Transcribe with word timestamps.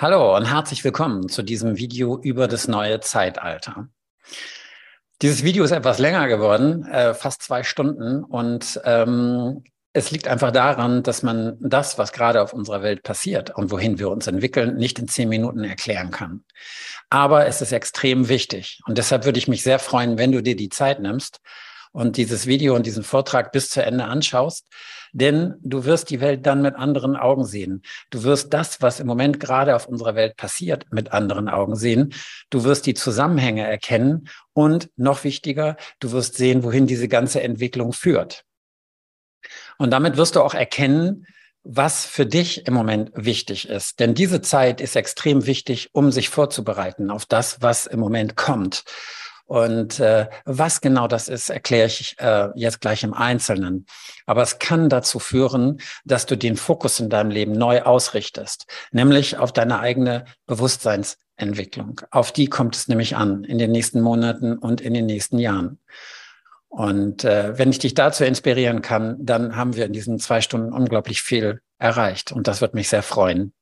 Hallo 0.00 0.36
und 0.36 0.44
herzlich 0.44 0.84
willkommen 0.84 1.28
zu 1.28 1.42
diesem 1.42 1.76
Video 1.76 2.20
über 2.20 2.46
das 2.46 2.68
neue 2.68 3.00
Zeitalter. 3.00 3.88
Dieses 5.22 5.42
Video 5.42 5.64
ist 5.64 5.72
etwas 5.72 5.98
länger 5.98 6.28
geworden, 6.28 6.84
äh, 6.86 7.14
fast 7.14 7.42
zwei 7.42 7.64
Stunden 7.64 8.22
und 8.22 8.80
ähm, 8.84 9.64
es 9.92 10.12
liegt 10.12 10.28
einfach 10.28 10.52
daran, 10.52 11.02
dass 11.02 11.24
man 11.24 11.56
das, 11.58 11.98
was 11.98 12.12
gerade 12.12 12.42
auf 12.42 12.52
unserer 12.52 12.84
Welt 12.84 13.02
passiert 13.02 13.50
und 13.56 13.72
wohin 13.72 13.98
wir 13.98 14.08
uns 14.08 14.28
entwickeln, 14.28 14.76
nicht 14.76 15.00
in 15.00 15.08
zehn 15.08 15.28
Minuten 15.28 15.64
erklären 15.64 16.12
kann. 16.12 16.44
Aber 17.10 17.48
es 17.48 17.60
ist 17.60 17.72
extrem 17.72 18.28
wichtig 18.28 18.80
und 18.86 18.98
deshalb 18.98 19.24
würde 19.24 19.40
ich 19.40 19.48
mich 19.48 19.64
sehr 19.64 19.80
freuen, 19.80 20.16
wenn 20.16 20.30
du 20.30 20.44
dir 20.44 20.54
die 20.54 20.68
Zeit 20.68 21.00
nimmst 21.00 21.40
und 21.90 22.16
dieses 22.16 22.46
Video 22.46 22.76
und 22.76 22.86
diesen 22.86 23.02
Vortrag 23.02 23.50
bis 23.50 23.68
zu 23.68 23.82
Ende 23.82 24.04
anschaust, 24.04 24.64
denn 25.12 25.54
du 25.62 25.84
wirst 25.84 26.10
die 26.10 26.20
Welt 26.20 26.46
dann 26.46 26.62
mit 26.62 26.74
anderen 26.74 27.16
Augen 27.16 27.44
sehen. 27.44 27.82
Du 28.10 28.22
wirst 28.22 28.52
das, 28.54 28.80
was 28.82 29.00
im 29.00 29.06
Moment 29.06 29.40
gerade 29.40 29.74
auf 29.74 29.86
unserer 29.86 30.14
Welt 30.14 30.36
passiert, 30.36 30.86
mit 30.90 31.12
anderen 31.12 31.48
Augen 31.48 31.76
sehen. 31.76 32.14
Du 32.50 32.64
wirst 32.64 32.86
die 32.86 32.94
Zusammenhänge 32.94 33.66
erkennen 33.66 34.28
und 34.52 34.90
noch 34.96 35.24
wichtiger, 35.24 35.76
du 36.00 36.12
wirst 36.12 36.36
sehen, 36.36 36.62
wohin 36.62 36.86
diese 36.86 37.08
ganze 37.08 37.42
Entwicklung 37.42 37.92
führt. 37.92 38.44
Und 39.78 39.90
damit 39.90 40.16
wirst 40.16 40.36
du 40.36 40.42
auch 40.42 40.54
erkennen, 40.54 41.26
was 41.64 42.06
für 42.06 42.24
dich 42.24 42.66
im 42.66 42.74
Moment 42.74 43.10
wichtig 43.14 43.68
ist. 43.68 44.00
Denn 44.00 44.14
diese 44.14 44.40
Zeit 44.40 44.80
ist 44.80 44.96
extrem 44.96 45.46
wichtig, 45.46 45.90
um 45.92 46.10
sich 46.12 46.30
vorzubereiten 46.30 47.10
auf 47.10 47.26
das, 47.26 47.60
was 47.60 47.86
im 47.86 48.00
Moment 48.00 48.36
kommt. 48.36 48.84
Und 49.48 49.98
äh, 49.98 50.28
was 50.44 50.82
genau 50.82 51.08
das 51.08 51.28
ist, 51.28 51.48
erkläre 51.48 51.86
ich 51.86 52.16
äh, 52.18 52.50
jetzt 52.54 52.82
gleich 52.82 53.02
im 53.02 53.14
Einzelnen. 53.14 53.86
Aber 54.26 54.42
es 54.42 54.58
kann 54.58 54.90
dazu 54.90 55.18
führen, 55.18 55.80
dass 56.04 56.26
du 56.26 56.36
den 56.36 56.54
Fokus 56.54 57.00
in 57.00 57.08
deinem 57.08 57.30
Leben 57.30 57.52
neu 57.52 57.80
ausrichtest, 57.80 58.66
nämlich 58.92 59.38
auf 59.38 59.54
deine 59.54 59.80
eigene 59.80 60.26
Bewusstseinsentwicklung. 60.46 62.02
Auf 62.10 62.30
die 62.30 62.48
kommt 62.50 62.76
es 62.76 62.88
nämlich 62.88 63.16
an 63.16 63.42
in 63.44 63.56
den 63.56 63.72
nächsten 63.72 64.02
Monaten 64.02 64.58
und 64.58 64.82
in 64.82 64.92
den 64.92 65.06
nächsten 65.06 65.38
Jahren. 65.38 65.78
Und 66.68 67.24
äh, 67.24 67.56
wenn 67.56 67.70
ich 67.70 67.78
dich 67.78 67.94
dazu 67.94 68.24
inspirieren 68.24 68.82
kann, 68.82 69.16
dann 69.18 69.56
haben 69.56 69.76
wir 69.76 69.86
in 69.86 69.94
diesen 69.94 70.18
zwei 70.18 70.42
Stunden 70.42 70.74
unglaublich 70.74 71.22
viel 71.22 71.62
erreicht. 71.78 72.32
Und 72.32 72.48
das 72.48 72.60
wird 72.60 72.74
mich 72.74 72.90
sehr 72.90 73.02
freuen. 73.02 73.54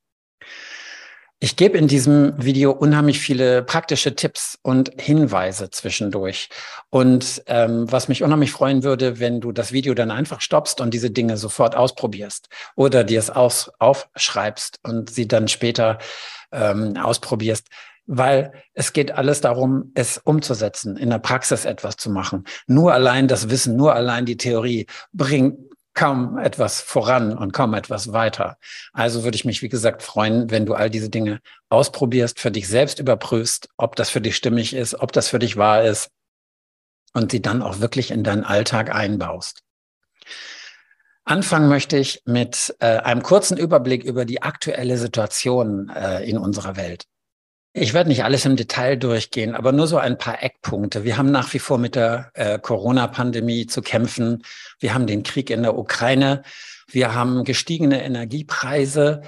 Ich 1.39 1.55
gebe 1.55 1.77
in 1.77 1.87
diesem 1.87 2.33
Video 2.43 2.71
unheimlich 2.71 3.19
viele 3.19 3.61
praktische 3.61 4.15
Tipps 4.15 4.57
und 4.63 4.91
Hinweise 4.99 5.69
zwischendurch. 5.69 6.49
Und 6.89 7.43
ähm, 7.45 7.91
was 7.91 8.07
mich 8.07 8.23
unheimlich 8.23 8.51
freuen 8.51 8.81
würde, 8.81 9.19
wenn 9.19 9.39
du 9.39 9.51
das 9.51 9.71
Video 9.71 9.93
dann 9.93 10.09
einfach 10.09 10.41
stoppst 10.41 10.81
und 10.81 10.95
diese 10.95 11.11
Dinge 11.11 11.37
sofort 11.37 11.75
ausprobierst 11.75 12.49
oder 12.75 13.03
dir 13.03 13.19
es 13.19 13.29
aus, 13.29 13.71
aufschreibst 13.77 14.79
und 14.81 15.11
sie 15.11 15.27
dann 15.27 15.47
später 15.47 15.99
ähm, 16.51 16.97
ausprobierst. 16.97 17.67
Weil 18.07 18.53
es 18.73 18.91
geht 18.91 19.11
alles 19.11 19.39
darum, 19.39 19.91
es 19.93 20.17
umzusetzen, 20.17 20.97
in 20.97 21.11
der 21.11 21.19
Praxis 21.19 21.65
etwas 21.65 21.97
zu 21.97 22.09
machen. 22.09 22.45
Nur 22.65 22.93
allein 22.93 23.27
das 23.27 23.51
Wissen, 23.51 23.75
nur 23.75 23.93
allein 23.93 24.25
die 24.25 24.37
Theorie 24.37 24.87
bringt 25.13 25.59
kaum 25.97 26.37
etwas 26.37 26.79
voran 26.79 27.35
und 27.35 27.51
kaum 27.51 27.73
etwas 27.73 28.13
weiter. 28.13 28.57
Also 28.93 29.23
würde 29.23 29.35
ich 29.35 29.45
mich, 29.45 29.61
wie 29.61 29.67
gesagt, 29.67 30.03
freuen, 30.03 30.49
wenn 30.51 30.65
du 30.65 30.75
all 30.75 30.89
diese 30.89 31.09
Dinge 31.09 31.41
ausprobierst, 31.69 32.39
für 32.39 32.51
dich 32.51 32.67
selbst 32.67 32.99
überprüfst, 32.99 33.67
ob 33.77 33.95
das 33.95 34.09
für 34.09 34.21
dich 34.21 34.35
stimmig 34.35 34.73
ist, 34.73 34.93
ob 34.95 35.11
das 35.11 35.27
für 35.27 35.39
dich 35.39 35.57
wahr 35.57 35.83
ist 35.83 36.09
und 37.13 37.31
sie 37.31 37.41
dann 37.41 37.63
auch 37.63 37.79
wirklich 37.79 38.11
in 38.11 38.23
deinen 38.23 38.43
Alltag 38.43 38.93
einbaust. 38.93 39.63
Anfangen 41.25 41.67
möchte 41.67 41.97
ich 41.97 42.21
mit 42.25 42.75
äh, 42.79 42.99
einem 42.99 43.23
kurzen 43.23 43.57
Überblick 43.57 44.03
über 44.03 44.23
die 44.23 44.43
aktuelle 44.43 44.97
Situation 44.97 45.89
äh, 45.89 46.23
in 46.23 46.37
unserer 46.37 46.77
Welt. 46.77 47.05
Ich 47.79 47.93
werde 47.93 48.09
nicht 48.09 48.23
alles 48.23 48.43
im 48.43 48.55
Detail 48.55 48.95
durchgehen, 48.95 49.53
aber 49.53 49.71
nur 49.71 49.85
so 49.85 49.99
ein 49.99 50.17
paar 50.17 50.41
Eckpunkte. 50.41 51.03
Wir 51.03 51.15
haben 51.15 51.29
nach 51.29 51.53
wie 51.53 51.59
vor 51.59 51.77
mit 51.77 51.93
der 51.93 52.31
äh, 52.33 52.57
Corona-Pandemie 52.57 53.67
zu 53.67 53.83
kämpfen. 53.83 54.41
Wir 54.79 54.95
haben 54.95 55.05
den 55.05 55.21
Krieg 55.21 55.51
in 55.51 55.61
der 55.61 55.77
Ukraine. 55.77 56.41
Wir 56.87 57.13
haben 57.13 57.43
gestiegene 57.43 58.03
Energiepreise. 58.03 59.21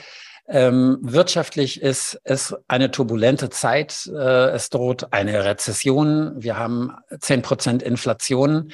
Ähm, 0.48 0.98
wirtschaftlich 1.02 1.80
ist 1.80 2.20
es 2.24 2.56
eine 2.68 2.90
turbulente 2.90 3.52
Zeit. 3.52 4.08
Äh, 4.12 4.50
es 4.50 4.72
droht 4.72 5.14
eine 5.14 5.46
Rezession. 5.46 6.34
Wir 6.36 6.58
haben 6.58 6.98
zehn 7.20 7.44
Prozent 7.44 7.84
Inflation. 7.84 8.72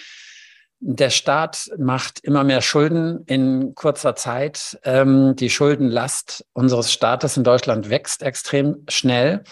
Der 0.79 1.09
Staat 1.09 1.69
macht 1.77 2.19
immer 2.19 2.45
mehr 2.45 2.61
Schulden 2.61 3.25
in 3.25 3.75
kurzer 3.75 4.15
Zeit. 4.15 4.79
Ähm, 4.85 5.35
die 5.35 5.49
Schuldenlast 5.49 6.45
unseres 6.53 6.93
Staates 6.93 7.35
in 7.35 7.43
Deutschland 7.43 7.89
wächst 7.89 8.23
extrem 8.23 8.85
schnell. 8.87 9.43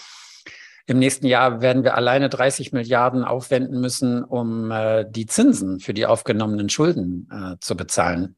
Im 0.85 0.99
nächsten 0.99 1.25
Jahr 1.27 1.61
werden 1.61 1.83
wir 1.83 1.95
alleine 1.95 2.29
30 2.29 2.73
Milliarden 2.73 3.23
aufwenden 3.23 3.79
müssen, 3.79 4.23
um 4.23 4.69
äh, 4.71 5.05
die 5.09 5.25
Zinsen 5.25 5.79
für 5.79 5.93
die 5.93 6.05
aufgenommenen 6.05 6.69
Schulden 6.69 7.29
äh, 7.31 7.55
zu 7.61 7.77
bezahlen. 7.77 8.35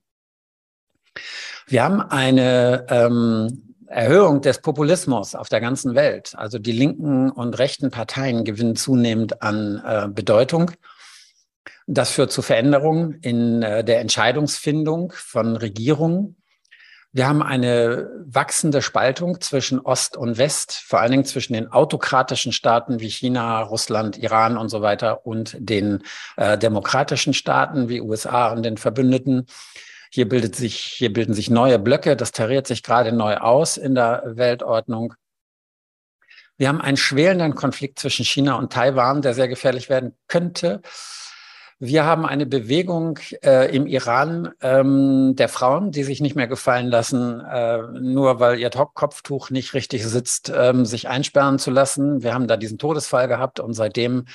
Wir 1.68 1.84
haben 1.84 2.02
eine 2.02 2.86
ähm, 2.90 3.76
Erhöhung 3.88 4.42
des 4.42 4.62
Populismus 4.62 5.34
auf 5.34 5.50
der 5.50 5.62
ganzen 5.62 5.96
Welt. 5.96 6.34
Also 6.36 6.60
die 6.60 6.72
linken 6.72 7.32
und 7.32 7.58
rechten 7.58 7.90
Parteien 7.90 8.44
gewinnen 8.44 8.76
zunehmend 8.76 9.42
an 9.42 9.82
äh, 9.84 10.08
Bedeutung. 10.08 10.72
Das 11.88 12.12
führt 12.12 12.32
zu 12.32 12.42
Veränderungen 12.42 13.20
in 13.22 13.64
äh, 13.64 13.84
der 13.84 14.02
Entscheidungsfindung 14.02 15.14
von 15.16 15.56
Regierungen. 15.56 16.36
Wir 17.16 17.30
haben 17.30 17.42
eine 17.42 18.10
wachsende 18.26 18.82
Spaltung 18.82 19.40
zwischen 19.40 19.80
Ost 19.80 20.18
und 20.18 20.38
West, 20.38 20.74
vor 20.74 21.00
allen 21.00 21.12
Dingen 21.12 21.24
zwischen 21.24 21.54
den 21.54 21.72
autokratischen 21.72 22.52
Staaten 22.52 23.00
wie 23.00 23.08
China, 23.08 23.62
Russland, 23.62 24.18
Iran 24.18 24.58
und 24.58 24.68
so 24.68 24.82
weiter 24.82 25.26
und 25.26 25.56
den 25.58 26.04
äh, 26.36 26.58
demokratischen 26.58 27.34
Staaten 27.34 27.88
wie 27.88 28.02
USA 28.02 28.52
und 28.52 28.64
den 28.64 28.76
Verbündeten. 28.76 29.46
Hier 30.12 30.28
bildet 30.28 30.58
sich, 30.58 30.76
hier 30.76 31.14
bilden 31.14 31.34
sich 31.34 31.50
neue 31.50 31.80
Blöcke. 31.80 32.18
Das 32.18 32.34
tariert 32.34 32.68
sich 32.68 32.84
gerade 32.84 33.14
neu 33.14 33.38
aus 33.38 33.78
in 33.78 33.96
der 33.96 34.22
Weltordnung. 34.26 35.14
Wir 36.58 36.68
haben 36.68 36.82
einen 36.82 36.98
schwelenden 36.98 37.56
Konflikt 37.56 37.98
zwischen 37.98 38.26
China 38.26 38.56
und 38.56 38.74
Taiwan, 38.74 39.22
der 39.22 39.34
sehr 39.34 39.48
gefährlich 39.48 39.88
werden 39.88 40.18
könnte. 40.28 40.82
Wir 41.80 42.06
haben 42.06 42.26
eine 42.26 42.46
Bewegung 42.46 43.20
äh, 43.44 43.76
im 43.76 43.86
Iran 43.86 44.54
ähm, 44.62 45.36
der 45.36 45.50
Frauen, 45.50 45.92
die 45.92 46.04
sich 46.04 46.22
nicht 46.22 46.36
mehr 46.36 46.48
gefallen 46.48 46.88
lassen, 46.88 47.42
äh, 47.42 47.82
nur 48.00 48.40
weil 48.40 48.60
ihr 48.60 48.70
Kopftuch 48.70 49.50
nicht 49.50 49.74
richtig 49.74 50.06
sitzt, 50.06 50.52
ähm, 50.56 50.86
sich 50.86 51.10
einsperren 51.10 51.60
zu 51.60 51.72
lassen. 51.72 52.24
Wir 52.24 52.34
haben 52.34 52.48
da 52.48 52.56
diesen 52.56 52.78
Todesfall 52.78 53.28
gehabt 53.28 53.60
und 53.60 53.74
seitdem 53.74 54.26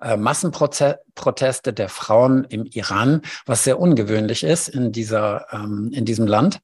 äh, 0.00 0.16
Massenproteste 0.16 1.72
der 1.72 1.88
Frauen 1.88 2.44
im 2.44 2.64
Iran, 2.66 3.22
was 3.46 3.62
sehr 3.62 3.78
ungewöhnlich 3.78 4.42
ist 4.42 4.68
in 4.68 4.90
dieser 4.90 5.46
ähm, 5.52 5.90
in 5.92 6.04
diesem 6.04 6.26
Land 6.26 6.58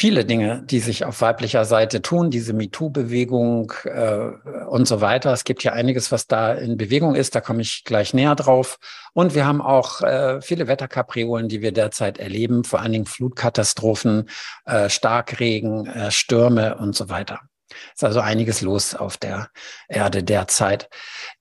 viele 0.00 0.24
Dinge, 0.24 0.62
die 0.64 0.78
sich 0.78 1.04
auf 1.04 1.20
weiblicher 1.20 1.66
Seite 1.66 2.00
tun, 2.00 2.30
diese 2.30 2.54
MeToo-Bewegung 2.54 3.74
äh, 3.84 4.30
und 4.66 4.88
so 4.88 5.02
weiter. 5.02 5.30
Es 5.30 5.44
gibt 5.44 5.62
ja 5.62 5.74
einiges, 5.74 6.10
was 6.10 6.26
da 6.26 6.54
in 6.54 6.78
Bewegung 6.78 7.14
ist, 7.14 7.34
da 7.34 7.42
komme 7.42 7.60
ich 7.60 7.84
gleich 7.84 8.14
näher 8.14 8.34
drauf. 8.34 8.78
Und 9.12 9.34
wir 9.34 9.44
haben 9.44 9.60
auch 9.60 10.00
äh, 10.00 10.40
viele 10.40 10.68
Wetterkapriolen, 10.68 11.50
die 11.50 11.60
wir 11.60 11.72
derzeit 11.72 12.16
erleben, 12.16 12.64
vor 12.64 12.80
allen 12.80 12.92
Dingen 12.92 13.04
Flutkatastrophen, 13.04 14.30
äh, 14.64 14.88
Starkregen, 14.88 15.86
äh, 15.86 16.10
Stürme 16.10 16.78
und 16.78 16.96
so 16.96 17.10
weiter. 17.10 17.49
Ist 17.94 18.04
also 18.04 18.20
einiges 18.20 18.60
los 18.60 18.94
auf 18.94 19.16
der 19.16 19.50
Erde 19.88 20.22
derzeit. 20.22 20.88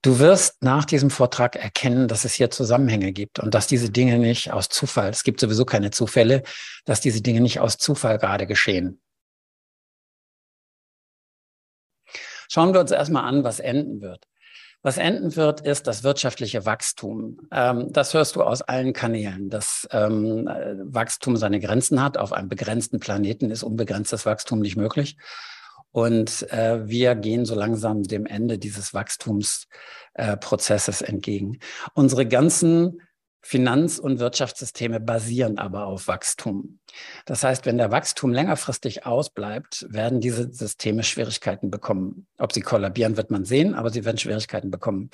Du 0.02 0.20
wirst 0.20 0.62
nach 0.62 0.86
diesem 0.86 1.10
Vortrag 1.10 1.56
erkennen, 1.56 2.08
dass 2.08 2.26
es 2.26 2.34
hier 2.34 2.50
Zusammenhänge 2.52 3.12
gibt 3.12 3.40
und 3.40 3.54
dass 3.54 3.68
diese 3.68 3.90
Dinge 3.90 4.20
nicht 4.20 4.52
aus 4.52 4.70
Zufall, 4.70 5.10
es 5.10 5.24
gibt 5.24 5.40
sowieso 5.40 5.66
keine 5.66 5.92
Zufälle, 5.92 6.44
dass 6.86 7.02
diese 7.02 7.22
Dinge 7.22 7.42
nicht 7.42 7.60
aus 7.60 7.78
Zufall 7.78 8.18
gerade 8.18 8.48
geschehen. 8.48 9.02
Schauen 12.52 12.74
wir 12.74 12.80
uns 12.80 12.92
erstmal 12.92 13.26
an, 13.26 13.44
was 13.44 13.60
enden 13.60 14.02
wird. 14.02 14.26
Was 14.82 14.98
enden 14.98 15.36
wird, 15.36 15.60
ist 15.62 15.88
das 15.88 16.04
wirtschaftliche 16.04 16.66
Wachstum. 16.66 17.38
Ähm, 17.52 17.92
das 17.92 18.14
hörst 18.14 18.38
du 18.38 18.44
aus 18.44 18.62
allen 18.62 18.94
Kanälen. 18.94 19.50
Dass 19.50 19.88
ähm, 19.92 20.50
Wachstum 20.86 21.36
seine 21.36 21.60
Grenzen 21.60 22.02
hat. 22.02 22.18
Auf 22.18 22.32
einem 22.32 22.48
begrenzten 22.48 23.00
Planeten 23.00 23.52
ist 23.52 23.64
unbegrenztes 23.64 24.26
Wachstum 24.26 24.60
nicht 24.60 24.78
möglich. 24.78 25.18
Und 25.92 26.52
äh, 26.52 26.88
wir 26.88 27.16
gehen 27.16 27.46
so 27.46 27.56
langsam 27.56 28.04
dem 28.04 28.26
Ende 28.26 28.60
dieses 28.60 28.94
Wachstumsprozesses 28.94 31.02
äh, 31.02 31.06
entgegen. 31.06 31.60
Unsere 31.94 32.28
ganzen 32.28 33.02
Finanz- 33.42 34.00
und 34.00 34.20
Wirtschaftssysteme 34.20 35.00
basieren 35.00 35.58
aber 35.58 35.86
auf 35.86 36.08
Wachstum. 36.08 36.80
Das 37.26 37.44
heißt, 37.44 37.66
wenn 37.66 37.78
der 37.78 37.92
Wachstum 37.92 38.34
längerfristig 38.34 39.06
ausbleibt, 39.06 39.86
werden 39.90 40.20
diese 40.20 40.54
Systeme 40.54 41.04
Schwierigkeiten 41.04 41.72
bekommen. 41.72 42.28
Ob 42.38 42.52
sie 42.52 42.62
kollabieren, 42.62 43.18
wird 43.18 43.32
man 43.32 43.46
sehen, 43.46 43.76
aber 43.76 43.92
sie 43.92 44.04
werden 44.04 44.18
Schwierigkeiten 44.18 44.72
bekommen. 44.72 45.10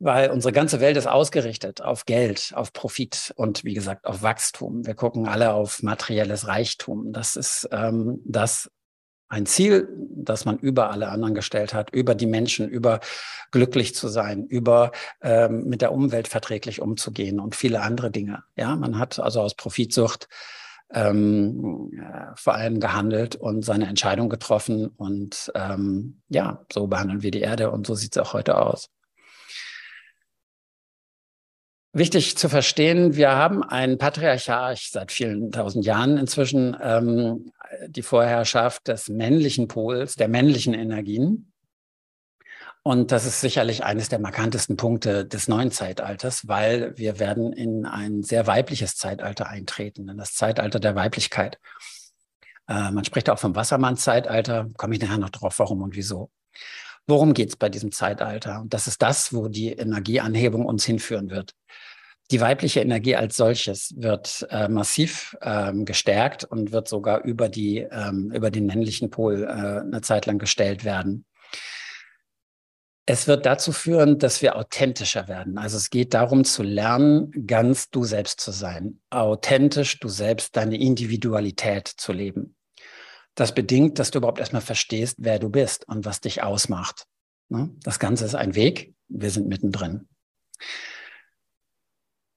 Weil 0.00 0.30
unsere 0.30 0.52
ganze 0.52 0.80
Welt 0.80 0.96
ist 0.96 1.06
ausgerichtet 1.06 1.82
auf 1.82 2.04
Geld, 2.04 2.52
auf 2.54 2.72
Profit 2.72 3.32
und 3.36 3.64
wie 3.64 3.74
gesagt 3.74 4.06
auf 4.06 4.22
Wachstum. 4.22 4.86
Wir 4.86 4.94
gucken 4.94 5.28
alle 5.28 5.52
auf 5.52 5.82
materielles 5.82 6.46
Reichtum. 6.46 7.12
Das 7.12 7.36
ist 7.36 7.68
ähm, 7.70 8.20
das, 8.24 8.70
ein 9.30 9.46
Ziel, 9.46 9.88
das 10.10 10.44
man 10.44 10.58
über 10.58 10.90
alle 10.90 11.08
anderen 11.08 11.34
gestellt 11.34 11.72
hat, 11.72 11.90
über 11.90 12.14
die 12.14 12.26
Menschen, 12.26 12.68
über 12.68 13.00
glücklich 13.52 13.94
zu 13.94 14.08
sein, 14.08 14.44
über 14.44 14.90
ähm, 15.22 15.64
mit 15.64 15.82
der 15.82 15.92
Umwelt 15.92 16.28
verträglich 16.28 16.82
umzugehen 16.82 17.40
und 17.40 17.56
viele 17.56 17.80
andere 17.80 18.10
Dinge. 18.10 18.42
Ja, 18.56 18.76
man 18.76 18.98
hat 18.98 19.18
also 19.18 19.40
aus 19.40 19.54
Profitsucht 19.54 20.28
ähm, 20.92 21.92
vor 22.34 22.54
allem 22.54 22.80
gehandelt 22.80 23.36
und 23.36 23.64
seine 23.64 23.86
Entscheidung 23.86 24.28
getroffen. 24.28 24.88
Und 24.88 25.52
ähm, 25.54 26.20
ja, 26.28 26.64
so 26.72 26.88
behandeln 26.88 27.22
wir 27.22 27.30
die 27.30 27.40
Erde 27.40 27.70
und 27.70 27.86
so 27.86 27.94
sieht 27.94 28.16
es 28.16 28.22
auch 28.22 28.32
heute 28.32 28.60
aus. 28.60 28.90
Wichtig 31.92 32.38
zu 32.38 32.48
verstehen, 32.48 33.16
wir 33.16 33.30
haben 33.30 33.64
ein 33.64 33.98
Patriarcharch 33.98 34.90
seit 34.92 35.10
vielen 35.10 35.50
tausend 35.50 35.84
Jahren 35.84 36.18
inzwischen, 36.18 36.76
ähm, 36.80 37.50
die 37.86 38.02
Vorherrschaft 38.02 38.88
des 38.88 39.08
männlichen 39.08 39.68
Pols, 39.68 40.16
der 40.16 40.28
männlichen 40.28 40.74
Energien. 40.74 41.52
Und 42.82 43.12
das 43.12 43.26
ist 43.26 43.40
sicherlich 43.40 43.84
eines 43.84 44.08
der 44.08 44.18
markantesten 44.18 44.76
Punkte 44.76 45.26
des 45.26 45.48
neuen 45.48 45.70
Zeitalters, 45.70 46.48
weil 46.48 46.96
wir 46.96 47.18
werden 47.18 47.52
in 47.52 47.84
ein 47.84 48.22
sehr 48.22 48.46
weibliches 48.46 48.96
Zeitalter 48.96 49.48
eintreten, 49.48 50.08
in 50.08 50.16
das 50.16 50.34
Zeitalter 50.34 50.80
der 50.80 50.94
Weiblichkeit. 50.94 51.58
Äh, 52.68 52.90
man 52.90 53.04
spricht 53.04 53.28
auch 53.28 53.38
vom 53.38 53.54
Wassermann-Zeitalter, 53.54 54.68
komme 54.76 54.94
ich 54.94 55.00
nachher 55.02 55.18
noch 55.18 55.30
drauf, 55.30 55.58
warum 55.58 55.82
und 55.82 55.94
wieso. 55.94 56.30
Worum 57.06 57.34
geht 57.34 57.50
es 57.50 57.56
bei 57.56 57.68
diesem 57.68 57.92
Zeitalter? 57.92 58.60
Und 58.60 58.72
das 58.72 58.86
ist 58.86 59.02
das, 59.02 59.34
wo 59.34 59.48
die 59.48 59.72
Energieanhebung 59.72 60.64
uns 60.64 60.84
hinführen 60.84 61.28
wird. 61.30 61.54
Die 62.30 62.40
weibliche 62.40 62.80
Energie 62.80 63.16
als 63.16 63.36
solches 63.36 63.92
wird 63.96 64.46
äh, 64.50 64.68
massiv 64.68 65.36
ähm, 65.42 65.84
gestärkt 65.84 66.44
und 66.44 66.70
wird 66.70 66.86
sogar 66.86 67.24
über, 67.24 67.48
die, 67.48 67.78
ähm, 67.78 68.30
über 68.32 68.50
den 68.50 68.66
männlichen 68.66 69.10
Pol 69.10 69.42
äh, 69.42 69.46
eine 69.46 70.00
Zeit 70.02 70.26
lang 70.26 70.38
gestellt 70.38 70.84
werden. 70.84 71.24
Es 73.06 73.26
wird 73.26 73.46
dazu 73.46 73.72
führen, 73.72 74.20
dass 74.20 74.40
wir 74.42 74.54
authentischer 74.54 75.26
werden. 75.26 75.58
Also 75.58 75.76
es 75.76 75.90
geht 75.90 76.14
darum 76.14 76.44
zu 76.44 76.62
lernen, 76.62 77.32
ganz 77.46 77.90
du 77.90 78.04
selbst 78.04 78.40
zu 78.40 78.52
sein, 78.52 79.00
authentisch 79.10 79.98
du 79.98 80.08
selbst 80.08 80.56
deine 80.56 80.78
Individualität 80.78 81.88
zu 81.88 82.12
leben. 82.12 82.54
Das 83.34 83.52
bedingt, 83.52 83.98
dass 83.98 84.12
du 84.12 84.18
überhaupt 84.18 84.38
erstmal 84.38 84.62
verstehst, 84.62 85.16
wer 85.18 85.40
du 85.40 85.48
bist 85.48 85.88
und 85.88 86.04
was 86.04 86.20
dich 86.20 86.44
ausmacht. 86.44 87.06
Ne? 87.48 87.70
Das 87.82 87.98
Ganze 87.98 88.24
ist 88.24 88.36
ein 88.36 88.54
Weg. 88.54 88.94
Wir 89.08 89.30
sind 89.30 89.48
mittendrin. 89.48 90.08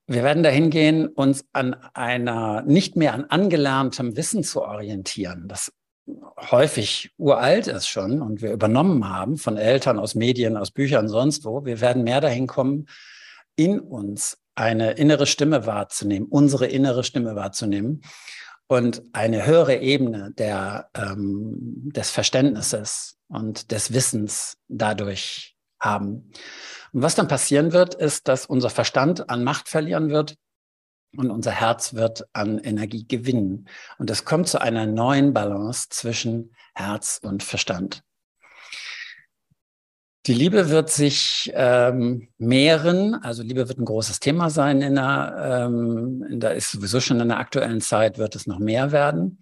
Wir 0.05 0.23
werden 0.23 0.43
dahin 0.43 0.69
gehen, 0.69 1.07
uns 1.07 1.45
an 1.53 1.75
einer, 1.93 2.61
nicht 2.63 2.95
mehr 2.95 3.13
an 3.13 3.25
angelerntem 3.25 4.17
Wissen 4.17 4.43
zu 4.43 4.61
orientieren, 4.61 5.47
das 5.47 5.71
häufig 6.51 7.13
uralt 7.17 7.67
ist 7.67 7.87
schon 7.87 8.21
und 8.21 8.41
wir 8.41 8.51
übernommen 8.51 9.07
haben 9.07 9.37
von 9.37 9.55
Eltern, 9.55 9.99
aus 9.99 10.15
Medien, 10.15 10.57
aus 10.57 10.71
Büchern, 10.71 11.07
sonst 11.07 11.45
wo. 11.45 11.63
Wir 11.65 11.79
werden 11.79 12.03
mehr 12.03 12.19
dahin 12.19 12.47
kommen, 12.47 12.87
in 13.55 13.79
uns 13.79 14.37
eine 14.55 14.91
innere 14.91 15.25
Stimme 15.25 15.65
wahrzunehmen, 15.65 16.27
unsere 16.29 16.67
innere 16.67 17.03
Stimme 17.03 17.35
wahrzunehmen 17.35 18.01
und 18.67 19.03
eine 19.13 19.45
höhere 19.45 19.77
Ebene 19.77 20.31
der, 20.37 20.89
ähm, 20.95 21.91
des 21.95 22.11
Verständnisses 22.11 23.17
und 23.27 23.71
des 23.71 23.93
Wissens 23.93 24.57
dadurch 24.67 25.55
haben. 25.79 26.31
Und 26.93 27.01
was 27.01 27.15
dann 27.15 27.27
passieren 27.27 27.73
wird, 27.73 27.95
ist, 27.95 28.27
dass 28.27 28.45
unser 28.45 28.69
Verstand 28.69 29.29
an 29.29 29.43
Macht 29.43 29.67
verlieren 29.67 30.09
wird 30.09 30.35
und 31.17 31.31
unser 31.31 31.51
Herz 31.51 31.95
wird 31.95 32.25
an 32.33 32.59
Energie 32.59 33.07
gewinnen. 33.07 33.67
Und 33.97 34.09
es 34.09 34.25
kommt 34.25 34.47
zu 34.47 34.61
einer 34.61 34.85
neuen 34.85 35.33
Balance 35.33 35.87
zwischen 35.89 36.55
Herz 36.75 37.19
und 37.21 37.43
Verstand. 37.43 38.03
Die 40.25 40.33
Liebe 40.33 40.69
wird 40.69 40.89
sich 40.89 41.51
ähm, 41.53 42.29
mehren, 42.37 43.15
also 43.15 43.43
Liebe 43.43 43.67
wird 43.67 43.77
ein 43.77 43.85
großes 43.85 44.21
Thema 44.21 44.49
sein 44.49 44.81
in 44.81 44.95
der, 44.95 45.65
ähm, 45.65 46.25
in 46.29 46.39
der 46.39 46.55
ist 46.55 46.71
sowieso 46.71 47.01
schon 47.01 47.19
in 47.19 47.27
der 47.27 47.39
aktuellen 47.39 47.81
Zeit, 47.81 48.17
wird 48.17 48.35
es 48.35 48.47
noch 48.47 48.59
mehr 48.59 48.93
werden. 48.93 49.41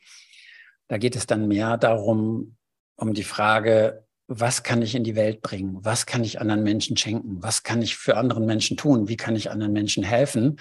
Da 0.87 0.97
geht 0.97 1.15
es 1.15 1.27
dann 1.27 1.47
mehr 1.47 1.77
darum, 1.77 2.57
um 2.95 3.13
die 3.13 3.23
Frage, 3.23 4.07
was 4.33 4.63
kann 4.63 4.81
ich 4.81 4.95
in 4.95 5.03
die 5.03 5.17
Welt 5.17 5.41
bringen? 5.41 5.77
Was 5.81 6.05
kann 6.05 6.23
ich 6.23 6.39
anderen 6.39 6.63
Menschen 6.63 6.95
schenken? 6.95 7.43
Was 7.43 7.63
kann 7.63 7.81
ich 7.81 7.97
für 7.97 8.15
anderen 8.15 8.45
Menschen 8.45 8.77
tun? 8.77 9.09
Wie 9.09 9.17
kann 9.17 9.35
ich 9.35 9.51
anderen 9.51 9.73
Menschen 9.73 10.03
helfen? 10.03 10.57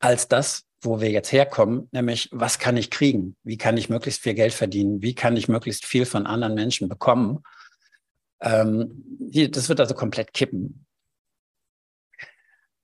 Als 0.00 0.26
das, 0.26 0.64
wo 0.80 1.00
wir 1.00 1.10
jetzt 1.10 1.30
herkommen, 1.30 1.88
nämlich 1.92 2.28
was 2.32 2.58
kann 2.58 2.76
ich 2.76 2.90
kriegen? 2.90 3.36
Wie 3.44 3.56
kann 3.56 3.76
ich 3.76 3.88
möglichst 3.88 4.22
viel 4.22 4.34
Geld 4.34 4.52
verdienen? 4.52 5.02
Wie 5.02 5.14
kann 5.14 5.36
ich 5.36 5.48
möglichst 5.48 5.86
viel 5.86 6.04
von 6.04 6.26
anderen 6.26 6.54
Menschen 6.54 6.88
bekommen? 6.88 7.44
Ähm, 8.40 9.04
das 9.30 9.68
wird 9.68 9.78
also 9.78 9.94
komplett 9.94 10.32
kippen. 10.32 10.84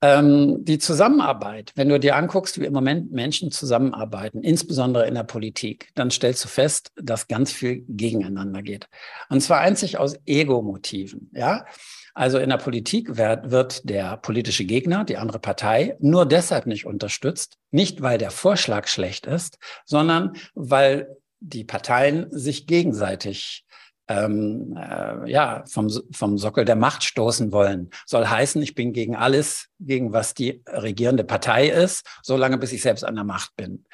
Ähm, 0.00 0.64
die 0.64 0.78
Zusammenarbeit, 0.78 1.72
wenn 1.74 1.88
du 1.88 1.98
dir 1.98 2.14
anguckst, 2.14 2.60
wie 2.60 2.66
im 2.66 2.72
Moment 2.72 3.10
Menschen 3.10 3.50
zusammenarbeiten, 3.50 4.42
insbesondere 4.42 5.08
in 5.08 5.14
der 5.14 5.24
Politik, 5.24 5.90
dann 5.96 6.12
stellst 6.12 6.44
du 6.44 6.48
fest, 6.48 6.92
dass 6.94 7.26
ganz 7.26 7.50
viel 7.50 7.84
gegeneinander 7.88 8.62
geht. 8.62 8.88
Und 9.28 9.40
zwar 9.40 9.58
einzig 9.58 9.98
aus 9.98 10.16
Ego-Motiven. 10.24 11.30
Ja? 11.34 11.66
Also 12.14 12.38
in 12.38 12.50
der 12.50 12.58
Politik 12.58 13.16
wird, 13.16 13.50
wird 13.50 13.88
der 13.88 14.16
politische 14.18 14.64
Gegner, 14.64 15.04
die 15.04 15.16
andere 15.16 15.40
Partei, 15.40 15.96
nur 16.00 16.26
deshalb 16.26 16.66
nicht 16.66 16.86
unterstützt, 16.86 17.58
nicht 17.72 18.00
weil 18.00 18.18
der 18.18 18.30
Vorschlag 18.30 18.86
schlecht 18.86 19.26
ist, 19.26 19.58
sondern 19.84 20.32
weil 20.54 21.16
die 21.40 21.64
Parteien 21.64 22.26
sich 22.30 22.66
gegenseitig 22.66 23.64
ähm, 24.08 24.76
äh, 24.76 25.30
ja, 25.30 25.62
vom, 25.66 25.90
vom 26.12 26.38
Sockel 26.38 26.64
der 26.64 26.76
Macht 26.76 27.04
stoßen 27.04 27.52
wollen. 27.52 27.90
Soll 28.06 28.26
heißen, 28.26 28.60
ich 28.62 28.74
bin 28.74 28.92
gegen 28.92 29.14
alles, 29.14 29.68
gegen 29.78 30.12
was 30.12 30.34
die 30.34 30.62
regierende 30.66 31.24
Partei 31.24 31.68
ist, 31.68 32.06
solange 32.22 32.58
bis 32.58 32.72
ich 32.72 32.82
selbst 32.82 33.04
an 33.04 33.14
der 33.14 33.24
Macht 33.24 33.54
bin. 33.56 33.84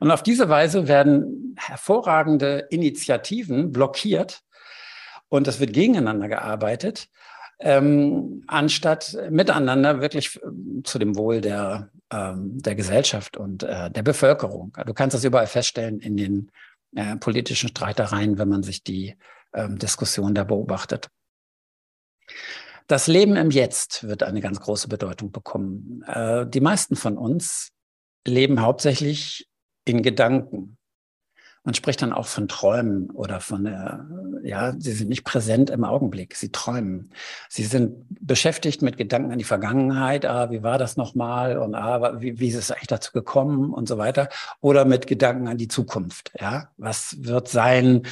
Und 0.00 0.10
auf 0.10 0.22
diese 0.22 0.48
Weise 0.48 0.88
werden 0.88 1.54
hervorragende 1.58 2.66
Initiativen 2.70 3.70
blockiert 3.70 4.40
und 5.28 5.46
es 5.46 5.60
wird 5.60 5.74
gegeneinander 5.74 6.28
gearbeitet, 6.28 7.08
ähm, 7.60 8.44
anstatt 8.46 9.16
miteinander 9.30 10.00
wirklich 10.00 10.36
äh, 10.36 10.82
zu 10.84 10.98
dem 10.98 11.16
Wohl 11.16 11.40
der, 11.40 11.90
ähm, 12.10 12.62
der 12.62 12.74
Gesellschaft 12.74 13.36
und 13.36 13.64
äh, 13.64 13.90
der 13.90 14.02
Bevölkerung. 14.02 14.76
Du 14.86 14.94
kannst 14.94 15.14
das 15.14 15.24
überall 15.24 15.48
feststellen 15.48 15.98
in 15.98 16.16
den 16.16 16.50
äh, 16.94 17.16
politischen 17.16 17.68
Streitereien, 17.68 18.38
wenn 18.38 18.48
man 18.48 18.62
sich 18.62 18.82
die 18.84 19.16
ähm, 19.54 19.78
Diskussion 19.78 20.34
da 20.34 20.44
beobachtet. 20.44 21.08
Das 22.86 23.06
Leben 23.06 23.36
im 23.36 23.50
Jetzt 23.50 24.04
wird 24.04 24.22
eine 24.22 24.40
ganz 24.40 24.60
große 24.60 24.88
Bedeutung 24.88 25.30
bekommen. 25.30 26.02
Äh, 26.06 26.46
die 26.46 26.60
meisten 26.60 26.96
von 26.96 27.18
uns 27.18 27.70
leben 28.26 28.62
hauptsächlich 28.62 29.48
in 29.84 30.02
Gedanken. 30.02 30.78
Man 31.64 31.74
spricht 31.74 32.00
dann 32.00 32.14
auch 32.14 32.26
von 32.26 32.48
Träumen 32.48 33.10
oder 33.10 33.40
von 33.40 33.64
der, 33.64 34.06
ja, 34.42 34.72
sie 34.78 34.92
sind 34.92 35.10
nicht 35.10 35.24
präsent 35.24 35.68
im 35.68 35.84
Augenblick, 35.84 36.34
sie 36.34 36.50
träumen. 36.50 37.10
Sie 37.50 37.64
sind 37.64 38.06
beschäftigt 38.08 38.80
mit 38.80 38.96
Gedanken 38.96 39.32
an 39.32 39.38
die 39.38 39.44
Vergangenheit, 39.44 40.24
ah, 40.24 40.50
wie 40.50 40.62
war 40.62 40.78
das 40.78 40.96
nochmal 40.96 41.58
und 41.58 41.74
ah, 41.74 42.22
wie, 42.22 42.40
wie 42.40 42.48
ist 42.48 42.54
es 42.54 42.70
eigentlich 42.70 42.86
dazu 42.86 43.12
gekommen 43.12 43.74
und 43.74 43.86
so 43.86 43.98
weiter. 43.98 44.30
Oder 44.62 44.86
mit 44.86 45.06
Gedanken 45.06 45.46
an 45.46 45.58
die 45.58 45.68
Zukunft, 45.68 46.32
ja. 46.40 46.70
Was 46.78 47.16
wird 47.20 47.48
sein? 47.48 48.04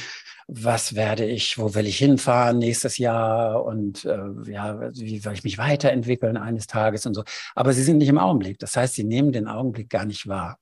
Was 0.47 0.95
werde 0.95 1.25
ich, 1.25 1.57
wo 1.57 1.75
will 1.75 1.85
ich 1.85 1.97
hinfahren 1.97 2.57
nächstes 2.57 2.97
Jahr 2.97 3.65
und 3.65 4.05
äh, 4.05 4.29
ja, 4.49 4.79
wie 4.93 5.19
soll 5.19 5.33
ich 5.33 5.43
mich 5.43 5.57
weiterentwickeln 5.57 6.37
eines 6.37 6.67
Tages 6.67 7.05
und 7.05 7.13
so. 7.13 7.23
Aber 7.53 7.73
sie 7.73 7.83
sind 7.83 7.97
nicht 7.97 8.07
im 8.07 8.17
Augenblick. 8.17 8.57
Das 8.59 8.75
heißt, 8.77 8.95
sie 8.95 9.03
nehmen 9.03 9.33
den 9.33 9.47
Augenblick 9.47 9.89
gar 9.89 10.05
nicht 10.05 10.27
wahr. 10.27 10.57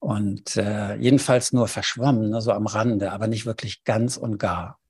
Und 0.00 0.56
äh, 0.56 0.96
jedenfalls 0.96 1.52
nur 1.52 1.68
verschwommen, 1.68 2.30
ne, 2.30 2.40
so 2.40 2.50
am 2.50 2.66
Rande, 2.66 3.12
aber 3.12 3.28
nicht 3.28 3.46
wirklich 3.46 3.84
ganz 3.84 4.16
und 4.16 4.38
gar. 4.38 4.80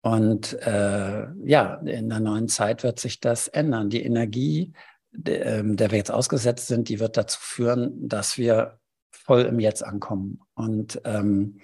Und 0.00 0.54
äh, 0.62 1.26
ja, 1.44 1.74
in 1.84 2.08
der 2.08 2.20
neuen 2.20 2.48
Zeit 2.48 2.82
wird 2.82 2.98
sich 2.98 3.20
das 3.20 3.46
ändern. 3.46 3.88
Die 3.88 4.02
Energie, 4.02 4.72
der, 5.12 5.58
ähm, 5.58 5.76
der 5.76 5.92
wir 5.92 5.98
jetzt 5.98 6.10
ausgesetzt 6.10 6.66
sind, 6.66 6.88
die 6.88 6.98
wird 6.98 7.16
dazu 7.16 7.38
führen, 7.40 8.08
dass 8.08 8.36
wir 8.36 8.80
voll 9.10 9.42
im 9.42 9.60
Jetzt 9.60 9.84
ankommen. 9.84 10.40
Und 10.54 11.00
ähm, 11.04 11.60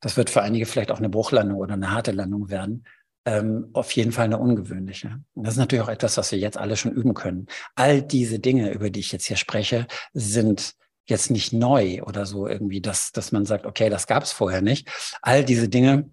das 0.00 0.16
wird 0.16 0.30
für 0.30 0.42
einige 0.42 0.66
vielleicht 0.66 0.90
auch 0.90 0.98
eine 0.98 1.08
Bruchlandung 1.08 1.58
oder 1.58 1.74
eine 1.74 1.90
harte 1.90 2.12
Landung 2.12 2.50
werden. 2.50 2.84
Ähm, 3.24 3.70
auf 3.72 3.90
jeden 3.92 4.12
Fall 4.12 4.26
eine 4.26 4.38
ungewöhnliche. 4.38 5.20
Und 5.34 5.46
das 5.46 5.54
ist 5.54 5.58
natürlich 5.58 5.84
auch 5.84 5.90
etwas, 5.90 6.16
was 6.16 6.32
wir 6.32 6.38
jetzt 6.38 6.56
alle 6.56 6.76
schon 6.76 6.92
üben 6.92 7.14
können. 7.14 7.46
All 7.74 8.00
diese 8.00 8.38
Dinge, 8.38 8.72
über 8.72 8.90
die 8.90 9.00
ich 9.00 9.12
jetzt 9.12 9.26
hier 9.26 9.36
spreche, 9.36 9.86
sind 10.12 10.74
jetzt 11.04 11.30
nicht 11.30 11.52
neu 11.52 12.02
oder 12.02 12.26
so 12.26 12.46
irgendwie, 12.46 12.80
dass, 12.80 13.12
dass 13.12 13.32
man 13.32 13.44
sagt, 13.44 13.66
okay, 13.66 13.90
das 13.90 14.06
gab 14.06 14.22
es 14.22 14.32
vorher 14.32 14.62
nicht. 14.62 14.88
All 15.22 15.44
diese 15.44 15.68
Dinge 15.68 16.10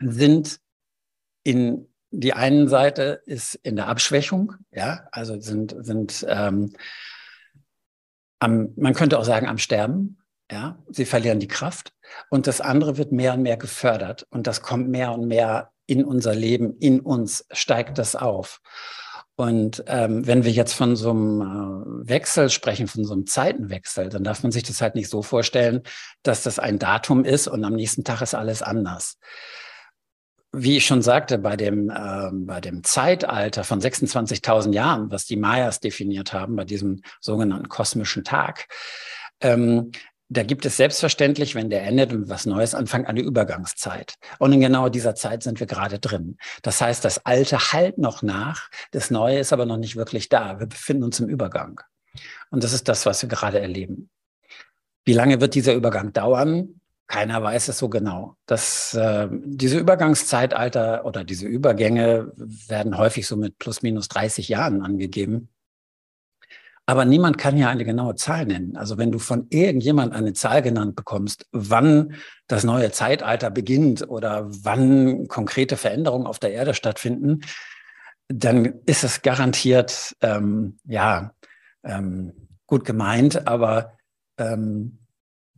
sind 0.00 0.60
in 1.44 1.88
die 2.10 2.32
einen 2.32 2.68
Seite 2.68 3.22
ist 3.26 3.54
in 3.54 3.76
der 3.76 3.88
Abschwächung, 3.88 4.54
ja, 4.70 5.08
also 5.12 5.40
sind, 5.40 5.76
sind 5.80 6.24
ähm, 6.28 6.72
am, 8.38 8.72
man 8.76 8.94
könnte 8.94 9.18
auch 9.18 9.24
sagen, 9.24 9.46
am 9.46 9.58
Sterben. 9.58 10.18
Ja, 10.50 10.78
sie 10.88 11.04
verlieren 11.04 11.40
die 11.40 11.48
Kraft 11.48 11.92
und 12.30 12.46
das 12.46 12.60
andere 12.62 12.96
wird 12.96 13.12
mehr 13.12 13.34
und 13.34 13.42
mehr 13.42 13.58
gefördert 13.58 14.26
und 14.30 14.46
das 14.46 14.62
kommt 14.62 14.88
mehr 14.88 15.12
und 15.12 15.26
mehr 15.26 15.72
in 15.86 16.04
unser 16.04 16.34
Leben, 16.34 16.76
in 16.78 17.00
uns 17.00 17.46
steigt 17.50 17.98
das 17.98 18.16
auf. 18.16 18.60
Und 19.36 19.84
ähm, 19.86 20.26
wenn 20.26 20.44
wir 20.44 20.50
jetzt 20.50 20.72
von 20.72 20.96
so 20.96 21.10
einem 21.10 21.40
äh, 21.40 22.08
Wechsel 22.08 22.50
sprechen, 22.50 22.88
von 22.88 23.04
so 23.04 23.12
einem 23.12 23.26
Zeitenwechsel, 23.26 24.08
dann 24.08 24.24
darf 24.24 24.42
man 24.42 24.50
sich 24.50 24.64
das 24.64 24.82
halt 24.82 24.96
nicht 24.96 25.08
so 25.08 25.22
vorstellen, 25.22 25.82
dass 26.24 26.42
das 26.42 26.58
ein 26.58 26.80
Datum 26.80 27.24
ist 27.24 27.46
und 27.46 27.64
am 27.64 27.74
nächsten 27.74 28.02
Tag 28.02 28.20
ist 28.20 28.34
alles 28.34 28.62
anders. 28.62 29.16
Wie 30.50 30.76
ich 30.76 30.86
schon 30.86 31.02
sagte, 31.02 31.38
bei 31.38 31.56
dem, 31.56 31.88
äh, 31.88 32.30
bei 32.32 32.60
dem 32.60 32.82
Zeitalter 32.82 33.62
von 33.62 33.80
26.000 33.80 34.72
Jahren, 34.72 35.10
was 35.12 35.24
die 35.24 35.36
Mayas 35.36 35.78
definiert 35.78 36.32
haben, 36.32 36.56
bei 36.56 36.64
diesem 36.64 37.02
sogenannten 37.20 37.68
kosmischen 37.68 38.24
Tag, 38.24 38.66
ähm, 39.40 39.92
da 40.28 40.42
gibt 40.42 40.66
es 40.66 40.76
selbstverständlich, 40.76 41.54
wenn 41.54 41.70
der 41.70 41.84
endet 41.84 42.12
und 42.12 42.28
was 42.28 42.44
Neues 42.44 42.74
anfängt, 42.74 43.06
eine 43.06 43.20
Übergangszeit. 43.20 44.14
Und 44.38 44.52
in 44.52 44.60
genau 44.60 44.88
dieser 44.88 45.14
Zeit 45.14 45.42
sind 45.42 45.58
wir 45.58 45.66
gerade 45.66 45.98
drin. 45.98 46.36
Das 46.62 46.80
heißt, 46.80 47.04
das 47.04 47.24
Alte 47.24 47.72
halt 47.72 47.98
noch 47.98 48.22
nach, 48.22 48.68
das 48.90 49.10
Neue 49.10 49.38
ist 49.38 49.52
aber 49.52 49.64
noch 49.64 49.78
nicht 49.78 49.96
wirklich 49.96 50.28
da. 50.28 50.60
Wir 50.60 50.66
befinden 50.66 51.04
uns 51.04 51.18
im 51.20 51.28
Übergang. 51.28 51.80
Und 52.50 52.62
das 52.62 52.72
ist 52.72 52.88
das, 52.88 53.06
was 53.06 53.22
wir 53.22 53.28
gerade 53.28 53.60
erleben. 53.60 54.10
Wie 55.04 55.14
lange 55.14 55.40
wird 55.40 55.54
dieser 55.54 55.74
Übergang 55.74 56.12
dauern? 56.12 56.80
Keiner 57.06 57.42
weiß 57.42 57.68
es 57.68 57.78
so 57.78 57.88
genau. 57.88 58.36
Das, 58.44 58.92
äh, 58.92 59.28
diese 59.30 59.78
Übergangszeitalter 59.78 61.06
oder 61.06 61.24
diese 61.24 61.46
Übergänge 61.46 62.32
werden 62.36 62.98
häufig 62.98 63.26
so 63.26 63.38
mit 63.38 63.58
plus 63.58 63.80
minus 63.80 64.08
30 64.08 64.48
Jahren 64.48 64.82
angegeben. 64.82 65.48
Aber 66.88 67.04
niemand 67.04 67.36
kann 67.36 67.58
ja 67.58 67.68
eine 67.68 67.84
genaue 67.84 68.14
Zahl 68.14 68.46
nennen. 68.46 68.74
Also 68.78 68.96
wenn 68.96 69.12
du 69.12 69.18
von 69.18 69.46
irgendjemand 69.50 70.14
eine 70.14 70.32
Zahl 70.32 70.62
genannt 70.62 70.96
bekommst, 70.96 71.44
wann 71.52 72.14
das 72.46 72.64
neue 72.64 72.90
Zeitalter 72.92 73.50
beginnt 73.50 74.08
oder 74.08 74.46
wann 74.48 75.28
konkrete 75.28 75.76
Veränderungen 75.76 76.26
auf 76.26 76.38
der 76.38 76.52
Erde 76.52 76.72
stattfinden, 76.72 77.42
dann 78.28 78.80
ist 78.86 79.04
es 79.04 79.20
garantiert, 79.20 80.16
ähm, 80.22 80.78
ja, 80.86 81.34
ähm, 81.84 82.32
gut 82.66 82.86
gemeint, 82.86 83.46
aber 83.46 83.98
ähm, 84.38 85.00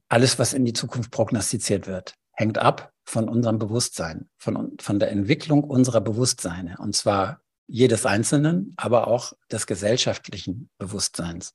alles, 0.08 0.40
was 0.40 0.52
in 0.52 0.64
die 0.64 0.72
Zukunft 0.72 1.12
prognostiziert 1.12 1.87
wird, 1.87 2.14
hängt 2.32 2.58
ab 2.58 2.92
von 3.04 3.28
unserem 3.28 3.60
Bewusstsein, 3.60 4.28
von, 4.37 4.72
von 4.80 4.99
der 4.99 5.12
Entwicklung 5.12 5.62
unserer 5.62 6.00
Bewusstseine. 6.00 6.75
Und 6.80 6.96
zwar 6.96 7.39
jedes 7.70 8.04
Einzelnen, 8.04 8.74
aber 8.76 9.06
auch 9.06 9.32
des 9.50 9.66
gesellschaftlichen 9.66 10.68
Bewusstseins. 10.78 11.54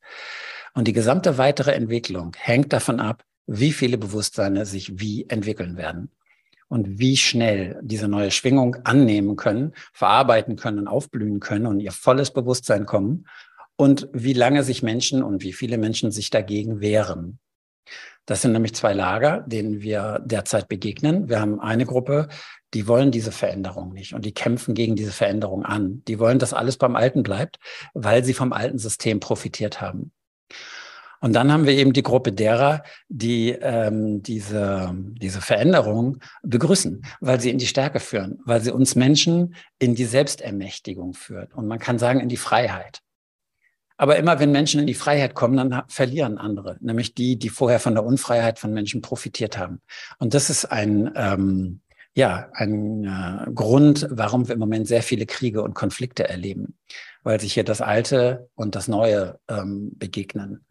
Und 0.74 0.88
die 0.88 0.94
gesamte 0.94 1.38
weitere 1.38 1.72
Entwicklung 1.74 2.36
hängt 2.38 2.74
davon 2.74 3.00
ab, 3.00 3.24
wie 3.48 3.72
viele 3.72 3.98
Bewusstseine 3.98 4.66
sich 4.66 5.00
wie 5.00 5.30
entwickeln 5.30 5.78
werden 5.78 6.10
und 6.68 7.00
wie 7.00 7.18
schnell 7.18 7.80
diese 7.82 8.08
neue 8.08 8.32
Schwingung 8.32 8.78
annehmen 8.86 9.36
können, 9.36 9.74
verarbeiten 9.94 10.56
können, 10.56 10.88
aufblühen 10.88 11.40
können 11.40 11.68
und 11.68 11.80
ihr 11.80 11.92
volles 11.92 12.32
Bewusstsein 12.32 12.86
kommen 12.86 13.28
und 13.76 14.08
wie 14.14 14.34
lange 14.34 14.64
sich 14.64 14.82
Menschen 14.82 15.22
und 15.22 15.44
wie 15.44 15.54
viele 15.54 15.78
Menschen 15.78 16.12
sich 16.12 16.30
dagegen 16.30 16.80
wehren. 16.80 17.40
Das 18.26 18.42
sind 18.42 18.54
nämlich 18.54 18.74
zwei 18.74 18.94
Lager, 18.94 19.42
denen 19.42 19.82
wir 19.82 20.20
derzeit 20.26 20.68
begegnen. 20.68 21.30
Wir 21.30 21.40
haben 21.40 21.60
eine 21.60 21.86
Gruppe, 21.86 22.30
die 22.76 22.88
wollen 22.88 23.10
diese 23.10 23.32
Veränderung 23.32 23.94
nicht 23.94 24.14
und 24.14 24.26
die 24.26 24.34
kämpfen 24.34 24.76
gegen 24.76 24.96
diese 24.96 25.14
Veränderung 25.14 25.64
an. 25.64 26.04
Die 26.08 26.20
wollen, 26.20 26.40
dass 26.40 26.54
alles 26.54 26.78
beim 26.78 26.96
Alten 26.96 27.24
bleibt, 27.24 27.58
weil 27.94 28.24
sie 28.24 28.34
vom 28.34 28.52
alten 28.54 28.78
System 28.78 29.22
profitiert 29.22 29.82
haben. 29.82 30.12
Und 31.22 31.34
dann 31.34 31.52
haben 31.52 31.66
wir 31.66 31.74
eben 31.74 31.94
die 31.94 32.04
Gruppe 32.04 32.34
derer, 32.34 32.84
die 33.08 33.52
ähm, 33.52 34.22
diese, 34.22 34.94
diese 34.94 35.42
Veränderung 35.42 36.20
begrüßen, 36.44 37.02
weil 37.22 37.40
sie 37.40 37.50
in 37.50 37.58
die 37.58 37.66
Stärke 37.66 38.02
führen, 38.02 38.40
weil 38.46 38.62
sie 38.62 38.72
uns 38.72 38.96
Menschen 38.96 39.56
in 39.80 39.96
die 39.96 40.06
Selbstermächtigung 40.06 41.14
führt. 41.14 41.54
Und 41.56 41.68
man 41.68 41.80
kann 41.80 41.98
sagen, 41.98 42.20
in 42.20 42.30
die 42.30 42.38
Freiheit. 42.38 43.00
Aber 43.98 44.18
immer 44.18 44.40
wenn 44.40 44.52
Menschen 44.52 44.82
in 44.82 44.88
die 44.88 44.94
Freiheit 44.94 45.34
kommen, 45.36 45.56
dann 45.56 45.84
verlieren 45.88 46.38
andere, 46.38 46.78
nämlich 46.82 47.16
die, 47.16 47.40
die 47.40 47.50
vorher 47.50 47.80
von 47.80 47.96
der 47.96 48.04
Unfreiheit 48.04 48.60
von 48.60 48.74
Menschen 48.74 49.02
profitiert 49.02 49.58
haben. 49.58 49.82
Und 50.20 50.34
das 50.34 50.50
ist 50.50 50.66
ein, 50.66 51.12
ähm, 51.16 51.80
ja, 52.16 52.50
ein 52.54 53.04
äh, 53.04 53.52
Grund, 53.52 54.08
warum 54.10 54.48
wir 54.48 54.54
im 54.54 54.60
Moment 54.60 54.88
sehr 54.88 55.04
viele 55.04 55.26
Kriege 55.26 55.62
und 55.62 55.74
Konflikte 55.74 56.28
erleben, 56.28 56.78
weil 57.24 57.42
sich 57.42 57.54
hier 57.54 57.66
das 57.66 57.82
Alte 57.82 58.50
und 58.56 58.76
das 58.76 58.88
Neue 58.88 59.38
ähm, 59.50 59.92
begegnen. 59.98 60.66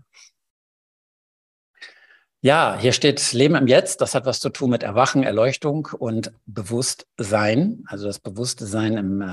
Ja, 2.40 2.78
hier 2.78 2.92
steht 2.92 3.32
Leben 3.32 3.54
im 3.54 3.66
Jetzt. 3.66 4.00
Das 4.00 4.14
hat 4.14 4.26
was 4.26 4.40
zu 4.40 4.50
tun 4.50 4.70
mit 4.70 4.82
Erwachen, 4.82 5.22
Erleuchtung 5.22 5.88
und 5.98 6.32
Bewusstsein, 6.46 7.84
also 7.86 8.06
das 8.06 8.20
Bewusstsein 8.20 8.96
im 8.96 9.20
äh, 9.20 9.24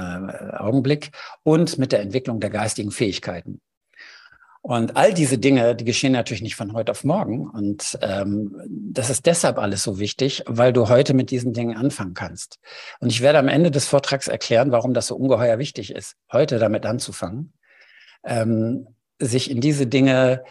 Augenblick 0.58 1.12
und 1.44 1.78
mit 1.78 1.94
der 1.94 2.02
Entwicklung 2.02 2.42
der 2.42 2.50
geistigen 2.50 2.92
Fähigkeiten. 2.92 3.62
Und 4.64 4.96
all 4.96 5.12
diese 5.14 5.40
Dinge, 5.40 5.76
die 5.76 5.86
geschehen 5.86 6.14
natürlich 6.14 6.44
nicht 6.44 6.56
von 6.56 6.74
heute 6.74 6.92
auf 6.92 7.04
morgen. 7.04 7.50
Und 7.50 7.98
ähm, 8.02 8.56
das 8.70 9.10
ist 9.10 9.26
deshalb 9.26 9.58
alles 9.58 9.82
so 9.82 9.98
wichtig, 9.98 10.44
weil 10.46 10.72
du 10.72 10.88
heute 10.88 11.16
mit 11.16 11.32
diesen 11.32 11.52
Dingen 11.52 11.76
anfangen 11.76 12.14
kannst. 12.14 12.60
Und 13.00 13.10
ich 13.10 13.22
werde 13.22 13.40
am 13.40 13.48
Ende 13.48 13.72
des 13.72 13.88
Vortrags 13.88 14.28
erklären, 14.28 14.72
warum 14.72 14.94
das 14.94 15.08
so 15.08 15.16
ungeheuer 15.16 15.58
wichtig 15.58 15.92
ist, 15.92 16.16
heute 16.32 16.60
damit 16.60 16.86
anzufangen, 16.86 17.54
ähm, 18.24 18.88
sich 19.18 19.50
in 19.50 19.62
diese 19.62 19.88
Dinge 19.88 20.44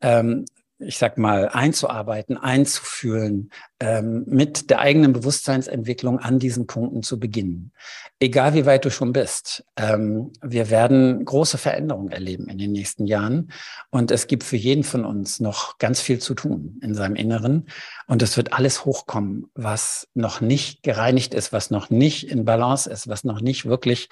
ähm, 0.00 0.44
ich 0.78 0.98
sag 0.98 1.16
mal, 1.16 1.48
einzuarbeiten, 1.48 2.36
einzufühlen, 2.36 3.50
ähm, 3.80 4.24
mit 4.26 4.68
der 4.68 4.80
eigenen 4.80 5.12
Bewusstseinsentwicklung 5.14 6.18
an 6.18 6.38
diesen 6.38 6.66
Punkten 6.66 7.02
zu 7.02 7.18
beginnen. 7.18 7.72
Egal 8.20 8.54
wie 8.54 8.66
weit 8.66 8.84
du 8.84 8.90
schon 8.90 9.12
bist, 9.12 9.64
ähm, 9.76 10.32
wir 10.42 10.68
werden 10.68 11.24
große 11.24 11.56
Veränderungen 11.56 12.10
erleben 12.10 12.48
in 12.48 12.58
den 12.58 12.72
nächsten 12.72 13.06
Jahren. 13.06 13.52
Und 13.90 14.10
es 14.10 14.26
gibt 14.26 14.44
für 14.44 14.56
jeden 14.56 14.84
von 14.84 15.06
uns 15.06 15.40
noch 15.40 15.78
ganz 15.78 16.00
viel 16.00 16.18
zu 16.18 16.34
tun 16.34 16.78
in 16.82 16.94
seinem 16.94 17.16
Inneren. 17.16 17.68
Und 18.06 18.20
es 18.22 18.36
wird 18.36 18.52
alles 18.52 18.84
hochkommen, 18.84 19.46
was 19.54 20.08
noch 20.14 20.42
nicht 20.42 20.82
gereinigt 20.82 21.32
ist, 21.32 21.52
was 21.52 21.70
noch 21.70 21.88
nicht 21.88 22.30
in 22.30 22.44
Balance 22.44 22.88
ist, 22.90 23.08
was 23.08 23.24
noch 23.24 23.40
nicht 23.40 23.64
wirklich 23.64 24.08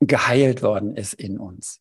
geheilt 0.00 0.62
worden 0.62 0.96
ist 0.96 1.14
in 1.14 1.38
uns. 1.38 1.80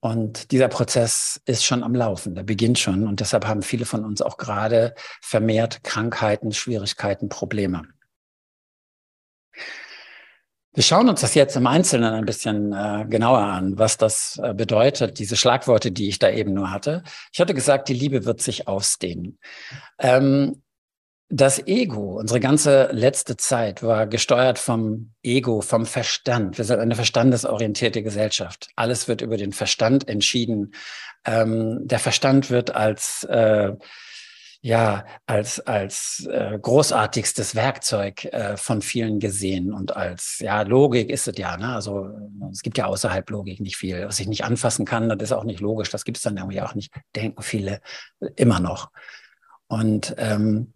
Und 0.00 0.52
dieser 0.52 0.68
Prozess 0.68 1.40
ist 1.44 1.64
schon 1.64 1.82
am 1.82 1.94
Laufen, 1.94 2.34
der 2.34 2.44
beginnt 2.44 2.78
schon. 2.78 3.06
Und 3.08 3.20
deshalb 3.20 3.46
haben 3.46 3.62
viele 3.62 3.84
von 3.84 4.04
uns 4.04 4.22
auch 4.22 4.36
gerade 4.36 4.94
vermehrt 5.20 5.82
Krankheiten, 5.82 6.52
Schwierigkeiten, 6.52 7.28
Probleme. 7.28 7.82
Wir 10.74 10.84
schauen 10.84 11.08
uns 11.08 11.22
das 11.22 11.34
jetzt 11.34 11.56
im 11.56 11.66
Einzelnen 11.66 12.14
ein 12.14 12.24
bisschen 12.24 12.72
äh, 12.72 13.04
genauer 13.08 13.40
an, 13.40 13.78
was 13.78 13.96
das 13.96 14.38
äh, 14.40 14.54
bedeutet, 14.54 15.18
diese 15.18 15.34
Schlagworte, 15.34 15.90
die 15.90 16.08
ich 16.08 16.20
da 16.20 16.30
eben 16.30 16.54
nur 16.54 16.70
hatte. 16.70 17.02
Ich 17.32 17.40
hatte 17.40 17.54
gesagt, 17.54 17.88
die 17.88 17.94
Liebe 17.94 18.24
wird 18.24 18.40
sich 18.40 18.68
ausdehnen. 18.68 19.40
Ähm, 19.98 20.62
das 21.30 21.66
Ego, 21.66 22.18
unsere 22.18 22.40
ganze 22.40 22.88
letzte 22.92 23.36
Zeit 23.36 23.82
war 23.82 24.06
gesteuert 24.06 24.58
vom 24.58 25.12
Ego, 25.22 25.60
vom 25.60 25.84
Verstand. 25.84 26.56
Wir 26.56 26.64
sind 26.64 26.80
eine 26.80 26.94
verstandesorientierte 26.94 28.02
Gesellschaft. 28.02 28.68
Alles 28.76 29.08
wird 29.08 29.20
über 29.20 29.36
den 29.36 29.52
Verstand 29.52 30.08
entschieden. 30.08 30.72
Ähm, 31.26 31.80
der 31.86 31.98
Verstand 31.98 32.50
wird 32.50 32.74
als 32.74 33.24
äh, 33.24 33.72
ja 34.62 35.04
als 35.26 35.60
als 35.60 36.26
äh, 36.32 36.58
großartigstes 36.60 37.54
Werkzeug 37.54 38.24
äh, 38.24 38.56
von 38.56 38.80
vielen 38.80 39.20
gesehen 39.20 39.72
und 39.72 39.94
als 39.94 40.38
ja 40.40 40.62
Logik 40.62 41.10
ist 41.10 41.28
es 41.28 41.36
ja. 41.36 41.58
Ne? 41.58 41.74
Also 41.74 42.08
es 42.50 42.62
gibt 42.62 42.78
ja 42.78 42.86
außerhalb 42.86 43.28
Logik 43.28 43.60
nicht 43.60 43.76
viel, 43.76 44.06
was 44.06 44.18
ich 44.18 44.28
nicht 44.28 44.44
anfassen 44.44 44.86
kann. 44.86 45.10
Das 45.10 45.18
ist 45.20 45.32
auch 45.32 45.44
nicht 45.44 45.60
logisch. 45.60 45.90
Das 45.90 46.04
gibt 46.04 46.16
es 46.16 46.22
dann 46.22 46.38
irgendwie 46.38 46.62
auch 46.62 46.74
nicht. 46.74 46.90
Denken 47.14 47.42
viele 47.42 47.82
immer 48.36 48.60
noch. 48.60 48.90
Und 49.68 50.14
ähm, 50.16 50.72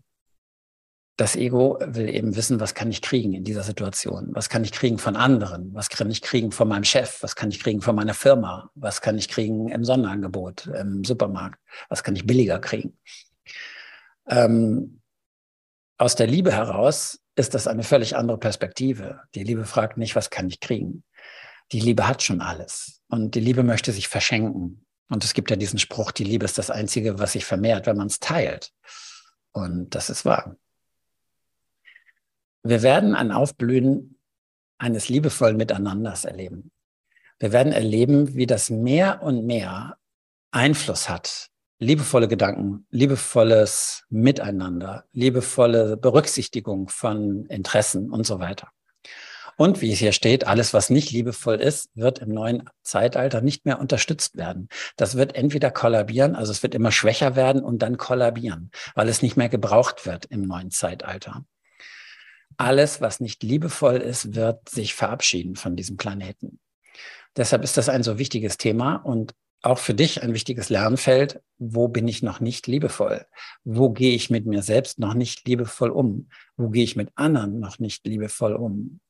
das 1.17 1.37
Ego 1.37 1.79
will 1.81 2.09
eben 2.09 2.37
wissen, 2.37 2.59
was 2.59 2.75
kann 2.75 2.91
ich 2.91 3.03
kriegen 3.03 3.35
in 3.35 3.45
dieser 3.45 3.63
Situation? 3.63 4.31
Was 4.33 4.49
kann 4.49 4.65
ich 4.65 4.73
kriegen 4.73 4.99
von 4.99 5.15
anderen? 5.15 5.75
Was 5.75 5.91
kann 5.91 6.11
ich 6.11 6.23
kriegen 6.23 6.53
von 6.53 6.69
meinem 6.69 6.85
Chef? 6.85 7.23
Was 7.23 7.37
kann 7.37 7.51
ich 7.51 7.61
kriegen 7.61 7.83
von 7.83 7.95
meiner 7.95 8.15
Firma? 8.15 8.71
Was 8.75 9.03
kann 9.03 9.19
ich 9.19 9.29
kriegen 9.29 9.69
im 9.69 9.85
Sonderangebot, 9.85 10.67
im 10.69 11.05
Supermarkt? 11.05 11.61
Was 11.89 12.03
kann 12.03 12.17
ich 12.17 12.27
billiger 12.27 12.59
kriegen? 12.59 12.99
Ähm, 14.27 15.01
aus 15.99 16.17
der 16.17 16.27
Liebe 16.27 16.53
heraus 16.53 17.21
ist 17.37 17.55
das 17.55 17.67
eine 17.67 17.83
völlig 17.83 18.17
andere 18.17 18.39
Perspektive. 18.39 19.21
Die 19.35 19.45
Liebe 19.45 19.65
fragt 19.65 19.99
nicht, 19.99 20.17
was 20.17 20.31
kann 20.31 20.49
ich 20.49 20.61
kriegen? 20.61 21.05
Die 21.73 21.81
Liebe 21.81 22.09
hat 22.09 22.23
schon 22.23 22.41
alles. 22.41 23.03
Und 23.09 23.35
die 23.35 23.41
Liebe 23.41 23.63
möchte 23.63 23.93
sich 23.93 24.09
verschenken. 24.09 24.85
Und 25.09 25.25
es 25.25 25.35
gibt 25.35 25.51
ja 25.51 25.57
diesen 25.57 25.79
Spruch, 25.79 26.11
die 26.11 26.25
Liebe 26.25 26.47
ist 26.47 26.57
das 26.57 26.71
Einzige, 26.71 27.19
was 27.19 27.33
sich 27.33 27.45
vermehrt, 27.45 27.87
wenn 27.87 27.99
man 27.99 28.07
es 28.07 28.19
teilt. 28.19 28.73
Und 29.53 29.95
das 29.95 30.09
ist 30.09 30.25
wahr. 30.25 30.57
Wir 32.65 32.83
werden 32.83 33.15
ein 33.15 33.33
Aufblühen 33.33 34.19
eines 34.79 35.09
liebevollen 35.09 35.57
Miteinanders 35.57 36.25
erleben. 36.25 36.71
Wir 37.41 37.53
werden 37.53 37.73
erleben, 37.73 38.35
wie 38.35 38.47
das 38.47 38.71
mehr 38.71 39.23
und 39.23 39.45
mehr 39.47 39.97
Einfluss 40.53 41.09
hat, 41.09 41.49
liebevolle 41.81 42.29
Gedanken, 42.29 42.87
liebevolles 42.91 44.05
Miteinander, 44.11 45.05
liebevolle 45.13 45.97
Berücksichtigung 45.97 46.89
von 46.89 47.47
Interessen 47.47 48.11
und 48.11 48.27
so 48.27 48.39
weiter. 48.39 48.69
Und 49.57 49.81
wie 49.81 49.93
es 49.93 49.99
hier 49.99 50.13
steht, 50.13 50.47
alles, 50.47 50.73
was 50.73 50.89
nicht 50.89 51.11
liebevoll 51.11 51.57
ist, 51.57 51.91
wird 51.95 52.21
im 52.21 52.31
neuen 52.31 52.71
Zeitalter 52.83 53.41
nicht 53.41 53.67
mehr 53.67 53.81
unterstützt 53.81 54.37
werden. 54.37 54.69
Das 54.97 55.17
wird 55.17 55.35
entweder 55.35 55.71
kollabieren, 55.71 56.37
also 56.37 56.53
es 56.53 56.63
wird 56.63 56.75
immer 56.75 56.93
schwächer 56.93 57.37
werden 57.37 57.63
und 57.63 57.81
dann 57.83 57.97
kollabieren, 57.97 58.71
weil 58.95 59.09
es 59.09 59.21
nicht 59.21 59.37
mehr 59.37 59.49
gebraucht 59.49 60.07
wird 60.07 60.27
im 60.27 60.43
neuen 60.43 60.71
Zeitalter. 60.71 61.45
Alles, 62.57 63.01
was 63.01 63.21
nicht 63.21 63.43
liebevoll 63.43 63.97
ist, 63.97 64.35
wird 64.35 64.69
sich 64.69 64.95
verabschieden 64.95 65.57
von 65.57 65.77
diesem 65.77 65.97
Planeten. 65.97 66.59
Deshalb 67.37 67.63
ist 67.63 67.77
das 67.77 67.89
ein 67.89 68.03
so 68.03 68.19
wichtiges 68.19 68.59
Thema 68.59 68.97
und 68.97 69.35
auch 69.63 69.79
für 69.79 69.95
dich 69.95 70.23
ein 70.23 70.35
wichtiges 70.35 70.69
Lernfeld. 70.71 71.41
Wo 71.59 71.89
bin 71.89 72.09
ich 72.09 72.23
noch 72.23 72.41
nicht 72.41 72.67
liebevoll? 72.67 73.27
Wo 73.65 73.91
gehe 73.91 74.15
ich 74.15 74.29
mit 74.29 74.45
mir 74.45 74.63
selbst 74.63 74.99
noch 74.99 75.15
nicht 75.15 75.47
liebevoll 75.47 75.91
um? 75.91 76.29
Wo 76.57 76.69
gehe 76.69 76.85
ich 76.85 76.97
mit 76.97 77.11
anderen 77.15 77.61
noch 77.61 77.79
nicht 77.79 78.05
liebevoll 78.05 78.55
um? 78.55 79.01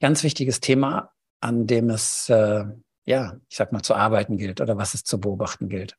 Ganz 0.00 0.22
wichtiges 0.22 0.60
Thema, 0.60 1.12
an 1.40 1.66
dem 1.66 1.88
es, 1.88 2.28
äh, 2.28 2.64
ja, 3.06 3.36
ich 3.48 3.56
sag 3.56 3.72
mal, 3.72 3.82
zu 3.82 3.94
arbeiten 3.94 4.36
gilt 4.36 4.60
oder 4.60 4.76
was 4.76 4.92
es 4.92 5.02
zu 5.02 5.18
beobachten 5.18 5.68
gilt. 5.68 5.96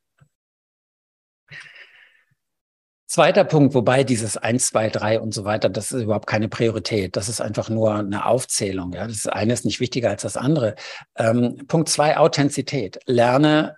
Zweiter 3.08 3.44
Punkt, 3.44 3.76
wobei 3.76 4.04
dieses 4.04 4.36
eins, 4.36 4.68
zwei, 4.68 4.90
drei 4.90 5.20
und 5.20 5.34
so 5.34 5.46
weiter, 5.46 5.70
das 5.70 5.92
ist 5.92 6.02
überhaupt 6.04 6.28
keine 6.28 6.50
Priorität. 6.50 7.16
Das 7.16 7.30
ist 7.30 7.40
einfach 7.40 7.70
nur 7.70 7.94
eine 7.96 8.26
Aufzählung. 8.26 8.94
Ja, 8.94 9.08
das 9.08 9.28
eine 9.28 9.54
ist 9.54 9.64
nicht 9.64 9.80
wichtiger 9.80 10.10
als 10.10 10.24
das 10.24 10.38
andere. 10.38 10.76
Ähm, 11.16 11.58
Punkt 11.68 11.90
zwei, 11.90 12.18
Authentizität. 12.18 13.00
Lerne 13.06 13.78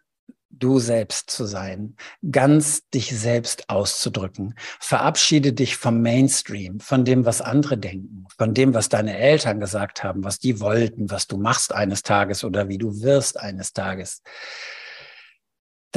du 0.60 0.80
selbst 0.80 1.30
zu 1.30 1.46
sein, 1.46 1.96
ganz 2.32 2.88
dich 2.90 3.18
selbst 3.18 3.70
auszudrücken. 3.70 4.56
Verabschiede 4.80 5.54
dich 5.54 5.78
vom 5.78 6.02
Mainstream, 6.02 6.80
von 6.80 7.06
dem, 7.06 7.26
was 7.26 7.42
andere 7.42 7.78
denken, 7.78 8.26
von 8.38 8.54
dem, 8.54 8.74
was 8.74 8.90
deine 8.90 9.18
Eltern 9.18 9.60
gesagt 9.60 10.04
haben, 10.04 10.24
was 10.24 10.40
die 10.40 10.60
wollten, 10.60 11.10
was 11.10 11.28
du 11.28 11.38
machst 11.38 11.74
eines 11.74 12.02
Tages 12.04 12.44
oder 12.44 12.70
wie 12.70 12.78
du 12.78 13.02
wirst 13.02 13.40
eines 13.40 13.74
Tages. 13.74 14.22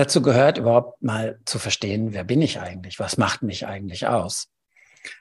Dazu 0.01 0.23
gehört 0.23 0.57
überhaupt 0.57 1.03
mal 1.03 1.41
zu 1.45 1.59
verstehen, 1.59 2.15
wer 2.15 2.25
bin 2.25 2.41
ich 2.41 2.59
eigentlich? 2.59 2.99
Was 2.99 3.19
macht 3.19 3.43
mich 3.43 3.67
eigentlich 3.67 4.07
aus? 4.07 4.49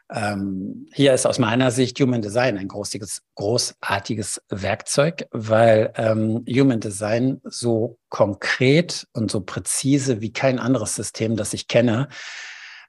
Ähm, 0.09 0.87
hier 0.93 1.13
ist 1.13 1.25
aus 1.25 1.37
meiner 1.37 1.69
Sicht 1.69 1.99
Human 1.99 2.21
Design 2.21 2.57
ein 2.57 2.69
großartiges, 2.69 3.23
großartiges 3.35 4.41
Werkzeug, 4.47 5.27
weil 5.31 5.91
ähm, 5.97 6.45
Human 6.47 6.79
Design 6.79 7.41
so 7.43 7.99
konkret 8.07 9.05
und 9.11 9.29
so 9.29 9.41
präzise 9.41 10.21
wie 10.21 10.31
kein 10.31 10.59
anderes 10.59 10.95
System, 10.95 11.35
das 11.35 11.51
ich 11.53 11.67
kenne, 11.67 12.07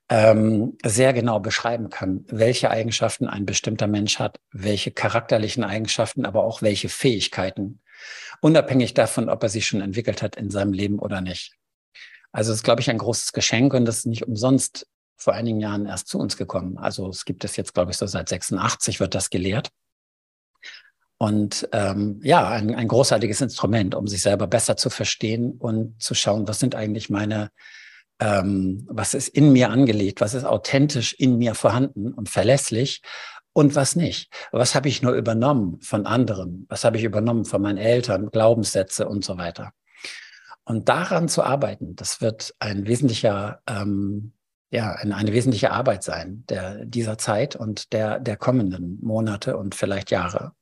ähm, 0.08 0.78
sehr 0.84 1.12
genau 1.12 1.40
beschreiben 1.40 1.90
kann, 1.90 2.24
welche 2.28 2.70
Eigenschaften 2.70 3.26
ein 3.26 3.46
bestimmter 3.46 3.88
Mensch 3.88 4.20
hat, 4.20 4.38
welche 4.52 4.92
charakterlichen 4.92 5.64
Eigenschaften, 5.64 6.24
aber 6.24 6.44
auch 6.44 6.62
welche 6.62 6.88
Fähigkeiten, 6.88 7.80
unabhängig 8.40 8.94
davon, 8.94 9.28
ob 9.28 9.42
er 9.42 9.48
sie 9.48 9.62
schon 9.62 9.80
entwickelt 9.80 10.22
hat 10.22 10.36
in 10.36 10.50
seinem 10.50 10.72
Leben 10.72 11.00
oder 11.00 11.20
nicht. 11.20 11.56
Also 12.32 12.52
es 12.52 12.58
ist, 12.58 12.64
glaube 12.64 12.80
ich, 12.80 12.90
ein 12.90 12.98
großes 12.98 13.32
Geschenk 13.32 13.74
und 13.74 13.84
das 13.84 13.98
ist 13.98 14.06
nicht 14.06 14.26
umsonst 14.26 14.86
vor 15.16 15.34
einigen 15.34 15.60
Jahren 15.60 15.86
erst 15.86 16.08
zu 16.08 16.18
uns 16.18 16.36
gekommen. 16.36 16.78
Also 16.78 17.08
es 17.08 17.24
gibt 17.24 17.44
es 17.44 17.56
jetzt, 17.56 17.74
glaube 17.74 17.90
ich, 17.90 17.96
so 17.96 18.06
seit 18.06 18.28
86 18.28 19.00
wird 19.00 19.14
das 19.14 19.30
gelehrt. 19.30 19.70
Und 21.18 21.68
ähm, 21.72 22.18
ja, 22.22 22.48
ein, 22.48 22.74
ein 22.74 22.88
großartiges 22.88 23.42
Instrument, 23.42 23.94
um 23.94 24.06
sich 24.06 24.22
selber 24.22 24.46
besser 24.46 24.78
zu 24.78 24.88
verstehen 24.88 25.52
und 25.58 26.00
zu 26.02 26.14
schauen, 26.14 26.48
was 26.48 26.58
sind 26.58 26.74
eigentlich 26.74 27.10
meine, 27.10 27.50
ähm, 28.20 28.86
was 28.88 29.12
ist 29.12 29.28
in 29.28 29.52
mir 29.52 29.68
angelegt, 29.68 30.22
was 30.22 30.32
ist 30.32 30.44
authentisch 30.44 31.12
in 31.12 31.36
mir 31.36 31.54
vorhanden 31.54 32.14
und 32.14 32.30
verlässlich 32.30 33.02
und 33.52 33.74
was 33.74 33.96
nicht. 33.96 34.32
Was 34.50 34.74
habe 34.74 34.88
ich 34.88 35.02
nur 35.02 35.12
übernommen 35.12 35.78
von 35.82 36.06
anderen? 36.06 36.64
Was 36.70 36.84
habe 36.84 36.96
ich 36.96 37.04
übernommen 37.04 37.44
von 37.44 37.60
meinen 37.60 37.78
Eltern, 37.78 38.30
Glaubenssätze 38.30 39.06
und 39.06 39.22
so 39.22 39.36
weiter. 39.36 39.72
Und 40.64 40.88
daran 40.88 41.28
zu 41.28 41.42
arbeiten, 41.42 41.96
das 41.96 42.20
wird 42.20 42.54
ein 42.58 42.86
wesentlicher, 42.86 43.62
ähm, 43.66 44.32
ja, 44.70 44.92
eine, 44.92 45.16
eine 45.16 45.32
wesentliche 45.32 45.72
Arbeit 45.72 46.04
sein 46.04 46.44
der, 46.48 46.84
dieser 46.84 47.18
Zeit 47.18 47.56
und 47.56 47.92
der, 47.92 48.20
der 48.20 48.36
kommenden 48.36 48.98
Monate 49.02 49.56
und 49.56 49.74
vielleicht 49.74 50.10
Jahre. 50.10 50.52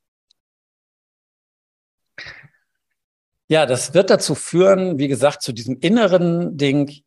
Ja, 3.51 3.65
das 3.65 3.95
wird 3.95 4.11
dazu 4.11 4.35
führen, 4.35 4.99
wie 4.99 5.09
gesagt, 5.09 5.43
zu 5.43 5.53
diesem 5.53 5.79
inneren 5.81 6.57
Ding, 6.59 7.03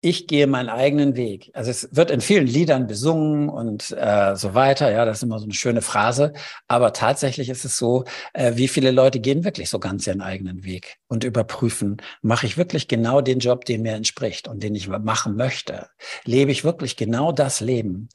ich 0.00 0.28
gehe 0.28 0.46
meinen 0.46 0.68
eigenen 0.68 1.16
Weg. 1.16 1.50
Also 1.54 1.70
es 1.70 1.88
wird 1.90 2.10
in 2.10 2.20
vielen 2.20 2.46
Liedern 2.46 2.86
besungen 2.86 3.48
und 3.48 3.90
äh, 3.90 4.36
so 4.36 4.54
weiter. 4.54 4.90
Ja, 4.92 5.04
das 5.04 5.18
ist 5.18 5.22
immer 5.24 5.38
so 5.38 5.44
eine 5.44 5.54
schöne 5.54 5.82
Phrase. 5.82 6.32
Aber 6.68 6.92
tatsächlich 6.92 7.48
ist 7.48 7.64
es 7.64 7.76
so, 7.76 8.04
äh, 8.32 8.52
wie 8.54 8.68
viele 8.68 8.92
Leute 8.92 9.18
gehen 9.18 9.44
wirklich 9.44 9.68
so 9.70 9.80
ganz 9.80 10.06
ihren 10.06 10.20
eigenen 10.20 10.64
Weg 10.64 10.98
und 11.08 11.24
überprüfen, 11.24 11.96
mache 12.22 12.46
ich 12.46 12.56
wirklich 12.56 12.86
genau 12.86 13.20
den 13.20 13.40
Job, 13.40 13.64
den 13.64 13.82
mir 13.82 13.94
entspricht 13.94 14.46
und 14.46 14.62
den 14.62 14.74
ich 14.76 14.88
machen 14.88 15.34
möchte? 15.36 15.88
Lebe 16.24 16.52
ich 16.52 16.62
wirklich 16.64 16.96
genau 16.96 17.32
das 17.32 17.60
Leben, 17.60 18.08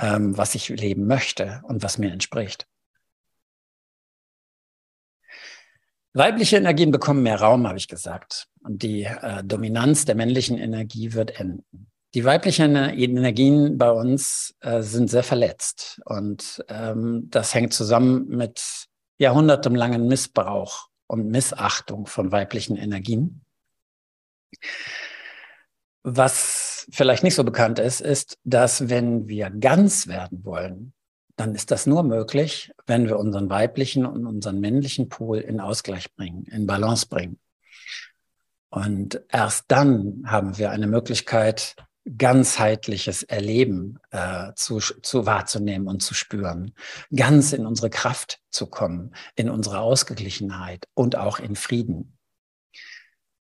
ähm, 0.00 0.36
was 0.36 0.54
ich 0.56 0.68
leben 0.68 1.06
möchte 1.06 1.62
und 1.64 1.82
was 1.82 1.98
mir 1.98 2.10
entspricht? 2.12 2.66
Weibliche 6.14 6.56
Energien 6.56 6.90
bekommen 6.90 7.22
mehr 7.22 7.40
Raum, 7.40 7.66
habe 7.66 7.78
ich 7.78 7.88
gesagt. 7.88 8.48
Und 8.60 8.82
die 8.82 9.04
äh, 9.04 9.44
Dominanz 9.44 10.04
der 10.04 10.14
männlichen 10.14 10.58
Energie 10.58 11.12
wird 11.12 11.38
enden. 11.38 11.90
Die 12.14 12.24
weiblichen 12.24 12.74
Energien 12.74 13.76
bei 13.76 13.90
uns 13.90 14.54
äh, 14.60 14.80
sind 14.80 15.10
sehr 15.10 15.22
verletzt. 15.22 16.00
Und 16.06 16.64
ähm, 16.68 17.28
das 17.30 17.54
hängt 17.54 17.74
zusammen 17.74 18.28
mit 18.28 18.88
jahrhundertelangen 19.18 20.06
Missbrauch 20.06 20.88
und 21.06 21.28
Missachtung 21.28 22.06
von 22.06 22.32
weiblichen 22.32 22.76
Energien. 22.76 23.42
Was 26.02 26.86
vielleicht 26.90 27.24
nicht 27.24 27.34
so 27.34 27.44
bekannt 27.44 27.78
ist, 27.78 28.00
ist, 28.00 28.38
dass 28.44 28.88
wenn 28.88 29.28
wir 29.28 29.50
ganz 29.50 30.06
werden 30.06 30.44
wollen, 30.44 30.94
dann 31.38 31.54
ist 31.54 31.70
das 31.70 31.86
nur 31.86 32.02
möglich, 32.02 32.72
wenn 32.86 33.06
wir 33.06 33.18
unseren 33.18 33.48
weiblichen 33.48 34.04
und 34.04 34.26
unseren 34.26 34.58
männlichen 34.58 35.08
Pol 35.08 35.38
in 35.38 35.60
Ausgleich 35.60 36.12
bringen, 36.14 36.44
in 36.46 36.66
Balance 36.66 37.06
bringen. 37.06 37.38
Und 38.70 39.22
erst 39.28 39.66
dann 39.68 40.24
haben 40.26 40.58
wir 40.58 40.72
eine 40.72 40.88
Möglichkeit, 40.88 41.76
ganzheitliches 42.16 43.22
Erleben 43.22 43.98
äh, 44.10 44.52
zu, 44.56 44.78
zu 44.78 45.26
wahrzunehmen 45.26 45.86
und 45.86 46.02
zu 46.02 46.14
spüren, 46.14 46.74
ganz 47.14 47.52
in 47.52 47.66
unsere 47.66 47.90
Kraft 47.90 48.40
zu 48.50 48.66
kommen, 48.66 49.14
in 49.36 49.48
unsere 49.48 49.78
Ausgeglichenheit 49.80 50.88
und 50.94 51.16
auch 51.16 51.38
in 51.38 51.54
Frieden. 51.54 52.18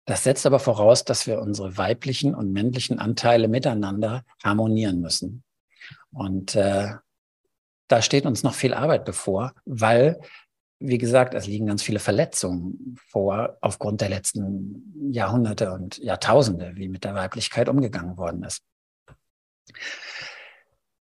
Das 0.05 0.25
setzt 0.25 0.45
aber 0.45 0.59
voraus, 0.59 1.05
dass 1.05 1.27
wir 1.27 1.41
unsere 1.41 1.79
weiblichen 1.79 2.35
und 2.35 2.53
männlichen 2.53 2.99
Anteile 2.99 3.49
miteinander 3.49 4.25
harmonieren 4.43 5.01
müssen. 5.01 5.45
Und 6.11 6.57
äh, 6.57 6.95
da 7.91 8.03
steht 8.03 8.25
uns 8.25 8.43
noch 8.45 8.55
viel 8.55 8.73
Arbeit 8.73 9.05
bevor, 9.05 9.53
weil, 9.65 10.21
wie 10.79 10.99
gesagt, 10.99 11.35
es 11.35 11.47
liegen 11.47 11.67
ganz 11.67 11.83
viele 11.83 11.99
Verletzungen 11.99 12.97
vor 13.09 13.59
aufgrund 13.61 14.01
der 14.01 14.09
letzten 14.09 15.11
Jahrhunderte 15.11 15.73
und 15.73 15.99
Jahrtausende, 15.99 16.73
wie 16.77 16.89
mit 16.89 17.03
der 17.03 17.17
Weiblichkeit 17.17 17.69
umgegangen 17.69 18.17
worden 18.17 18.45
ist. 18.45 18.63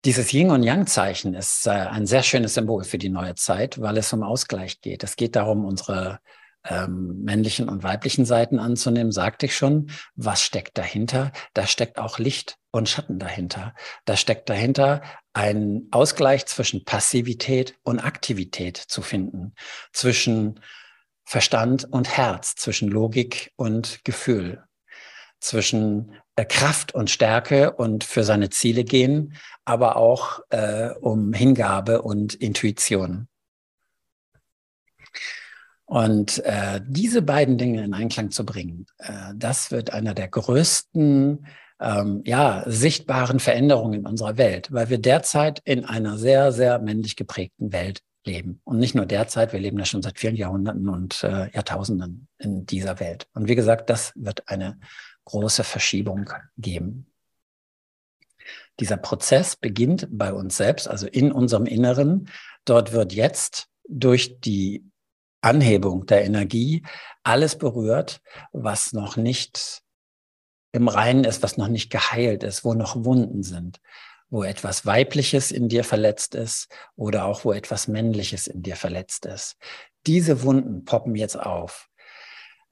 Dieses 0.05 0.35
Yin 0.35 0.51
und 0.51 0.63
Yang-Zeichen 0.63 1.33
ist 1.33 1.67
äh, 1.67 1.71
ein 1.71 2.07
sehr 2.07 2.23
schönes 2.23 2.53
Symbol 2.53 2.85
für 2.85 2.99
die 2.99 3.09
neue 3.09 3.35
Zeit, 3.35 3.81
weil 3.81 3.97
es 3.97 4.13
um 4.13 4.23
Ausgleich 4.23 4.83
geht. 4.83 5.03
Es 5.03 5.17
geht 5.17 5.35
darum, 5.35 5.65
unsere 5.65 6.21
ähm, 6.69 7.23
männlichen 7.23 7.71
und 7.71 7.83
weiblichen 7.83 8.27
Seiten 8.27 8.59
anzunehmen, 8.59 9.13
sagte 9.13 9.47
ich 9.47 9.57
schon. 9.57 9.91
Was 10.15 10.43
steckt 10.43 10.77
dahinter? 10.77 11.33
Da 11.55 11.67
steckt 11.67 11.99
auch 11.99 12.19
Licht 12.19 12.59
und 12.75 12.89
Schatten 12.89 13.21
dahinter. 13.21 13.73
Da 14.05 14.17
steckt 14.17 14.51
dahinter 14.51 15.01
ein 15.33 15.87
Ausgleich 15.93 16.47
zwischen 16.47 16.85
Passivität 16.85 17.79
und 17.85 18.01
Aktivität 18.01 18.77
zu 18.77 19.01
finden, 19.01 19.55
zwischen 19.93 20.61
Verstand 21.25 21.85
und 21.85 22.17
Herz, 22.17 22.57
zwischen 22.57 22.89
Logik 22.89 23.53
und 23.57 24.05
Gefühl, 24.05 24.65
zwischen 25.39 26.17
äh, 26.35 26.45
Kraft 26.45 26.95
und 26.95 27.11
Stärke 27.11 27.73
und 27.73 28.03
für 28.03 28.25
seine 28.25 28.51
Ziele 28.51 28.83
gehen, 28.83 29.35
aber 29.65 29.97
auch 29.97 30.41
äh, 30.51 30.91
um 31.01 31.33
Hingabe 31.33 32.03
und 32.03 32.35
Intuition. 32.35 33.29
Und 35.87 36.45
äh, 36.45 36.81
diese 36.85 37.23
beiden 37.23 37.57
Dinge 37.57 37.85
in 37.85 37.95
Einklang 37.95 38.33
zu 38.33 38.45
bringen, 38.45 38.87
äh, 38.99 39.33
das 39.37 39.71
wird 39.71 39.93
einer 39.93 40.15
der 40.15 40.29
größten 40.29 41.47
ähm, 41.81 42.23
ja, 42.25 42.63
sichtbaren 42.67 43.41
Veränderungen 43.41 44.01
in 44.01 44.07
unserer 44.07 44.39
Welt, 44.39 44.73
weil 44.73 44.91
wir 44.91 44.99
derzeit 44.99 45.61
in 45.65 45.85
einer 45.85 46.19
sehr, 46.19 46.53
sehr 46.53 46.79
männlich 46.79 47.17
geprägten 47.17 47.73
Welt 47.73 48.01
leben. 48.25 48.61
Und 48.65 48.79
nicht 48.79 48.95
nur 48.95 49.07
derzeit, 49.07 49.53
wir 49.53 49.61
leben 49.61 49.79
ja 49.79 49.85
schon 49.85 50.03
seit 50.03 50.19
vielen 50.19 50.37
Jahrhunderten 50.37 50.89
und 50.89 51.23
äh, 51.25 51.51
Jahrtausenden 51.53 52.29
in 52.39 52.67
dieser 52.67 53.01
Welt. 53.01 53.27
Und 53.35 53.49
wie 53.49 53.55
gesagt, 53.55 53.91
das 53.91 54.13
wird 54.15 54.49
eine 54.49 54.79
große 55.25 55.65
Verschiebung 55.65 56.31
geben. 56.57 57.07
Dieser 58.81 58.97
Prozess 58.97 59.57
beginnt 59.57 60.09
bei 60.11 60.33
uns 60.33 60.57
selbst, 60.57 60.89
also 60.89 61.07
in 61.07 61.33
unserem 61.33 61.67
Inneren. 61.67 62.29
Dort 62.65 62.93
wird 62.93 63.13
jetzt 63.13 63.69
durch 63.89 64.41
die 64.41 64.85
Anhebung 65.41 66.07
der 66.07 66.25
Energie 66.25 66.83
alles 67.23 67.57
berührt, 67.57 68.21
was 68.53 68.93
noch 68.93 69.17
nicht 69.17 69.84
im 70.75 70.89
Reinen 70.89 71.23
ist, 71.23 71.41
was 71.45 71.57
noch 71.57 71.69
nicht 71.69 71.89
geheilt 71.89 72.43
ist, 72.43 72.65
wo 72.65 72.75
noch 72.75 73.05
Wunden 73.05 73.45
sind, 73.45 73.81
wo 74.29 74.43
etwas 74.43 74.85
Weibliches 74.85 75.53
in 75.53 75.69
dir 75.69 75.85
verletzt 75.85 76.35
ist 76.35 76.69
oder 76.97 77.27
auch 77.27 77.45
wo 77.45 77.53
etwas 77.53 77.87
Männliches 77.87 78.49
in 78.49 78.63
dir 78.63 78.75
verletzt 78.75 79.25
ist. 79.25 79.57
Diese 80.05 80.43
Wunden 80.43 80.85
poppen 80.85 81.15
jetzt 81.15 81.39
auf. 81.39 81.89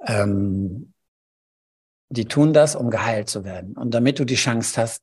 Ähm, 0.04 0.92
die 2.08 2.24
tun 2.24 2.52
das, 2.52 2.74
um 2.74 2.90
geheilt 2.90 3.30
zu 3.30 3.44
werden. 3.44 3.76
Und 3.76 3.94
damit 3.94 4.18
du 4.18 4.24
die 4.24 4.34
Chance 4.34 4.80
hast, 4.80 5.02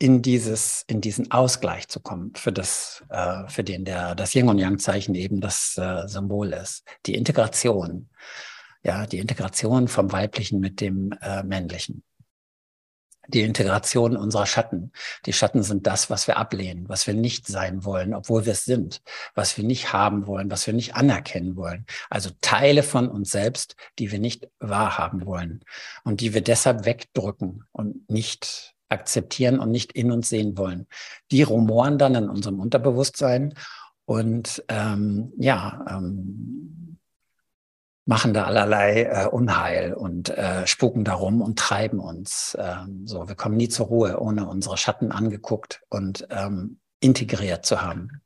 in 0.00 0.20
dieses, 0.20 0.84
in 0.88 1.00
diesen 1.00 1.30
Ausgleich 1.30 1.86
zu 1.86 2.00
kommen, 2.00 2.32
für 2.34 2.52
das, 2.52 3.04
äh, 3.08 3.48
für 3.48 3.62
den 3.62 3.84
der, 3.84 4.16
das 4.16 4.34
Yin 4.34 4.48
und 4.48 4.58
Yang 4.58 4.80
Zeichen 4.80 5.14
eben 5.14 5.40
das 5.40 5.78
äh, 5.78 6.08
Symbol 6.08 6.52
ist. 6.52 6.82
Die 7.06 7.14
Integration. 7.14 8.10
Ja, 8.82 9.06
die 9.06 9.18
Integration 9.18 9.86
vom 9.86 10.10
Weiblichen 10.10 10.58
mit 10.58 10.80
dem 10.80 11.12
äh, 11.22 11.44
Männlichen. 11.44 12.02
Die 13.28 13.42
Integration 13.42 14.16
unserer 14.16 14.46
Schatten. 14.46 14.92
Die 15.26 15.32
Schatten 15.32 15.62
sind 15.62 15.86
das, 15.86 16.10
was 16.10 16.26
wir 16.26 16.36
ablehnen, 16.36 16.88
was 16.88 17.06
wir 17.06 17.14
nicht 17.14 17.46
sein 17.46 17.84
wollen, 17.84 18.14
obwohl 18.14 18.46
wir 18.46 18.52
es 18.52 18.64
sind, 18.64 19.02
was 19.34 19.56
wir 19.56 19.64
nicht 19.64 19.92
haben 19.92 20.26
wollen, 20.26 20.50
was 20.50 20.66
wir 20.66 20.74
nicht 20.74 20.94
anerkennen 20.94 21.56
wollen. 21.56 21.86
Also 22.10 22.30
Teile 22.40 22.82
von 22.82 23.08
uns 23.08 23.30
selbst, 23.30 23.76
die 23.98 24.12
wir 24.12 24.18
nicht 24.18 24.48
wahrhaben 24.60 25.26
wollen 25.26 25.64
und 26.04 26.20
die 26.20 26.34
wir 26.34 26.42
deshalb 26.42 26.84
wegdrücken 26.84 27.64
und 27.72 28.08
nicht 28.10 28.74
akzeptieren 28.88 29.58
und 29.58 29.70
nicht 29.70 29.92
in 29.92 30.12
uns 30.12 30.28
sehen 30.28 30.56
wollen. 30.56 30.86
Die 31.30 31.42
rumoren 31.42 31.98
dann 31.98 32.14
in 32.14 32.28
unserem 32.28 32.60
Unterbewusstsein 32.60 33.54
und 34.04 34.62
ähm, 34.68 35.32
ja, 35.36 35.84
ähm, 35.88 36.85
machen 38.06 38.32
da 38.32 38.44
allerlei 38.44 39.02
äh, 39.02 39.26
Unheil 39.26 39.92
und 39.92 40.30
äh, 40.30 40.66
spuken 40.66 41.04
darum 41.04 41.42
und 41.42 41.58
treiben 41.58 42.00
uns. 42.00 42.56
Ähm, 42.58 43.06
so, 43.06 43.28
wir 43.28 43.34
kommen 43.34 43.56
nie 43.56 43.68
zur 43.68 43.86
Ruhe, 43.86 44.18
ohne 44.18 44.48
unsere 44.48 44.76
Schatten 44.76 45.12
angeguckt 45.12 45.82
und 45.90 46.26
ähm, 46.30 46.78
integriert 47.00 47.66
zu 47.66 47.82
haben. 47.82 48.22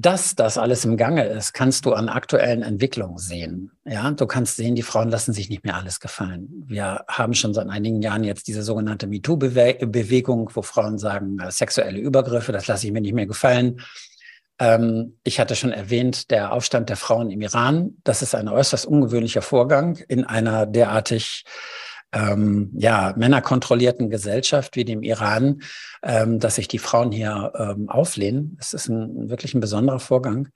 dass 0.00 0.36
das 0.36 0.58
alles 0.58 0.84
im 0.84 0.96
Gange 0.96 1.24
ist, 1.24 1.54
kannst 1.54 1.84
du 1.84 1.92
an 1.92 2.08
aktuellen 2.08 2.62
Entwicklungen 2.62 3.18
sehen. 3.18 3.72
Ja, 3.84 4.10
du 4.10 4.26
kannst 4.26 4.56
sehen, 4.56 4.74
die 4.74 4.82
Frauen 4.82 5.08
lassen 5.08 5.32
sich 5.32 5.48
nicht 5.48 5.64
mehr 5.64 5.76
alles 5.76 5.98
gefallen. 5.98 6.64
Wir 6.66 7.04
haben 7.08 7.34
schon 7.34 7.52
seit 7.52 7.68
einigen 7.68 8.00
Jahren 8.00 8.22
jetzt 8.22 8.46
diese 8.46 8.62
sogenannte 8.62 9.06
MeToo-Bewegung, 9.06 10.50
wo 10.54 10.62
Frauen 10.62 10.98
sagen, 10.98 11.38
äh, 11.40 11.50
sexuelle 11.50 11.98
Übergriffe, 11.98 12.52
das 12.52 12.66
lasse 12.68 12.86
ich 12.86 12.92
mir 12.92 13.00
nicht 13.00 13.14
mehr 13.14 13.26
gefallen. 13.26 13.80
Ähm, 14.58 15.18
ich 15.24 15.40
hatte 15.40 15.56
schon 15.56 15.72
erwähnt, 15.72 16.30
der 16.30 16.52
Aufstand 16.52 16.88
der 16.88 16.96
Frauen 16.96 17.30
im 17.30 17.40
Iran. 17.40 17.96
Das 18.04 18.22
ist 18.22 18.34
ein 18.34 18.48
äußerst 18.48 18.86
ungewöhnlicher 18.86 19.42
Vorgang 19.42 19.98
in 20.08 20.24
einer 20.24 20.66
derartig 20.66 21.44
ähm, 22.12 22.70
ja, 22.74 23.12
männerkontrollierten 23.16 24.10
Gesellschaft 24.10 24.76
wie 24.76 24.84
dem 24.84 25.02
Iran, 25.02 25.62
ähm, 26.02 26.38
dass 26.38 26.56
sich 26.56 26.68
die 26.68 26.78
Frauen 26.78 27.12
hier 27.12 27.52
ähm, 27.54 27.88
auflehnen. 27.88 28.56
Es 28.60 28.72
ist 28.72 28.88
ein, 28.88 29.28
wirklich 29.28 29.54
ein 29.54 29.60
besonderer 29.60 30.00
Vorgang. 30.00 30.48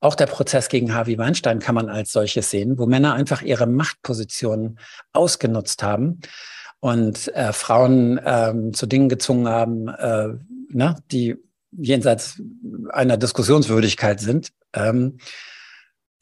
Auch 0.00 0.14
der 0.14 0.26
Prozess 0.26 0.68
gegen 0.68 0.94
Harvey 0.94 1.18
Weinstein 1.18 1.58
kann 1.58 1.74
man 1.74 1.88
als 1.88 2.12
solches 2.12 2.50
sehen, 2.50 2.78
wo 2.78 2.86
Männer 2.86 3.14
einfach 3.14 3.42
ihre 3.42 3.66
Machtpositionen 3.66 4.78
ausgenutzt 5.12 5.82
haben 5.82 6.20
und 6.80 7.28
äh, 7.34 7.52
Frauen 7.52 8.20
ähm, 8.24 8.72
zu 8.72 8.86
Dingen 8.86 9.08
gezwungen 9.08 9.48
haben, 9.48 9.88
äh, 9.88 10.28
ne, 10.70 10.96
die 11.10 11.36
jenseits 11.72 12.40
einer 12.90 13.16
Diskussionswürdigkeit 13.16 14.20
sind. 14.20 14.50
Ähm, 14.74 15.18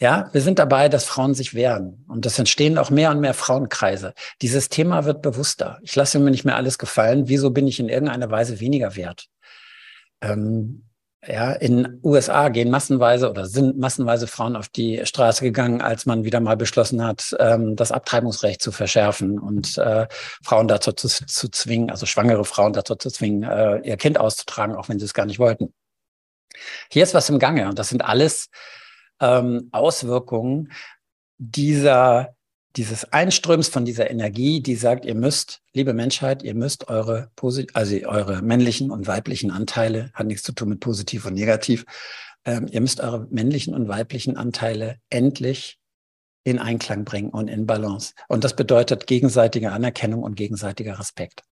ja, 0.00 0.30
wir 0.32 0.40
sind 0.40 0.58
dabei, 0.58 0.88
dass 0.88 1.04
Frauen 1.04 1.34
sich 1.34 1.52
wehren. 1.52 2.04
Und 2.08 2.24
es 2.24 2.38
entstehen 2.38 2.78
auch 2.78 2.88
mehr 2.88 3.10
und 3.10 3.20
mehr 3.20 3.34
Frauenkreise. 3.34 4.14
Dieses 4.40 4.70
Thema 4.70 5.04
wird 5.04 5.20
bewusster. 5.20 5.78
Ich 5.82 5.94
lasse 5.94 6.18
mir 6.18 6.30
nicht 6.30 6.46
mehr 6.46 6.56
alles 6.56 6.78
gefallen. 6.78 7.28
Wieso 7.28 7.50
bin 7.50 7.66
ich 7.66 7.80
in 7.80 7.90
irgendeiner 7.90 8.30
Weise 8.30 8.60
weniger 8.60 8.96
wert? 8.96 9.26
Ähm, 10.22 10.89
ja, 11.26 11.52
in 11.52 12.00
USA 12.02 12.48
gehen 12.48 12.70
massenweise 12.70 13.28
oder 13.28 13.44
sind 13.46 13.78
massenweise 13.78 14.26
Frauen 14.26 14.56
auf 14.56 14.68
die 14.68 15.04
Straße 15.04 15.44
gegangen, 15.44 15.82
als 15.82 16.06
man 16.06 16.24
wieder 16.24 16.40
mal 16.40 16.56
beschlossen 16.56 17.04
hat, 17.04 17.36
ähm, 17.38 17.76
das 17.76 17.92
Abtreibungsrecht 17.92 18.62
zu 18.62 18.72
verschärfen 18.72 19.38
und 19.38 19.76
äh, 19.76 20.06
Frauen 20.42 20.66
dazu 20.66 20.92
zu, 20.92 21.08
zu, 21.08 21.50
zwingen, 21.50 21.90
also 21.90 22.06
schwangere 22.06 22.44
Frauen 22.46 22.72
dazu 22.72 22.94
zu 22.94 23.10
zwingen, 23.10 23.42
äh, 23.42 23.80
ihr 23.80 23.98
Kind 23.98 24.18
auszutragen, 24.18 24.74
auch 24.74 24.88
wenn 24.88 24.98
sie 24.98 25.04
es 25.04 25.12
gar 25.12 25.26
nicht 25.26 25.38
wollten. 25.38 25.74
Hier 26.90 27.02
ist 27.02 27.12
was 27.12 27.28
im 27.28 27.38
Gange 27.38 27.68
und 27.68 27.78
das 27.78 27.90
sind 27.90 28.02
alles 28.02 28.48
ähm, 29.20 29.68
Auswirkungen 29.72 30.72
dieser, 31.36 32.34
dieses 32.76 33.12
Einströms 33.12 33.68
von 33.68 33.84
dieser 33.84 34.10
Energie, 34.10 34.62
die 34.62 34.76
sagt, 34.76 35.04
ihr 35.04 35.14
müsst, 35.14 35.60
liebe 35.72 35.92
Menschheit, 35.92 36.42
ihr 36.42 36.54
müsst 36.54 36.88
eure, 36.88 37.30
also 37.74 37.96
eure 38.06 38.42
männlichen 38.42 38.90
und 38.90 39.06
weiblichen 39.06 39.50
Anteile, 39.50 40.10
hat 40.14 40.26
nichts 40.26 40.44
zu 40.44 40.52
tun 40.52 40.68
mit 40.68 40.80
positiv 40.80 41.26
und 41.26 41.34
negativ, 41.34 41.84
ähm, 42.44 42.68
ihr 42.70 42.80
müsst 42.80 43.00
eure 43.00 43.26
männlichen 43.30 43.74
und 43.74 43.88
weiblichen 43.88 44.36
Anteile 44.36 44.98
endlich 45.10 45.78
in 46.44 46.58
Einklang 46.58 47.04
bringen 47.04 47.30
und 47.30 47.48
in 47.48 47.66
Balance. 47.66 48.14
Und 48.28 48.44
das 48.44 48.56
bedeutet 48.56 49.06
gegenseitige 49.06 49.72
Anerkennung 49.72 50.22
und 50.22 50.36
gegenseitiger 50.36 50.98
Respekt. 50.98 51.42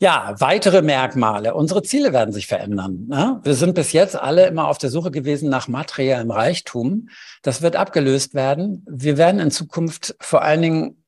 Ja, 0.00 0.34
weitere 0.38 0.82
Merkmale. 0.82 1.54
Unsere 1.54 1.82
Ziele 1.82 2.12
werden 2.12 2.32
sich 2.32 2.46
verändern. 2.46 3.06
Ne? 3.08 3.40
Wir 3.44 3.54
sind 3.54 3.74
bis 3.74 3.92
jetzt 3.92 4.16
alle 4.16 4.46
immer 4.46 4.68
auf 4.68 4.78
der 4.78 4.90
Suche 4.90 5.10
gewesen 5.10 5.48
nach 5.48 5.68
materiellem 5.68 6.30
Reichtum. 6.30 7.08
Das 7.42 7.62
wird 7.62 7.76
abgelöst 7.76 8.34
werden. 8.34 8.84
Wir 8.88 9.16
werden 9.16 9.40
in 9.40 9.50
Zukunft 9.50 10.16
vor 10.20 10.42
allen 10.42 10.62
Dingen 10.62 11.04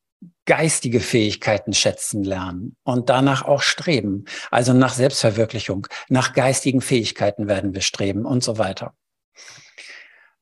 geistige 0.47 1.01
Fähigkeiten 1.01 1.73
schätzen 1.73 2.23
lernen 2.23 2.77
und 2.85 3.11
danach 3.11 3.45
auch 3.45 3.63
streben. 3.63 4.25
Also 4.53 4.73
nach 4.73 4.95
Selbstverwirklichung, 4.95 5.89
nach 6.09 6.33
geistigen 6.33 6.81
Fähigkeiten 6.81 7.49
werden 7.49 7.75
wir 7.75 7.81
streben 7.81 8.25
und 8.25 8.45
so 8.45 8.57
weiter. 8.57 8.95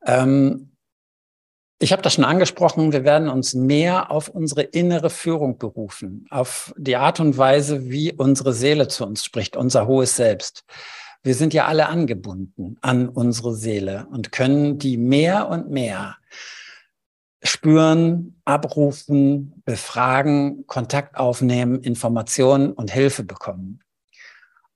Ähm, 0.06 0.73
ich 1.78 1.92
habe 1.92 2.02
das 2.02 2.14
schon 2.14 2.24
angesprochen, 2.24 2.92
wir 2.92 3.04
werden 3.04 3.28
uns 3.28 3.54
mehr 3.54 4.10
auf 4.10 4.28
unsere 4.28 4.62
innere 4.62 5.10
Führung 5.10 5.58
berufen, 5.58 6.26
auf 6.30 6.72
die 6.76 6.96
Art 6.96 7.20
und 7.20 7.36
Weise, 7.36 7.90
wie 7.90 8.12
unsere 8.12 8.52
Seele 8.52 8.88
zu 8.88 9.04
uns 9.04 9.24
spricht, 9.24 9.56
unser 9.56 9.86
hohes 9.86 10.16
Selbst. 10.16 10.64
Wir 11.22 11.34
sind 11.34 11.54
ja 11.54 11.66
alle 11.66 11.88
angebunden 11.88 12.76
an 12.80 13.08
unsere 13.08 13.54
Seele 13.54 14.06
und 14.10 14.30
können 14.30 14.78
die 14.78 14.96
mehr 14.96 15.48
und 15.48 15.70
mehr 15.70 16.16
spüren, 17.42 18.40
abrufen, 18.44 19.62
befragen, 19.64 20.66
Kontakt 20.66 21.16
aufnehmen, 21.16 21.80
Informationen 21.80 22.72
und 22.72 22.90
Hilfe 22.90 23.24
bekommen. 23.24 23.80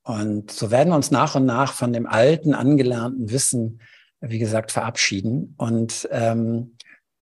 Und 0.02 0.50
so 0.50 0.70
werden 0.70 0.90
wir 0.90 0.96
uns 0.96 1.10
nach 1.10 1.34
und 1.34 1.46
nach 1.46 1.72
von 1.74 1.92
dem 1.92 2.06
alten, 2.06 2.54
angelernten 2.54 3.30
Wissen, 3.30 3.80
wie 4.20 4.38
gesagt, 4.38 4.72
verabschieden 4.72 5.54
und 5.58 6.08
ähm, 6.10 6.77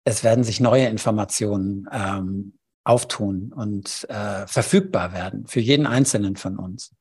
es 0.07 0.23
werden 0.23 0.45
sich 0.45 0.61
neue 0.61 0.87
Informationen 0.87 1.88
ähm, 1.92 2.55
auftun 2.85 3.53
und 3.53 4.07
äh, 4.09 4.47
verfügbar 4.47 5.12
werden 5.12 5.47
für 5.49 5.59
jeden 5.59 5.87
Einzelnen 5.87 6.37
von 6.37 6.59
uns. 6.59 6.92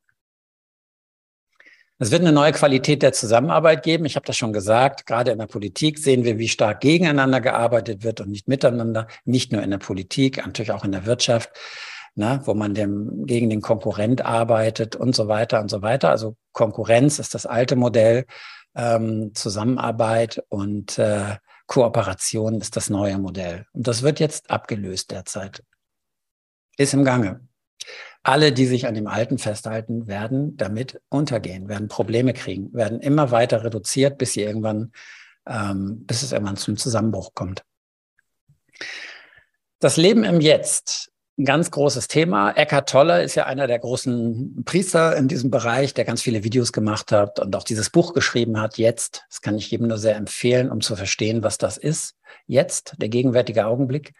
Es 2.00 2.10
wird 2.10 2.24
eine 2.24 2.32
neue 2.32 2.52
Qualität 2.52 3.04
der 3.04 3.14
Zusammenarbeit 3.14 3.84
geben. 3.84 4.06
Ich 4.06 4.16
habe 4.16 4.26
das 4.26 4.36
schon 4.36 4.52
gesagt. 4.52 5.06
Gerade 5.06 5.32
in 5.32 5.38
der 5.38 5.46
Politik 5.46 6.00
sehen 6.00 6.26
wir, 6.26 6.40
wie 6.40 6.50
stark 6.50 6.82
gegeneinander 6.82 7.42
gearbeitet 7.42 8.04
wird 8.04 8.22
und 8.22 8.30
nicht 8.32 8.48
miteinander. 8.48 9.08
Nicht 9.24 9.52
nur 9.52 9.62
in 9.62 9.70
der 9.70 9.78
Politik, 9.78 10.38
natürlich 10.38 10.72
auch 10.72 10.84
in 10.84 10.92
der 10.92 11.06
Wirtschaft, 11.06 11.52
ne, 12.16 12.42
wo 12.46 12.56
man 12.56 12.74
dem, 12.74 13.28
gegen 13.28 13.52
den 13.52 13.62
Konkurrent 13.62 14.26
arbeitet 14.26 14.96
und 14.96 15.16
so 15.16 15.28
weiter 15.28 15.62
und 15.62 15.70
so 15.70 15.84
weiter. 15.84 16.10
Also 16.10 16.36
Konkurrenz 16.54 17.20
ist 17.20 17.36
das 17.36 17.46
alte 17.46 17.76
Modell, 17.76 18.26
ähm, 18.76 19.32
Zusammenarbeit 19.36 20.44
und 20.50 20.98
äh, 20.98 21.36
Kooperation 21.68 22.62
ist 22.62 22.76
das 22.76 22.90
neue 22.90 23.18
Modell. 23.18 23.66
Und 23.74 23.88
das 23.88 24.02
wird 24.02 24.20
jetzt 24.20 24.50
abgelöst 24.50 25.12
derzeit. 25.12 25.64
Ist 26.78 26.94
im 26.94 27.04
Gange. 27.04 27.48
Alle, 28.24 28.52
die 28.52 28.66
sich 28.66 28.88
an 28.88 28.96
dem 28.96 29.08
Alten 29.08 29.38
festhalten, 29.38 30.08
werden 30.08 30.58
damit 30.58 31.00
untergehen, 31.10 31.70
werden 31.70 31.88
Probleme 31.88 32.34
kriegen, 32.34 32.74
werden 32.74 33.00
immer 33.00 33.32
weiter 33.32 33.64
reduziert, 33.64 34.18
bis 34.18 34.34
sie 34.34 34.42
irgendwann, 34.42 34.92
ähm, 35.46 36.06
bis 36.06 36.24
es 36.24 36.32
irgendwann 36.32 36.58
zum 36.58 36.76
Zusammenbruch 36.76 37.34
kommt. 37.36 37.64
Das 39.80 39.98
Leben 39.98 40.24
im 40.24 40.42
Jetzt 40.42 41.12
ein 41.38 41.46
ganz 41.46 41.70
großes 41.70 42.08
Thema. 42.08 42.52
Eckhart 42.52 42.90
Tolle 42.90 43.22
ist 43.22 43.36
ja 43.36 43.46
einer 43.46 43.68
der 43.68 43.80
großen 43.80 44.64
Priester 44.64 45.18
in 45.18 45.28
diesem 45.28 45.52
Bereich, 45.52 45.94
der 45.94 46.06
ganz 46.06 46.22
viele 46.22 46.44
Videos 46.44 46.72
gemacht 46.72 47.12
hat 47.12 47.40
und 47.40 47.56
auch 47.56 47.64
dieses 47.64 47.90
Buch 47.90 48.14
geschrieben 48.14 48.60
hat, 48.60 48.78
Jetzt. 48.78 49.26
Das 49.30 49.42
kann 49.42 49.58
ich 49.58 49.70
jedem 49.70 49.88
nur 49.88 49.98
sehr 49.98 50.16
empfehlen, 50.16 50.72
um 50.72 50.80
zu 50.80 50.96
verstehen, 50.96 51.44
was 51.44 51.58
das 51.58 51.78
ist. 51.78 52.16
Jetzt, 52.48 52.96
der 53.00 53.10
gegenwärtige 53.10 53.66
Augenblick. 53.66 54.14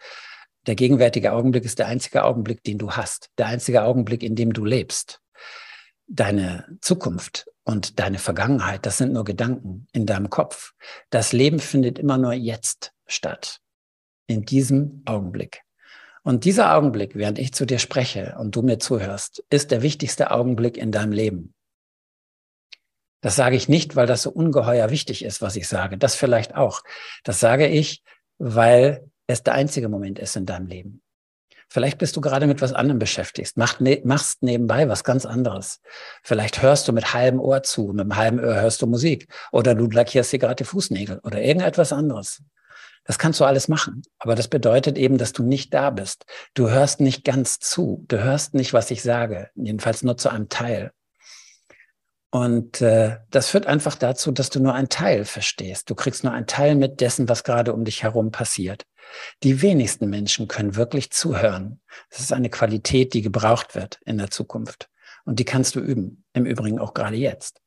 Der 0.66 0.74
gegenwärtige 0.74 1.32
Augenblick 1.32 1.64
ist 1.64 1.78
der 1.78 1.86
einzige 1.86 2.24
Augenblick, 2.24 2.62
den 2.64 2.76
du 2.76 2.92
hast. 2.92 3.30
Der 3.38 3.46
einzige 3.46 3.84
Augenblick, 3.84 4.22
in 4.22 4.34
dem 4.34 4.52
du 4.52 4.64
lebst. 4.64 5.20
Deine 6.08 6.66
Zukunft 6.82 7.46
und 7.64 7.98
deine 7.98 8.18
Vergangenheit, 8.18 8.84
das 8.84 8.98
sind 8.98 9.12
nur 9.12 9.24
Gedanken 9.24 9.86
in 9.92 10.06
deinem 10.06 10.28
Kopf. 10.28 10.72
Das 11.10 11.32
Leben 11.32 11.60
findet 11.60 11.98
immer 11.98 12.18
nur 12.18 12.34
jetzt 12.34 12.92
statt. 13.06 13.60
In 14.26 14.44
diesem 14.44 15.02
Augenblick. 15.06 15.65
Und 16.26 16.44
dieser 16.44 16.74
Augenblick, 16.74 17.14
während 17.14 17.38
ich 17.38 17.54
zu 17.54 17.66
dir 17.66 17.78
spreche 17.78 18.34
und 18.40 18.56
du 18.56 18.62
mir 18.62 18.80
zuhörst, 18.80 19.44
ist 19.48 19.70
der 19.70 19.82
wichtigste 19.82 20.32
Augenblick 20.32 20.76
in 20.76 20.90
deinem 20.90 21.12
Leben. 21.12 21.54
Das 23.20 23.36
sage 23.36 23.54
ich 23.54 23.68
nicht, 23.68 23.94
weil 23.94 24.08
das 24.08 24.22
so 24.22 24.30
ungeheuer 24.32 24.90
wichtig 24.90 25.24
ist, 25.24 25.40
was 25.40 25.54
ich 25.54 25.68
sage. 25.68 25.98
Das 25.98 26.16
vielleicht 26.16 26.56
auch. 26.56 26.82
Das 27.22 27.38
sage 27.38 27.68
ich, 27.68 28.02
weil 28.38 29.08
es 29.28 29.44
der 29.44 29.54
einzige 29.54 29.88
Moment 29.88 30.18
ist 30.18 30.34
in 30.34 30.46
deinem 30.46 30.66
Leben. 30.66 31.00
Vielleicht 31.68 31.98
bist 31.98 32.16
du 32.16 32.20
gerade 32.20 32.48
mit 32.48 32.60
was 32.60 32.72
anderem 32.72 32.98
beschäftigt, 32.98 33.56
ne, 33.56 34.00
machst 34.02 34.42
nebenbei 34.42 34.88
was 34.88 35.04
ganz 35.04 35.26
anderes. 35.26 35.80
Vielleicht 36.24 36.60
hörst 36.60 36.88
du 36.88 36.92
mit 36.92 37.14
halbem 37.14 37.38
Ohr 37.38 37.62
zu, 37.62 37.92
mit 37.92 38.00
einem 38.00 38.16
halben 38.16 38.40
Ohr 38.40 38.60
hörst 38.60 38.82
du 38.82 38.88
Musik 38.88 39.28
oder 39.52 39.76
du 39.76 39.88
lackierst 39.88 40.32
dir 40.32 40.40
gerade 40.40 40.56
die 40.56 40.64
Fußnägel 40.64 41.20
oder 41.20 41.40
irgendetwas 41.40 41.92
anderes. 41.92 42.42
Das 43.06 43.18
kannst 43.18 43.40
du 43.40 43.44
alles 43.44 43.68
machen. 43.68 44.02
Aber 44.18 44.34
das 44.34 44.48
bedeutet 44.48 44.98
eben, 44.98 45.16
dass 45.16 45.32
du 45.32 45.42
nicht 45.42 45.72
da 45.72 45.90
bist. 45.90 46.26
Du 46.54 46.70
hörst 46.70 47.00
nicht 47.00 47.24
ganz 47.24 47.58
zu. 47.58 48.04
Du 48.08 48.22
hörst 48.22 48.54
nicht, 48.54 48.72
was 48.72 48.90
ich 48.90 49.02
sage. 49.02 49.50
Jedenfalls 49.54 50.02
nur 50.02 50.16
zu 50.16 50.28
einem 50.28 50.48
Teil. 50.48 50.92
Und 52.30 52.82
äh, 52.82 53.18
das 53.30 53.48
führt 53.48 53.66
einfach 53.66 53.94
dazu, 53.94 54.32
dass 54.32 54.50
du 54.50 54.60
nur 54.60 54.74
einen 54.74 54.88
Teil 54.88 55.24
verstehst. 55.24 55.88
Du 55.88 55.94
kriegst 55.94 56.24
nur 56.24 56.32
einen 56.32 56.46
Teil 56.46 56.74
mit 56.74 57.00
dessen, 57.00 57.28
was 57.28 57.44
gerade 57.44 57.72
um 57.72 57.84
dich 57.84 58.02
herum 58.02 58.30
passiert. 58.30 58.84
Die 59.44 59.62
wenigsten 59.62 60.10
Menschen 60.10 60.48
können 60.48 60.74
wirklich 60.74 61.10
zuhören. 61.12 61.80
Das 62.10 62.20
ist 62.20 62.32
eine 62.32 62.50
Qualität, 62.50 63.14
die 63.14 63.22
gebraucht 63.22 63.74
wird 63.74 64.00
in 64.04 64.18
der 64.18 64.30
Zukunft. 64.30 64.90
Und 65.24 65.38
die 65.38 65.44
kannst 65.44 65.76
du 65.76 65.80
üben. 65.80 66.24
Im 66.32 66.44
Übrigen 66.44 66.80
auch 66.80 66.92
gerade 66.92 67.16
jetzt. 67.16 67.60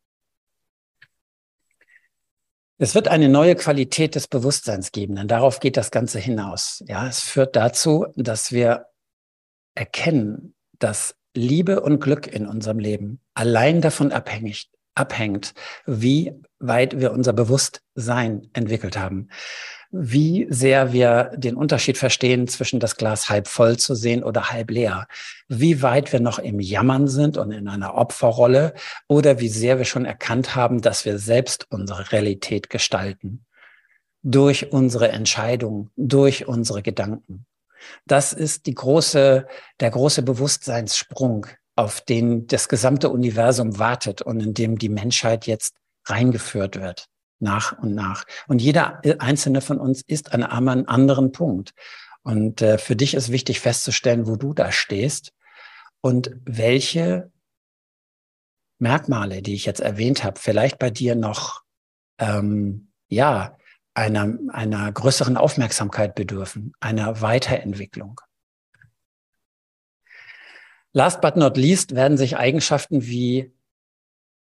Es 2.81 2.95
wird 2.95 3.09
eine 3.09 3.27
neue 3.27 3.55
Qualität 3.55 4.15
des 4.15 4.29
Bewusstseins 4.29 4.93
geben, 4.93 5.15
denn 5.15 5.27
darauf 5.27 5.59
geht 5.59 5.75
das 5.75 5.91
Ganze 5.91 6.17
hinaus. 6.17 6.81
Ja, 6.87 7.07
es 7.07 7.19
führt 7.19 7.57
dazu, 7.57 8.05
dass 8.15 8.53
wir 8.53 8.85
erkennen, 9.75 10.55
dass 10.79 11.15
Liebe 11.35 11.81
und 11.81 11.99
Glück 11.99 12.25
in 12.25 12.47
unserem 12.47 12.79
Leben 12.79 13.19
allein 13.33 13.81
davon 13.81 14.13
abhängig, 14.13 14.71
abhängt, 14.95 15.53
wie 15.85 16.31
weit 16.59 17.01
wir 17.01 17.11
unser 17.11 17.33
Bewusstsein 17.33 18.49
entwickelt 18.53 18.97
haben 18.97 19.27
wie 19.91 20.45
sehr 20.49 20.93
wir 20.93 21.31
den 21.35 21.55
Unterschied 21.55 21.97
verstehen 21.97 22.47
zwischen 22.47 22.79
das 22.79 22.95
Glas 22.95 23.29
halb 23.29 23.47
voll 23.47 23.77
zu 23.77 23.95
sehen 23.95 24.23
oder 24.23 24.51
halb 24.51 24.69
leer, 24.69 25.07
wie 25.47 25.81
weit 25.81 26.13
wir 26.13 26.19
noch 26.19 26.37
im 26.37 26.59
Jammern 26.59 27.07
sind 27.07 27.37
und 27.37 27.51
in 27.51 27.67
einer 27.67 27.95
Opferrolle 27.95 28.73
oder 29.07 29.39
wie 29.39 29.49
sehr 29.49 29.79
wir 29.79 29.85
schon 29.85 30.05
erkannt 30.05 30.55
haben, 30.55 30.81
dass 30.81 31.05
wir 31.05 31.17
selbst 31.17 31.65
unsere 31.71 32.11
Realität 32.11 32.69
gestalten. 32.69 33.45
Durch 34.21 34.71
unsere 34.71 35.09
Entscheidungen, 35.09 35.89
durch 35.95 36.47
unsere 36.47 36.83
Gedanken. 36.83 37.45
Das 38.05 38.33
ist 38.33 38.65
die 38.65 38.75
große, 38.75 39.47
der 39.79 39.89
große 39.89 40.21
Bewusstseinssprung, 40.21 41.47
auf 41.75 42.01
den 42.01 42.45
das 42.45 42.67
gesamte 42.67 43.09
Universum 43.09 43.79
wartet 43.79 44.21
und 44.21 44.41
in 44.41 44.53
dem 44.53 44.77
die 44.77 44.89
Menschheit 44.89 45.47
jetzt 45.47 45.75
reingeführt 46.05 46.79
wird 46.79 47.07
nach 47.39 47.77
und 47.79 47.95
nach. 47.95 48.25
Und 48.47 48.61
jeder 48.61 49.01
einzelne 49.19 49.61
von 49.61 49.79
uns 49.79 50.01
ist 50.01 50.33
an 50.33 50.43
einem 50.43 50.85
anderen 50.87 51.31
Punkt. 51.31 51.73
Und 52.21 52.61
äh, 52.61 52.77
für 52.77 52.95
dich 52.95 53.13
ist 53.13 53.31
wichtig 53.31 53.59
festzustellen, 53.59 54.27
wo 54.27 54.35
du 54.35 54.53
da 54.53 54.71
stehst 54.71 55.33
und 56.01 56.31
welche 56.45 57.31
Merkmale, 58.77 59.41
die 59.41 59.55
ich 59.55 59.65
jetzt 59.65 59.81
erwähnt 59.81 60.23
habe, 60.23 60.39
vielleicht 60.39 60.79
bei 60.79 60.89
dir 60.89 61.15
noch 61.15 61.63
ähm, 62.17 62.91
ja 63.07 63.57
einer, 63.93 64.37
einer 64.49 64.91
größeren 64.91 65.35
Aufmerksamkeit 65.35 66.15
bedürfen, 66.15 66.73
einer 66.79 67.21
Weiterentwicklung. 67.21 68.21
Last 70.93 71.21
but 71.21 71.35
not 71.35 71.57
least 71.57 71.95
werden 71.95 72.17
sich 72.17 72.37
Eigenschaften 72.37 73.05
wie 73.05 73.53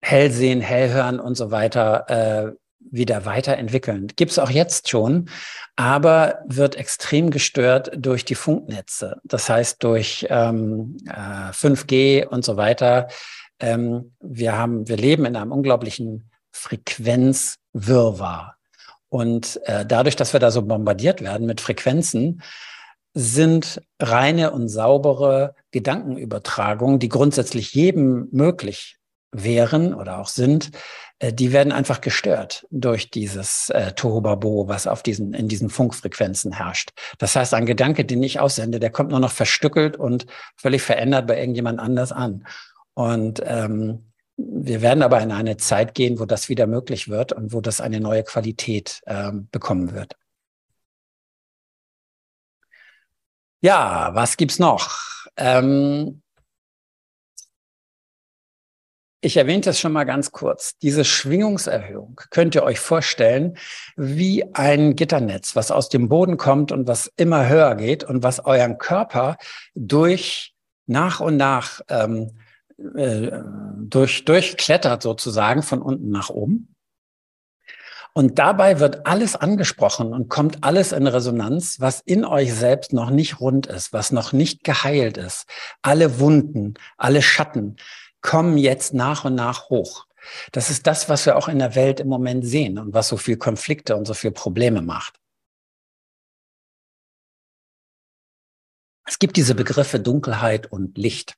Hellsehen, 0.02 0.62
Hellhören 0.62 1.20
und 1.20 1.36
so 1.36 1.52
weiter 1.52 2.10
äh, 2.10 2.52
wieder 2.90 3.26
weiterentwickeln. 3.26 4.08
Gibt 4.16 4.32
es 4.32 4.40
auch 4.40 4.50
jetzt 4.50 4.90
schon, 4.90 5.30
aber 5.76 6.40
wird 6.46 6.76
extrem 6.76 7.32
gestört 7.32 7.92
durch 7.96 8.26
die 8.26 8.36
Funknetze. 8.36 9.20
Das 9.24 9.50
heißt 9.50 9.84
durch 9.84 10.28
ähm, 10.30 10.98
äh, 11.08 11.52
5G 11.52 12.26
und 12.26 12.44
so 12.44 12.58
weiter. 12.58 13.08
Ähm, 13.60 14.14
wir 14.20 14.58
haben, 14.58 14.88
wir 14.88 14.98
leben 14.98 15.26
in 15.26 15.36
einem 15.36 15.52
unglaublichen 15.52 16.30
Frequenzwirrwarr. 16.52 18.56
Und 19.10 19.60
äh, 19.66 19.86
dadurch, 19.86 20.16
dass 20.16 20.34
wir 20.34 20.40
da 20.40 20.52
so 20.52 20.62
bombardiert 20.62 21.22
werden 21.22 21.46
mit 21.46 21.62
Frequenzen, 21.62 22.42
sind 23.14 23.82
reine 24.00 24.52
und 24.52 24.70
saubere 24.70 25.56
Gedankenübertragungen, 25.72 27.00
die 27.00 27.10
grundsätzlich 27.10 27.74
jedem 27.74 28.30
möglich 28.32 28.98
wären 29.32 29.94
oder 29.94 30.20
auch 30.20 30.28
sind, 30.28 30.72
die 31.22 31.52
werden 31.52 31.72
einfach 31.72 32.02
gestört 32.02 32.66
durch 32.72 33.12
dieses 33.12 33.70
äh, 33.70 33.92
Tohobabo, 33.94 34.68
was 34.68 34.88
auf 34.88 35.04
diesen, 35.04 35.34
in 35.34 35.48
diesen 35.48 35.70
Funkfrequenzen 35.70 36.52
herrscht. 36.52 36.92
Das 37.20 37.36
heißt, 37.36 37.54
ein 37.54 37.68
Gedanke, 37.68 38.06
den 38.06 38.24
ich 38.24 38.40
aussende, 38.40 38.80
der 38.80 38.90
kommt 38.90 39.12
nur 39.12 39.20
noch 39.20 39.32
verstückelt 39.32 39.98
und 39.98 40.26
völlig 40.56 40.82
verändert 40.82 41.28
bei 41.28 41.40
irgendjemand 41.40 41.80
anders 41.80 42.12
an. 42.12 42.48
Und 42.96 43.42
ähm, 43.46 44.12
wir 44.36 44.82
werden 44.82 45.04
aber 45.04 45.22
in 45.22 45.32
eine 45.32 45.58
Zeit 45.58 45.94
gehen, 45.94 46.20
wo 46.20 46.26
das 46.26 46.50
wieder 46.50 46.66
möglich 46.66 47.08
wird 47.08 47.34
und 47.34 47.54
wo 47.54 47.62
das 47.62 47.82
eine 47.82 48.00
neue 48.00 48.24
Qualität 48.24 49.02
ähm, 49.06 49.48
bekommen 49.52 49.94
wird. 49.94 50.16
Ja, 53.62 54.10
was 54.14 54.38
gibt's 54.38 54.58
noch? 54.58 54.98
Ähm, 55.38 56.24
ich 59.22 59.38
erwähnte 59.38 59.70
es 59.70 59.80
schon 59.80 59.92
mal 59.92 60.04
ganz 60.04 60.32
kurz. 60.32 60.78
Diese 60.80 61.06
Schwingungserhöhung 61.06 62.20
könnt 62.32 62.56
ihr 62.56 62.64
euch 62.64 62.80
vorstellen 62.80 63.58
wie 63.96 64.44
ein 64.54 64.96
Gitternetz, 64.96 65.56
was 65.56 65.70
aus 65.72 65.90
dem 65.90 66.10
Boden 66.10 66.38
kommt 66.38 66.72
und 66.72 66.88
was 66.88 67.12
immer 67.18 67.48
höher 67.48 67.76
geht 67.76 68.04
und 68.04 68.24
was 68.24 68.44
euren 68.44 68.80
Körper 68.80 69.38
durch 69.76 70.54
nach 70.88 71.20
und 71.20 71.38
nach 71.38 71.82
ähm, 71.88 72.32
äh, 72.96 73.32
durch, 73.78 74.26
durchklettert 74.26 75.04
sozusagen 75.04 75.62
von 75.62 75.82
unten 75.82 76.10
nach 76.10 76.30
oben. 76.30 76.76
Und 78.14 78.40
dabei 78.40 78.80
wird 78.80 79.06
alles 79.06 79.38
angesprochen 79.38 80.14
und 80.14 80.28
kommt 80.28 80.64
alles 80.64 80.92
in 80.92 81.08
Resonanz, 81.08 81.80
was 81.80 82.02
in 82.02 82.26
euch 82.26 82.54
selbst 82.54 82.92
noch 82.92 83.10
nicht 83.10 83.40
rund 83.40 83.68
ist, 83.68 83.94
was 83.94 84.12
noch 84.12 84.34
nicht 84.34 84.66
geheilt 84.66 85.18
ist. 85.18 85.46
Alle 85.82 86.20
Wunden, 86.20 86.74
alle 86.98 87.22
Schatten, 87.22 87.78
kommen 88.22 88.58
jetzt 88.58 88.94
nach 88.94 89.26
und 89.26 89.36
nach 89.36 89.70
hoch. 89.70 90.08
Das 90.52 90.70
ist 90.70 90.88
das, 90.88 91.10
was 91.10 91.26
wir 91.26 91.36
auch 91.36 91.48
in 91.48 91.60
der 91.60 91.76
Welt 91.76 92.00
im 92.00 92.08
Moment 92.08 92.46
sehen 92.46 92.78
und 92.78 92.94
was 92.94 93.08
so 93.08 93.18
viel 93.18 93.38
Konflikte 93.38 93.96
und 93.96 94.06
so 94.06 94.14
viel 94.14 94.32
Probleme 94.32 94.82
macht. 94.82 95.20
Es 99.06 99.20
gibt 99.20 99.36
diese 99.36 99.56
Begriffe 99.56 100.00
Dunkelheit 100.00 100.72
und 100.72 100.98
Licht. 100.98 101.36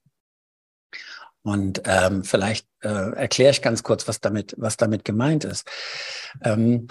Und 1.41 1.81
ähm, 1.85 2.23
vielleicht 2.23 2.67
äh, 2.81 2.87
erkläre 2.87 3.51
ich 3.51 3.61
ganz 3.61 3.83
kurz, 3.83 4.07
was 4.07 4.21
damit, 4.21 4.53
was 4.57 4.77
damit 4.77 5.03
gemeint 5.03 5.43
ist. 5.43 5.67
Ähm, 6.41 6.87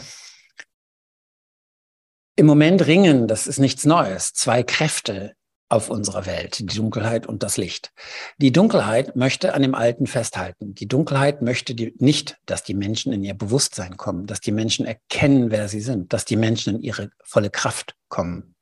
Im 2.36 2.46
Moment 2.46 2.86
ringen, 2.86 3.28
das 3.28 3.46
ist 3.46 3.58
nichts 3.58 3.84
Neues, 3.86 4.32
zwei 4.34 4.62
Kräfte 4.62 5.36
auf 5.72 5.88
unserer 5.88 6.26
Welt, 6.26 6.58
die 6.58 6.66
Dunkelheit 6.66 7.26
und 7.26 7.42
das 7.42 7.56
Licht. 7.56 7.92
Die 8.36 8.52
Dunkelheit 8.52 9.16
möchte 9.16 9.54
an 9.54 9.62
dem 9.62 9.74
Alten 9.74 10.06
festhalten. 10.06 10.74
Die 10.74 10.86
Dunkelheit 10.86 11.40
möchte 11.40 11.74
die, 11.74 11.94
nicht, 11.98 12.36
dass 12.44 12.62
die 12.62 12.74
Menschen 12.74 13.12
in 13.12 13.24
ihr 13.24 13.32
Bewusstsein 13.32 13.96
kommen, 13.96 14.26
dass 14.26 14.40
die 14.40 14.52
Menschen 14.52 14.84
erkennen, 14.84 15.50
wer 15.50 15.68
sie 15.68 15.80
sind, 15.80 16.12
dass 16.12 16.26
die 16.26 16.36
Menschen 16.36 16.76
in 16.76 16.82
ihre 16.82 17.10
volle 17.24 17.48
Kraft 17.48 17.94
kommen. 18.10 18.54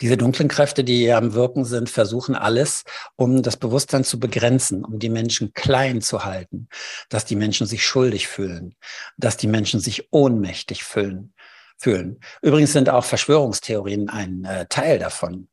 Diese 0.00 0.16
dunklen 0.16 0.48
Kräfte, 0.48 0.84
die 0.84 0.98
hier 0.98 1.16
am 1.16 1.34
Wirken 1.34 1.64
sind, 1.64 1.90
versuchen 1.90 2.36
alles, 2.36 2.84
um 3.16 3.42
das 3.42 3.56
Bewusstsein 3.56 4.04
zu 4.04 4.20
begrenzen, 4.20 4.84
um 4.84 5.00
die 5.00 5.08
Menschen 5.08 5.52
klein 5.54 6.02
zu 6.02 6.24
halten, 6.24 6.68
dass 7.08 7.24
die 7.24 7.34
Menschen 7.34 7.66
sich 7.66 7.84
schuldig 7.84 8.28
fühlen, 8.28 8.76
dass 9.16 9.36
die 9.36 9.48
Menschen 9.48 9.80
sich 9.80 10.12
ohnmächtig 10.12 10.84
fühlen. 10.84 11.34
fühlen. 11.78 12.20
Übrigens 12.42 12.72
sind 12.74 12.88
auch 12.88 13.04
Verschwörungstheorien 13.04 14.08
ein 14.08 14.44
äh, 14.44 14.66
Teil 14.66 15.00
davon. 15.00 15.48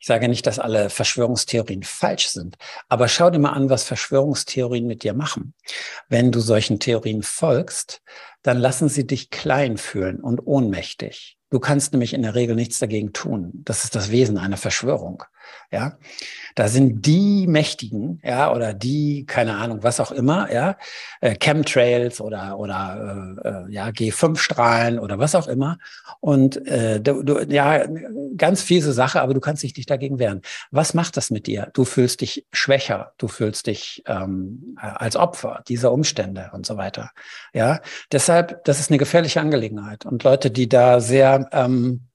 Ich 0.00 0.06
sage 0.06 0.30
nicht, 0.30 0.46
dass 0.46 0.58
alle 0.58 0.88
Verschwörungstheorien 0.88 1.82
falsch 1.82 2.28
sind, 2.28 2.56
aber 2.88 3.06
schau 3.06 3.28
dir 3.28 3.38
mal 3.38 3.52
an, 3.52 3.68
was 3.68 3.84
Verschwörungstheorien 3.84 4.86
mit 4.86 5.02
dir 5.02 5.12
machen. 5.12 5.52
Wenn 6.08 6.32
du 6.32 6.40
solchen 6.40 6.80
Theorien 6.80 7.22
folgst, 7.22 8.00
dann 8.42 8.56
lassen 8.56 8.88
sie 8.88 9.06
dich 9.06 9.28
klein 9.28 9.76
fühlen 9.76 10.20
und 10.20 10.40
ohnmächtig. 10.46 11.36
Du 11.50 11.60
kannst 11.60 11.92
nämlich 11.92 12.14
in 12.14 12.22
der 12.22 12.34
Regel 12.34 12.56
nichts 12.56 12.78
dagegen 12.78 13.12
tun. 13.12 13.50
Das 13.52 13.84
ist 13.84 13.94
das 13.94 14.10
Wesen 14.10 14.38
einer 14.38 14.56
Verschwörung. 14.56 15.24
Ja, 15.72 15.98
da 16.56 16.68
sind 16.68 17.06
die 17.06 17.46
Mächtigen, 17.46 18.20
ja, 18.24 18.52
oder 18.52 18.74
die, 18.74 19.24
keine 19.24 19.56
Ahnung, 19.56 19.82
was 19.82 20.00
auch 20.00 20.10
immer, 20.10 20.52
ja, 20.52 20.76
äh, 21.20 21.36
Chemtrails 21.36 22.20
oder 22.20 22.58
oder 22.58 23.36
äh, 23.44 23.48
äh 23.48 23.72
ja 23.72 23.88
G5-Strahlen 23.88 24.98
oder 24.98 25.18
was 25.18 25.34
auch 25.34 25.46
immer. 25.46 25.78
Und 26.20 26.66
äh, 26.66 27.00
du, 27.00 27.22
du, 27.22 27.40
ja, 27.48 27.84
ganz 28.36 28.62
fiese 28.62 28.92
Sache, 28.92 29.20
aber 29.20 29.34
du 29.34 29.40
kannst 29.40 29.62
dich 29.62 29.76
nicht 29.76 29.90
dagegen 29.90 30.18
wehren. 30.18 30.42
Was 30.70 30.94
macht 30.94 31.16
das 31.16 31.30
mit 31.30 31.46
dir? 31.46 31.70
Du 31.72 31.84
fühlst 31.84 32.20
dich 32.20 32.46
schwächer, 32.52 33.12
du 33.18 33.28
fühlst 33.28 33.66
dich 33.66 34.02
ähm, 34.06 34.76
als 34.80 35.16
Opfer 35.16 35.62
dieser 35.68 35.92
Umstände 35.92 36.50
und 36.52 36.66
so 36.66 36.76
weiter. 36.76 37.10
Ja, 37.52 37.80
deshalb, 38.12 38.64
das 38.64 38.80
ist 38.80 38.90
eine 38.90 38.98
gefährliche 38.98 39.40
Angelegenheit. 39.40 40.04
Und 40.04 40.24
Leute, 40.24 40.50
die 40.50 40.68
da 40.68 41.00
sehr 41.00 41.48
ähm, 41.52 42.09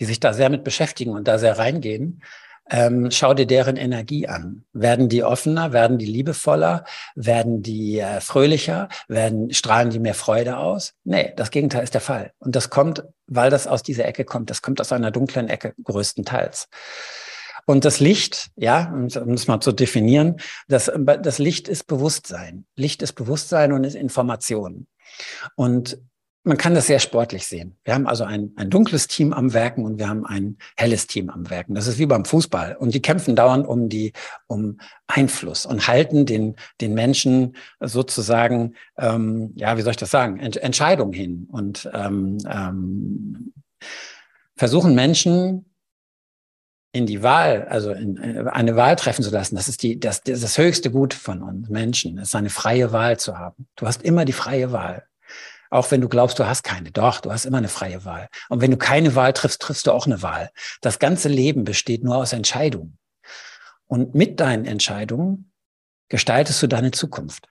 die 0.00 0.04
sich 0.04 0.20
da 0.20 0.32
sehr 0.32 0.50
mit 0.50 0.64
beschäftigen 0.64 1.12
und 1.12 1.28
da 1.28 1.38
sehr 1.38 1.58
reingehen, 1.58 2.22
ähm, 2.70 3.10
schau 3.10 3.34
dir 3.34 3.46
deren 3.46 3.76
Energie 3.76 4.28
an. 4.28 4.64
Werden 4.72 5.08
die 5.08 5.24
offener, 5.24 5.72
werden 5.72 5.98
die 5.98 6.06
liebevoller, 6.06 6.84
werden 7.14 7.62
die 7.62 7.98
äh, 7.98 8.20
fröhlicher, 8.20 8.88
werden, 9.08 9.52
strahlen 9.52 9.90
die 9.90 9.98
mehr 9.98 10.14
Freude 10.14 10.58
aus? 10.58 10.94
Nee, 11.04 11.32
das 11.36 11.50
Gegenteil 11.50 11.82
ist 11.82 11.94
der 11.94 12.00
Fall. 12.00 12.32
Und 12.38 12.56
das 12.56 12.70
kommt, 12.70 13.04
weil 13.26 13.50
das 13.50 13.66
aus 13.66 13.82
dieser 13.82 14.04
Ecke 14.04 14.24
kommt. 14.24 14.50
Das 14.50 14.62
kommt 14.62 14.80
aus 14.80 14.92
einer 14.92 15.10
dunklen 15.10 15.48
Ecke 15.48 15.74
größtenteils. 15.82 16.68
Und 17.66 17.84
das 17.84 18.00
Licht, 18.00 18.50
ja, 18.56 18.90
um 18.92 19.04
es 19.04 19.46
mal 19.46 19.60
zu 19.60 19.72
definieren, 19.72 20.36
das, 20.68 20.90
das 21.22 21.38
Licht 21.38 21.68
ist 21.68 21.86
Bewusstsein. 21.86 22.64
Licht 22.76 23.02
ist 23.02 23.12
Bewusstsein 23.12 23.72
und 23.72 23.84
ist 23.84 23.94
Information. 23.94 24.86
Und 25.54 25.98
man 26.48 26.56
kann 26.56 26.74
das 26.74 26.86
sehr 26.86 26.98
sportlich 26.98 27.46
sehen. 27.46 27.76
Wir 27.84 27.94
haben 27.94 28.06
also 28.06 28.24
ein, 28.24 28.52
ein 28.56 28.70
dunkles 28.70 29.06
Team 29.06 29.34
am 29.34 29.52
Werken 29.52 29.84
und 29.84 29.98
wir 29.98 30.08
haben 30.08 30.24
ein 30.24 30.56
helles 30.76 31.06
Team 31.06 31.28
am 31.28 31.50
Werken. 31.50 31.74
Das 31.74 31.86
ist 31.86 31.98
wie 31.98 32.06
beim 32.06 32.24
Fußball. 32.24 32.74
Und 32.76 32.94
die 32.94 33.02
kämpfen 33.02 33.36
dauernd 33.36 33.66
um 33.68 33.90
die, 33.90 34.14
um 34.46 34.78
Einfluss 35.06 35.66
und 35.66 35.86
halten 35.86 36.24
den, 36.24 36.56
den 36.80 36.94
Menschen 36.94 37.54
sozusagen, 37.80 38.74
ähm, 38.96 39.52
ja, 39.56 39.76
wie 39.76 39.82
soll 39.82 39.90
ich 39.90 39.98
das 39.98 40.10
sagen, 40.10 40.40
Ent 40.40 40.56
Entscheidungen 40.56 41.12
hin 41.12 41.48
und 41.52 41.88
ähm, 41.92 42.38
ähm, 42.50 43.52
versuchen 44.56 44.94
Menschen 44.94 45.66
in 46.92 47.04
die 47.04 47.22
Wahl, 47.22 47.66
also 47.68 47.92
in, 47.92 48.16
äh, 48.16 48.44
eine 48.50 48.74
Wahl 48.74 48.96
treffen 48.96 49.22
zu 49.22 49.30
lassen. 49.30 49.54
Das 49.54 49.68
ist 49.68 49.82
die, 49.82 50.00
das, 50.00 50.22
das, 50.22 50.40
das 50.40 50.56
höchste 50.56 50.90
Gut 50.90 51.12
von 51.12 51.42
uns 51.42 51.68
Menschen, 51.68 52.16
ist 52.16 52.34
eine 52.34 52.50
freie 52.50 52.90
Wahl 52.90 53.18
zu 53.18 53.38
haben. 53.38 53.68
Du 53.76 53.86
hast 53.86 54.02
immer 54.02 54.24
die 54.24 54.32
freie 54.32 54.72
Wahl. 54.72 55.04
Auch 55.70 55.90
wenn 55.90 56.00
du 56.00 56.08
glaubst, 56.08 56.38
du 56.38 56.46
hast 56.46 56.62
keine. 56.62 56.90
Doch, 56.90 57.20
du 57.20 57.30
hast 57.30 57.44
immer 57.44 57.58
eine 57.58 57.68
freie 57.68 58.04
Wahl. 58.04 58.28
Und 58.48 58.60
wenn 58.60 58.70
du 58.70 58.76
keine 58.76 59.14
Wahl 59.14 59.32
triffst, 59.32 59.60
triffst 59.60 59.86
du 59.86 59.92
auch 59.92 60.06
eine 60.06 60.22
Wahl. 60.22 60.50
Das 60.80 60.98
ganze 60.98 61.28
Leben 61.28 61.64
besteht 61.64 62.04
nur 62.04 62.16
aus 62.16 62.32
Entscheidungen. 62.32 62.98
Und 63.86 64.14
mit 64.14 64.40
deinen 64.40 64.64
Entscheidungen 64.64 65.52
gestaltest 66.08 66.62
du 66.62 66.66
deine 66.66 66.90
Zukunft. 66.90 67.48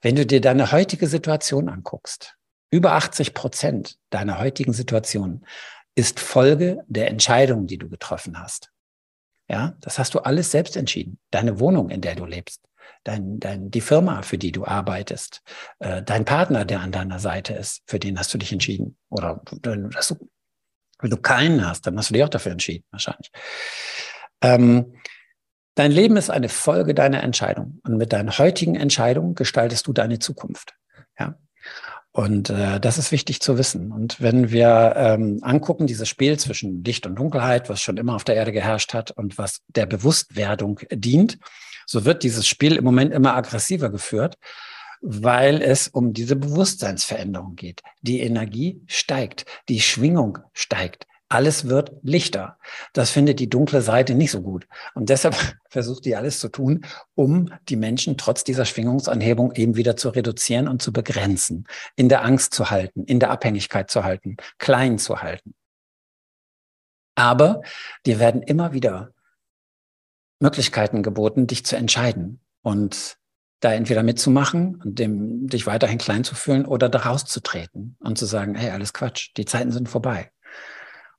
Wenn 0.00 0.16
du 0.16 0.26
dir 0.26 0.40
deine 0.40 0.72
heutige 0.72 1.06
Situation 1.06 1.68
anguckst, 1.68 2.36
über 2.70 2.92
80 2.92 3.34
Prozent 3.34 3.98
deiner 4.10 4.38
heutigen 4.38 4.72
Situation 4.72 5.46
ist 5.94 6.18
Folge 6.18 6.82
der 6.88 7.08
Entscheidungen, 7.08 7.66
die 7.66 7.78
du 7.78 7.88
getroffen 7.88 8.38
hast. 8.40 8.70
Ja, 9.48 9.76
das 9.80 9.98
hast 9.98 10.14
du 10.14 10.20
alles 10.20 10.50
selbst 10.50 10.76
entschieden. 10.76 11.18
Deine 11.30 11.60
Wohnung, 11.60 11.90
in 11.90 12.00
der 12.00 12.14
du 12.14 12.24
lebst, 12.24 12.60
dein, 13.04 13.38
dein, 13.38 13.70
die 13.70 13.80
Firma, 13.80 14.22
für 14.22 14.38
die 14.38 14.52
du 14.52 14.64
arbeitest, 14.64 15.42
äh, 15.78 16.02
dein 16.02 16.24
Partner, 16.24 16.64
der 16.64 16.80
an 16.80 16.92
deiner 16.92 17.18
Seite 17.18 17.54
ist, 17.54 17.82
für 17.86 17.98
den 17.98 18.18
hast 18.18 18.32
du 18.34 18.38
dich 18.38 18.52
entschieden. 18.52 18.96
Oder 19.10 19.42
wenn 19.62 19.90
du, 19.90 20.30
wenn 21.00 21.10
du 21.10 21.16
keinen 21.16 21.66
hast, 21.66 21.86
dann 21.86 21.98
hast 21.98 22.10
du 22.10 22.14
dich 22.14 22.24
auch 22.24 22.28
dafür 22.28 22.52
entschieden, 22.52 22.84
wahrscheinlich. 22.90 23.30
Ähm, 24.40 24.94
dein 25.74 25.92
Leben 25.92 26.16
ist 26.16 26.30
eine 26.30 26.48
Folge 26.48 26.94
deiner 26.94 27.22
Entscheidung. 27.22 27.80
Und 27.84 27.96
mit 27.96 28.12
deinen 28.12 28.36
heutigen 28.36 28.76
Entscheidungen 28.76 29.34
gestaltest 29.34 29.86
du 29.86 29.92
deine 29.92 30.18
Zukunft. 30.18 30.74
Ja. 31.18 31.38
Und 32.16 32.48
äh, 32.48 32.78
das 32.78 32.96
ist 32.96 33.10
wichtig 33.10 33.40
zu 33.42 33.58
wissen. 33.58 33.90
Und 33.90 34.20
wenn 34.20 34.52
wir 34.52 34.94
ähm, 34.96 35.40
angucken, 35.42 35.88
dieses 35.88 36.08
Spiel 36.08 36.38
zwischen 36.38 36.84
Licht 36.84 37.06
und 37.06 37.16
Dunkelheit, 37.16 37.68
was 37.68 37.80
schon 37.80 37.96
immer 37.96 38.14
auf 38.14 38.22
der 38.22 38.36
Erde 38.36 38.52
geherrscht 38.52 38.94
hat 38.94 39.10
und 39.10 39.36
was 39.36 39.62
der 39.66 39.86
Bewusstwerdung 39.86 40.78
dient, 40.92 41.38
so 41.86 42.04
wird 42.04 42.22
dieses 42.22 42.46
Spiel 42.46 42.76
im 42.76 42.84
Moment 42.84 43.12
immer 43.12 43.34
aggressiver 43.34 43.90
geführt, 43.90 44.36
weil 45.00 45.60
es 45.60 45.88
um 45.88 46.12
diese 46.12 46.36
Bewusstseinsveränderung 46.36 47.56
geht. 47.56 47.82
Die 48.00 48.20
Energie 48.20 48.82
steigt, 48.86 49.44
die 49.68 49.80
Schwingung 49.80 50.38
steigt. 50.52 51.06
Alles 51.28 51.68
wird 51.68 51.92
lichter. 52.02 52.58
Das 52.92 53.10
findet 53.10 53.40
die 53.40 53.48
dunkle 53.48 53.82
Seite 53.82 54.14
nicht 54.14 54.30
so 54.30 54.40
gut. 54.42 54.66
Und 54.94 55.08
deshalb 55.08 55.34
versucht 55.68 56.04
die 56.04 56.16
alles 56.16 56.38
zu 56.38 56.48
tun, 56.48 56.84
um 57.14 57.50
die 57.68 57.76
Menschen 57.76 58.16
trotz 58.16 58.44
dieser 58.44 58.64
Schwingungsanhebung 58.64 59.52
eben 59.52 59.76
wieder 59.76 59.96
zu 59.96 60.10
reduzieren 60.10 60.68
und 60.68 60.80
zu 60.80 60.92
begrenzen, 60.92 61.66
in 61.96 62.08
der 62.08 62.24
Angst 62.24 62.54
zu 62.54 62.70
halten, 62.70 63.04
in 63.04 63.20
der 63.20 63.30
Abhängigkeit 63.30 63.90
zu 63.90 64.04
halten, 64.04 64.36
klein 64.58 64.98
zu 64.98 65.22
halten. 65.22 65.54
Aber 67.16 67.62
die 68.06 68.18
werden 68.18 68.42
immer 68.42 68.72
wieder 68.72 69.13
Möglichkeiten 70.40 71.02
geboten, 71.02 71.46
dich 71.46 71.64
zu 71.64 71.76
entscheiden 71.76 72.40
und 72.62 73.16
da 73.60 73.72
entweder 73.72 74.02
mitzumachen 74.02 74.80
und 74.82 74.98
dem, 74.98 75.46
dich 75.46 75.66
weiterhin 75.66 75.98
klein 75.98 76.24
zu 76.24 76.34
fühlen 76.34 76.66
oder 76.66 76.88
da 76.88 77.00
rauszutreten 77.00 77.96
und 78.00 78.18
zu 78.18 78.26
sagen, 78.26 78.54
hey, 78.54 78.70
alles 78.70 78.92
Quatsch, 78.92 79.30
die 79.36 79.46
Zeiten 79.46 79.72
sind 79.72 79.88
vorbei. 79.88 80.30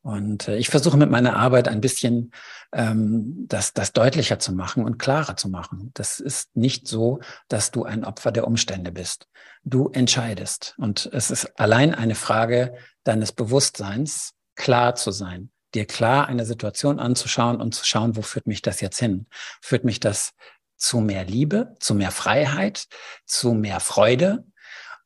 Und 0.01 0.47
äh, 0.47 0.57
ich 0.57 0.69
versuche 0.69 0.97
mit 0.97 1.09
meiner 1.09 1.35
Arbeit 1.35 1.67
ein 1.67 1.81
bisschen 1.81 2.31
ähm, 2.71 3.47
das, 3.47 3.73
das 3.73 3.91
deutlicher 3.91 4.37
zu 4.37 4.53
machen 4.53 4.85
und 4.85 4.99
klarer 4.99 5.35
zu 5.35 5.49
machen. 5.49 5.89
Das 5.95 6.19
ist 6.19 6.55
nicht 6.55 6.87
so, 6.87 7.19
dass 7.47 7.71
du 7.71 7.85
ein 7.85 8.05
Opfer 8.05 8.31
der 8.31 8.45
Umstände 8.45 8.91
bist. 8.91 9.27
Du 9.63 9.89
entscheidest. 9.89 10.75
Und 10.77 11.09
es 11.11 11.31
ist 11.31 11.59
allein 11.59 11.95
eine 11.95 12.13
Frage 12.13 12.75
deines 13.03 13.31
Bewusstseins, 13.31 14.33
klar 14.53 14.93
zu 14.93 15.09
sein 15.09 15.49
dir 15.75 15.85
klar 15.85 16.27
eine 16.27 16.45
Situation 16.45 16.99
anzuschauen 16.99 17.61
und 17.61 17.75
zu 17.75 17.85
schauen, 17.85 18.15
wo 18.15 18.21
führt 18.21 18.47
mich 18.47 18.61
das 18.61 18.81
jetzt 18.81 18.99
hin? 18.99 19.27
Führt 19.61 19.83
mich 19.83 19.99
das 19.99 20.33
zu 20.77 20.99
mehr 20.99 21.25
Liebe, 21.25 21.75
zu 21.79 21.95
mehr 21.95 22.11
Freiheit, 22.11 22.87
zu 23.25 23.53
mehr 23.53 23.79
Freude? 23.79 24.45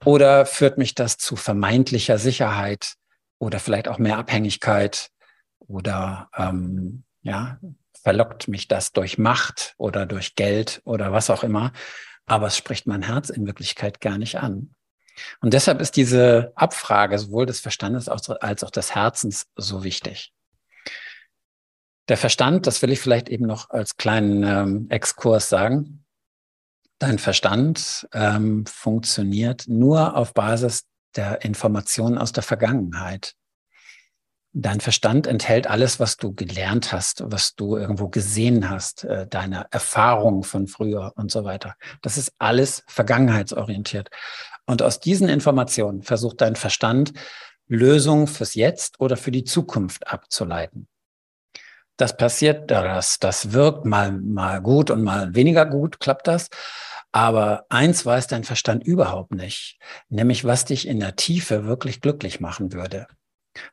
Oder 0.05 0.45
führt 0.45 0.77
mich 0.77 0.95
das 0.95 1.17
zu 1.17 1.35
vermeintlicher 1.35 2.17
Sicherheit 2.17 2.93
oder 3.37 3.59
vielleicht 3.59 3.87
auch 3.87 3.97
mehr 3.97 4.17
Abhängigkeit? 4.17 5.09
Oder 5.59 6.29
ähm, 6.35 7.03
ja, 7.21 7.59
verlockt 8.01 8.47
mich 8.47 8.67
das 8.67 8.91
durch 8.93 9.17
Macht 9.17 9.73
oder 9.77 10.05
durch 10.05 10.35
Geld 10.35 10.81
oder 10.85 11.11
was 11.11 11.29
auch 11.29 11.43
immer? 11.43 11.73
Aber 12.25 12.47
es 12.47 12.57
spricht 12.57 12.87
mein 12.87 13.01
Herz 13.01 13.29
in 13.29 13.45
Wirklichkeit 13.45 13.99
gar 14.01 14.17
nicht 14.17 14.37
an. 14.37 14.73
Und 15.41 15.53
deshalb 15.53 15.81
ist 15.81 15.95
diese 15.95 16.53
Abfrage 16.55 17.17
sowohl 17.17 17.45
des 17.45 17.59
Verstandes 17.59 18.07
als 18.07 18.63
auch 18.63 18.71
des 18.71 18.95
Herzens 18.95 19.47
so 19.55 19.83
wichtig. 19.83 20.33
Der 22.09 22.17
Verstand, 22.17 22.65
das 22.65 22.81
will 22.81 22.91
ich 22.91 22.99
vielleicht 22.99 23.29
eben 23.29 23.45
noch 23.45 23.69
als 23.69 23.95
kleinen 23.95 24.43
ähm, 24.43 24.87
Exkurs 24.89 25.47
sagen. 25.47 26.03
Dein 26.97 27.19
Verstand 27.19 28.09
ähm, 28.13 28.65
funktioniert 28.65 29.65
nur 29.67 30.17
auf 30.17 30.33
Basis 30.33 30.85
der 31.15 31.43
Informationen 31.45 32.17
aus 32.17 32.31
der 32.31 32.41
Vergangenheit. 32.41 33.35
Dein 34.53 34.79
Verstand 34.79 35.27
enthält 35.27 35.67
alles, 35.67 35.99
was 35.99 36.17
du 36.17 36.33
gelernt 36.33 36.91
hast, 36.91 37.23
was 37.27 37.53
du 37.53 37.77
irgendwo 37.77 38.09
gesehen 38.09 38.71
hast, 38.71 39.03
äh, 39.03 39.27
deine 39.27 39.67
Erfahrungen 39.69 40.41
von 40.41 40.67
früher 40.67 41.13
und 41.15 41.29
so 41.29 41.43
weiter. 41.43 41.75
Das 42.01 42.17
ist 42.17 42.33
alles 42.39 42.83
vergangenheitsorientiert. 42.87 44.09
Und 44.65 44.81
aus 44.81 44.99
diesen 44.99 45.29
Informationen 45.29 46.01
versucht 46.01 46.41
dein 46.41 46.55
Verstand 46.55 47.13
Lösungen 47.67 48.25
fürs 48.25 48.55
Jetzt 48.55 48.99
oder 48.99 49.15
für 49.15 49.31
die 49.31 49.43
Zukunft 49.43 50.07
abzuleiten 50.07 50.87
das 51.99 52.15
passiert, 52.15 52.71
das, 52.71 53.19
das 53.19 53.51
wirkt 53.51 53.85
mal, 53.85 54.11
mal 54.11 54.61
gut 54.61 54.89
und 54.89 55.03
mal 55.03 55.35
weniger 55.35 55.65
gut, 55.65 55.99
klappt 55.99 56.27
das. 56.27 56.49
Aber 57.11 57.65
eins 57.69 58.05
weiß 58.05 58.27
dein 58.27 58.43
Verstand 58.43 58.83
überhaupt 58.83 59.31
nicht, 59.33 59.79
nämlich 60.09 60.45
was 60.45 60.65
dich 60.65 60.87
in 60.87 60.99
der 60.99 61.15
Tiefe 61.15 61.65
wirklich 61.65 62.01
glücklich 62.01 62.39
machen 62.39 62.71
würde. 62.71 63.07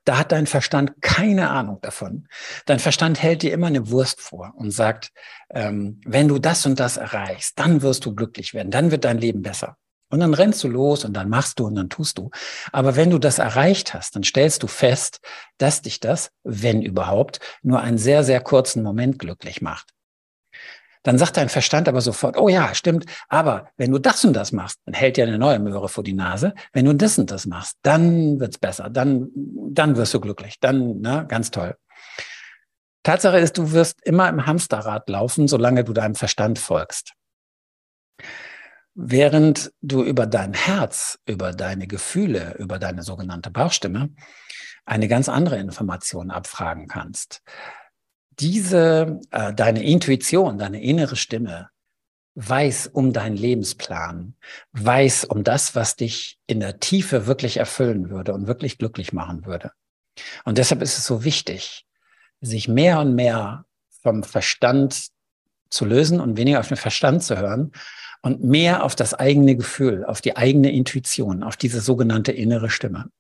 Da 0.04 0.18
hat 0.18 0.32
dein 0.32 0.46
Verstand 0.46 1.02
keine 1.02 1.50
Ahnung 1.50 1.78
davon. 1.82 2.26
Dein 2.64 2.78
Verstand 2.78 3.22
hält 3.22 3.42
dir 3.42 3.52
immer 3.52 3.66
eine 3.66 3.90
Wurst 3.90 4.20
vor 4.20 4.54
und 4.56 4.70
sagt, 4.70 5.12
ähm, 5.50 6.00
wenn 6.04 6.28
du 6.28 6.38
das 6.38 6.64
und 6.66 6.80
das 6.80 6.96
erreichst, 6.96 7.58
dann 7.58 7.82
wirst 7.82 8.04
du 8.06 8.14
glücklich 8.14 8.54
werden, 8.54 8.70
dann 8.70 8.90
wird 8.90 9.04
dein 9.04 9.18
Leben 9.18 9.42
besser. 9.42 9.76
Und 10.08 10.20
dann 10.20 10.34
rennst 10.34 10.62
du 10.62 10.68
los 10.68 11.04
und 11.04 11.14
dann 11.14 11.28
machst 11.28 11.58
du 11.58 11.66
und 11.66 11.74
dann 11.74 11.88
tust 11.88 12.18
du. 12.18 12.30
Aber 12.72 12.94
wenn 12.96 13.10
du 13.10 13.18
das 13.18 13.38
erreicht 13.38 13.92
hast, 13.92 14.14
dann 14.14 14.22
stellst 14.22 14.62
du 14.62 14.68
fest, 14.68 15.20
dass 15.58 15.82
dich 15.82 15.98
das, 15.98 16.30
wenn 16.44 16.82
überhaupt, 16.82 17.40
nur 17.62 17.80
einen 17.80 17.98
sehr, 17.98 18.22
sehr 18.22 18.40
kurzen 18.40 18.82
Moment 18.82 19.18
glücklich 19.18 19.62
macht. 19.62 19.90
Dann 21.02 21.18
sagt 21.18 21.36
dein 21.36 21.48
Verstand 21.48 21.88
aber 21.88 22.00
sofort, 22.00 22.36
oh 22.36 22.48
ja, 22.48 22.74
stimmt, 22.74 23.06
aber 23.28 23.68
wenn 23.76 23.92
du 23.92 24.00
das 24.00 24.24
und 24.24 24.32
das 24.32 24.50
machst, 24.50 24.80
dann 24.86 24.94
hält 24.94 25.16
dir 25.16 25.24
eine 25.24 25.38
neue 25.38 25.60
Möhre 25.60 25.88
vor 25.88 26.02
die 26.02 26.12
Nase. 26.12 26.52
Wenn 26.72 26.84
du 26.84 26.94
das 26.94 27.16
und 27.16 27.30
das 27.30 27.46
machst, 27.46 27.76
dann 27.82 28.40
wird's 28.40 28.58
besser, 28.58 28.90
dann, 28.90 29.28
dann 29.34 29.96
wirst 29.96 30.14
du 30.14 30.20
glücklich, 30.20 30.58
dann, 30.58 31.00
ne, 31.00 31.24
ganz 31.28 31.52
toll. 31.52 31.76
Tatsache 33.04 33.38
ist, 33.38 33.56
du 33.56 33.70
wirst 33.70 34.04
immer 34.04 34.28
im 34.28 34.46
Hamsterrad 34.46 35.08
laufen, 35.08 35.46
solange 35.46 35.84
du 35.84 35.92
deinem 35.92 36.16
Verstand 36.16 36.58
folgst. 36.58 37.12
Während 38.98 39.72
du 39.82 40.02
über 40.02 40.26
dein 40.26 40.54
Herz, 40.54 41.18
über 41.26 41.52
deine 41.52 41.86
Gefühle, 41.86 42.56
über 42.58 42.78
deine 42.78 43.02
sogenannte 43.02 43.50
Bauchstimme 43.50 44.08
eine 44.86 45.06
ganz 45.06 45.28
andere 45.28 45.58
Information 45.58 46.30
abfragen 46.30 46.88
kannst. 46.88 47.42
Diese, 48.38 49.20
äh, 49.32 49.52
deine 49.52 49.82
Intuition, 49.82 50.56
deine 50.56 50.82
innere 50.82 51.16
Stimme 51.16 51.68
weiß 52.36 52.86
um 52.86 53.12
deinen 53.12 53.36
Lebensplan, 53.36 54.34
weiß 54.72 55.26
um 55.26 55.44
das, 55.44 55.74
was 55.74 55.96
dich 55.96 56.38
in 56.46 56.60
der 56.60 56.80
Tiefe 56.80 57.26
wirklich 57.26 57.58
erfüllen 57.58 58.08
würde 58.08 58.32
und 58.32 58.46
wirklich 58.46 58.78
glücklich 58.78 59.12
machen 59.12 59.44
würde. 59.44 59.72
Und 60.44 60.56
deshalb 60.56 60.80
ist 60.80 60.96
es 60.96 61.04
so 61.04 61.22
wichtig, 61.22 61.86
sich 62.40 62.66
mehr 62.66 63.00
und 63.00 63.14
mehr 63.14 63.66
vom 64.02 64.22
Verstand 64.22 65.08
zu 65.68 65.84
lösen 65.84 66.18
und 66.18 66.38
weniger 66.38 66.60
auf 66.60 66.68
den 66.68 66.76
Verstand 66.78 67.22
zu 67.22 67.36
hören 67.36 67.72
und 68.22 68.42
mehr 68.42 68.84
auf 68.84 68.94
das 68.94 69.14
eigene 69.14 69.56
Gefühl, 69.56 70.04
auf 70.04 70.20
die 70.20 70.36
eigene 70.36 70.72
Intuition, 70.72 71.42
auf 71.42 71.56
diese 71.56 71.80
sogenannte 71.80 72.32
innere 72.32 72.70
Stimme. 72.70 73.10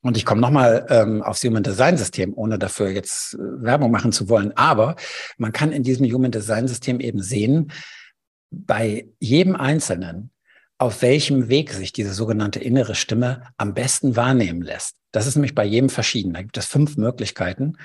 Und 0.00 0.16
ich 0.16 0.24
komme 0.24 0.40
nochmal 0.40 0.86
ähm, 0.90 1.22
aufs 1.22 1.42
Human 1.44 1.62
Design 1.62 1.96
System, 1.96 2.32
ohne 2.36 2.58
dafür 2.58 2.88
jetzt 2.88 3.34
äh, 3.34 3.38
Werbung 3.62 3.90
machen 3.90 4.12
zu 4.12 4.28
wollen. 4.28 4.56
Aber 4.56 4.96
man 5.38 5.52
kann 5.52 5.72
in 5.72 5.82
diesem 5.82 6.06
Human 6.06 6.30
Design 6.30 6.68
System 6.68 7.00
eben 7.00 7.20
sehen, 7.20 7.72
bei 8.50 9.08
jedem 9.18 9.56
Einzelnen, 9.56 10.30
auf 10.78 11.02
welchem 11.02 11.48
Weg 11.48 11.72
sich 11.72 11.92
diese 11.92 12.14
sogenannte 12.14 12.60
innere 12.60 12.94
Stimme 12.94 13.42
am 13.56 13.74
besten 13.74 14.16
wahrnehmen 14.16 14.62
lässt. 14.62 14.96
Das 15.10 15.26
ist 15.26 15.34
nämlich 15.34 15.54
bei 15.54 15.64
jedem 15.64 15.90
verschieden. 15.90 16.32
Da 16.32 16.42
gibt 16.42 16.56
es 16.56 16.66
fünf 16.66 16.96
Möglichkeiten. 16.96 17.76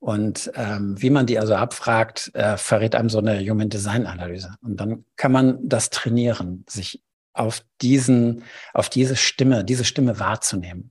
Und 0.00 0.50
ähm, 0.54 1.00
wie 1.00 1.10
man 1.10 1.26
die 1.26 1.38
also 1.38 1.54
abfragt, 1.54 2.30
äh, 2.34 2.56
verrät 2.56 2.94
einem 2.94 3.10
so 3.10 3.18
eine 3.18 3.38
Human 3.38 3.68
Design 3.68 4.06
Analyse. 4.06 4.54
Und 4.62 4.80
dann 4.80 5.04
kann 5.16 5.30
man 5.30 5.58
das 5.62 5.90
trainieren, 5.90 6.64
sich 6.68 7.02
auf 7.34 7.62
diesen, 7.82 8.44
auf 8.72 8.88
diese 8.88 9.14
Stimme, 9.14 9.62
diese 9.62 9.84
Stimme 9.84 10.18
wahrzunehmen. 10.18 10.90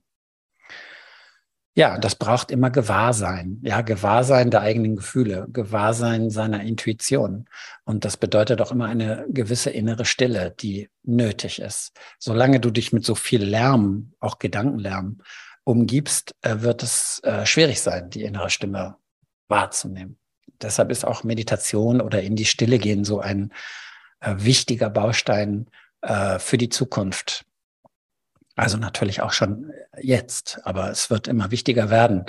Ja, 1.74 1.98
das 1.98 2.14
braucht 2.14 2.50
immer 2.50 2.70
Gewahrsein. 2.70 3.60
Ja, 3.62 3.80
Gewahrsein 3.80 4.50
der 4.50 4.60
eigenen 4.60 4.96
Gefühle, 4.96 5.46
Gewahrsein 5.52 6.28
seiner 6.30 6.62
Intuition. 6.62 7.46
Und 7.84 8.04
das 8.04 8.16
bedeutet 8.16 8.60
auch 8.60 8.70
immer 8.70 8.86
eine 8.86 9.24
gewisse 9.28 9.70
innere 9.70 10.04
Stille, 10.04 10.54
die 10.60 10.88
nötig 11.04 11.60
ist. 11.60 11.92
Solange 12.18 12.60
du 12.60 12.70
dich 12.70 12.92
mit 12.92 13.04
so 13.04 13.14
viel 13.14 13.42
Lärm, 13.42 14.12
auch 14.20 14.38
Gedankenlärm, 14.38 15.18
umgibst, 15.64 16.34
äh, 16.42 16.56
wird 16.60 16.82
es 16.82 17.20
äh, 17.22 17.46
schwierig 17.46 17.80
sein, 17.80 18.10
die 18.10 18.22
innere 18.22 18.50
Stimme 18.50 18.96
wahrzunehmen. 19.50 20.18
Deshalb 20.62 20.90
ist 20.90 21.04
auch 21.04 21.24
Meditation 21.24 22.00
oder 22.00 22.22
in 22.22 22.36
die 22.36 22.44
Stille 22.44 22.78
gehen 22.78 23.04
so 23.04 23.20
ein 23.20 23.52
äh, 24.20 24.34
wichtiger 24.38 24.90
Baustein 24.90 25.66
äh, 26.02 26.38
für 26.38 26.58
die 26.58 26.68
Zukunft. 26.68 27.44
Also 28.56 28.76
natürlich 28.76 29.22
auch 29.22 29.32
schon 29.32 29.72
jetzt, 30.00 30.60
aber 30.64 30.90
es 30.90 31.10
wird 31.10 31.28
immer 31.28 31.50
wichtiger 31.50 31.90
werden. 31.90 32.26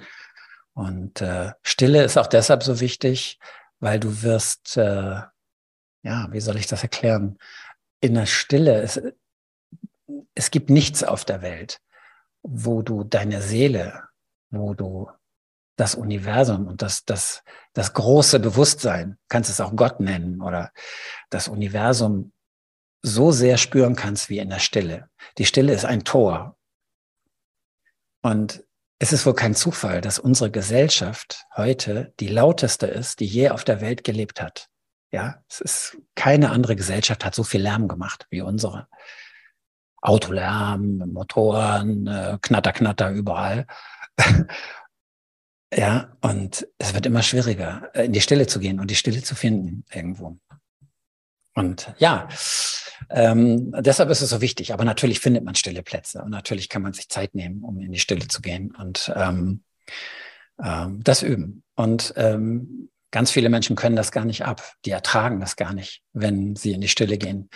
Und 0.74 1.22
äh, 1.22 1.52
Stille 1.62 2.04
ist 2.04 2.18
auch 2.18 2.28
deshalb 2.28 2.64
so 2.64 2.80
wichtig, 2.80 3.40
weil 3.80 4.00
du 4.00 4.22
wirst, 4.22 4.78
äh, 4.78 5.22
ja, 6.04 6.28
wie 6.32 6.40
soll 6.40 6.58
ich 6.58 6.68
das 6.68 6.84
erklären? 6.84 7.38
In 8.00 8.14
der 8.14 8.26
Stille, 8.26 8.82
es, 8.82 9.02
es 10.34 10.52
gibt 10.52 10.70
nichts 10.70 11.04
auf 11.04 11.26
der 11.26 11.42
Welt, 11.42 11.82
wo 12.44 12.82
du 12.82 13.04
deine 13.04 13.42
Seele, 13.42 14.04
wo 14.50 14.74
du 14.74 15.10
das 15.82 15.96
Universum 15.96 16.68
und 16.68 16.84
das, 16.84 17.06
das, 17.06 17.44
das 17.74 17.94
große 17.94 18.40
Bewusstsein, 18.40 19.18
kannst 19.30 19.50
es 19.50 19.60
auch 19.60 19.76
Gott 19.76 20.00
nennen 20.00 20.40
oder 20.40 20.72
das 21.32 21.48
Universum 21.48 22.34
so 23.02 23.32
sehr 23.32 23.58
spüren 23.58 23.96
kannst 23.96 24.30
wie 24.30 24.38
in 24.38 24.52
der 24.52 24.60
Stille. 24.60 25.10
Die 25.40 25.46
Stille 25.46 25.74
ist 25.74 25.86
ein 25.86 26.04
Tor. 26.04 26.56
Und 28.22 28.64
es 29.00 29.12
ist 29.12 29.26
wohl 29.26 29.34
kein 29.34 29.56
Zufall, 29.56 30.02
dass 30.02 30.20
unsere 30.20 30.52
Gesellschaft 30.52 31.46
heute 31.56 32.14
die 32.20 32.28
lauteste 32.28 32.86
ist, 32.86 33.20
die 33.20 33.26
je 33.26 33.50
auf 33.50 33.64
der 33.64 33.82
Welt 33.82 34.04
gelebt 34.04 34.40
hat. 34.40 34.68
Ja, 35.12 35.44
es 35.50 35.62
ist 35.62 35.98
keine 36.14 36.52
andere 36.52 36.76
Gesellschaft 36.76 37.26
hat 37.26 37.34
so 37.34 37.44
viel 37.44 37.64
Lärm 37.64 37.88
gemacht 37.88 38.28
wie 38.30 38.42
unsere. 38.42 38.88
Autolärm, 40.04 40.98
Motoren, 41.12 42.06
äh, 42.06 42.38
Knatter, 42.40 42.72
Knatter 42.72 43.10
überall. 43.10 43.66
ja, 45.74 46.16
und 46.22 46.68
es 46.78 46.94
wird 46.94 47.06
immer 47.06 47.24
schwieriger, 47.24 47.90
äh, 47.94 48.06
in 48.06 48.14
die 48.14 48.22
Stille 48.22 48.48
zu 48.48 48.60
gehen 48.60 48.80
und 48.80 48.92
die 48.92 48.96
Stille 48.96 49.24
zu 49.24 49.36
finden 49.36 49.86
irgendwo. 49.92 50.38
Und 51.54 51.94
ja, 51.98 52.30
ähm, 53.10 53.74
deshalb 53.80 54.10
ist 54.10 54.22
es 54.22 54.30
so 54.30 54.42
wichtig. 54.42 54.74
Aber 54.74 54.86
natürlich 54.86 55.20
findet 55.20 55.44
man 55.44 55.56
stille 55.56 55.84
Plätze 55.84 56.22
und 56.22 56.32
natürlich 56.32 56.70
kann 56.70 56.82
man 56.82 56.94
sich 56.94 57.10
Zeit 57.10 57.36
nehmen, 57.36 57.64
um 57.64 57.80
in 57.80 57.92
die 57.92 58.00
Stille 58.00 58.28
zu 58.28 58.42
gehen 58.42 58.74
und 58.76 59.12
ähm, 59.16 59.64
ähm, 60.64 61.04
das 61.04 61.24
üben. 61.24 61.64
Und 61.76 62.14
ähm, 62.16 62.90
ganz 63.12 63.32
viele 63.32 63.50
Menschen 63.50 63.76
können 63.76 63.96
das 63.96 64.12
gar 64.12 64.26
nicht 64.26 64.46
ab. 64.46 64.74
Die 64.86 64.92
ertragen 64.92 65.40
das 65.40 65.56
gar 65.56 65.74
nicht, 65.74 66.04
wenn 66.14 66.56
sie 66.56 66.72
in 66.72 66.82
die 66.82 66.88
Stille 66.88 67.18
gehen 67.18 67.50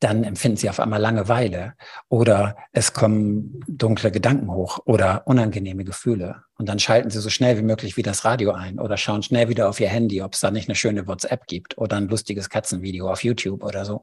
dann 0.00 0.22
empfinden 0.22 0.56
sie 0.56 0.70
auf 0.70 0.78
einmal 0.78 1.00
Langeweile 1.00 1.74
oder 2.08 2.56
es 2.72 2.92
kommen 2.92 3.60
dunkle 3.66 4.12
Gedanken 4.12 4.50
hoch 4.52 4.78
oder 4.84 5.26
unangenehme 5.26 5.84
Gefühle. 5.84 6.44
Und 6.56 6.68
dann 6.68 6.78
schalten 6.78 7.10
sie 7.10 7.20
so 7.20 7.30
schnell 7.30 7.58
wie 7.58 7.62
möglich 7.62 7.96
wieder 7.96 8.12
das 8.12 8.24
Radio 8.24 8.52
ein 8.52 8.78
oder 8.78 8.96
schauen 8.96 9.22
schnell 9.22 9.48
wieder 9.48 9.68
auf 9.68 9.80
ihr 9.80 9.88
Handy, 9.88 10.22
ob 10.22 10.34
es 10.34 10.40
da 10.40 10.50
nicht 10.50 10.68
eine 10.68 10.76
schöne 10.76 11.06
WhatsApp 11.06 11.46
gibt 11.46 11.78
oder 11.78 11.96
ein 11.96 12.08
lustiges 12.08 12.48
Katzenvideo 12.48 13.10
auf 13.10 13.24
YouTube 13.24 13.64
oder 13.64 13.84
so, 13.84 14.02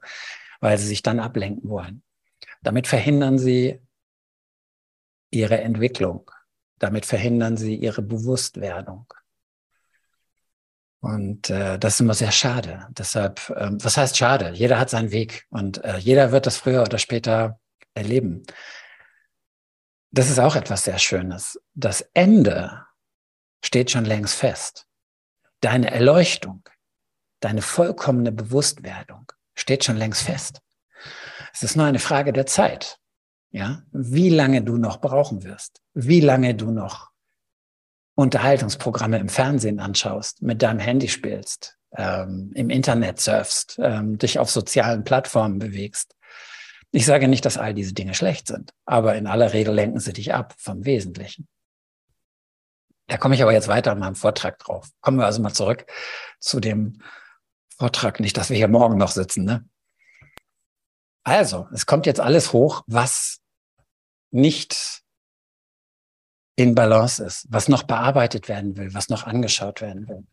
weil 0.59 0.77
sie 0.77 0.87
sich 0.87 1.01
dann 1.01 1.19
ablenken 1.19 1.69
wollen. 1.69 2.03
Damit 2.61 2.87
verhindern 2.87 3.37
sie 3.37 3.79
ihre 5.31 5.61
Entwicklung. 5.61 6.29
Damit 6.77 7.05
verhindern 7.05 7.55
sie 7.55 7.75
ihre 7.75 8.01
Bewusstwerdung. 8.01 9.05
Und 11.05 11.51
äh, 11.51 11.77
das 11.77 11.93
ist 11.93 11.99
immer 11.99 12.15
sehr 12.15 12.31
schade. 12.31 12.87
Deshalb, 12.89 13.53
ähm, 13.55 13.77
was 13.83 13.95
heißt 13.95 14.17
schade? 14.17 14.49
Jeder 14.55 14.79
hat 14.79 14.89
seinen 14.89 15.11
Weg 15.11 15.45
und 15.51 15.83
äh, 15.83 15.97
jeder 15.97 16.31
wird 16.31 16.47
das 16.47 16.57
früher 16.57 16.81
oder 16.81 16.97
später 16.97 17.59
erleben. 17.93 18.41
Das 20.09 20.31
ist 20.31 20.39
auch 20.39 20.55
etwas 20.55 20.83
sehr 20.83 20.97
Schönes. 20.97 21.61
Das 21.75 22.01
Ende 22.15 22.87
steht 23.63 23.91
schon 23.91 24.05
längst 24.05 24.33
fest. 24.33 24.87
Deine 25.61 25.91
Erleuchtung, 25.91 26.67
deine 27.39 27.61
vollkommene 27.61 28.31
Bewusstwerdung 28.31 29.31
steht 29.53 29.83
schon 29.83 29.97
längst 29.97 30.23
fest. 30.23 30.63
Es 31.53 31.61
ist 31.61 31.75
nur 31.75 31.85
eine 31.85 31.99
Frage 31.99 32.33
der 32.33 32.47
Zeit. 32.47 32.97
Ja, 33.51 33.83
wie 33.91 34.29
lange 34.29 34.63
du 34.63 34.77
noch 34.77 35.01
brauchen 35.01 35.43
wirst, 35.43 35.83
wie 35.93 36.19
lange 36.19 36.55
du 36.55 36.71
noch 36.71 37.11
Unterhaltungsprogramme 38.15 39.19
im 39.19 39.29
Fernsehen 39.29 39.79
anschaust, 39.79 40.41
mit 40.41 40.61
deinem 40.61 40.79
Handy 40.79 41.09
spielst, 41.09 41.77
ähm, 41.95 42.51
im 42.55 42.69
Internet 42.69 43.19
surfst, 43.19 43.77
ähm, 43.81 44.17
dich 44.17 44.39
auf 44.39 44.49
sozialen 44.49 45.03
Plattformen 45.03 45.59
bewegst. 45.59 46.15
Ich 46.91 47.05
sage 47.05 47.27
nicht, 47.27 47.43
dass 47.43 47.57
all 47.57 47.73
diese 47.73 47.93
Dinge 47.93 48.13
schlecht 48.13 48.47
sind, 48.47 48.71
aber 48.85 49.15
in 49.15 49.27
aller 49.27 49.51
Regel 49.51 49.73
lenken 49.73 49.99
sie 49.99 50.13
dich 50.13 50.33
ab 50.33 50.55
vom 50.57 50.85
Wesentlichen. 50.85 51.47
Da 53.07 53.17
komme 53.17 53.35
ich 53.35 53.43
aber 53.43 53.51
jetzt 53.51 53.67
weiter 53.67 53.91
in 53.91 53.99
meinem 53.99 54.15
Vortrag 54.15 54.59
drauf. 54.59 54.89
Kommen 55.01 55.17
wir 55.17 55.25
also 55.25 55.41
mal 55.41 55.53
zurück 55.53 55.85
zu 56.39 56.59
dem 56.59 57.01
Vortrag, 57.77 58.19
nicht, 58.19 58.37
dass 58.37 58.49
wir 58.49 58.57
hier 58.57 58.69
morgen 58.69 58.97
noch 58.97 59.11
sitzen. 59.11 59.43
Ne? 59.43 59.67
Also, 61.23 61.67
es 61.73 61.85
kommt 61.85 62.05
jetzt 62.05 62.21
alles 62.21 62.53
hoch, 62.53 62.83
was 62.87 63.41
nicht 64.31 65.03
in 66.55 66.73
Balance 66.75 67.23
ist, 67.23 67.47
was 67.49 67.67
noch 67.67 67.83
bearbeitet 67.83 68.47
werden 68.47 68.77
will, 68.77 68.93
was 68.93 69.09
noch 69.09 69.25
angeschaut 69.25 69.81
werden 69.81 70.07
will. 70.07 70.25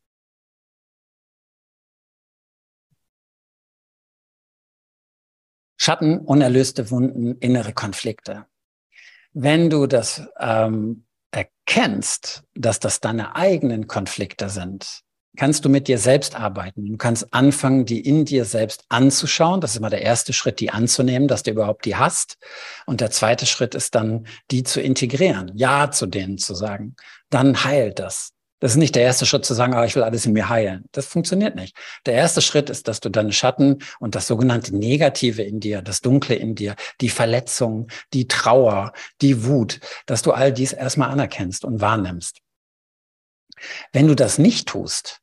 Schatten, 5.76 6.18
unerlöste 6.20 6.90
Wunden, 6.92 7.36
innere 7.38 7.72
Konflikte. 7.72 8.46
Wenn 9.32 9.68
du 9.68 9.88
das 9.88 10.22
ähm, 10.38 11.06
erkennst, 11.32 12.44
dass 12.54 12.78
das 12.78 13.00
deine 13.00 13.34
eigenen 13.34 13.88
Konflikte 13.88 14.48
sind, 14.48 15.02
kannst 15.36 15.64
du 15.64 15.68
mit 15.68 15.88
dir 15.88 15.98
selbst 15.98 16.34
arbeiten. 16.34 16.84
Du 16.86 16.96
kannst 16.96 17.32
anfangen, 17.32 17.84
die 17.84 18.00
in 18.00 18.24
dir 18.24 18.44
selbst 18.44 18.84
anzuschauen. 18.88 19.60
Das 19.60 19.72
ist 19.72 19.76
immer 19.78 19.90
der 19.90 20.02
erste 20.02 20.32
Schritt, 20.32 20.60
die 20.60 20.70
anzunehmen, 20.70 21.28
dass 21.28 21.42
du 21.42 21.50
überhaupt 21.50 21.84
die 21.84 21.96
hast. 21.96 22.38
Und 22.86 23.00
der 23.00 23.10
zweite 23.10 23.46
Schritt 23.46 23.74
ist 23.74 23.94
dann, 23.94 24.26
die 24.50 24.62
zu 24.62 24.80
integrieren, 24.80 25.50
Ja 25.54 25.90
zu 25.90 26.06
denen 26.06 26.38
zu 26.38 26.54
sagen. 26.54 26.96
Dann 27.30 27.64
heilt 27.64 27.98
das. 27.98 28.32
Das 28.60 28.72
ist 28.72 28.76
nicht 28.76 28.94
der 28.94 29.02
erste 29.02 29.26
Schritt 29.26 29.44
zu 29.44 29.54
sagen, 29.54 29.74
ah, 29.74 29.84
ich 29.84 29.96
will 29.96 30.04
alles 30.04 30.24
in 30.24 30.34
mir 30.34 30.48
heilen. 30.48 30.84
Das 30.92 31.06
funktioniert 31.06 31.56
nicht. 31.56 31.76
Der 32.06 32.14
erste 32.14 32.40
Schritt 32.40 32.70
ist, 32.70 32.86
dass 32.86 33.00
du 33.00 33.08
deine 33.08 33.32
Schatten 33.32 33.78
und 33.98 34.14
das 34.14 34.28
sogenannte 34.28 34.76
Negative 34.76 35.42
in 35.42 35.58
dir, 35.58 35.82
das 35.82 36.00
Dunkle 36.00 36.36
in 36.36 36.54
dir, 36.54 36.76
die 37.00 37.08
Verletzung, 37.08 37.88
die 38.12 38.28
Trauer, 38.28 38.92
die 39.20 39.44
Wut, 39.46 39.80
dass 40.06 40.22
du 40.22 40.30
all 40.30 40.52
dies 40.52 40.72
erstmal 40.72 41.10
anerkennst 41.10 41.64
und 41.64 41.80
wahrnimmst. 41.80 42.38
Wenn 43.92 44.06
du 44.06 44.14
das 44.14 44.38
nicht 44.38 44.68
tust, 44.68 45.21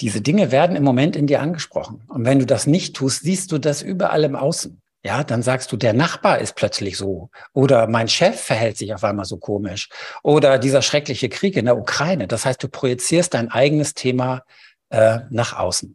diese 0.00 0.20
Dinge 0.20 0.50
werden 0.50 0.76
im 0.76 0.82
Moment 0.82 1.16
in 1.16 1.26
dir 1.26 1.40
angesprochen. 1.40 2.02
Und 2.08 2.24
wenn 2.24 2.38
du 2.38 2.46
das 2.46 2.66
nicht 2.66 2.96
tust, 2.96 3.22
siehst 3.22 3.52
du 3.52 3.58
das 3.58 3.82
überall 3.82 4.24
im 4.24 4.36
Außen. 4.36 4.80
Ja, 5.04 5.22
dann 5.22 5.42
sagst 5.42 5.70
du, 5.70 5.76
der 5.76 5.92
Nachbar 5.92 6.38
ist 6.38 6.56
plötzlich 6.56 6.96
so. 6.96 7.28
Oder 7.52 7.86
mein 7.88 8.08
Chef 8.08 8.40
verhält 8.40 8.78
sich 8.78 8.94
auf 8.94 9.04
einmal 9.04 9.26
so 9.26 9.36
komisch. 9.36 9.90
Oder 10.22 10.58
dieser 10.58 10.80
schreckliche 10.80 11.28
Krieg 11.28 11.56
in 11.56 11.66
der 11.66 11.76
Ukraine. 11.76 12.26
Das 12.26 12.46
heißt, 12.46 12.62
du 12.62 12.68
projizierst 12.68 13.34
dein 13.34 13.50
eigenes 13.50 13.92
Thema 13.92 14.44
äh, 14.88 15.20
nach 15.28 15.58
außen. 15.58 15.94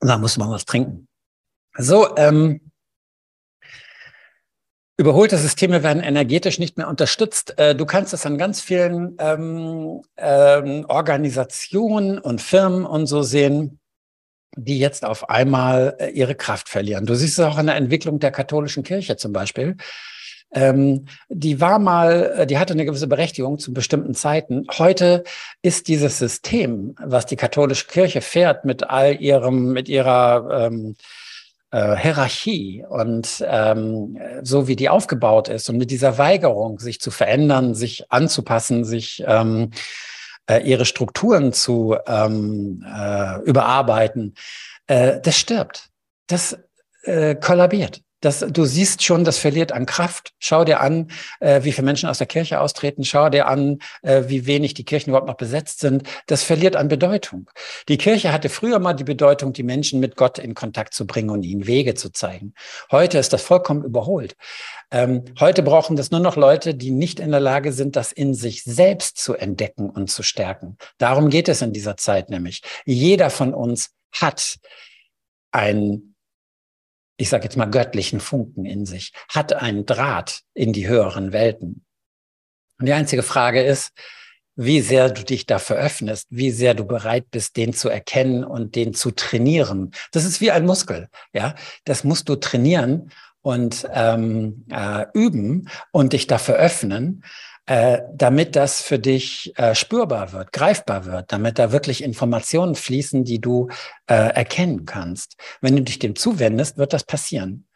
Da 0.00 0.18
muss 0.18 0.36
man 0.36 0.50
was 0.50 0.64
trinken. 0.64 1.08
So, 1.76 2.16
ähm, 2.16 2.67
Überholte 5.00 5.38
Systeme 5.38 5.84
werden 5.84 6.02
energetisch 6.02 6.58
nicht 6.58 6.76
mehr 6.76 6.88
unterstützt. 6.88 7.56
Äh, 7.56 7.76
du 7.76 7.86
kannst 7.86 8.12
es 8.12 8.26
an 8.26 8.36
ganz 8.36 8.60
vielen 8.60 9.16
ähm, 9.20 10.02
ähm, 10.16 10.86
Organisationen 10.88 12.18
und 12.18 12.40
Firmen 12.40 12.84
und 12.84 13.06
so 13.06 13.22
sehen, 13.22 13.78
die 14.56 14.80
jetzt 14.80 15.04
auf 15.04 15.30
einmal 15.30 15.96
äh, 16.00 16.10
ihre 16.10 16.34
Kraft 16.34 16.68
verlieren. 16.68 17.06
Du 17.06 17.14
siehst 17.14 17.38
es 17.38 17.44
auch 17.44 17.58
an 17.58 17.66
der 17.66 17.76
Entwicklung 17.76 18.18
der 18.18 18.32
katholischen 18.32 18.82
Kirche 18.82 19.16
zum 19.16 19.32
Beispiel. 19.32 19.76
Ähm, 20.52 21.04
die 21.28 21.60
war 21.60 21.78
mal, 21.78 22.32
äh, 22.36 22.46
die 22.48 22.58
hatte 22.58 22.72
eine 22.72 22.84
gewisse 22.84 23.06
Berechtigung 23.06 23.60
zu 23.60 23.72
bestimmten 23.72 24.14
Zeiten. 24.14 24.66
Heute 24.78 25.22
ist 25.62 25.86
dieses 25.86 26.18
System, 26.18 26.96
was 26.98 27.24
die 27.24 27.36
katholische 27.36 27.86
Kirche 27.86 28.20
fährt 28.20 28.64
mit 28.64 28.82
all 28.90 29.14
ihrem, 29.20 29.72
mit 29.72 29.88
ihrer 29.88 30.66
ähm, 30.66 30.96
äh, 31.70 31.96
Hierarchie 31.96 32.84
und 32.88 33.44
ähm, 33.46 34.18
so 34.42 34.68
wie 34.68 34.76
die 34.76 34.88
aufgebaut 34.88 35.48
ist 35.48 35.68
und 35.68 35.76
mit 35.76 35.90
dieser 35.90 36.18
Weigerung, 36.18 36.78
sich 36.78 37.00
zu 37.00 37.10
verändern, 37.10 37.74
sich 37.74 38.10
anzupassen, 38.10 38.84
sich 38.84 39.22
ähm, 39.26 39.70
äh, 40.48 40.62
ihre 40.62 40.84
Strukturen 40.84 41.52
zu 41.52 41.96
ähm, 42.06 42.84
äh, 42.86 43.40
überarbeiten, 43.42 44.34
äh, 44.86 45.20
das 45.20 45.38
stirbt. 45.38 45.90
Das 46.26 46.58
äh, 47.02 47.34
kollabiert. 47.34 48.02
Das, 48.20 48.40
du 48.40 48.64
siehst 48.64 49.04
schon, 49.04 49.24
das 49.24 49.38
verliert 49.38 49.72
an 49.72 49.86
Kraft. 49.86 50.32
Schau 50.38 50.64
dir 50.64 50.80
an, 50.80 51.10
äh, 51.40 51.62
wie 51.62 51.72
viele 51.72 51.84
Menschen 51.84 52.08
aus 52.08 52.18
der 52.18 52.26
Kirche 52.26 52.60
austreten. 52.60 53.04
Schau 53.04 53.28
dir 53.28 53.46
an, 53.46 53.78
äh, 54.02 54.24
wie 54.26 54.46
wenig 54.46 54.74
die 54.74 54.84
Kirchen 54.84 55.10
überhaupt 55.10 55.28
noch 55.28 55.36
besetzt 55.36 55.80
sind. 55.80 56.02
Das 56.26 56.42
verliert 56.42 56.74
an 56.74 56.88
Bedeutung. 56.88 57.48
Die 57.88 57.96
Kirche 57.96 58.32
hatte 58.32 58.48
früher 58.48 58.80
mal 58.80 58.94
die 58.94 59.04
Bedeutung, 59.04 59.52
die 59.52 59.62
Menschen 59.62 60.00
mit 60.00 60.16
Gott 60.16 60.38
in 60.38 60.54
Kontakt 60.54 60.94
zu 60.94 61.06
bringen 61.06 61.30
und 61.30 61.44
ihnen 61.44 61.66
Wege 61.66 61.94
zu 61.94 62.10
zeigen. 62.10 62.54
Heute 62.90 63.18
ist 63.18 63.32
das 63.32 63.42
vollkommen 63.42 63.84
überholt. 63.84 64.36
Ähm, 64.90 65.24
heute 65.38 65.62
brauchen 65.62 65.96
das 65.96 66.10
nur 66.10 66.20
noch 66.20 66.36
Leute, 66.36 66.74
die 66.74 66.90
nicht 66.90 67.20
in 67.20 67.30
der 67.30 67.40
Lage 67.40 67.72
sind, 67.72 67.94
das 67.94 68.10
in 68.10 68.34
sich 68.34 68.64
selbst 68.64 69.18
zu 69.18 69.34
entdecken 69.34 69.90
und 69.90 70.10
zu 70.10 70.22
stärken. 70.22 70.76
Darum 70.96 71.28
geht 71.28 71.48
es 71.48 71.62
in 71.62 71.72
dieser 71.72 71.96
Zeit 71.96 72.30
nämlich. 72.30 72.62
Jeder 72.84 73.30
von 73.30 73.54
uns 73.54 73.90
hat 74.12 74.56
ein 75.52 76.14
ich 77.18 77.28
sage 77.28 77.44
jetzt 77.44 77.56
mal, 77.56 77.66
göttlichen 77.66 78.20
Funken 78.20 78.64
in 78.64 78.86
sich, 78.86 79.12
hat 79.28 79.52
einen 79.52 79.84
Draht 79.84 80.42
in 80.54 80.72
die 80.72 80.88
höheren 80.88 81.32
Welten. 81.32 81.84
Und 82.78 82.86
die 82.86 82.92
einzige 82.92 83.24
Frage 83.24 83.62
ist, 83.62 83.92
wie 84.54 84.80
sehr 84.80 85.10
du 85.10 85.24
dich 85.24 85.44
dafür 85.44 85.76
öffnest, 85.76 86.26
wie 86.30 86.50
sehr 86.50 86.74
du 86.74 86.84
bereit 86.84 87.30
bist, 87.30 87.56
den 87.56 87.72
zu 87.72 87.88
erkennen 87.88 88.44
und 88.44 88.76
den 88.76 88.94
zu 88.94 89.10
trainieren. 89.10 89.92
Das 90.12 90.24
ist 90.24 90.40
wie 90.40 90.50
ein 90.50 90.64
Muskel, 90.64 91.08
ja. 91.32 91.54
Das 91.84 92.02
musst 92.02 92.28
du 92.28 92.36
trainieren 92.36 93.10
und 93.40 93.88
ähm, 93.92 94.64
äh, 94.70 95.06
üben 95.12 95.68
und 95.92 96.12
dich 96.12 96.26
dafür 96.26 96.56
öffnen 96.56 97.24
äh, 97.68 98.00
damit 98.14 98.56
das 98.56 98.80
für 98.80 98.98
dich 98.98 99.52
äh, 99.58 99.74
spürbar 99.74 100.32
wird, 100.32 100.54
greifbar 100.54 101.04
wird, 101.04 101.30
damit 101.32 101.58
da 101.58 101.70
wirklich 101.70 102.02
Informationen 102.02 102.74
fließen, 102.74 103.24
die 103.24 103.42
du 103.42 103.68
äh, 104.06 104.14
erkennen 104.14 104.86
kannst. 104.86 105.36
Wenn 105.60 105.76
du 105.76 105.82
dich 105.82 105.98
dem 105.98 106.16
zuwendest, 106.16 106.78
wird 106.78 106.94
das 106.94 107.04
passieren. 107.04 107.66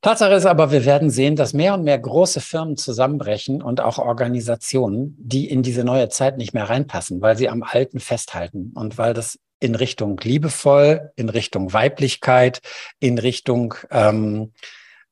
Tatsache 0.00 0.32
ist 0.32 0.46
aber, 0.46 0.72
wir 0.72 0.86
werden 0.86 1.10
sehen, 1.10 1.36
dass 1.36 1.52
mehr 1.52 1.74
und 1.74 1.84
mehr 1.84 1.98
große 1.98 2.40
Firmen 2.40 2.78
zusammenbrechen 2.78 3.60
und 3.60 3.82
auch 3.82 3.98
Organisationen, 3.98 5.14
die 5.18 5.50
in 5.50 5.62
diese 5.62 5.84
neue 5.84 6.08
Zeit 6.08 6.38
nicht 6.38 6.54
mehr 6.54 6.70
reinpassen, 6.70 7.20
weil 7.20 7.36
sie 7.36 7.50
am 7.50 7.62
Alten 7.62 8.00
festhalten 8.00 8.72
und 8.74 8.96
weil 8.96 9.12
das 9.12 9.38
in 9.60 9.74
Richtung 9.74 10.18
liebevoll, 10.22 11.12
in 11.16 11.28
Richtung 11.28 11.74
Weiblichkeit, 11.74 12.62
in 13.00 13.18
Richtung 13.18 13.74
ähm, 13.90 14.54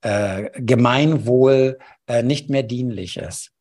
äh, 0.00 0.50
Gemeinwohl 0.58 1.78
äh, 2.10 2.22
nicht 2.22 2.50
mehr 2.50 2.64
dienlich 2.64 3.16
ist. 3.16 3.52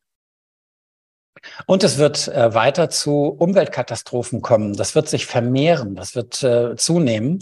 Und 1.67 1.83
es 1.83 1.97
wird 1.97 2.27
äh, 2.27 2.53
weiter 2.53 2.89
zu 2.89 3.27
Umweltkatastrophen 3.27 4.41
kommen. 4.41 4.75
Das 4.75 4.95
wird 4.95 5.07
sich 5.07 5.25
vermehren, 5.25 5.95
das 5.95 6.15
wird 6.15 6.43
äh, 6.43 6.75
zunehmen. 6.75 7.39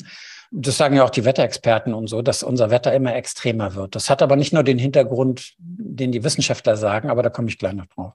Das 0.51 0.77
sagen 0.77 0.95
ja 0.95 1.03
auch 1.03 1.09
die 1.09 1.25
Wetterexperten 1.25 1.93
und 1.93 2.07
so, 2.07 2.21
dass 2.21 2.43
unser 2.43 2.69
Wetter 2.69 2.93
immer 2.93 3.15
extremer 3.15 3.75
wird. 3.75 3.95
Das 3.95 4.09
hat 4.09 4.21
aber 4.21 4.35
nicht 4.35 4.53
nur 4.53 4.63
den 4.63 4.77
Hintergrund, 4.77 5.55
den 5.57 6.11
die 6.11 6.23
Wissenschaftler 6.23 6.77
sagen, 6.77 7.09
aber 7.09 7.23
da 7.23 7.29
komme 7.29 7.49
ich 7.49 7.57
gleich 7.57 7.73
noch 7.73 7.87
drauf. 7.87 8.13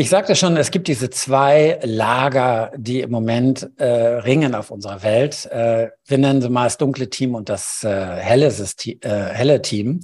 Ich 0.00 0.08
sagte 0.08 0.34
schon, 0.34 0.56
es 0.56 0.70
gibt 0.70 0.88
diese 0.88 1.10
zwei 1.10 1.78
Lager, 1.82 2.72
die 2.74 3.02
im 3.02 3.10
Moment 3.10 3.70
äh, 3.76 3.84
ringen 3.84 4.54
auf 4.54 4.70
unserer 4.70 5.02
Welt. 5.02 5.44
Äh, 5.52 5.90
wir 6.06 6.16
nennen 6.16 6.40
sie 6.40 6.48
mal 6.48 6.64
das 6.64 6.78
dunkle 6.78 7.10
Team 7.10 7.34
und 7.34 7.50
das 7.50 7.84
äh, 7.84 7.90
helle, 8.16 8.50
System, 8.50 8.98
äh, 9.02 9.10
helle 9.10 9.60
Team. 9.60 10.00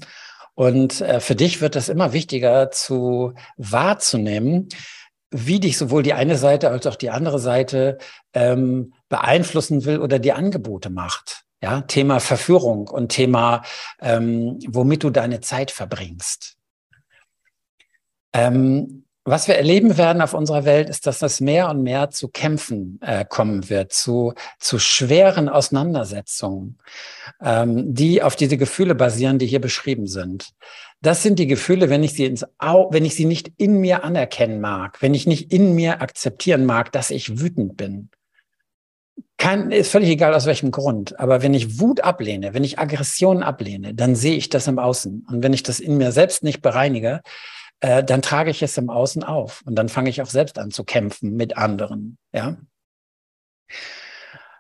Und 0.53 1.01
äh, 1.01 1.19
für 1.19 1.35
dich 1.35 1.63
wird 1.63 1.77
es 1.77 1.89
immer 1.89 2.13
wichtiger 2.13 2.71
zu 2.71 3.33
wahrzunehmen, 3.57 4.69
wie 5.31 5.61
dich 5.61 5.79
sowohl 5.79 6.03
die 6.03 6.13
eine 6.13 6.37
Seite 6.37 6.69
als 6.69 6.87
auch 6.87 6.97
die 6.97 7.09
andere 7.09 7.39
Seite 7.39 7.97
ähm, 8.35 8.93
beeinflussen 9.09 9.87
will 9.87 10.01
oder 10.01 10.19
die 10.19 10.33
Angebote 10.35 10.91
macht. 10.91 11.45
Ja, 11.63 11.81
Thema 11.81 12.21
Verführung 12.21 12.89
und 12.89 13.13
Thema, 13.13 13.63
ähm, 14.03 14.59
womit 14.69 15.05
du 15.05 15.09
deine 15.09 15.41
Zeit 15.41 15.71
verbringst. 15.71 16.59
Ähm, 18.35 19.06
was 19.27 19.49
wir 19.49 19.57
erleben 19.57 19.99
werden 19.99 20.23
auf 20.23 20.35
unserer 20.35 20.65
Welt, 20.65 20.89
ist, 20.89 21.07
dass 21.07 21.19
das 21.19 21.41
mehr 21.41 21.69
und 21.69 21.83
mehr 21.83 22.11
zu 22.11 22.29
Kämpfen 22.29 23.01
äh, 23.03 23.25
kommen 23.25 23.69
wird, 23.69 23.93
zu, 23.93 24.35
zu 24.59 24.79
schweren 24.79 25.49
Auseinandersetzungen, 25.49 26.79
ähm, 27.43 27.93
die 27.93 28.23
auf 28.23 28.37
diese 28.37 28.57
Gefühle 28.57 28.95
basieren, 28.95 29.39
die 29.39 29.47
hier 29.47 29.61
beschrieben 29.61 30.07
sind. 30.07 30.51
Das 31.03 31.23
sind 31.25 31.39
die 31.39 31.49
Gefühle, 31.49 31.91
wenn 31.91 32.05
ich 32.05 32.15
sie 32.15 32.25
ins 32.25 32.47
Au 32.59 32.89
wenn 32.93 33.05
ich 33.05 33.17
sie 33.17 33.27
nicht 33.27 33.53
in 33.59 33.81
mir 33.81 34.05
anerkennen 34.05 34.61
mag, 34.61 35.03
wenn 35.03 35.13
ich 35.13 35.27
nicht 35.27 35.53
in 35.53 35.75
mir 35.75 36.01
akzeptieren 36.01 36.65
mag, 36.65 36.93
dass 36.93 37.11
ich 37.11 37.41
wütend 37.41 37.77
bin. 37.77 38.11
Kein, 39.39 39.71
ist 39.71 39.91
völlig 39.91 40.09
egal 40.09 40.35
aus 40.35 40.47
welchem 40.47 40.71
Grund. 40.71 41.19
Aber 41.21 41.43
wenn 41.43 41.53
ich 41.53 41.79
Wut 41.79 42.01
ablehne, 42.01 42.55
wenn 42.55 42.65
ich 42.65 42.79
Aggression 42.79 43.43
ablehne, 43.43 43.93
dann 43.93 44.15
sehe 44.15 44.37
ich 44.37 44.49
das 44.49 44.67
im 44.67 44.79
Außen. 44.79 45.27
Und 45.31 45.43
wenn 45.43 45.53
ich 45.53 45.63
das 45.63 45.79
in 45.79 45.99
mir 45.99 46.13
selbst 46.13 46.43
nicht 46.43 46.63
bereinige, 46.63 47.21
äh, 47.81 48.03
dann 48.03 48.23
trage 48.23 48.51
ich 48.51 48.63
es 48.63 48.77
im 48.79 48.91
Außen 48.91 49.23
auf 49.25 49.63
und 49.67 49.77
dann 49.77 49.89
fange 49.89 50.11
ich 50.11 50.23
auch 50.23 50.31
selbst 50.31 50.59
an 50.59 50.71
zu 50.71 50.85
kämpfen 50.85 51.37
mit 51.37 51.57
anderen. 51.57 52.19
Ja. 52.33 52.57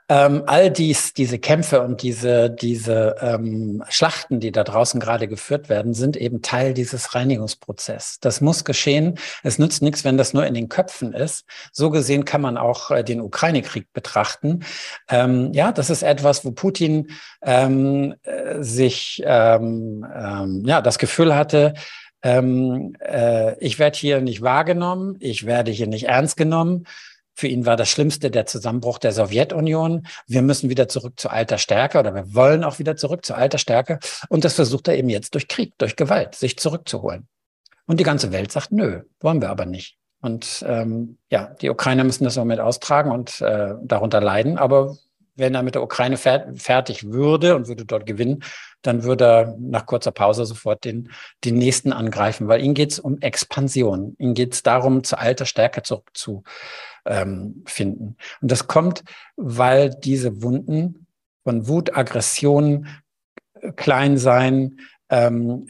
Ähm, 0.08 0.44
all 0.46 0.70
dies, 0.70 1.14
diese 1.14 1.40
Kämpfe 1.40 1.80
und 1.82 2.00
diese, 2.02 2.48
diese 2.48 3.16
ähm, 3.20 3.82
Schlachten, 3.88 4.38
die 4.38 4.52
da 4.52 4.62
draußen 4.62 5.00
gerade 5.00 5.26
geführt 5.26 5.68
werden, 5.68 5.94
sind 5.94 6.16
eben 6.16 6.42
Teil 6.42 6.74
dieses 6.74 7.16
Reinigungsprozesses. 7.16 8.20
Das 8.20 8.40
muss 8.40 8.64
geschehen. 8.64 9.18
Es 9.42 9.58
nützt 9.58 9.82
nichts, 9.82 10.04
wenn 10.04 10.16
das 10.16 10.32
nur 10.32 10.46
in 10.46 10.54
den 10.54 10.68
Köpfen 10.68 11.12
ist. 11.12 11.44
So 11.72 11.90
gesehen 11.90 12.24
kann 12.24 12.40
man 12.40 12.56
auch 12.56 12.92
äh, 12.92 13.02
den 13.02 13.20
Ukraine-Krieg 13.20 13.92
betrachten. 13.92 14.60
Ähm, 15.08 15.52
ja, 15.52 15.72
das 15.72 15.90
ist 15.90 16.04
etwas, 16.04 16.44
wo 16.44 16.52
Putin 16.52 17.10
ähm, 17.42 18.14
äh, 18.22 18.62
sich 18.62 19.20
ähm, 19.26 20.06
ähm, 20.14 20.62
ja 20.66 20.82
das 20.82 20.98
Gefühl 20.98 21.34
hatte, 21.34 21.74
ähm, 22.26 22.96
äh, 22.98 23.56
ich 23.60 23.78
werde 23.78 23.96
hier 23.96 24.20
nicht 24.20 24.42
wahrgenommen, 24.42 25.16
ich 25.20 25.46
werde 25.46 25.70
hier 25.70 25.86
nicht 25.86 26.08
ernst 26.08 26.36
genommen. 26.36 26.86
Für 27.34 27.46
ihn 27.46 27.66
war 27.66 27.76
das 27.76 27.88
Schlimmste 27.88 28.32
der 28.32 28.46
Zusammenbruch 28.46 28.98
der 28.98 29.12
Sowjetunion. 29.12 30.08
Wir 30.26 30.42
müssen 30.42 30.68
wieder 30.68 30.88
zurück 30.88 31.20
zu 31.20 31.28
alter 31.28 31.58
Stärke 31.58 32.00
oder 32.00 32.14
wir 32.14 32.34
wollen 32.34 32.64
auch 32.64 32.80
wieder 32.80 32.96
zurück 32.96 33.24
zu 33.24 33.34
alter 33.34 33.58
Stärke. 33.58 34.00
Und 34.28 34.44
das 34.44 34.54
versucht 34.54 34.88
er 34.88 34.96
eben 34.96 35.08
jetzt 35.08 35.34
durch 35.34 35.46
Krieg, 35.46 35.74
durch 35.78 35.94
Gewalt, 35.94 36.34
sich 36.34 36.58
zurückzuholen. 36.58 37.28
Und 37.86 38.00
die 38.00 38.04
ganze 38.04 38.32
Welt 38.32 38.50
sagt, 38.50 38.72
nö, 38.72 39.02
wollen 39.20 39.40
wir 39.40 39.50
aber 39.50 39.66
nicht. 39.66 39.96
Und 40.20 40.64
ähm, 40.66 41.18
ja, 41.30 41.54
die 41.60 41.70
Ukrainer 41.70 42.02
müssen 42.02 42.24
das 42.24 42.36
im 42.36 42.40
Moment 42.40 42.60
austragen 42.60 43.12
und 43.12 43.40
äh, 43.40 43.74
darunter 43.84 44.20
leiden. 44.20 44.58
Aber 44.58 44.96
wenn 45.36 45.54
er 45.54 45.62
mit 45.62 45.74
der 45.74 45.82
Ukraine 45.82 46.16
fertig 46.16 47.12
würde 47.12 47.54
und 47.54 47.68
würde 47.68 47.84
dort 47.84 48.06
gewinnen, 48.06 48.42
dann 48.82 49.04
würde 49.04 49.24
er 49.24 49.56
nach 49.58 49.86
kurzer 49.86 50.12
Pause 50.12 50.44
sofort 50.46 50.84
den, 50.84 51.10
den 51.44 51.56
nächsten 51.56 51.92
angreifen, 51.92 52.48
weil 52.48 52.62
ihm 52.62 52.74
geht 52.74 52.92
es 52.92 52.98
um 52.98 53.18
Expansion. 53.20 54.14
Ihm 54.18 54.34
geht 54.34 54.54
es 54.54 54.62
darum, 54.62 55.04
zu 55.04 55.18
alter 55.18 55.44
Stärke 55.46 55.82
zurückzufinden. 55.82 56.44
Ähm, 57.06 58.16
und 58.40 58.50
das 58.50 58.66
kommt, 58.66 59.04
weil 59.36 59.90
diese 59.90 60.42
Wunden 60.42 61.06
von 61.44 61.68
Wut, 61.68 61.96
Aggression, 61.96 62.88
Kleinsein, 63.76 64.80
ähm, 65.08 65.66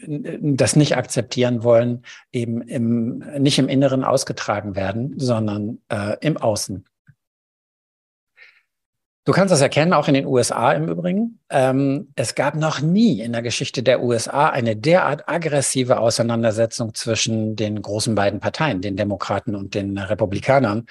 das 0.57 0.75
nicht 0.75 0.97
akzeptieren 0.97 1.63
wollen, 1.63 2.03
eben 2.31 2.61
im, 2.61 3.19
nicht 3.37 3.59
im 3.59 3.69
Inneren 3.69 4.03
ausgetragen 4.03 4.75
werden, 4.75 5.13
sondern 5.17 5.79
äh, 5.89 6.17
im 6.21 6.37
Außen. 6.37 6.85
Du 9.27 9.33
kannst 9.33 9.51
das 9.51 9.59
erkennen, 9.59 9.91
auch 9.91 10.07
in 10.07 10.13
den 10.13 10.25
USA 10.25 10.71
im 10.71 10.87
Übrigen. 10.87 11.39
Ähm, 11.49 12.13
es 12.15 12.33
gab 12.33 12.55
noch 12.55 12.79
nie 12.79 13.19
in 13.19 13.33
der 13.33 13.41
Geschichte 13.41 13.83
der 13.83 14.01
USA 14.01 14.47
eine 14.47 14.77
derart 14.77 15.27
aggressive 15.27 15.99
Auseinandersetzung 15.99 16.93
zwischen 16.93 17.57
den 17.57 17.81
großen 17.81 18.15
beiden 18.15 18.39
Parteien, 18.39 18.79
den 18.79 18.95
Demokraten 18.95 19.53
und 19.53 19.75
den 19.75 19.97
Republikanern. 19.97 20.85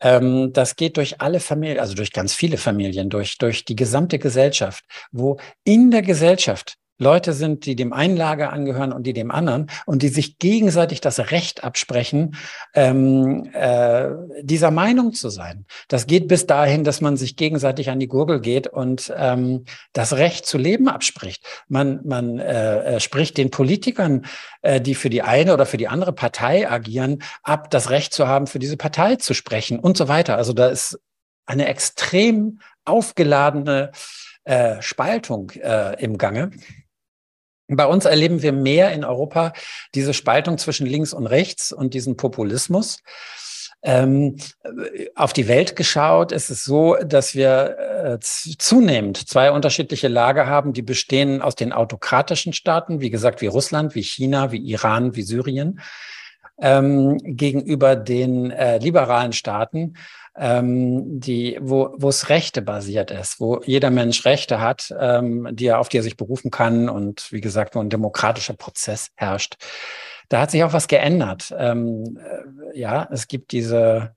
Ähm, 0.00 0.52
das 0.52 0.76
geht 0.76 0.98
durch 0.98 1.20
alle 1.20 1.40
Familien, 1.40 1.80
also 1.80 1.94
durch 1.94 2.12
ganz 2.12 2.32
viele 2.32 2.58
Familien, 2.58 3.10
durch, 3.10 3.38
durch 3.38 3.64
die 3.64 3.74
gesamte 3.74 4.20
Gesellschaft, 4.20 4.84
wo 5.10 5.40
in 5.64 5.90
der 5.90 6.02
Gesellschaft 6.02 6.77
Leute 6.98 7.32
sind, 7.32 7.64
die 7.64 7.76
dem 7.76 7.92
einen 7.92 8.16
Lager 8.16 8.52
angehören 8.52 8.92
und 8.92 9.04
die 9.04 9.12
dem 9.12 9.30
anderen 9.30 9.70
und 9.86 10.02
die 10.02 10.08
sich 10.08 10.38
gegenseitig 10.38 11.00
das 11.00 11.30
Recht 11.30 11.62
absprechen, 11.62 12.36
ähm, 12.74 13.48
äh, 13.52 14.08
dieser 14.42 14.70
Meinung 14.70 15.12
zu 15.12 15.30
sein. 15.30 15.64
Das 15.86 16.06
geht 16.06 16.26
bis 16.28 16.46
dahin, 16.46 16.84
dass 16.84 17.00
man 17.00 17.16
sich 17.16 17.36
gegenseitig 17.36 17.90
an 17.90 18.00
die 18.00 18.08
Gurgel 18.08 18.40
geht 18.40 18.66
und 18.66 19.12
ähm, 19.16 19.64
das 19.92 20.14
Recht 20.14 20.44
zu 20.44 20.58
leben 20.58 20.88
abspricht. 20.88 21.44
Man, 21.68 22.00
man 22.04 22.38
äh, 22.38 22.96
äh 22.96 23.00
spricht 23.00 23.38
den 23.38 23.50
Politikern, 23.50 24.26
äh, 24.62 24.80
die 24.80 24.94
für 24.96 25.10
die 25.10 25.22
eine 25.22 25.54
oder 25.54 25.66
für 25.66 25.76
die 25.76 25.88
andere 25.88 26.12
Partei 26.12 26.68
agieren, 26.68 27.22
ab, 27.42 27.70
das 27.70 27.90
Recht 27.90 28.12
zu 28.12 28.26
haben, 28.26 28.48
für 28.48 28.58
diese 28.58 28.76
Partei 28.76 29.16
zu 29.16 29.34
sprechen 29.34 29.78
und 29.78 29.96
so 29.96 30.08
weiter. 30.08 30.36
Also 30.36 30.52
da 30.52 30.66
ist 30.66 30.98
eine 31.46 31.66
extrem 31.66 32.60
aufgeladene 32.84 33.92
äh, 34.44 34.80
Spaltung 34.82 35.50
äh, 35.50 36.02
im 36.02 36.18
Gange. 36.18 36.50
Bei 37.68 37.86
uns 37.86 38.06
erleben 38.06 38.42
wir 38.42 38.52
mehr 38.52 38.92
in 38.92 39.04
Europa 39.04 39.52
diese 39.94 40.14
Spaltung 40.14 40.56
zwischen 40.56 40.86
links 40.86 41.12
und 41.12 41.26
rechts 41.26 41.70
und 41.72 41.92
diesen 41.92 42.16
Populismus. 42.16 43.02
Ähm, 43.82 44.36
auf 45.14 45.32
die 45.32 45.46
Welt 45.46 45.76
geschaut 45.76 46.32
ist 46.32 46.50
es 46.50 46.64
so, 46.64 46.96
dass 46.96 47.36
wir 47.36 47.76
äh, 47.78 48.18
zunehmend 48.20 49.28
zwei 49.28 49.52
unterschiedliche 49.52 50.08
Lager 50.08 50.48
haben, 50.48 50.72
die 50.72 50.82
bestehen 50.82 51.42
aus 51.42 51.54
den 51.54 51.72
autokratischen 51.72 52.52
Staaten, 52.52 53.00
wie 53.00 53.10
gesagt, 53.10 53.40
wie 53.40 53.46
Russland, 53.46 53.94
wie 53.94 54.02
China, 54.02 54.50
wie 54.50 54.58
Iran, 54.58 55.14
wie 55.14 55.22
Syrien, 55.22 55.80
ähm, 56.60 57.18
gegenüber 57.22 57.94
den 57.94 58.50
äh, 58.50 58.78
liberalen 58.78 59.32
Staaten, 59.32 59.94
ähm, 60.38 61.20
die, 61.20 61.58
wo, 61.60 61.94
wo 61.98 62.08
es 62.08 62.28
Rechte 62.28 62.62
basiert 62.62 63.10
ist, 63.10 63.40
wo 63.40 63.60
jeder 63.64 63.90
Mensch 63.90 64.24
Rechte 64.24 64.60
hat, 64.60 64.94
ähm, 64.98 65.48
die 65.52 65.66
er, 65.66 65.80
auf 65.80 65.88
die 65.88 65.98
er 65.98 66.02
sich 66.02 66.16
berufen 66.16 66.50
kann 66.50 66.88
und 66.88 67.30
wie 67.32 67.40
gesagt, 67.40 67.74
wo 67.74 67.80
ein 67.80 67.90
demokratischer 67.90 68.54
Prozess 68.54 69.08
herrscht. 69.16 69.56
Da 70.28 70.40
hat 70.40 70.50
sich 70.50 70.62
auch 70.62 70.72
was 70.72 70.88
geändert. 70.88 71.54
Ähm, 71.56 72.18
äh, 72.18 72.78
ja, 72.78 73.08
es 73.10 73.28
gibt 73.28 73.52
diese 73.52 74.14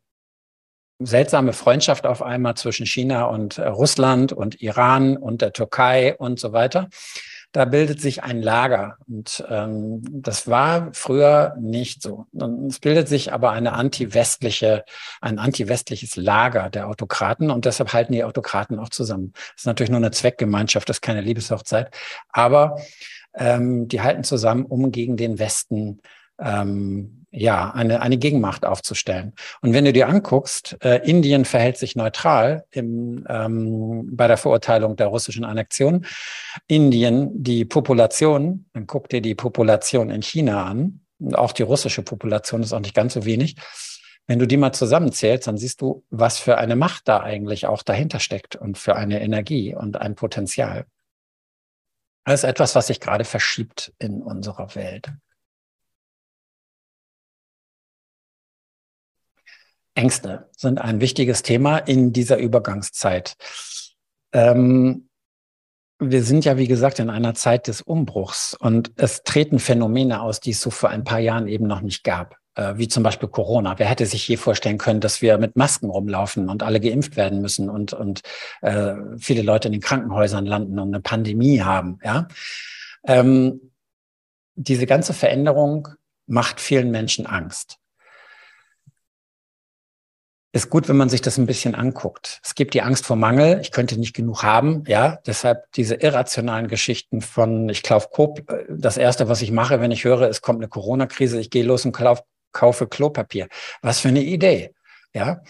seltsame 1.00 1.54
Freundschaft 1.54 2.06
auf 2.06 2.22
einmal 2.22 2.56
zwischen 2.56 2.86
China 2.86 3.26
und 3.26 3.58
äh, 3.58 3.68
Russland 3.68 4.34
und 4.34 4.62
Iran 4.62 5.18
und 5.18 5.42
der 5.42 5.54
Türkei 5.54 6.16
und 6.16 6.40
so 6.40 6.54
weiter 6.54 6.90
da 7.52 7.66
bildet 7.66 8.00
sich 8.00 8.24
ein 8.24 8.42
Lager. 8.42 8.98
Und 9.08 9.44
ähm, 9.50 10.02
das 10.10 10.48
war 10.48 10.90
früher 10.94 11.56
nicht 11.60 12.02
so. 12.02 12.26
Und 12.32 12.68
es 12.68 12.80
bildet 12.80 13.08
sich 13.08 13.34
aber 13.34 13.52
eine 13.52 13.74
anti-westliche, 13.74 14.86
ein 15.20 15.38
anti-westliches 15.38 16.16
Lager 16.16 16.70
der 16.70 16.88
Autokraten 16.88 17.52
und 17.52 17.66
deshalb 17.66 17.94
halten 17.94 18.14
die 18.14 18.24
Autokraten 18.24 18.80
auch 18.80 18.90
zusammen. 18.90 19.32
Das 19.34 19.62
ist 19.62 19.66
natürlich 19.66 19.90
nur 19.90 20.00
eine 20.00 20.12
Zweckgemeinschaft, 20.12 20.88
das 20.88 20.98
ist 20.98 21.02
keine 21.02 21.22
Liebeshochzeit. 21.22 21.94
Aber 22.30 22.78
ähm, 23.34 23.88
die 23.88 24.02
halten 24.02 24.24
zusammen, 24.24 24.66
um 24.66 24.92
gegen 24.92 25.18
den 25.18 25.40
Westen 25.40 26.02
ähm, 26.40 27.21
ja, 27.32 27.72
eine, 27.72 28.02
eine 28.02 28.18
Gegenmacht 28.18 28.66
aufzustellen. 28.66 29.34
Und 29.62 29.74
wenn 29.74 29.86
du 29.86 29.94
dir 29.94 30.10
anguckst, 30.10 30.78
äh, 30.84 30.98
Indien 31.08 31.46
verhält 31.46 31.78
sich 31.78 31.96
neutral 31.96 32.66
im, 32.72 33.26
ähm, 33.30 34.10
bei 34.16 34.28
der 34.28 34.38
Verurteilung 34.38 34.98
der 34.98 35.08
russischen 35.08 35.46
Annexion. 35.46 36.06
Indien, 36.68 37.32
die 37.42 37.64
Population, 37.64 38.66
dann 38.74 38.86
guck 38.86 39.08
dir 39.08 39.22
die 39.22 39.36
Population 39.36 40.10
in 40.10 40.22
China 40.22 40.66
an. 40.66 41.02
Und 41.20 41.38
auch 41.38 41.54
die 41.54 41.64
russische 41.64 42.02
Population 42.02 42.64
ist 42.64 42.74
auch 42.74 42.80
nicht 42.80 42.96
ganz 42.96 43.14
so 43.14 43.24
wenig. 43.24 43.56
Wenn 44.28 44.40
du 44.40 44.46
die 44.46 44.58
mal 44.58 44.74
zusammenzählst, 44.74 45.48
dann 45.48 45.58
siehst 45.58 45.82
du, 45.82 46.04
was 46.10 46.38
für 46.38 46.58
eine 46.58 46.76
Macht 46.76 47.08
da 47.08 47.22
eigentlich 47.22 47.66
auch 47.66 47.82
dahinter 47.82 48.20
steckt 48.20 48.56
und 48.56 48.78
für 48.78 48.96
eine 48.96 49.22
Energie 49.22 49.74
und 49.74 49.98
ein 49.98 50.16
Potenzial. 50.16 50.86
Das 52.26 52.42
ist 52.42 52.50
etwas, 52.50 52.76
was 52.76 52.88
sich 52.88 53.00
gerade 53.00 53.24
verschiebt 53.24 53.94
in 54.00 54.22
unserer 54.22 54.76
Welt. 54.76 55.12
Ängste 59.96 60.50
sind 60.56 60.80
ein 60.80 61.02
wichtiges 61.02 61.44
Thema 61.44 61.78
in 61.78 62.14
dieser 62.14 62.38
Übergangszeit. 62.38 63.36
Ähm, 64.34 65.10
wir 66.00 66.24
sind 66.24 66.46
ja, 66.46 66.58
wie 66.58 66.68
gesagt, 66.68 67.00
in 67.00 67.10
einer 67.10 67.36
Zeit 67.36 67.68
des 67.68 67.82
Umbruchs 67.82 68.56
und 68.56 68.92
es 68.96 69.24
treten 69.24 69.60
Phänomene 69.60 70.22
aus, 70.22 70.40
die 70.40 70.52
es 70.52 70.62
so 70.62 70.72
vor 70.72 70.90
ein 70.90 71.04
paar 71.04 71.20
Jahren 71.20 71.48
eben 71.48 71.68
noch 71.68 71.82
nicht 71.82 72.04
gab, 72.04 72.38
äh, 72.56 72.74
wie 72.78 72.88
zum 72.88 73.04
Beispiel 73.04 73.30
Corona. 73.30 73.78
Wer 73.78 73.88
hätte 73.88 74.06
sich 74.06 74.28
je 74.28 74.38
vorstellen 74.38 74.80
können, 74.80 75.00
dass 75.00 75.22
wir 75.22 75.38
mit 75.38 75.56
Masken 75.56 75.90
rumlaufen 75.90 76.50
und 76.50 76.64
alle 76.64 76.80
geimpft 76.80 77.18
werden 77.18 77.42
müssen 77.42 77.70
und, 77.70 77.94
und 77.94 78.22
äh, 78.62 78.96
viele 79.20 79.44
Leute 79.44 79.68
in 79.68 79.74
den 79.74 79.82
Krankenhäusern 79.82 80.46
landen 80.46 80.80
und 80.80 80.88
eine 80.88 81.02
Pandemie 81.02 81.62
haben? 81.62 82.00
Ja, 82.04 82.28
ähm, 83.06 83.72
diese 84.56 84.88
ganze 84.88 85.14
Veränderung 85.14 85.90
macht 86.26 86.60
vielen 86.60 86.90
Menschen 86.90 87.26
Angst 87.28 87.81
ist 90.54 90.70
gut, 90.70 90.90
wenn 90.90 90.98
man 90.98 91.10
sich 91.10 91.22
das 91.22 91.38
ein 91.38 91.46
bisschen 91.46 91.76
anguckt. 91.76 92.40
Es 92.44 92.56
gibt 92.56 92.74
die 92.74 92.82
Angst 92.82 93.06
vor 93.06 93.16
Mangel. 93.16 93.60
Ich 93.62 93.72
könnte 93.72 93.98
nicht 93.98 94.14
genug 94.14 94.44
haben. 94.44 94.84
Ja, 94.86 95.20
deshalb 95.26 95.72
diese 95.74 95.96
irrationalen 95.96 96.68
Geschichten 96.68 97.22
von, 97.22 97.70
ich 97.70 97.84
kaufe. 97.84 98.10
Das 98.70 98.98
erste, 98.98 99.30
was 99.30 99.42
ich 99.42 99.52
mache, 99.52 99.80
wenn 99.80 99.92
ich 99.92 100.04
höre, 100.04 100.30
es 100.30 100.42
kommt 100.42 100.60
eine 100.60 100.68
Corona-Krise, 100.68 101.40
ich 101.40 101.50
gehe 101.50 101.64
los 101.64 101.86
und 101.86 101.94
kauf, 101.94 102.24
kaufe 102.52 102.88
Klopapier. 102.88 103.48
Was 103.82 104.00
für 104.00 104.10
eine 104.10 104.24
Idee. 104.24 104.74
Ja. 105.14 105.42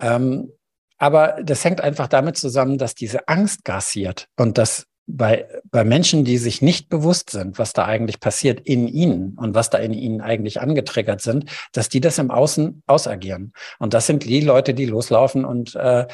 Ähm, 0.00 0.52
aber 0.98 1.38
das 1.42 1.64
hängt 1.64 1.80
einfach 1.80 2.08
damit 2.08 2.36
zusammen, 2.36 2.78
dass 2.78 2.94
diese 2.94 3.28
Angst 3.28 3.64
grassiert 3.64 4.28
und 4.36 4.58
dass 4.58 4.87
bei, 5.10 5.48
bei 5.70 5.84
Menschen, 5.84 6.24
die 6.24 6.36
sich 6.36 6.60
nicht 6.60 6.90
bewusst 6.90 7.30
sind, 7.30 7.58
was 7.58 7.72
da 7.72 7.86
eigentlich 7.86 8.20
passiert 8.20 8.60
in 8.60 8.86
ihnen 8.86 9.36
und 9.38 9.54
was 9.54 9.70
da 9.70 9.78
in 9.78 9.94
ihnen 9.94 10.20
eigentlich 10.20 10.60
angetriggert 10.60 11.22
sind, 11.22 11.50
dass 11.72 11.88
die 11.88 12.00
das 12.00 12.18
im 12.18 12.30
Außen 12.30 12.82
ausagieren. 12.86 13.54
Und 13.78 13.94
das 13.94 14.06
sind 14.06 14.24
die 14.24 14.40
Leute, 14.42 14.74
die 14.74 14.84
loslaufen 14.84 15.46
und 15.46 15.74
äh, 15.74 16.06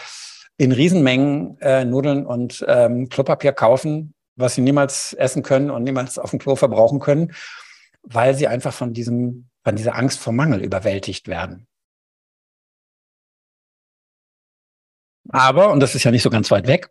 in 0.56 0.70
Riesenmengen 0.70 1.58
äh, 1.60 1.84
Nudeln 1.84 2.24
und 2.24 2.64
ähm, 2.68 3.08
Klopapier 3.08 3.52
kaufen, 3.52 4.14
was 4.36 4.54
sie 4.54 4.62
niemals 4.62 5.12
essen 5.14 5.42
können 5.42 5.70
und 5.70 5.82
niemals 5.82 6.16
auf 6.16 6.30
dem 6.30 6.38
Klo 6.38 6.54
verbrauchen 6.54 7.00
können, 7.00 7.32
weil 8.02 8.34
sie 8.34 8.46
einfach 8.46 8.72
von 8.72 8.92
diesem, 8.92 9.48
von 9.64 9.74
dieser 9.74 9.96
Angst 9.96 10.20
vor 10.20 10.32
Mangel 10.32 10.62
überwältigt 10.62 11.26
werden. 11.26 11.66
Aber, 15.30 15.72
und 15.72 15.80
das 15.80 15.96
ist 15.96 16.04
ja 16.04 16.12
nicht 16.12 16.22
so 16.22 16.30
ganz 16.30 16.50
weit 16.52 16.68
weg, 16.68 16.90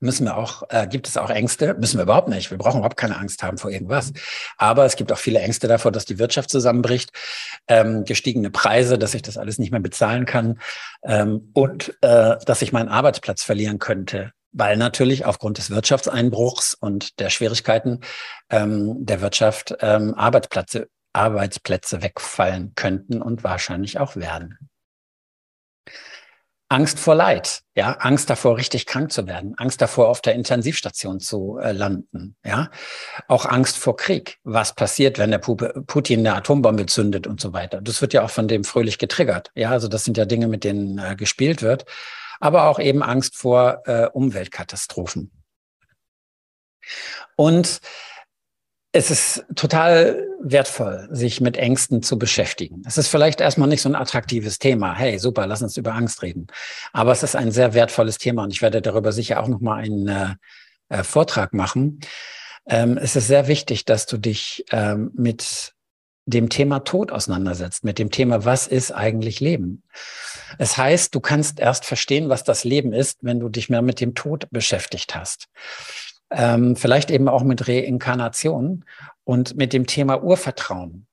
müssen 0.00 0.24
wir 0.24 0.36
auch, 0.36 0.62
äh, 0.70 0.86
gibt 0.86 1.08
es 1.08 1.16
auch 1.16 1.30
Ängste? 1.30 1.74
Müssen 1.74 1.98
wir 1.98 2.04
überhaupt 2.04 2.28
nicht. 2.28 2.50
Wir 2.50 2.58
brauchen 2.58 2.78
überhaupt 2.78 2.96
keine 2.96 3.16
Angst 3.16 3.42
haben 3.42 3.58
vor 3.58 3.70
irgendwas. 3.70 4.12
Aber 4.56 4.84
es 4.84 4.96
gibt 4.96 5.12
auch 5.12 5.18
viele 5.18 5.40
Ängste 5.40 5.68
davor, 5.68 5.92
dass 5.92 6.04
die 6.04 6.18
Wirtschaft 6.18 6.50
zusammenbricht, 6.50 7.10
ähm, 7.66 8.04
gestiegene 8.04 8.50
Preise, 8.50 8.98
dass 8.98 9.14
ich 9.14 9.22
das 9.22 9.36
alles 9.36 9.58
nicht 9.58 9.70
mehr 9.70 9.80
bezahlen 9.80 10.26
kann 10.26 10.60
ähm, 11.02 11.50
und 11.54 11.96
äh, 12.02 12.36
dass 12.44 12.62
ich 12.62 12.72
meinen 12.72 12.88
Arbeitsplatz 12.88 13.42
verlieren 13.42 13.78
könnte. 13.78 14.32
Weil 14.52 14.76
natürlich 14.76 15.24
aufgrund 15.24 15.58
des 15.58 15.70
Wirtschaftseinbruchs 15.70 16.74
und 16.74 17.20
der 17.20 17.30
Schwierigkeiten 17.30 18.00
ähm, 18.50 19.04
der 19.04 19.20
Wirtschaft 19.20 19.76
ähm, 19.80 20.14
Arbeitsplätze, 20.14 20.88
Arbeitsplätze 21.12 22.02
wegfallen 22.02 22.72
könnten 22.74 23.20
und 23.20 23.44
wahrscheinlich 23.44 23.98
auch 23.98 24.16
werden. 24.16 24.67
Angst 26.70 26.98
vor 26.98 27.14
Leid, 27.14 27.62
ja, 27.74 27.92
Angst 27.92 28.28
davor, 28.28 28.58
richtig 28.58 28.84
krank 28.84 29.10
zu 29.10 29.26
werden, 29.26 29.54
Angst 29.56 29.80
davor, 29.80 30.08
auf 30.08 30.20
der 30.20 30.34
Intensivstation 30.34 31.18
zu 31.18 31.58
äh, 31.58 31.72
landen, 31.72 32.36
ja, 32.44 32.70
auch 33.26 33.46
Angst 33.46 33.78
vor 33.78 33.96
Krieg. 33.96 34.38
Was 34.44 34.74
passiert, 34.74 35.18
wenn 35.18 35.30
der 35.30 35.38
Putin 35.38 36.20
eine 36.20 36.34
Atombombe 36.34 36.84
zündet 36.84 37.26
und 37.26 37.40
so 37.40 37.54
weiter? 37.54 37.80
Das 37.80 38.02
wird 38.02 38.12
ja 38.12 38.22
auch 38.22 38.30
von 38.30 38.48
dem 38.48 38.64
fröhlich 38.64 38.98
getriggert, 38.98 39.50
ja, 39.54 39.70
also 39.70 39.88
das 39.88 40.04
sind 40.04 40.18
ja 40.18 40.26
Dinge, 40.26 40.46
mit 40.46 40.62
denen 40.62 40.98
äh, 40.98 41.16
gespielt 41.16 41.62
wird, 41.62 41.86
aber 42.38 42.64
auch 42.64 42.78
eben 42.78 43.02
Angst 43.02 43.36
vor 43.36 43.82
äh, 43.86 44.06
Umweltkatastrophen. 44.12 45.32
Und 47.36 47.80
es 48.92 49.10
ist 49.10 49.44
total 49.54 50.26
wertvoll, 50.40 51.08
sich 51.10 51.40
mit 51.40 51.56
Ängsten 51.56 52.02
zu 52.02 52.18
beschäftigen. 52.18 52.82
Es 52.86 52.96
ist 52.96 53.08
vielleicht 53.08 53.40
erstmal 53.40 53.68
nicht 53.68 53.82
so 53.82 53.88
ein 53.88 53.94
attraktives 53.94 54.58
Thema. 54.58 54.94
Hey, 54.94 55.18
super, 55.18 55.46
lass 55.46 55.62
uns 55.62 55.76
über 55.76 55.94
Angst 55.94 56.22
reden. 56.22 56.46
Aber 56.92 57.12
es 57.12 57.22
ist 57.22 57.36
ein 57.36 57.50
sehr 57.50 57.74
wertvolles 57.74 58.18
Thema 58.18 58.44
und 58.44 58.52
ich 58.52 58.62
werde 58.62 58.80
darüber 58.80 59.12
sicher 59.12 59.42
auch 59.42 59.48
nochmal 59.48 59.82
einen 59.82 60.08
äh, 60.08 60.34
äh, 60.88 61.02
Vortrag 61.02 61.52
machen. 61.52 62.00
Ähm, 62.66 62.96
es 62.96 63.14
ist 63.14 63.26
sehr 63.26 63.46
wichtig, 63.46 63.84
dass 63.84 64.06
du 64.06 64.16
dich 64.16 64.64
ähm, 64.72 65.10
mit 65.14 65.74
dem 66.24 66.48
Thema 66.48 66.80
Tod 66.80 67.10
auseinandersetzt, 67.10 67.84
mit 67.84 67.98
dem 67.98 68.10
Thema, 68.10 68.44
was 68.44 68.66
ist 68.66 68.92
eigentlich 68.92 69.40
Leben? 69.40 69.82
Es 70.58 70.76
heißt, 70.76 71.14
du 71.14 71.20
kannst 71.20 71.58
erst 71.58 71.86
verstehen, 71.86 72.28
was 72.28 72.44
das 72.44 72.64
Leben 72.64 72.92
ist, 72.92 73.18
wenn 73.22 73.40
du 73.40 73.48
dich 73.48 73.70
mehr 73.70 73.80
mit 73.80 74.00
dem 74.00 74.14
Tod 74.14 74.46
beschäftigt 74.50 75.14
hast 75.14 75.48
ähm, 76.30 76.76
vielleicht 76.76 77.10
eben 77.10 77.28
auch 77.28 77.42
mit 77.42 77.68
Reinkarnation 77.68 78.84
und 79.24 79.56
mit 79.56 79.72
dem 79.72 79.86
Thema 79.86 80.22
Urvertrauen. 80.22 81.06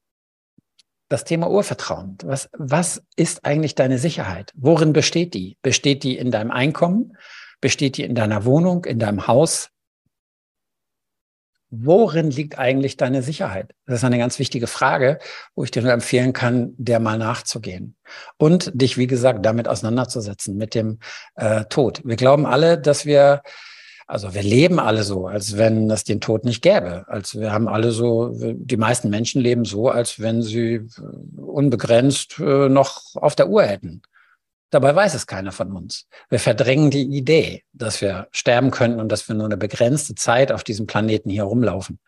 Das 1.07 1.23
Thema 1.23 1.49
Urvertrauen. 1.49 2.17
Was, 2.23 2.49
was 2.57 3.03
ist 3.15 3.45
eigentlich 3.45 3.75
deine 3.75 3.99
Sicherheit? 3.99 4.51
Worin 4.55 4.91
besteht 4.93 5.33
die? 5.33 5.57
Besteht 5.61 6.03
die 6.03 6.17
in 6.17 6.31
deinem 6.31 6.51
Einkommen? 6.51 7.15
Besteht 7.61 7.97
die 7.97 8.03
in 8.03 8.15
deiner 8.15 8.45
Wohnung, 8.45 8.85
in 8.85 8.99
deinem 8.99 9.27
Haus? 9.27 9.69
Worin 11.69 12.31
liegt 12.31 12.57
eigentlich 12.57 12.95
deine 12.95 13.21
Sicherheit? 13.21 13.73
Das 13.85 13.97
ist 13.97 14.03
eine 14.03 14.17
ganz 14.17 14.39
wichtige 14.39 14.67
Frage, 14.67 15.19
wo 15.55 15.63
ich 15.63 15.71
dir 15.71 15.81
nur 15.81 15.91
empfehlen 15.91 16.31
kann, 16.31 16.73
der 16.77 16.99
mal 16.99 17.17
nachzugehen. 17.17 17.95
Und 18.37 18.71
dich, 18.73 18.97
wie 18.97 19.07
gesagt, 19.07 19.45
damit 19.45 19.67
auseinanderzusetzen, 19.67 20.57
mit 20.57 20.73
dem 20.75 20.99
äh, 21.35 21.65
Tod. 21.65 22.01
Wir 22.05 22.15
glauben 22.15 22.45
alle, 22.45 22.79
dass 22.79 23.05
wir 23.05 23.41
also 24.07 24.33
wir 24.35 24.43
leben 24.43 24.79
alle 24.79 25.03
so, 25.03 25.27
als 25.27 25.57
wenn 25.57 25.89
es 25.89 26.03
den 26.03 26.21
Tod 26.21 26.45
nicht 26.45 26.61
gäbe. 26.61 27.05
Als 27.07 27.39
wir 27.39 27.51
haben 27.51 27.67
alle 27.67 27.91
so, 27.91 28.33
die 28.35 28.77
meisten 28.77 29.09
Menschen 29.09 29.41
leben 29.41 29.65
so, 29.65 29.89
als 29.89 30.19
wenn 30.19 30.43
sie 30.43 30.87
unbegrenzt 31.35 32.39
äh, 32.39 32.69
noch 32.69 33.15
auf 33.15 33.35
der 33.35 33.49
Uhr 33.49 33.63
hätten. 33.63 34.03
Dabei 34.69 34.95
weiß 34.95 35.13
es 35.15 35.25
keiner 35.25 35.51
von 35.51 35.71
uns. 35.71 36.07
Wir 36.29 36.39
verdrängen 36.39 36.91
die 36.91 37.03
Idee, 37.03 37.63
dass 37.73 38.01
wir 38.01 38.27
sterben 38.31 38.71
könnten 38.71 38.99
und 38.99 39.09
dass 39.09 39.27
wir 39.27 39.35
nur 39.35 39.45
eine 39.45 39.57
begrenzte 39.57 40.15
Zeit 40.15 40.51
auf 40.51 40.63
diesem 40.63 40.85
Planeten 40.85 41.29
hier 41.29 41.43
rumlaufen. 41.43 41.99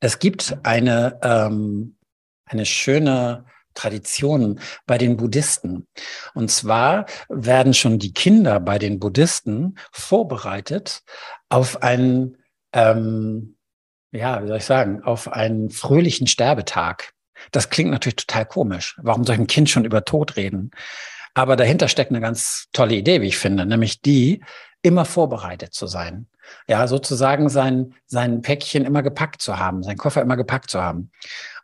Es 0.00 0.18
gibt 0.18 0.56
eine, 0.62 1.18
ähm, 1.22 1.96
eine 2.46 2.66
schöne 2.66 3.44
Traditionen 3.74 4.60
bei 4.86 4.98
den 4.98 5.16
Buddhisten. 5.16 5.86
Und 6.34 6.50
zwar 6.50 7.06
werden 7.28 7.74
schon 7.74 7.98
die 7.98 8.12
Kinder 8.12 8.60
bei 8.60 8.78
den 8.78 8.98
Buddhisten 8.98 9.78
vorbereitet 9.92 11.02
auf 11.48 11.82
einen, 11.82 12.38
ähm, 12.72 13.56
ja, 14.12 14.42
wie 14.42 14.48
soll 14.48 14.58
ich 14.58 14.64
sagen, 14.64 15.02
auf 15.02 15.32
einen 15.32 15.70
fröhlichen 15.70 16.26
Sterbetag. 16.26 17.12
Das 17.50 17.70
klingt 17.70 17.90
natürlich 17.90 18.16
total 18.16 18.46
komisch. 18.46 18.96
Warum 19.02 19.24
soll 19.24 19.34
ich 19.34 19.40
ein 19.40 19.46
Kind 19.46 19.68
schon 19.68 19.84
über 19.84 20.04
Tod 20.04 20.36
reden? 20.36 20.70
Aber 21.34 21.56
dahinter 21.56 21.88
steckt 21.88 22.10
eine 22.10 22.20
ganz 22.20 22.68
tolle 22.72 22.94
Idee, 22.94 23.22
wie 23.22 23.28
ich 23.28 23.38
finde, 23.38 23.64
nämlich 23.64 24.02
die, 24.02 24.42
immer 24.82 25.04
vorbereitet 25.04 25.72
zu 25.72 25.86
sein. 25.86 26.26
Ja, 26.66 26.86
sozusagen 26.88 27.48
sein, 27.48 27.94
sein 28.06 28.42
Päckchen 28.42 28.84
immer 28.84 29.02
gepackt 29.02 29.40
zu 29.40 29.58
haben, 29.58 29.82
sein 29.82 29.96
Koffer 29.96 30.20
immer 30.20 30.36
gepackt 30.36 30.70
zu 30.70 30.82
haben. 30.82 31.10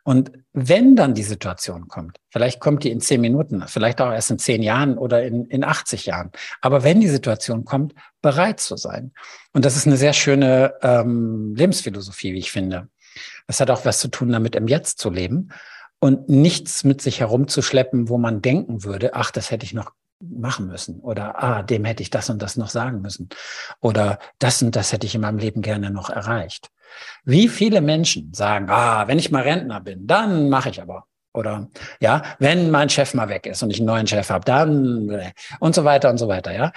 Und 0.09 0.31
wenn 0.53 0.95
dann 0.95 1.13
die 1.13 1.21
Situation 1.21 1.87
kommt, 1.87 2.17
vielleicht 2.31 2.59
kommt 2.59 2.83
die 2.83 2.89
in 2.89 2.99
zehn 2.99 3.21
Minuten, 3.21 3.63
vielleicht 3.67 4.01
auch 4.01 4.11
erst 4.11 4.31
in 4.31 4.39
zehn 4.39 4.63
Jahren 4.63 4.97
oder 4.97 5.23
in, 5.23 5.45
in 5.45 5.63
80 5.63 6.07
Jahren, 6.07 6.31
aber 6.61 6.83
wenn 6.83 6.99
die 6.99 7.07
Situation 7.07 7.63
kommt, 7.63 7.93
bereit 8.23 8.59
zu 8.59 8.75
sein. 8.75 9.11
Und 9.53 9.65
das 9.65 9.75
ist 9.75 9.85
eine 9.85 9.97
sehr 9.97 10.13
schöne 10.13 10.73
ähm, 10.81 11.53
Lebensphilosophie, 11.53 12.33
wie 12.33 12.39
ich 12.39 12.51
finde. 12.51 12.89
Das 13.45 13.59
hat 13.59 13.69
auch 13.69 13.85
was 13.85 13.99
zu 13.99 14.07
tun 14.07 14.31
damit, 14.31 14.55
im 14.55 14.67
Jetzt 14.67 14.97
zu 14.97 15.11
leben 15.11 15.49
und 15.99 16.27
nichts 16.27 16.83
mit 16.83 17.03
sich 17.03 17.19
herumzuschleppen, 17.19 18.09
wo 18.09 18.17
man 18.17 18.41
denken 18.41 18.83
würde, 18.83 19.13
ach, 19.13 19.29
das 19.29 19.51
hätte 19.51 19.63
ich 19.63 19.75
noch 19.75 19.91
machen 20.21 20.65
müssen 20.65 21.01
oder 21.01 21.43
ah, 21.43 21.61
dem 21.61 21.85
hätte 21.85 22.01
ich 22.01 22.09
das 22.09 22.31
und 22.31 22.41
das 22.41 22.57
noch 22.57 22.69
sagen 22.69 23.01
müssen 23.01 23.29
oder 23.79 24.17
das 24.39 24.63
und 24.63 24.75
das 24.75 24.91
hätte 24.91 25.05
ich 25.05 25.13
in 25.13 25.21
meinem 25.21 25.37
Leben 25.37 25.61
gerne 25.61 25.91
noch 25.91 26.09
erreicht. 26.09 26.71
Wie 27.23 27.47
viele 27.47 27.81
Menschen 27.81 28.33
sagen, 28.33 28.69
ah, 28.69 29.07
wenn 29.07 29.19
ich 29.19 29.31
mal 29.31 29.43
Rentner 29.43 29.79
bin, 29.81 30.07
dann 30.07 30.49
mache 30.49 30.69
ich 30.69 30.81
aber. 30.81 31.05
Oder 31.33 31.69
ja, 31.99 32.23
wenn 32.39 32.71
mein 32.71 32.89
Chef 32.89 33.13
mal 33.13 33.29
weg 33.29 33.45
ist 33.45 33.61
und 33.61 33.69
ich 33.69 33.77
einen 33.77 33.87
neuen 33.87 34.07
Chef 34.07 34.29
habe, 34.29 34.45
dann 34.45 35.09
äh, 35.09 35.31
und 35.59 35.75
so 35.75 35.85
weiter 35.85 36.09
und 36.09 36.17
so 36.17 36.27
weiter, 36.27 36.53
ja. 36.53 36.71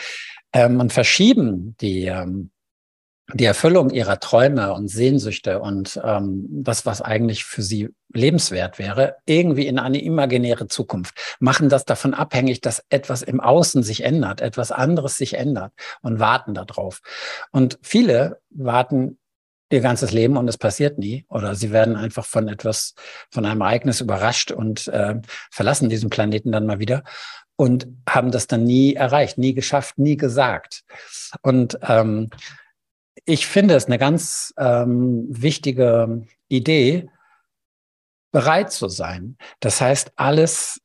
Ähm, 0.53 0.79
und 0.79 0.93
verschieben 0.93 1.75
die, 1.81 2.05
ähm, 2.07 2.51
die 3.33 3.47
Erfüllung 3.47 3.91
ihrer 3.91 4.21
Träume 4.21 4.75
und 4.75 4.89
Sehnsüchte 4.89 5.61
und 5.61 5.99
ähm, 6.05 6.47
das, 6.51 6.85
was 6.85 7.01
eigentlich 7.01 7.45
für 7.45 7.63
sie 7.63 7.89
lebenswert 8.13 8.79
wäre, 8.79 9.17
irgendwie 9.25 9.67
in 9.67 9.79
eine 9.79 10.03
imaginäre 10.03 10.67
Zukunft, 10.67 11.37
machen 11.41 11.71
das 11.71 11.87
davon 11.87 12.13
abhängig, 12.13 12.61
dass 12.61 12.85
etwas 12.91 13.23
im 13.23 13.41
Außen 13.41 13.83
sich 13.83 14.05
ändert, 14.05 14.43
etwas 14.43 14.71
anderes 14.71 15.17
sich 15.17 15.35
ändert 15.35 15.73
und 16.03 16.19
warten 16.19 16.53
darauf. 16.53 17.01
Und 17.53 17.79
viele 17.81 18.41
warten 18.51 19.19
ihr 19.73 19.81
ganzes 19.81 20.13
Leben 20.13 20.37
und 20.37 20.49
es 20.49 20.59
passiert 20.59 20.99
nie. 20.99 21.25
Oder 21.29 21.55
sie 21.55 21.71
werden 21.73 21.97
einfach 21.97 22.25
von 22.25 22.49
etwas, 22.49 22.95
von 23.31 23.45
einem 23.45 23.61
Ereignis 23.61 24.01
überrascht 24.01 24.51
und 24.51 24.89
äh, 24.89 25.17
verlassen 25.51 25.89
diesen 25.89 26.11
Planeten 26.11 26.53
dann 26.53 26.67
mal 26.67 26.79
wieder 26.79 27.03
und 27.57 27.87
haben 28.09 28.31
das 28.31 28.47
dann 28.47 28.65
nie 28.65 28.95
erreicht, 28.95 29.39
nie 29.39 29.55
geschafft, 29.55 29.99
nie 29.99 30.17
gesagt. 30.17 30.85
Und 31.43 31.79
ähm, 31.83 32.31
ich 33.25 33.47
finde 33.47 33.75
es 33.75 33.87
eine 33.87 33.99
ganz 33.99 34.53
ähm, 34.59 35.27
wichtige 35.29 36.27
Idee, 36.49 37.09
bereit 38.33 38.73
zu 38.73 38.89
sein. 38.89 39.37
Das 39.61 39.81
heißt, 39.81 40.13
alles 40.17 40.81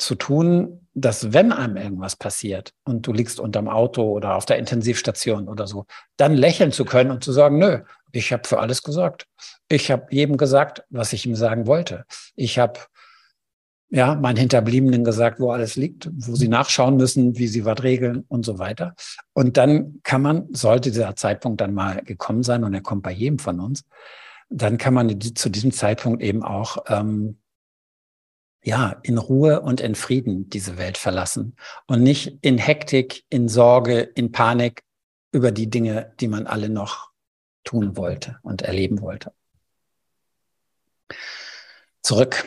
zu 0.00 0.14
tun, 0.14 0.86
dass 0.94 1.32
wenn 1.32 1.52
einem 1.52 1.76
irgendwas 1.76 2.16
passiert 2.16 2.72
und 2.84 3.06
du 3.06 3.12
liegst 3.12 3.38
unterm 3.38 3.68
Auto 3.68 4.02
oder 4.02 4.36
auf 4.36 4.46
der 4.46 4.58
Intensivstation 4.58 5.48
oder 5.48 5.66
so, 5.66 5.86
dann 6.16 6.34
lächeln 6.34 6.72
zu 6.72 6.84
können 6.84 7.10
und 7.10 7.22
zu 7.22 7.32
sagen, 7.32 7.58
nö, 7.58 7.80
ich 8.12 8.32
habe 8.32 8.46
für 8.46 8.58
alles 8.58 8.82
gesorgt. 8.82 9.26
Ich 9.68 9.90
habe 9.90 10.06
jedem 10.10 10.36
gesagt, 10.36 10.84
was 10.90 11.12
ich 11.12 11.26
ihm 11.26 11.36
sagen 11.36 11.66
wollte. 11.66 12.04
Ich 12.34 12.58
habe 12.58 12.80
ja 13.88 14.14
meinen 14.14 14.36
Hinterbliebenen 14.36 15.04
gesagt, 15.04 15.40
wo 15.40 15.50
alles 15.50 15.76
liegt, 15.76 16.08
wo 16.12 16.34
sie 16.34 16.48
nachschauen 16.48 16.96
müssen, 16.96 17.38
wie 17.38 17.48
sie 17.48 17.64
was 17.64 17.82
regeln 17.82 18.24
und 18.28 18.44
so 18.44 18.58
weiter. 18.58 18.94
Und 19.32 19.56
dann 19.56 20.00
kann 20.02 20.22
man, 20.22 20.48
sollte 20.52 20.90
dieser 20.90 21.16
Zeitpunkt 21.16 21.60
dann 21.60 21.74
mal 21.74 22.02
gekommen 22.02 22.42
sein 22.42 22.64
und 22.64 22.74
er 22.74 22.82
kommt 22.82 23.02
bei 23.02 23.12
jedem 23.12 23.38
von 23.38 23.60
uns, 23.60 23.84
dann 24.48 24.78
kann 24.78 24.94
man 24.94 25.20
zu 25.20 25.48
diesem 25.48 25.72
Zeitpunkt 25.72 26.22
eben 26.22 26.42
auch 26.42 26.78
ähm, 26.88 27.38
ja, 28.62 29.00
in 29.02 29.18
Ruhe 29.18 29.60
und 29.60 29.80
in 29.80 29.94
Frieden 29.94 30.50
diese 30.50 30.76
Welt 30.76 30.98
verlassen 30.98 31.56
und 31.86 32.02
nicht 32.02 32.38
in 32.42 32.58
Hektik, 32.58 33.24
in 33.30 33.48
Sorge, 33.48 34.00
in 34.00 34.32
Panik 34.32 34.84
über 35.32 35.52
die 35.52 35.70
Dinge, 35.70 36.14
die 36.20 36.28
man 36.28 36.46
alle 36.46 36.68
noch 36.68 37.10
tun 37.64 37.96
wollte 37.96 38.38
und 38.42 38.62
erleben 38.62 39.00
wollte. 39.00 39.32
Zurück 42.02 42.44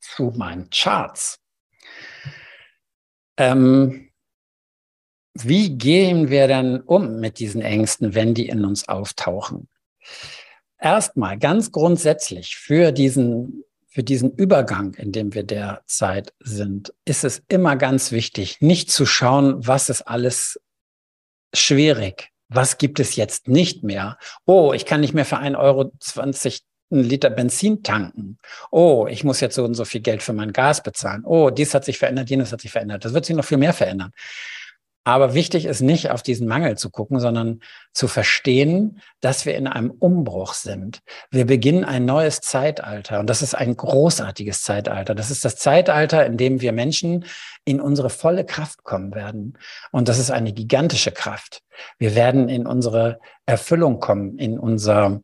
zu 0.00 0.32
meinen 0.36 0.68
Charts. 0.70 1.38
Ähm, 3.36 4.10
wie 5.34 5.76
gehen 5.76 6.28
wir 6.28 6.46
denn 6.46 6.80
um 6.80 7.18
mit 7.18 7.38
diesen 7.38 7.62
Ängsten, 7.62 8.14
wenn 8.14 8.34
die 8.34 8.48
in 8.48 8.64
uns 8.64 8.88
auftauchen? 8.88 9.68
Erstmal 10.78 11.38
ganz 11.38 11.72
grundsätzlich 11.72 12.56
für 12.56 12.92
diesen, 12.92 13.64
für 13.92 14.02
diesen 14.02 14.32
Übergang, 14.32 14.94
in 14.94 15.12
dem 15.12 15.34
wir 15.34 15.42
derzeit 15.42 16.32
sind, 16.40 16.94
ist 17.04 17.24
es 17.24 17.42
immer 17.48 17.76
ganz 17.76 18.10
wichtig, 18.10 18.60
nicht 18.60 18.90
zu 18.90 19.04
schauen, 19.04 19.66
was 19.66 19.90
ist 19.90 20.02
alles 20.02 20.58
schwierig, 21.54 22.30
was 22.48 22.78
gibt 22.78 23.00
es 23.00 23.16
jetzt 23.16 23.48
nicht 23.48 23.84
mehr? 23.84 24.16
Oh, 24.46 24.72
ich 24.72 24.86
kann 24.86 25.02
nicht 25.02 25.12
mehr 25.12 25.26
für 25.26 25.38
1,20 25.38 25.58
Euro 25.58 25.92
einen 26.90 27.04
Liter 27.04 27.30
Benzin 27.30 27.82
tanken. 27.82 28.38
Oh, 28.70 29.06
ich 29.10 29.24
muss 29.24 29.40
jetzt 29.40 29.56
so 29.56 29.64
und 29.64 29.74
so 29.74 29.84
viel 29.84 30.00
Geld 30.00 30.22
für 30.22 30.32
mein 30.32 30.52
Gas 30.52 30.82
bezahlen. 30.82 31.24
Oh, 31.24 31.50
dies 31.50 31.74
hat 31.74 31.84
sich 31.84 31.98
verändert, 31.98 32.30
jenes 32.30 32.50
hat 32.52 32.62
sich 32.62 32.72
verändert. 32.72 33.04
Das 33.04 33.12
wird 33.12 33.26
sich 33.26 33.36
noch 33.36 33.44
viel 33.44 33.58
mehr 33.58 33.72
verändern. 33.74 34.12
Aber 35.04 35.34
wichtig 35.34 35.64
ist 35.64 35.80
nicht 35.80 36.10
auf 36.10 36.22
diesen 36.22 36.46
Mangel 36.46 36.78
zu 36.78 36.88
gucken, 36.88 37.18
sondern 37.18 37.60
zu 37.92 38.06
verstehen, 38.06 39.00
dass 39.20 39.46
wir 39.46 39.56
in 39.56 39.66
einem 39.66 39.90
Umbruch 39.90 40.54
sind. 40.54 41.00
Wir 41.30 41.44
beginnen 41.44 41.84
ein 41.84 42.04
neues 42.04 42.40
Zeitalter 42.40 43.18
und 43.18 43.28
das 43.28 43.42
ist 43.42 43.54
ein 43.54 43.76
großartiges 43.76 44.62
Zeitalter. 44.62 45.16
Das 45.16 45.32
ist 45.32 45.44
das 45.44 45.56
Zeitalter, 45.56 46.24
in 46.24 46.36
dem 46.36 46.60
wir 46.60 46.72
Menschen 46.72 47.24
in 47.64 47.80
unsere 47.80 48.10
volle 48.10 48.44
Kraft 48.44 48.84
kommen 48.84 49.12
werden. 49.14 49.58
Und 49.90 50.08
das 50.08 50.20
ist 50.20 50.30
eine 50.30 50.52
gigantische 50.52 51.10
Kraft. 51.10 51.62
Wir 51.98 52.14
werden 52.14 52.48
in 52.48 52.66
unsere 52.66 53.18
Erfüllung 53.44 53.98
kommen, 53.98 54.38
in 54.38 54.56
unser 54.56 55.20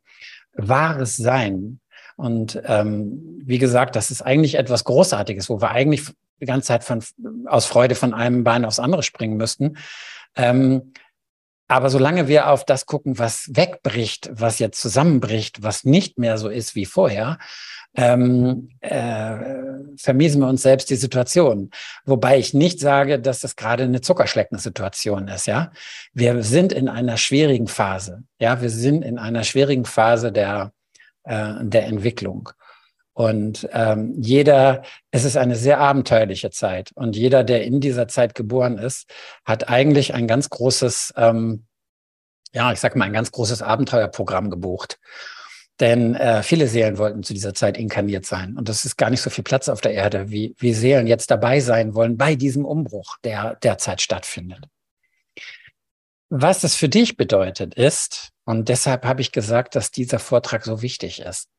wahres 0.53 1.15
Sein. 1.15 1.79
Und 2.17 2.61
ähm, 2.65 3.39
wie 3.45 3.59
gesagt, 3.59 3.95
das 3.95 4.11
ist 4.11 4.21
eigentlich 4.21 4.55
etwas 4.55 4.83
Großartiges, 4.83 5.49
wo 5.49 5.61
wir 5.61 5.71
eigentlich 5.71 6.11
die 6.41 6.45
ganze 6.45 6.67
Zeit 6.67 6.83
von, 6.83 7.03
aus 7.45 7.65
Freude 7.65 7.95
von 7.95 8.13
einem 8.13 8.43
Bein 8.43 8.65
aufs 8.65 8.79
andere 8.79 9.03
springen 9.03 9.37
müssten. 9.37 9.77
Ähm, 10.35 10.93
aber 11.71 11.91
solange 11.91 12.27
wir 12.27 12.49
auf 12.49 12.65
das 12.65 12.87
gucken, 12.87 13.19
was 13.19 13.51
wegbricht, 13.53 14.31
was 14.33 14.57
jetzt 14.57 14.81
zusammenbricht, 14.81 15.61
was 15.61 15.83
nicht 15.83 16.17
mehr 16.17 16.39
so 16.39 16.49
ist 16.49 16.73
wie 16.73 16.85
vorher, 16.85 17.37
ähm, 17.95 18.69
äh, 18.79 19.35
vermiesen 19.95 20.41
wir 20.41 20.47
uns 20.47 20.63
selbst 20.63 20.89
die 20.89 20.95
Situation. 20.95 21.69
Wobei 22.05 22.39
ich 22.39 22.55
nicht 22.55 22.79
sage, 22.79 23.19
dass 23.19 23.41
das 23.41 23.55
gerade 23.55 23.83
eine 23.83 24.01
Zuckerschlecken-Situation 24.01 25.27
ist. 25.27 25.45
Ja, 25.45 25.71
wir 26.11 26.41
sind 26.41 26.73
in 26.73 26.89
einer 26.89 27.17
schwierigen 27.17 27.67
Phase. 27.67 28.23
Ja, 28.39 28.61
wir 28.61 28.71
sind 28.71 29.03
in 29.03 29.19
einer 29.19 29.43
schwierigen 29.43 29.85
Phase 29.85 30.31
der 30.31 30.73
äh, 31.23 31.53
der 31.61 31.85
Entwicklung. 31.85 32.49
Und 33.19 33.67
ähm, 33.73 34.15
jeder, 34.17 34.83
es 35.11 35.25
ist 35.25 35.35
eine 35.35 35.57
sehr 35.57 35.77
abenteuerliche 35.81 36.51
Zeit. 36.51 36.93
Und 36.95 37.17
jeder, 37.17 37.43
der 37.43 37.65
in 37.65 37.81
dieser 37.81 38.07
Zeit 38.07 38.33
geboren 38.33 38.77
ist, 38.77 39.11
hat 39.43 39.67
eigentlich 39.67 40.13
ein 40.13 40.25
ganz 40.25 40.49
großes, 40.49 41.15
ähm, 41.17 41.65
ja, 42.53 42.71
ich 42.71 42.79
sag 42.79 42.95
mal, 42.95 43.03
ein 43.03 43.11
ganz 43.11 43.33
großes 43.33 43.61
Abenteuerprogramm 43.61 44.49
gebucht. 44.49 45.01
Denn 45.81 46.15
äh, 46.15 46.43
viele 46.43 46.69
Seelen 46.69 46.97
wollten 46.97 47.23
zu 47.23 47.33
dieser 47.33 47.53
Zeit 47.53 47.77
inkarniert 47.77 48.25
sein. 48.25 48.55
Und 48.55 48.69
das 48.69 48.85
ist 48.85 48.95
gar 48.95 49.09
nicht 49.09 49.21
so 49.21 49.29
viel 49.29 49.43
Platz 49.43 49.67
auf 49.67 49.81
der 49.81 49.91
Erde, 49.91 50.29
wie, 50.29 50.55
wie 50.57 50.73
Seelen 50.73 51.05
jetzt 51.05 51.29
dabei 51.29 51.59
sein 51.59 51.95
wollen 51.95 52.15
bei 52.15 52.35
diesem 52.35 52.63
Umbruch, 52.63 53.17
der 53.25 53.55
derzeit 53.55 53.99
stattfindet. 53.99 54.63
Was 56.29 56.63
es 56.63 56.73
für 56.73 56.87
dich 56.87 57.17
bedeutet 57.17 57.75
ist, 57.75 58.29
und 58.45 58.69
deshalb 58.69 59.03
habe 59.03 59.19
ich 59.19 59.33
gesagt, 59.33 59.75
dass 59.75 59.91
dieser 59.91 60.19
Vortrag 60.19 60.63
so 60.63 60.81
wichtig 60.81 61.19
ist. 61.19 61.49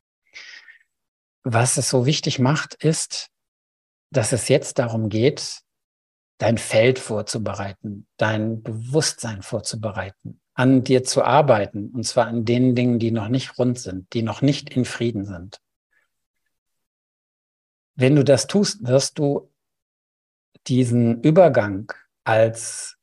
Was 1.42 1.76
es 1.76 1.88
so 1.88 2.06
wichtig 2.06 2.38
macht, 2.38 2.74
ist, 2.74 3.30
dass 4.10 4.32
es 4.32 4.48
jetzt 4.48 4.78
darum 4.78 5.08
geht, 5.08 5.62
dein 6.38 6.58
Feld 6.58 6.98
vorzubereiten, 6.98 8.06
dein 8.16 8.62
Bewusstsein 8.62 9.42
vorzubereiten, 9.42 10.40
an 10.54 10.84
dir 10.84 11.04
zu 11.04 11.22
arbeiten, 11.22 11.90
und 11.90 12.04
zwar 12.04 12.26
an 12.26 12.44
den 12.44 12.74
Dingen, 12.74 12.98
die 12.98 13.10
noch 13.10 13.28
nicht 13.28 13.58
rund 13.58 13.78
sind, 13.78 14.12
die 14.14 14.22
noch 14.22 14.42
nicht 14.42 14.70
in 14.70 14.84
Frieden 14.84 15.24
sind. 15.24 15.60
Wenn 17.94 18.16
du 18.16 18.24
das 18.24 18.46
tust, 18.46 18.86
wirst 18.86 19.18
du 19.18 19.50
diesen 20.66 21.22
Übergang 21.22 21.92
als 22.24 22.96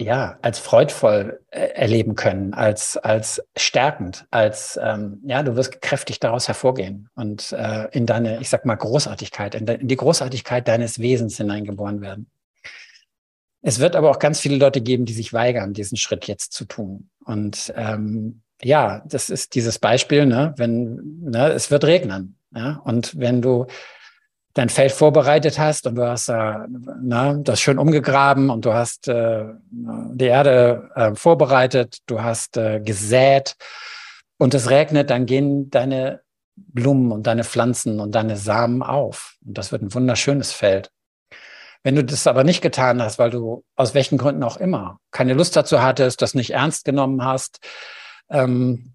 ja, 0.00 0.38
als 0.42 0.58
freudvoll 0.58 1.40
äh, 1.50 1.68
erleben 1.74 2.14
können, 2.14 2.54
als, 2.54 2.96
als 2.96 3.42
stärkend, 3.56 4.26
als, 4.30 4.78
ähm, 4.82 5.20
ja, 5.24 5.42
du 5.42 5.56
wirst 5.56 5.80
kräftig 5.82 6.20
daraus 6.20 6.48
hervorgehen 6.48 7.08
und 7.14 7.52
äh, 7.52 7.88
in 7.92 8.06
deine, 8.06 8.40
ich 8.40 8.48
sag 8.48 8.64
mal, 8.64 8.76
Großartigkeit, 8.76 9.54
in, 9.54 9.66
de, 9.66 9.78
in 9.78 9.88
die 9.88 9.96
Großartigkeit 9.96 10.66
deines 10.66 10.98
Wesens 10.98 11.36
hineingeboren 11.36 12.00
werden. 12.00 12.30
Es 13.62 13.78
wird 13.78 13.94
aber 13.94 14.10
auch 14.10 14.18
ganz 14.18 14.40
viele 14.40 14.56
Leute 14.56 14.80
geben, 14.80 15.04
die 15.04 15.12
sich 15.12 15.32
weigern, 15.32 15.74
diesen 15.74 15.98
Schritt 15.98 16.26
jetzt 16.26 16.52
zu 16.52 16.64
tun. 16.64 17.10
Und 17.24 17.72
ähm, 17.76 18.40
ja, 18.62 19.02
das 19.06 19.28
ist 19.28 19.54
dieses 19.54 19.78
Beispiel, 19.78 20.24
ne, 20.24 20.54
wenn, 20.56 21.20
ne, 21.22 21.48
es 21.52 21.70
wird 21.70 21.84
regnen. 21.84 22.36
Ja, 22.54 22.80
und 22.84 23.18
wenn 23.18 23.42
du 23.42 23.66
dein 24.54 24.68
Feld 24.68 24.92
vorbereitet 24.92 25.58
hast 25.58 25.86
und 25.86 25.94
du 25.94 26.06
hast 26.06 26.28
äh, 26.28 26.54
na, 27.02 27.34
das 27.34 27.60
schön 27.60 27.78
umgegraben 27.78 28.50
und 28.50 28.64
du 28.64 28.72
hast 28.72 29.08
äh, 29.08 29.44
die 29.70 30.26
Erde 30.26 30.90
äh, 30.94 31.14
vorbereitet, 31.14 31.98
du 32.06 32.22
hast 32.22 32.56
äh, 32.56 32.80
gesät 32.80 33.56
und 34.38 34.54
es 34.54 34.70
regnet, 34.70 35.10
dann 35.10 35.26
gehen 35.26 35.70
deine 35.70 36.20
Blumen 36.56 37.12
und 37.12 37.26
deine 37.26 37.44
Pflanzen 37.44 38.00
und 38.00 38.14
deine 38.14 38.36
Samen 38.36 38.82
auf. 38.82 39.36
Und 39.46 39.56
das 39.56 39.72
wird 39.72 39.82
ein 39.82 39.94
wunderschönes 39.94 40.52
Feld. 40.52 40.90
Wenn 41.82 41.94
du 41.94 42.04
das 42.04 42.26
aber 42.26 42.44
nicht 42.44 42.60
getan 42.60 43.00
hast, 43.00 43.18
weil 43.18 43.30
du 43.30 43.64
aus 43.76 43.94
welchen 43.94 44.18
Gründen 44.18 44.42
auch 44.42 44.58
immer 44.58 44.98
keine 45.10 45.32
Lust 45.32 45.56
dazu 45.56 45.82
hattest, 45.82 46.20
das 46.20 46.34
nicht 46.34 46.50
ernst 46.50 46.84
genommen 46.84 47.24
hast, 47.24 47.60
ähm, 48.28 48.94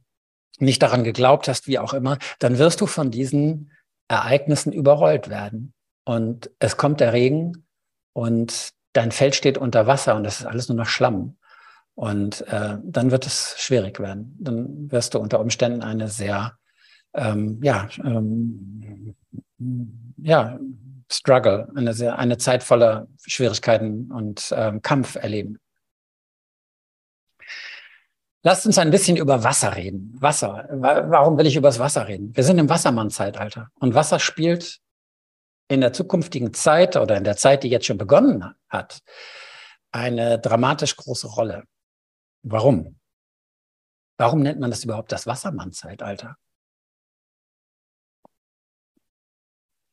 nicht 0.59 0.81
daran 0.81 1.03
geglaubt 1.03 1.47
hast, 1.47 1.67
wie 1.67 1.79
auch 1.79 1.93
immer, 1.93 2.17
dann 2.39 2.59
wirst 2.59 2.81
du 2.81 2.85
von 2.85 3.09
diesen 3.09 3.71
Ereignissen 4.07 4.73
überrollt 4.73 5.29
werden. 5.29 5.73
Und 6.05 6.51
es 6.59 6.77
kommt 6.77 6.99
der 6.99 7.13
Regen 7.13 7.65
und 8.13 8.73
dein 8.93 9.11
Feld 9.11 9.35
steht 9.35 9.57
unter 9.57 9.87
Wasser 9.87 10.15
und 10.15 10.23
das 10.23 10.39
ist 10.39 10.45
alles 10.45 10.69
nur 10.69 10.77
noch 10.77 10.85
Schlamm. 10.85 11.37
Und 11.95 12.41
äh, 12.47 12.77
dann 12.83 13.11
wird 13.11 13.25
es 13.25 13.55
schwierig 13.57 13.99
werden. 13.99 14.35
Dann 14.39 14.91
wirst 14.91 15.13
du 15.13 15.19
unter 15.19 15.39
Umständen 15.39 15.81
eine 15.81 16.09
sehr, 16.09 16.57
ähm, 17.13 17.59
ja, 17.63 17.87
ähm, 18.03 19.15
ja, 20.17 20.59
Struggle, 21.11 21.71
eine, 21.75 21.93
sehr, 21.93 22.19
eine 22.19 22.37
Zeit 22.37 22.63
voller 22.63 23.07
Schwierigkeiten 23.25 24.11
und 24.11 24.53
ähm, 24.55 24.81
Kampf 24.81 25.15
erleben. 25.15 25.57
Lasst 28.45 28.67
uns 28.67 28.77
ein 28.77 28.91
bisschen 28.91 29.17
über 29.17 29.43
Wasser 29.43 29.75
reden. 29.75 30.15
Wasser. 30.21 30.67
Warum 30.69 31.35
will 31.35 31.47
ich 31.47 31.55
über 31.55 31.67
das 31.67 31.79
Wasser 31.79 32.07
reden? 32.07 32.35
Wir 32.35 32.43
sind 32.43 32.59
im 32.59 32.69
Wassermann-Zeitalter. 32.69 33.71
Und 33.79 33.95
Wasser 33.95 34.19
spielt 34.19 34.81
in 35.67 35.81
der 35.81 35.93
zukünftigen 35.93 36.53
Zeit 36.53 36.95
oder 36.95 37.17
in 37.17 37.23
der 37.23 37.37
Zeit, 37.37 37.63
die 37.63 37.69
jetzt 37.69 37.87
schon 37.87 37.97
begonnen 37.97 38.53
hat, 38.69 39.01
eine 39.91 40.37
dramatisch 40.37 40.95
große 40.95 41.25
Rolle. 41.25 41.63
Warum? 42.43 42.99
Warum 44.17 44.41
nennt 44.41 44.59
man 44.59 44.69
das 44.69 44.83
überhaupt 44.83 45.11
das 45.11 45.25
Wassermann-Zeitalter? 45.25 46.37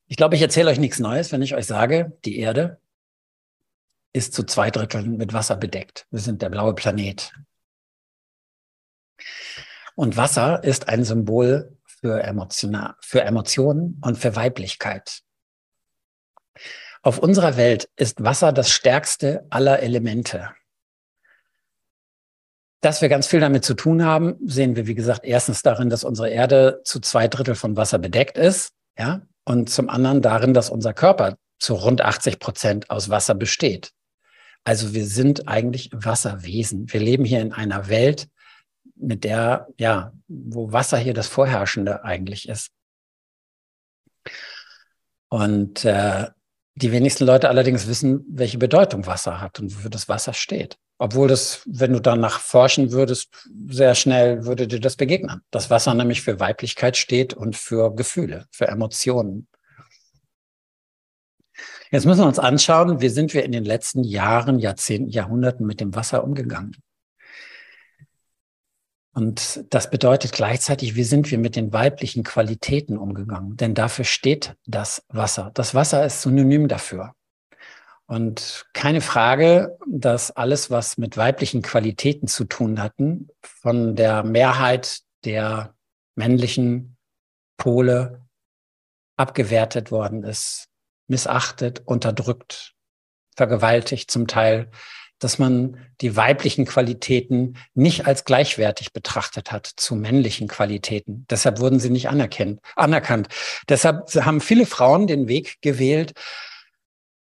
Ich 0.09 0.19
glaube, 0.19 0.35
ich 0.37 0.43
erzähle 0.43 0.71
euch 0.71 0.79
nichts 0.79 0.99
Neues, 0.99 1.33
wenn 1.33 1.41
ich 1.41 1.55
euch 1.55 1.67
sage, 1.67 2.19
die 2.27 2.39
Erde 2.39 2.83
ist 4.13 4.35
zu 4.35 4.43
zwei 4.45 4.71
Dritteln 4.71 5.17
mit 5.17 5.33
Wasser 5.33 5.57
bedeckt. 5.57 6.07
Wir 6.11 6.21
sind 6.21 6.43
der 6.43 6.51
blaue 6.51 6.75
Planet. 6.75 7.33
Und 9.95 10.17
Wasser 10.17 10.65
ist 10.65 10.89
ein 10.89 11.05
Symbol 11.05 11.77
für, 11.87 12.23
Emotiona 12.23 12.97
für 13.01 13.23
Emotionen 13.23 14.01
und 14.03 14.19
für 14.19 14.35
Weiblichkeit. 14.37 15.23
Auf 17.03 17.19
unserer 17.19 17.57
Welt 17.57 17.89
ist 17.97 18.23
Wasser 18.23 18.53
das 18.53 18.71
stärkste 18.71 19.47
aller 19.51 19.81
Elemente. 19.81 20.51
Dass 22.81 23.01
wir 23.01 23.09
ganz 23.09 23.27
viel 23.27 23.41
damit 23.41 23.65
zu 23.65 23.75
tun 23.75 24.05
haben, 24.05 24.37
sehen 24.45 24.77
wir, 24.77 24.87
wie 24.87 24.95
gesagt, 24.95 25.25
erstens 25.25 25.63
darin, 25.63 25.89
dass 25.89 26.05
unsere 26.05 26.31
Erde 26.31 26.81
zu 26.85 27.01
zwei 27.01 27.29
Drittel 27.29 27.55
von 27.55 27.77
Wasser 27.77 27.99
bedeckt 27.99 28.37
ist, 28.39 28.73
ja, 28.99 29.23
und 29.45 29.71
zum 29.71 29.89
anderen 29.89 30.23
darin, 30.23 30.55
dass 30.55 30.71
unser 30.71 30.93
Körper 30.95 31.37
zu 31.59 31.75
rund 31.75 32.01
80 32.01 32.39
Prozent 32.39 32.91
aus 32.91 33.09
Wasser 33.09 33.35
besteht. 33.35 33.93
Also 34.65 34.95
wir 34.95 35.07
sind 35.07 35.49
eigentlich 35.49 35.91
Wasserwesen. 35.93 36.93
Wir 36.93 37.01
leben 37.01 37.25
hier 37.25 37.41
in 37.41 37.53
einer 37.53 37.89
Welt, 37.89 38.29
mit 39.03 39.25
der, 39.25 39.69
ja, 39.79 40.13
wo 40.29 40.73
Wasser 40.73 40.99
hier 40.99 41.15
das 41.15 41.29
Vorherrschende 41.29 42.05
eigentlich 42.05 42.49
ist. 42.49 42.71
Und 45.29 45.85
äh, 45.85 46.29
die 46.75 46.93
wenigsten 46.93 47.25
Leute 47.25 47.49
allerdings 47.49 47.87
wissen, 47.87 48.25
welche 48.29 48.59
Bedeutung 48.59 49.07
Wasser 49.07 49.41
hat 49.41 49.61
und 49.61 49.75
wofür 49.75 49.91
das 49.91 50.09
Wasser 50.09 50.33
steht. 50.33 50.79
Obwohl 50.99 51.29
das, 51.29 51.63
wenn 51.67 51.93
du 51.93 52.01
danach 52.01 52.39
forschen 52.39 52.93
würdest, 52.93 53.49
sehr 53.69 53.95
schnell 53.95 54.45
würde 54.45 54.69
dir 54.69 54.81
das 54.81 54.97
begegnen. 54.97 55.43
Das 55.51 55.69
Wasser 55.69 55.95
nämlich 55.95 56.23
für 56.23 56.39
Weiblichkeit 56.39 56.97
steht 56.97 57.35
und 57.35 57.57
für 57.57 57.95
Gefühle, 57.95 58.47
für 58.51 58.69
Emotionen. 58.69 59.49
Jetzt 61.91 62.07
müssen 62.07 62.21
wir 62.21 62.27
uns 62.27 62.39
anschauen, 62.39 63.01
wie 63.01 63.11
sind 63.11 63.35
wir 63.35 63.45
in 63.45 63.53
den 63.53 63.65
letzten 63.65 64.03
Jahren, 64.03 64.59
Jahrzehnten, 64.59 65.11
Jahrhunderten 65.11 65.67
mit 65.67 65.81
dem 65.81 65.95
Wasser 65.95 66.25
umgegangen. 66.25 66.77
Und 69.15 69.65
das 69.71 69.91
bedeutet 69.91 70.33
gleichzeitig, 70.33 70.95
wie 70.95 71.05
sind 71.05 71.31
wir 71.31 71.39
mit 71.39 71.55
den 71.55 71.73
weiblichen 71.73 72.23
Qualitäten 72.25 72.97
umgegangen? 72.97 73.57
Denn 73.57 73.75
dafür 73.75 74.07
steht 74.07 74.57
das 74.67 75.05
Wasser. 75.09 75.51
Das 75.55 75.75
Wasser 75.75 76.05
ist 76.05 76.23
synonym 76.23 76.67
dafür. 76.67 77.15
Und 78.07 78.67
keine 78.73 79.01
Frage, 79.01 79.79
dass 79.87 80.31
alles, 80.31 80.71
was 80.71 80.99
mit 80.99 81.17
weiblichen 81.17 81.63
Qualitäten 81.63 82.27
zu 82.27 82.45
tun 82.45 82.83
hatten, 82.83 83.29
von 83.43 83.97
der 83.97 84.23
Mehrheit 84.23 85.01
der 85.25 85.75
männlichen 86.15 86.97
Pole 87.59 88.23
abgewertet 89.17 89.91
worden 89.91 90.25
ist, 90.25 90.69
missachtet, 91.07 91.83
unterdrückt, 91.85 92.75
vergewaltigt 93.37 94.11
zum 94.11 94.27
Teil, 94.27 94.71
dass 95.23 95.39
man 95.39 95.79
die 96.01 96.16
weiblichen 96.16 96.64
Qualitäten 96.64 97.57
nicht 97.75 98.07
als 98.07 98.25
gleichwertig 98.25 98.93
betrachtet 98.93 99.53
hat 99.53 99.66
zu 99.66 99.95
männlichen 99.95 100.49
Qualitäten. 100.49 101.27
Deshalb 101.31 101.61
wurden 101.61 101.81
sie 101.81 101.91
nicht 101.91 102.09
anerkannt. 102.09 102.61
anerkannt. 102.77 103.29
Deshalb 103.68 104.12
haben 104.14 104.41
viele 104.41 104.66
Frauen 104.66 105.07
den 105.07 105.29
Weg 105.29 105.59
gewählt, 105.61 106.12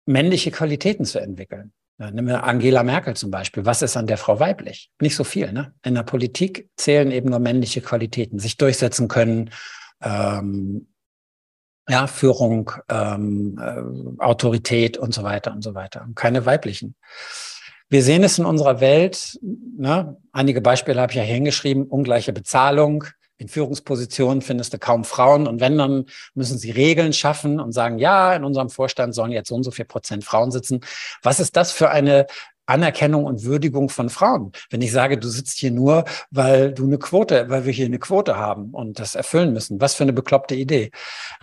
männliche 0.06 0.52
Qualitäten 0.52 1.06
zu 1.06 1.20
entwickeln. 1.20 1.72
Ja, 1.98 2.12
nehmen 2.12 2.28
wir 2.28 2.44
Angela 2.44 2.84
Merkel 2.84 3.16
zum 3.16 3.32
Beispiel. 3.32 3.66
Was 3.66 3.82
ist 3.82 3.96
an 3.96 4.08
der 4.08 4.18
Frau 4.18 4.40
weiblich? 4.40 4.92
Nicht 5.00 5.16
so 5.16 5.24
viel. 5.24 5.54
Ne? 5.54 5.74
In 5.84 5.96
der 5.96 6.04
Politik 6.04 6.70
zählen 6.76 7.10
eben 7.12 7.30
nur 7.30 7.40
männliche 7.40 7.80
Qualitäten, 7.80 8.38
sich 8.38 8.58
durchsetzen 8.58 9.08
können, 9.08 9.52
ähm, 10.02 10.88
ja, 11.88 12.08
Führung, 12.08 12.72
ähm, 12.90 13.58
äh, 13.62 14.22
Autorität 14.22 14.98
und 14.98 15.14
so 15.14 15.24
weiter 15.24 15.54
und 15.54 15.62
so 15.62 15.74
weiter. 15.74 16.04
Und 16.04 16.16
keine 16.16 16.46
weiblichen. 16.46 16.96
Wir 17.90 18.04
sehen 18.04 18.24
es 18.24 18.40
in 18.40 18.46
unserer 18.46 18.80
Welt. 18.80 19.40
Ne? 19.42 20.18
Einige 20.32 20.62
Beispiele 20.62 21.00
habe 21.00 21.12
ich 21.12 21.18
ja 21.18 21.24
hingeschrieben. 21.24 21.86
Ungleiche 21.86 22.34
Bezahlung, 22.34 23.06
in 23.38 23.48
Führungspositionen 23.48 24.42
findest 24.42 24.74
du 24.74 24.80
kaum 24.80 25.04
Frauen 25.04 25.46
und 25.46 25.60
wenn, 25.60 25.78
dann 25.78 26.06
müssen 26.36 26.58
sie 26.58 26.72
Regeln 26.72 27.12
schaffen 27.12 27.60
und 27.60 27.74
sagen, 27.74 27.98
ja, 28.00 28.34
in 28.34 28.46
unserem 28.46 28.70
Vorstand 28.70 29.14
sollen 29.14 29.32
jetzt 29.32 29.50
so 29.50 29.56
und 29.56 29.64
so 29.64 29.72
viel 29.72 29.86
Prozent 29.86 30.24
Frauen 30.24 30.52
sitzen. 30.52 30.80
Was 31.22 31.40
ist 31.40 31.56
das 31.58 31.72
für 31.72 31.90
eine 31.90 32.28
Anerkennung 32.68 33.26
und 33.26 33.44
Würdigung 33.44 33.90
von 33.90 34.10
Frauen. 34.10 34.52
Wenn 34.72 34.82
ich 34.82 34.92
sage, 34.92 35.20
du 35.20 35.28
sitzt 35.28 35.60
hier 35.60 35.70
nur, 35.70 36.06
weil 36.32 36.74
du 36.74 36.86
eine 36.86 36.98
Quote, 36.98 37.48
weil 37.50 37.66
wir 37.66 37.72
hier 37.72 37.86
eine 37.86 38.00
Quote 38.00 38.38
haben 38.38 38.72
und 38.72 39.00
das 39.00 39.14
erfüllen 39.14 39.54
müssen. 39.54 39.80
Was 39.80 39.94
für 39.94 40.04
eine 40.04 40.14
bekloppte 40.14 40.56
Idee. 40.56 40.90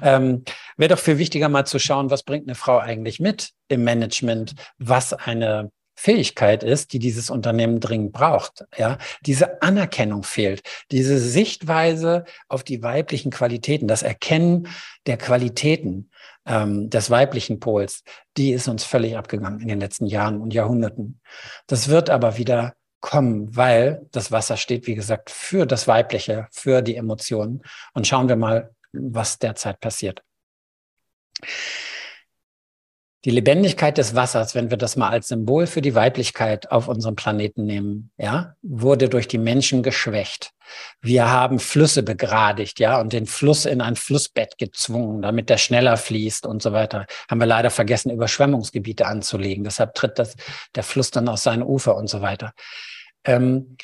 Ähm, 0.03 0.43
Wäre 0.77 0.95
doch 0.95 0.99
viel 0.99 1.19
wichtiger 1.19 1.49
mal 1.49 1.65
zu 1.65 1.79
schauen, 1.79 2.11
was 2.11 2.25
bringt 2.25 2.49
eine 2.49 2.57
Frau 2.57 2.79
eigentlich 2.79 3.21
mit 3.21 3.51
im 3.69 3.85
Management, 3.85 4.55
was 4.79 5.13
eine 5.13 5.71
Fähigkeit 6.03 6.65
ist, 6.65 6.93
die 6.93 6.99
dieses 6.99 7.31
Unternehmen 7.31 7.79
dringend 7.79 8.13
braucht. 8.13 8.65
Ja, 8.77 8.99
diese 9.25 9.63
Anerkennung 9.63 10.25
fehlt, 10.25 10.63
diese 10.91 11.21
Sichtweise 11.21 12.25
auf 12.49 12.65
die 12.65 12.83
weiblichen 12.83 13.31
Qualitäten, 13.31 13.87
das 13.87 14.03
Erkennen 14.03 14.67
der 15.07 15.17
Qualitäten 15.17 16.11
ähm, 16.45 16.91
des 16.91 17.09
weiblichen 17.09 17.61
Pols, 17.61 18.03
die 18.37 18.51
ist 18.51 18.67
uns 18.67 18.83
völlig 18.83 19.17
abgegangen 19.17 19.61
in 19.61 19.69
den 19.69 19.79
letzten 19.79 20.07
Jahren 20.07 20.41
und 20.41 20.53
Jahrhunderten. 20.53 21.21
Das 21.69 21.87
wird 21.87 22.11
aber 22.11 22.37
wieder 22.37 22.75
kommen, 23.01 23.55
weil 23.55 24.05
das 24.11 24.33
Wasser 24.33 24.57
steht, 24.57 24.89
wie 24.89 24.97
gesagt, 24.97 25.31
für 25.31 25.67
das 25.67 25.87
Weibliche, 25.87 26.49
für 26.51 26.83
die 26.83 26.97
Emotionen. 26.97 27.63
Und 27.95 28.09
schauen 28.09 28.29
wir 28.29 28.37
mal, 28.37 28.75
was 28.93 29.39
derzeit 29.39 29.79
passiert. 29.79 30.25
Die 33.25 33.31
Lebendigkeit 33.31 33.99
des 33.99 34.17
Wassers, 34.17 34.57
wenn 34.57 34.71
wir 34.71 34.77
das 34.77 34.97
mal 34.97 35.11
als 35.11 35.29
Symbol 35.29 35.69
für 35.69 35.81
die 35.81 35.95
Weiblichkeit 35.95 36.73
auf 36.73 36.89
unserem 36.89 37.15
Planeten 37.15 37.65
nehmen, 37.65 38.11
ja, 38.19 38.57
wurde 38.63 39.09
durch 39.09 39.29
die 39.29 39.39
Menschen 39.39 39.85
geschwächt. 39.85 40.51
Wir 41.01 41.31
haben 41.31 41.61
Flüsse 41.61 42.03
begradigt, 42.03 42.81
ja, 42.81 43.01
und 43.01 43.13
den 43.13 43.27
Fluss 43.27 43.65
in 43.65 43.81
ein 43.81 43.95
Flussbett 43.95 44.59
gezwungen, 44.59 45.23
damit 45.23 45.51
der 45.51 45.59
schneller 45.59 45.97
fließt 45.97 46.47
und 46.47 46.63
so 46.63 46.73
weiter. 46.73 47.07
Haben 47.31 47.39
wir 47.39 47.47
leider 47.47 47.71
vergessen, 47.71 48.11
Überschwemmungsgebiete 48.11 49.07
anzulegen. 49.07 49.63
Deshalb 49.63 49.95
tritt 49.95 50.19
das, 50.19 50.35
der 50.75 50.83
Fluss 50.83 51.13
dann 51.13 51.29
aus 51.29 51.45
seinen 51.45 51.63
Ufer 51.63 51.95
und 51.95 52.09
so 52.09 52.23
weiter. 52.23 52.53
Ähm, 53.25 53.77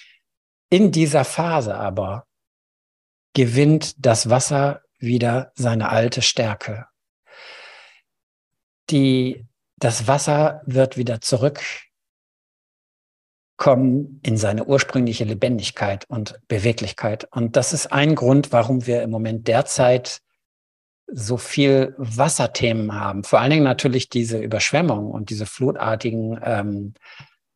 in 0.68 0.91
dieser 0.91 1.24
Phase 1.24 1.76
aber 1.76 2.26
gewinnt 3.34 4.05
das 4.05 4.30
Wasser 4.30 4.82
wieder 4.99 5.53
seine 5.55 5.91
alte 5.91 6.22
Stärke 6.22 6.89
die, 8.91 9.47
das 9.76 10.07
Wasser 10.07 10.62
wird 10.66 10.97
wieder 10.97 11.20
zurückkommen 11.20 11.80
in 14.22 14.36
seine 14.36 14.64
ursprüngliche 14.64 15.24
Lebendigkeit 15.24 16.05
und 16.09 16.41
Beweglichkeit. 16.49 17.28
Und 17.30 17.57
das 17.57 17.72
ist 17.72 17.93
ein 17.93 18.14
Grund, 18.14 18.53
warum 18.53 18.86
wir 18.86 19.03
im 19.03 19.11
Moment 19.11 19.49
derzeit 19.49 20.20
so 21.11 21.39
viel 21.39 21.95
Wasserthemen 21.97 22.95
haben. 22.95 23.24
Vor 23.24 23.41
allen 23.41 23.51
Dingen 23.51 23.64
natürlich 23.64 24.11
diese 24.11 24.39
Überschwemmung 24.39 25.11
und 25.11 25.30
diese 25.30 25.47
flutartigen 25.47 26.39
ähm, 26.43 26.95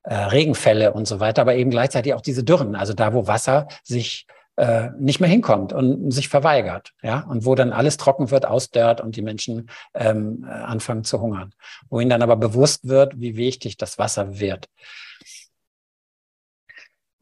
äh, 0.05 0.15
Regenfälle 0.15 0.93
und 0.93 1.07
so 1.07 1.21
weiter, 1.21 1.43
aber 1.43 1.55
eben 1.55 1.71
gleichzeitig 1.71 2.15
auch 2.15 2.23
diese 2.23 2.45
Dürren, 2.45 2.75
also 2.75 2.95
da, 2.95 3.13
wo 3.13 3.27
Wasser 3.27 3.69
sich 3.85 4.27
äh, 4.63 4.91
nicht 4.97 5.19
mehr 5.19 5.29
hinkommt 5.29 5.73
und 5.73 6.13
sich 6.13 6.29
verweigert, 6.29 6.93
ja, 7.03 7.27
und 7.29 7.45
wo 7.45 7.57
dann 7.57 7.73
alles 7.73 7.97
trocken 7.97 8.31
wird, 8.31 8.47
ausdörrt 8.47 9.01
und 9.01 9.17
die 9.17 9.23
Menschen 9.23 9.69
ähm, 9.93 10.47
anfangen 10.49 11.03
zu 11.03 11.21
hungern, 11.21 11.53
wo 11.91 11.99
ihnen 11.99 12.11
dann 12.11 12.23
aber 12.23 12.37
bewusst 12.37 12.87
wird, 12.87 13.19
wie 13.19 13.37
wichtig 13.37 13.77
das 13.77 13.99
Wasser 13.99 14.39
wird. 14.39 14.69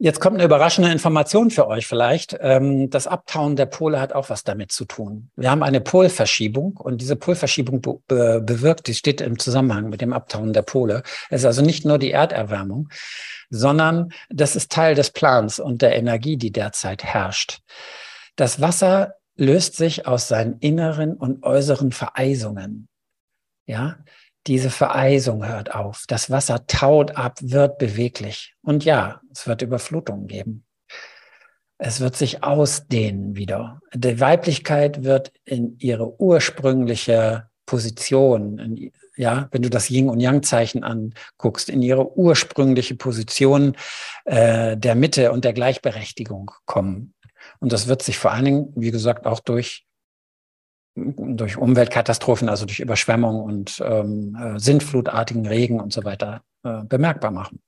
Jetzt 0.03 0.19
kommt 0.19 0.37
eine 0.37 0.45
überraschende 0.45 0.91
Information 0.91 1.51
für 1.51 1.67
euch 1.67 1.85
vielleicht. 1.85 2.35
Ähm, 2.41 2.89
das 2.89 3.05
Abtauen 3.05 3.55
der 3.55 3.67
Pole 3.67 4.01
hat 4.01 4.13
auch 4.13 4.31
was 4.31 4.43
damit 4.43 4.71
zu 4.71 4.85
tun. 4.85 5.29
Wir 5.35 5.51
haben 5.51 5.61
eine 5.61 5.79
Polverschiebung 5.79 6.75
und 6.77 7.01
diese 7.01 7.15
Polverschiebung 7.15 7.83
bewirkt, 8.07 8.87
die 8.87 8.95
steht 8.95 9.21
im 9.21 9.37
Zusammenhang 9.37 9.89
mit 9.89 10.01
dem 10.01 10.11
Abtauen 10.11 10.53
der 10.53 10.63
Pole. 10.63 11.03
Es 11.29 11.41
ist 11.41 11.45
also 11.45 11.61
nicht 11.61 11.85
nur 11.85 11.99
die 11.99 12.09
Erderwärmung, 12.09 12.89
sondern 13.51 14.11
das 14.31 14.55
ist 14.55 14.71
Teil 14.71 14.95
des 14.95 15.11
Plans 15.11 15.59
und 15.59 15.83
der 15.83 15.95
Energie, 15.95 16.35
die 16.35 16.51
derzeit 16.51 17.03
herrscht. 17.03 17.59
Das 18.35 18.59
Wasser 18.59 19.17
löst 19.35 19.75
sich 19.75 20.07
aus 20.07 20.27
seinen 20.27 20.57
inneren 20.61 21.13
und 21.13 21.43
äußeren 21.43 21.91
Vereisungen. 21.91 22.87
Ja, 23.67 23.97
diese 24.47 24.69
Vereisung 24.69 25.45
hört 25.45 25.73
auf. 25.73 26.05
Das 26.07 26.29
Wasser 26.29 26.65
taut 26.67 27.15
ab, 27.15 27.37
wird 27.41 27.77
beweglich. 27.77 28.55
Und 28.61 28.85
ja, 28.85 29.21
es 29.31 29.47
wird 29.47 29.61
Überflutungen 29.61 30.27
geben. 30.27 30.65
Es 31.77 31.99
wird 31.99 32.15
sich 32.15 32.43
ausdehnen 32.43 33.35
wieder. 33.35 33.81
Die 33.93 34.19
Weiblichkeit 34.19 35.03
wird 35.03 35.31
in 35.45 35.77
ihre 35.79 36.19
ursprüngliche 36.19 37.49
Position, 37.65 38.59
in, 38.59 38.91
ja, 39.15 39.47
wenn 39.51 39.61
du 39.61 39.69
das 39.69 39.89
Yin 39.89 40.09
und 40.09 40.19
Yang 40.19 40.43
Zeichen 40.43 40.83
anguckst, 40.83 41.69
in 41.69 41.81
ihre 41.81 42.17
ursprüngliche 42.17 42.95
Position 42.95 43.75
äh, 44.25 44.77
der 44.77 44.95
Mitte 44.95 45.31
und 45.31 45.45
der 45.45 45.53
Gleichberechtigung 45.53 46.51
kommen. 46.65 47.13
Und 47.59 47.71
das 47.73 47.87
wird 47.87 48.01
sich 48.01 48.17
vor 48.17 48.31
allen 48.31 48.45
Dingen, 48.45 48.73
wie 48.75 48.91
gesagt, 48.91 49.25
auch 49.25 49.39
durch 49.39 49.85
durch 50.95 51.57
Umweltkatastrophen, 51.57 52.49
also 52.49 52.65
durch 52.65 52.79
Überschwemmung 52.79 53.41
und 53.41 53.81
ähm, 53.85 54.35
äh, 54.35 54.59
sintflutartigen 54.59 55.45
Regen 55.45 55.79
und 55.79 55.93
so 55.93 56.03
weiter 56.03 56.43
äh, 56.63 56.83
bemerkbar 56.83 57.31
machen. 57.31 57.61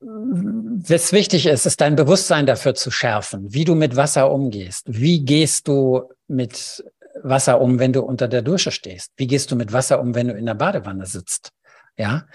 Was 0.00 1.12
wichtig 1.12 1.46
ist, 1.46 1.66
ist 1.66 1.80
dein 1.80 1.96
Bewusstsein 1.96 2.46
dafür 2.46 2.74
zu 2.74 2.90
schärfen, 2.90 3.52
wie 3.52 3.64
du 3.64 3.74
mit 3.74 3.96
Wasser 3.96 4.30
umgehst. 4.30 4.84
Wie 4.86 5.24
gehst 5.24 5.66
du 5.66 6.10
mit 6.28 6.84
Wasser 7.22 7.60
um, 7.60 7.78
wenn 7.78 7.92
du 7.92 8.02
unter 8.02 8.28
der 8.28 8.42
Dusche 8.42 8.70
stehst? 8.70 9.12
Wie 9.16 9.26
gehst 9.26 9.50
du 9.50 9.56
mit 9.56 9.72
Wasser 9.72 10.00
um, 10.00 10.14
wenn 10.14 10.28
du 10.28 10.34
in 10.34 10.46
der 10.46 10.54
Badewanne 10.54 11.06
sitzt? 11.06 11.50
Ja. 11.96 12.26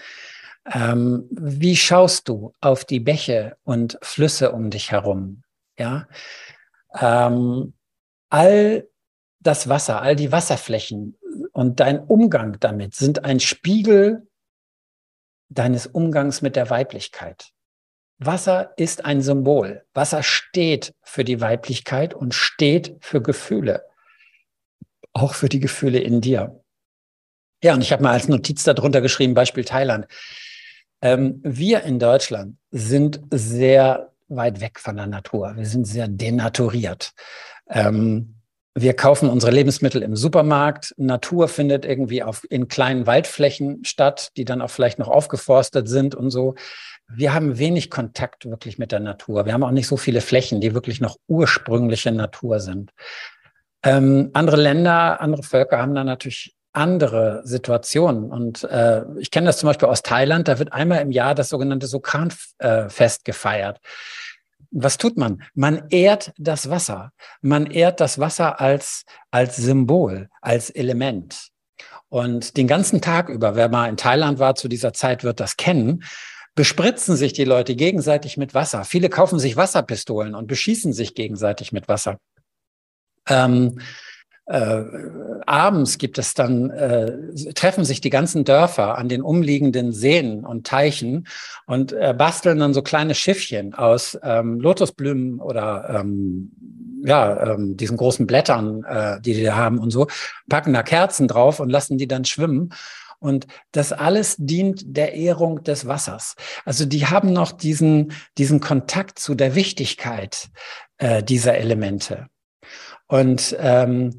Ähm, 0.70 1.28
wie 1.30 1.76
schaust 1.76 2.28
du 2.28 2.52
auf 2.60 2.84
die 2.84 3.00
Bäche 3.00 3.56
und 3.62 3.98
Flüsse 4.02 4.52
um 4.52 4.70
dich 4.70 4.90
herum? 4.90 5.42
Ja. 5.78 6.08
Ähm, 6.98 7.74
all 8.28 8.88
das 9.40 9.68
Wasser, 9.68 10.02
all 10.02 10.16
die 10.16 10.32
Wasserflächen 10.32 11.16
und 11.52 11.80
dein 11.80 12.00
Umgang 12.00 12.58
damit 12.60 12.94
sind 12.94 13.24
ein 13.24 13.40
Spiegel 13.40 14.28
deines 15.48 15.86
Umgangs 15.86 16.42
mit 16.42 16.56
der 16.56 16.70
Weiblichkeit. 16.70 17.52
Wasser 18.18 18.74
ist 18.76 19.04
ein 19.04 19.22
Symbol. 19.22 19.84
Wasser 19.94 20.22
steht 20.22 20.94
für 21.02 21.24
die 21.24 21.40
Weiblichkeit 21.40 22.12
und 22.12 22.34
steht 22.34 22.96
für 23.00 23.22
Gefühle. 23.22 23.84
Auch 25.12 25.34
für 25.34 25.48
die 25.48 25.58
Gefühle 25.58 25.98
in 25.98 26.20
dir. 26.20 26.62
Ja, 27.62 27.74
und 27.74 27.80
ich 27.80 27.92
habe 27.92 28.02
mal 28.02 28.12
als 28.12 28.28
Notiz 28.28 28.62
darunter 28.62 29.00
geschrieben, 29.00 29.34
Beispiel 29.34 29.64
Thailand. 29.64 30.06
Ähm, 31.02 31.40
wir 31.42 31.82
in 31.82 31.98
Deutschland 31.98 32.56
sind 32.70 33.20
sehr 33.30 34.12
weit 34.30 34.60
weg 34.60 34.80
von 34.80 34.96
der 34.96 35.06
Natur. 35.06 35.54
Wir 35.56 35.66
sind 35.66 35.86
sehr 35.86 36.08
denaturiert. 36.08 37.12
Ähm, 37.68 38.36
wir 38.74 38.94
kaufen 38.94 39.28
unsere 39.28 39.52
Lebensmittel 39.52 40.02
im 40.02 40.16
Supermarkt. 40.16 40.94
Natur 40.96 41.48
findet 41.48 41.84
irgendwie 41.84 42.22
auf, 42.22 42.46
in 42.48 42.68
kleinen 42.68 43.06
Waldflächen 43.06 43.84
statt, 43.84 44.30
die 44.36 44.44
dann 44.44 44.62
auch 44.62 44.70
vielleicht 44.70 44.98
noch 44.98 45.08
aufgeforstet 45.08 45.88
sind 45.88 46.14
und 46.14 46.30
so. 46.30 46.54
Wir 47.12 47.34
haben 47.34 47.58
wenig 47.58 47.90
Kontakt 47.90 48.48
wirklich 48.48 48.78
mit 48.78 48.92
der 48.92 49.00
Natur. 49.00 49.44
Wir 49.44 49.52
haben 49.52 49.64
auch 49.64 49.72
nicht 49.72 49.88
so 49.88 49.96
viele 49.96 50.20
Flächen, 50.20 50.60
die 50.60 50.74
wirklich 50.74 51.00
noch 51.00 51.16
ursprüngliche 51.26 52.12
Natur 52.12 52.60
sind. 52.60 52.92
Ähm, 53.82 54.30
andere 54.34 54.56
Länder, 54.56 55.20
andere 55.20 55.42
Völker 55.42 55.78
haben 55.78 55.94
da 55.94 56.04
natürlich 56.04 56.54
andere 56.72 57.42
Situationen. 57.44 58.30
Und 58.30 58.64
äh, 58.64 59.02
ich 59.18 59.30
kenne 59.30 59.46
das 59.46 59.58
zum 59.58 59.68
Beispiel 59.68 59.88
aus 59.88 60.02
Thailand, 60.02 60.48
da 60.48 60.58
wird 60.58 60.72
einmal 60.72 61.00
im 61.00 61.10
Jahr 61.10 61.34
das 61.34 61.48
sogenannte 61.48 61.86
Sokran-Fest 61.86 63.24
gefeiert. 63.24 63.80
Was 64.70 64.98
tut 64.98 65.16
man? 65.16 65.42
Man 65.54 65.88
ehrt 65.90 66.32
das 66.38 66.70
Wasser. 66.70 67.12
Man 67.40 67.66
ehrt 67.66 68.00
das 68.00 68.20
Wasser 68.20 68.60
als, 68.60 69.04
als 69.30 69.56
Symbol, 69.56 70.28
als 70.40 70.70
Element. 70.70 71.48
Und 72.08 72.56
den 72.56 72.68
ganzen 72.68 73.00
Tag 73.00 73.28
über, 73.28 73.56
wer 73.56 73.68
mal 73.68 73.88
in 73.88 73.96
Thailand 73.96 74.38
war 74.38 74.54
zu 74.54 74.68
dieser 74.68 74.92
Zeit, 74.92 75.24
wird 75.24 75.40
das 75.40 75.56
kennen, 75.56 76.04
bespritzen 76.54 77.16
sich 77.16 77.32
die 77.32 77.44
Leute 77.44 77.74
gegenseitig 77.74 78.36
mit 78.36 78.54
Wasser. 78.54 78.84
Viele 78.84 79.08
kaufen 79.08 79.38
sich 79.38 79.56
Wasserpistolen 79.56 80.34
und 80.34 80.46
beschießen 80.46 80.92
sich 80.92 81.14
gegenseitig 81.14 81.72
mit 81.72 81.88
Wasser. 81.88 82.18
Ähm, 83.28 83.80
äh, 84.50 84.84
abends 85.46 85.98
gibt 85.98 86.18
es 86.18 86.34
dann, 86.34 86.70
äh, 86.70 87.52
treffen 87.54 87.84
sich 87.84 88.00
die 88.00 88.10
ganzen 88.10 88.44
Dörfer 88.44 88.98
an 88.98 89.08
den 89.08 89.22
umliegenden 89.22 89.92
Seen 89.92 90.44
und 90.44 90.66
Teichen 90.66 91.28
und 91.66 91.92
äh, 91.92 92.14
basteln 92.16 92.58
dann 92.58 92.74
so 92.74 92.82
kleine 92.82 93.14
Schiffchen 93.14 93.74
aus 93.74 94.18
ähm, 94.24 94.58
Lotusblumen 94.60 95.38
oder 95.38 96.00
ähm, 96.00 96.50
ja, 97.04 97.54
ähm, 97.54 97.76
diesen 97.76 97.96
großen 97.96 98.26
Blättern, 98.26 98.82
äh, 98.84 99.20
die 99.20 99.34
die 99.34 99.44
da 99.44 99.54
haben 99.54 99.78
und 99.78 99.90
so, 99.90 100.08
packen 100.48 100.72
da 100.72 100.82
Kerzen 100.82 101.28
drauf 101.28 101.60
und 101.60 101.70
lassen 101.70 101.96
die 101.96 102.08
dann 102.08 102.24
schwimmen. 102.24 102.74
Und 103.20 103.46
das 103.70 103.92
alles 103.92 104.34
dient 104.36 104.82
der 104.84 105.14
Ehrung 105.14 105.62
des 105.62 105.86
Wassers. 105.86 106.34
Also 106.64 106.86
die 106.86 107.06
haben 107.06 107.32
noch 107.32 107.52
diesen, 107.52 108.12
diesen 108.36 108.58
Kontakt 108.58 109.20
zu 109.20 109.36
der 109.36 109.54
Wichtigkeit 109.54 110.48
äh, 110.98 111.22
dieser 111.22 111.56
Elemente. 111.56 112.26
Und 113.06 113.56
ähm, 113.60 114.16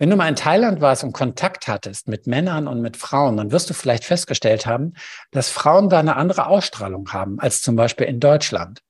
wenn 0.00 0.08
du 0.08 0.16
mal 0.16 0.30
in 0.30 0.34
Thailand 0.34 0.80
warst 0.80 1.04
und 1.04 1.12
Kontakt 1.12 1.68
hattest 1.68 2.08
mit 2.08 2.26
Männern 2.26 2.66
und 2.66 2.80
mit 2.80 2.96
Frauen, 2.96 3.36
dann 3.36 3.52
wirst 3.52 3.68
du 3.68 3.74
vielleicht 3.74 4.04
festgestellt 4.04 4.64
haben, 4.64 4.94
dass 5.30 5.50
Frauen 5.50 5.90
da 5.90 5.98
eine 5.98 6.16
andere 6.16 6.46
Ausstrahlung 6.46 7.12
haben 7.12 7.38
als 7.38 7.60
zum 7.60 7.76
Beispiel 7.76 8.06
in 8.06 8.18
Deutschland. 8.18 8.80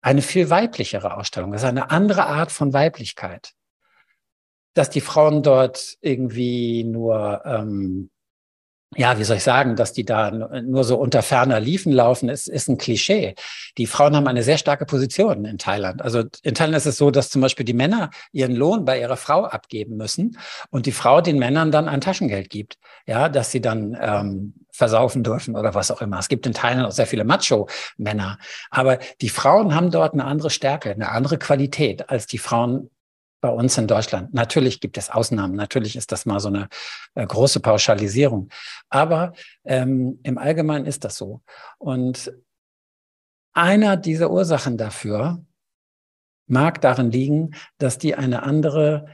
Eine 0.00 0.22
viel 0.22 0.48
weiblichere 0.48 1.16
Ausstrahlung. 1.16 1.52
Ist 1.54 1.64
eine 1.64 1.90
andere 1.90 2.26
Art 2.26 2.52
von 2.52 2.72
Weiblichkeit. 2.72 3.54
Dass 4.74 4.90
die 4.90 5.00
Frauen 5.00 5.42
dort 5.42 5.96
irgendwie 6.00 6.84
nur 6.84 7.42
ähm, 7.44 8.11
ja, 8.96 9.18
wie 9.18 9.24
soll 9.24 9.38
ich 9.38 9.42
sagen, 9.42 9.76
dass 9.76 9.92
die 9.92 10.04
da 10.04 10.30
nur 10.30 10.84
so 10.84 10.96
unter 10.96 11.22
ferner 11.22 11.60
Liefen 11.60 11.92
laufen, 11.92 12.28
ist, 12.28 12.48
ist 12.48 12.68
ein 12.68 12.78
Klischee. 12.78 13.34
Die 13.78 13.86
Frauen 13.86 14.14
haben 14.14 14.26
eine 14.26 14.42
sehr 14.42 14.58
starke 14.58 14.84
Position 14.84 15.44
in 15.44 15.58
Thailand. 15.58 16.02
Also 16.02 16.24
in 16.42 16.54
Thailand 16.54 16.76
ist 16.76 16.86
es 16.86 16.98
so, 16.98 17.10
dass 17.10 17.30
zum 17.30 17.40
Beispiel 17.40 17.64
die 17.64 17.72
Männer 17.72 18.10
ihren 18.32 18.54
Lohn 18.54 18.84
bei 18.84 19.00
ihrer 19.00 19.16
Frau 19.16 19.44
abgeben 19.44 19.96
müssen 19.96 20.38
und 20.70 20.86
die 20.86 20.92
Frau 20.92 21.20
den 21.20 21.38
Männern 21.38 21.70
dann 21.70 21.88
ein 21.88 22.00
Taschengeld 22.00 22.50
gibt, 22.50 22.78
ja, 23.06 23.28
dass 23.28 23.50
sie 23.50 23.60
dann 23.60 23.96
ähm, 24.00 24.54
versaufen 24.70 25.22
dürfen 25.22 25.56
oder 25.56 25.74
was 25.74 25.90
auch 25.90 26.02
immer. 26.02 26.18
Es 26.18 26.28
gibt 26.28 26.46
in 26.46 26.52
Thailand 26.52 26.86
auch 26.86 26.92
sehr 26.92 27.06
viele 27.06 27.24
Macho-Männer, 27.24 28.38
aber 28.70 28.98
die 29.20 29.28
Frauen 29.28 29.74
haben 29.74 29.90
dort 29.90 30.12
eine 30.12 30.24
andere 30.24 30.50
Stärke, 30.50 30.90
eine 30.90 31.10
andere 31.10 31.38
Qualität 31.38 32.10
als 32.10 32.26
die 32.26 32.38
Frauen 32.38 32.90
bei 33.42 33.50
uns 33.50 33.76
in 33.76 33.88
Deutschland. 33.88 34.32
Natürlich 34.32 34.80
gibt 34.80 34.96
es 34.96 35.10
Ausnahmen, 35.10 35.54
natürlich 35.56 35.96
ist 35.96 36.12
das 36.12 36.24
mal 36.24 36.40
so 36.40 36.48
eine 36.48 36.68
äh, 37.14 37.26
große 37.26 37.60
Pauschalisierung, 37.60 38.48
aber 38.88 39.34
ähm, 39.64 40.20
im 40.22 40.38
Allgemeinen 40.38 40.86
ist 40.86 41.04
das 41.04 41.16
so. 41.16 41.42
Und 41.78 42.32
einer 43.52 43.98
dieser 43.98 44.30
Ursachen 44.30 44.78
dafür 44.78 45.44
mag 46.46 46.80
darin 46.80 47.10
liegen, 47.10 47.54
dass 47.78 47.98
die 47.98 48.14
eine 48.14 48.44
andere 48.44 49.06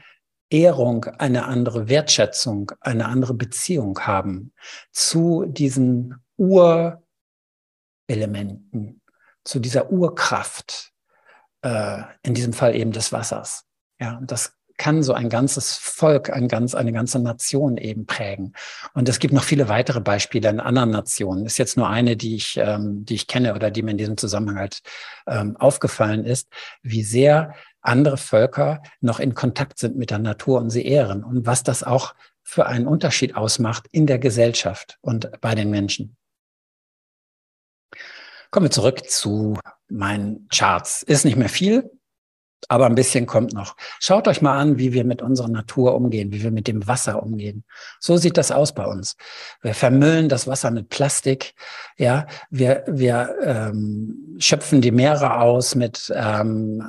Ehrung, 0.51 1.05
eine 1.05 1.45
andere 1.45 1.89
Wertschätzung, 1.89 2.71
eine 2.81 3.07
andere 3.07 3.33
Beziehung 3.33 3.99
haben 4.01 4.53
zu 4.91 5.45
diesen 5.47 6.23
Urelementen, 6.37 7.01
zu 9.43 9.59
dieser 9.59 9.91
Urkraft, 9.91 10.91
äh, 11.63 12.03
in 12.21 12.35
diesem 12.35 12.53
Fall 12.53 12.75
eben 12.75 12.91
des 12.91 13.11
Wassers. 13.11 13.68
Ja, 13.99 14.19
das 14.23 14.53
kann 14.79 15.03
so 15.03 15.13
ein 15.13 15.29
ganzes 15.29 15.75
Volk, 15.75 16.31
ein 16.31 16.47
ganz, 16.47 16.73
eine 16.73 16.93
ganze 16.93 17.19
Nation 17.19 17.77
eben 17.77 18.05
prägen. 18.05 18.53
Und 18.93 19.09
es 19.09 19.19
gibt 19.19 19.33
noch 19.33 19.43
viele 19.43 19.67
weitere 19.67 19.99
Beispiele 19.99 20.49
in 20.49 20.59
anderen 20.59 20.89
Nationen. 20.89 21.45
Ist 21.45 21.57
jetzt 21.57 21.77
nur 21.77 21.89
eine, 21.89 22.15
die 22.15 22.37
ich, 22.37 22.57
ähm, 22.57 23.05
die 23.05 23.15
ich 23.15 23.27
kenne 23.27 23.53
oder 23.53 23.69
die 23.69 23.83
mir 23.83 23.91
in 23.91 23.97
diesem 23.97 24.17
Zusammenhang 24.17 24.57
halt 24.57 24.79
ähm, 25.27 25.57
aufgefallen 25.57 26.23
ist, 26.23 26.47
wie 26.81 27.03
sehr 27.03 27.53
andere 27.81 28.17
Völker 28.17 28.81
noch 29.01 29.19
in 29.19 29.35
Kontakt 29.35 29.79
sind 29.79 29.97
mit 29.97 30.11
der 30.11 30.19
Natur 30.19 30.59
und 30.59 30.69
sie 30.69 30.85
ehren 30.85 31.23
und 31.23 31.45
was 31.45 31.63
das 31.63 31.83
auch 31.83 32.15
für 32.41 32.65
einen 32.65 32.87
Unterschied 32.87 33.35
ausmacht 33.35 33.85
in 33.91 34.07
der 34.07 34.17
Gesellschaft 34.17 34.97
und 35.01 35.29
bei 35.41 35.55
den 35.55 35.69
Menschen. 35.69 36.15
Kommen 38.49 38.65
wir 38.65 38.71
zurück 38.71 39.07
zu 39.09 39.59
meinen 39.89 40.47
Charts. 40.49 41.03
Ist 41.03 41.25
nicht 41.25 41.37
mehr 41.37 41.49
viel, 41.49 41.91
aber 42.67 42.85
ein 42.85 42.95
bisschen 42.95 43.25
kommt 43.25 43.53
noch. 43.53 43.75
Schaut 43.99 44.27
euch 44.27 44.41
mal 44.41 44.57
an, 44.57 44.77
wie 44.77 44.93
wir 44.93 45.05
mit 45.05 45.21
unserer 45.21 45.47
Natur 45.47 45.95
umgehen, 45.95 46.31
wie 46.31 46.43
wir 46.43 46.51
mit 46.51 46.67
dem 46.67 46.87
Wasser 46.87 47.23
umgehen. 47.23 47.63
So 47.99 48.17
sieht 48.17 48.37
das 48.37 48.51
aus 48.51 48.73
bei 48.73 48.85
uns. 48.85 49.15
Wir 49.61 49.73
vermüllen 49.73 50.29
das 50.29 50.47
Wasser 50.47 50.71
mit 50.71 50.89
Plastik. 50.89 51.53
Ja, 51.97 52.27
wir, 52.49 52.83
wir 52.87 53.35
ähm, 53.43 54.35
schöpfen 54.39 54.81
die 54.81 54.91
Meere 54.91 55.39
aus 55.39 55.75
mit 55.75 56.11
ähm, 56.15 56.83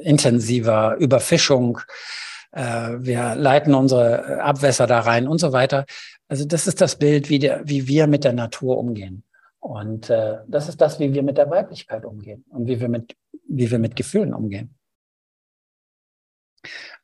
intensiver 0.00 0.96
Überfischung. 0.98 1.80
Äh, 2.52 2.90
wir 2.98 3.34
leiten 3.34 3.74
unsere 3.74 4.42
Abwässer 4.42 4.86
da 4.86 5.00
rein 5.00 5.28
und 5.28 5.38
so 5.38 5.52
weiter. 5.52 5.86
Also 6.28 6.44
das 6.44 6.66
ist 6.66 6.80
das 6.80 6.96
Bild, 6.96 7.28
wie, 7.28 7.38
der, 7.38 7.62
wie 7.64 7.86
wir 7.86 8.06
mit 8.06 8.24
der 8.24 8.32
Natur 8.32 8.78
umgehen. 8.78 9.24
Und 9.60 10.10
äh, 10.10 10.38
das 10.46 10.68
ist 10.68 10.80
das, 10.80 11.00
wie 11.00 11.14
wir 11.14 11.22
mit 11.22 11.38
der 11.38 11.48
Weiblichkeit 11.48 12.04
umgehen 12.04 12.44
und 12.50 12.66
wie 12.66 12.80
wir 12.80 12.88
mit, 12.88 13.16
wie 13.48 13.70
wir 13.70 13.78
mit 13.78 13.96
Gefühlen 13.96 14.34
umgehen. 14.34 14.74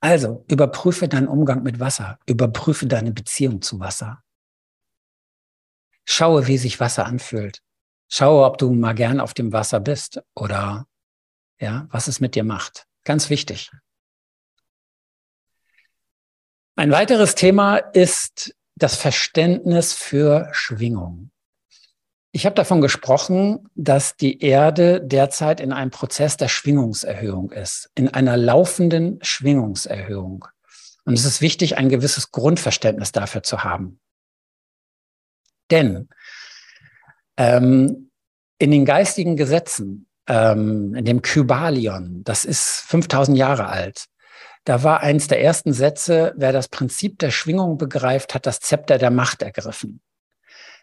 Also 0.01 0.45
überprüfe 0.49 1.09
deinen 1.09 1.29
Umgang 1.29 1.63
mit 1.63 1.81
Wasser, 1.81 2.19
überprüfe 2.27 2.87
deine 2.87 3.13
Beziehung 3.13 3.63
zu 3.63 3.81
Wasser. 3.81 4.23
Schaue, 6.05 6.47
wie 6.47 6.59
sich 6.59 6.81
Wasser 6.81 7.07
anfühlt. 7.07 7.63
Schaue, 8.09 8.45
ob 8.45 8.59
du 8.59 8.73
mal 8.73 8.95
gern 8.95 9.21
auf 9.21 9.35
dem 9.35 9.53
Wasser 9.53 9.81
bist 9.81 10.23
oder 10.35 10.87
ja, 11.61 11.87
was 11.91 12.09
es 12.09 12.21
mit 12.21 12.35
dir 12.35 12.45
macht. 12.45 12.87
Ganz 13.05 13.31
wichtig. 13.31 13.71
Ein 16.77 16.91
weiteres 16.91 17.35
Thema 17.35 17.77
ist 17.77 18.55
das 18.77 18.97
Verständnis 18.97 19.93
für 19.93 20.49
Schwingung. 20.53 21.31
Ich 22.33 22.47
habe 22.47 22.55
davon 22.55 22.81
gesprochen, 22.81 23.69
dass 23.75 24.17
die 24.17 24.41
Erde 24.41 25.01
derzeit 25.01 25.61
in 25.61 25.73
einem 25.73 25.91
Prozess 25.91 26.37
der 26.37 26.49
Schwingungserhöhung 26.49 27.51
ist, 27.51 27.91
in 27.97 28.09
einer 28.09 28.37
laufenden 28.37 29.19
Schwingungserhöhung. 29.21 30.45
Und 31.05 31.15
es 31.15 31.25
ist 31.25 31.41
wichtig, 31.41 31.77
ein 31.77 31.89
gewisses 31.89 32.31
Grundverständnis 32.31 33.11
dafür 33.11 33.43
zu 33.43 33.65
haben. 33.65 33.99
Denn 35.73 36.09
ähm, 37.37 38.11
in 38.59 38.71
den 38.71 38.85
geistigen 38.85 39.37
Gesetzen, 39.37 40.07
ähm, 40.29 40.95
in 40.95 41.05
dem 41.05 41.23
Kybalion, 41.23 42.23
das 42.23 42.45
ist 42.45 42.83
5000 42.87 43.37
Jahre 43.37 43.67
alt, 43.67 44.07
da 44.65 44.85
war 44.85 45.01
eins 45.01 45.27
der 45.27 45.43
ersten 45.43 45.73
Sätze, 45.73 46.33
wer 46.37 46.53
das 46.53 46.69
Prinzip 46.69 47.19
der 47.19 47.31
Schwingung 47.31 47.77
begreift, 47.79 48.35
hat 48.35 48.47
das 48.47 48.61
Zepter 48.61 48.99
der 48.99 49.11
Macht 49.11 49.43
ergriffen. 49.43 50.01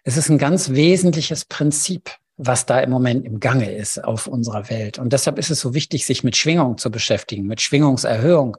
Es 0.04 0.18
ist 0.18 0.30
ein 0.30 0.38
ganz 0.38 0.70
wesentliches 0.72 1.46
Prinzip, 1.46 2.12
was 2.38 2.66
da 2.66 2.80
im 2.80 2.92
Moment 2.92 3.26
im 3.26 3.40
Gange 3.40 3.72
ist 3.72 4.04
auf 4.04 4.28
unserer 4.28 4.70
Welt. 4.70 5.00
Und 5.00 5.12
deshalb 5.12 5.40
ist 5.40 5.50
es 5.50 5.60
so 5.60 5.74
wichtig, 5.74 6.06
sich 6.06 6.24
mit 6.24 6.38
Schwingung 6.38 6.78
zu 6.78 6.92
beschäftigen, 6.92 7.48
mit 7.48 7.62
Schwingungserhöhung. 7.62 8.58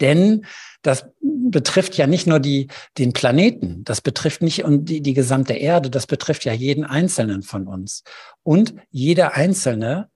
Denn 0.00 0.44
das 0.82 1.06
betrifft 1.20 1.96
ja 1.96 2.06
nicht 2.06 2.26
nur 2.26 2.40
die, 2.40 2.68
den 2.98 3.12
Planeten, 3.12 3.84
das 3.84 4.00
betrifft 4.00 4.42
nicht 4.42 4.64
die, 4.66 5.00
die 5.00 5.14
gesamte 5.14 5.54
Erde, 5.54 5.90
das 5.90 6.06
betrifft 6.08 6.44
ja 6.44 6.52
jeden 6.52 6.84
Einzelnen 6.84 7.42
von 7.42 7.68
uns. 7.68 8.02
Und 8.42 8.74
jeder 8.90 9.34
Einzelne 9.34 10.10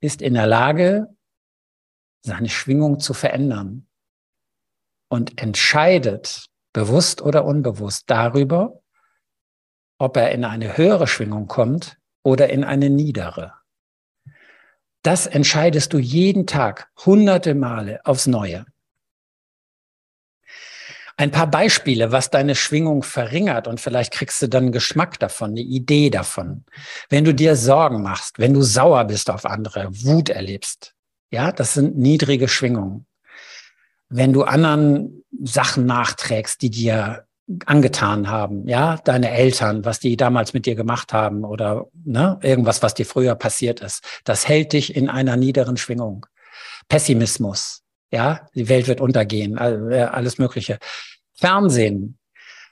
ist 0.00 0.20
in 0.20 0.34
der 0.34 0.46
Lage, 0.46 1.08
seine 2.20 2.48
Schwingung 2.48 3.00
zu 3.00 3.14
verändern 3.14 3.86
und 5.08 5.40
entscheidet, 5.40 6.46
bewusst 6.74 7.22
oder 7.22 7.46
unbewusst, 7.46 8.04
darüber, 8.08 8.82
ob 9.98 10.18
er 10.18 10.32
in 10.32 10.44
eine 10.44 10.76
höhere 10.76 11.06
Schwingung 11.06 11.46
kommt 11.46 11.96
oder 12.22 12.50
in 12.50 12.64
eine 12.64 12.90
niedere. 12.90 13.54
Das 15.02 15.26
entscheidest 15.26 15.94
du 15.94 15.98
jeden 15.98 16.46
Tag, 16.46 16.90
hunderte 17.06 17.54
Male 17.54 18.00
aufs 18.04 18.26
Neue. 18.26 18.66
Ein 21.16 21.30
paar 21.30 21.46
Beispiele, 21.46 22.10
was 22.10 22.30
deine 22.30 22.56
Schwingung 22.56 23.04
verringert 23.04 23.68
und 23.68 23.80
vielleicht 23.80 24.12
kriegst 24.12 24.42
du 24.42 24.48
dann 24.48 24.72
Geschmack 24.72 25.20
davon, 25.20 25.50
eine 25.50 25.60
Idee 25.60 26.10
davon. 26.10 26.64
Wenn 27.08 27.24
du 27.24 27.32
dir 27.32 27.54
Sorgen 27.54 28.02
machst, 28.02 28.40
wenn 28.40 28.52
du 28.52 28.62
sauer 28.62 29.04
bist 29.04 29.30
auf 29.30 29.44
andere, 29.44 29.88
Wut 30.02 30.28
erlebst, 30.28 30.94
ja, 31.30 31.52
das 31.52 31.74
sind 31.74 31.96
niedrige 31.96 32.48
Schwingungen 32.48 33.06
wenn 34.16 34.32
du 34.32 34.44
anderen 34.44 35.24
Sachen 35.42 35.86
nachträgst, 35.86 36.62
die 36.62 36.70
dir 36.70 37.26
angetan 37.66 38.28
haben, 38.28 38.66
ja, 38.68 38.96
deine 39.04 39.30
Eltern, 39.32 39.84
was 39.84 39.98
die 39.98 40.16
damals 40.16 40.54
mit 40.54 40.66
dir 40.66 40.76
gemacht 40.76 41.12
haben 41.12 41.44
oder 41.44 41.88
ne, 42.04 42.38
irgendwas, 42.40 42.80
was 42.80 42.94
dir 42.94 43.06
früher 43.06 43.34
passiert 43.34 43.80
ist, 43.80 44.04
das 44.22 44.46
hält 44.46 44.72
dich 44.72 44.94
in 44.94 45.08
einer 45.08 45.36
niederen 45.36 45.76
Schwingung. 45.76 46.26
Pessimismus, 46.88 47.82
ja, 48.12 48.46
die 48.54 48.68
Welt 48.68 48.86
wird 48.86 49.00
untergehen, 49.00 49.58
alles 49.58 50.38
Mögliche. 50.38 50.78
Fernsehen, 51.34 52.16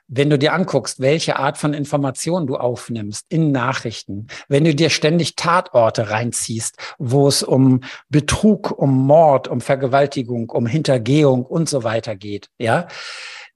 wenn 0.09 0.31
du 0.31 0.39
dir 0.39 0.53
anguckst, 0.53 1.01
welche 1.01 1.37
Art 1.37 1.59
von 1.59 1.75
Information 1.75 2.47
du 2.47 2.57
aufnimmst 2.57 3.27
in 3.29 3.53
Nachrichten, 3.53 4.27
wenn 4.49 4.65
du 4.65 4.75
dir 4.75 4.91
ständig 4.91 5.37
Tatorte 5.37 6.11
reinziehst, 6.11 6.77
wo 6.99 7.29
es 7.29 7.43
um 7.43 7.81
Betrug, 8.09 8.71
um 8.71 9.07
Mord, 9.07 9.49
um 9.49 9.61
Vergewaltigung, 9.61 10.51
um 10.51 10.67
Hintergehung 10.67 11.47
und 11.47 11.69
so 11.69 11.85
weiter 11.85 12.17
geht, 12.17 12.49
ja, 12.59 12.89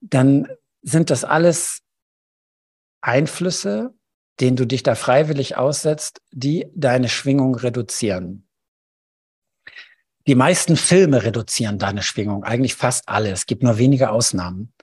dann 0.01 0.47
sind 0.81 1.09
das 1.09 1.23
alles 1.23 1.81
Einflüsse, 3.01 3.93
denen 4.39 4.55
du 4.55 4.65
dich 4.65 4.83
da 4.83 4.95
freiwillig 4.95 5.57
aussetzt, 5.57 6.21
die 6.31 6.67
deine 6.75 7.09
Schwingung 7.09 7.55
reduzieren. 7.55 8.46
Die 10.27 10.35
meisten 10.35 10.75
Filme 10.75 11.23
reduzieren 11.23 11.79
deine 11.79 12.03
Schwingung, 12.03 12.43
eigentlich 12.43 12.75
fast 12.75 13.07
alle. 13.07 13.31
Es 13.31 13.45
gibt 13.45 13.63
nur 13.63 13.77
wenige 13.77 14.11
Ausnahmen. 14.11 14.73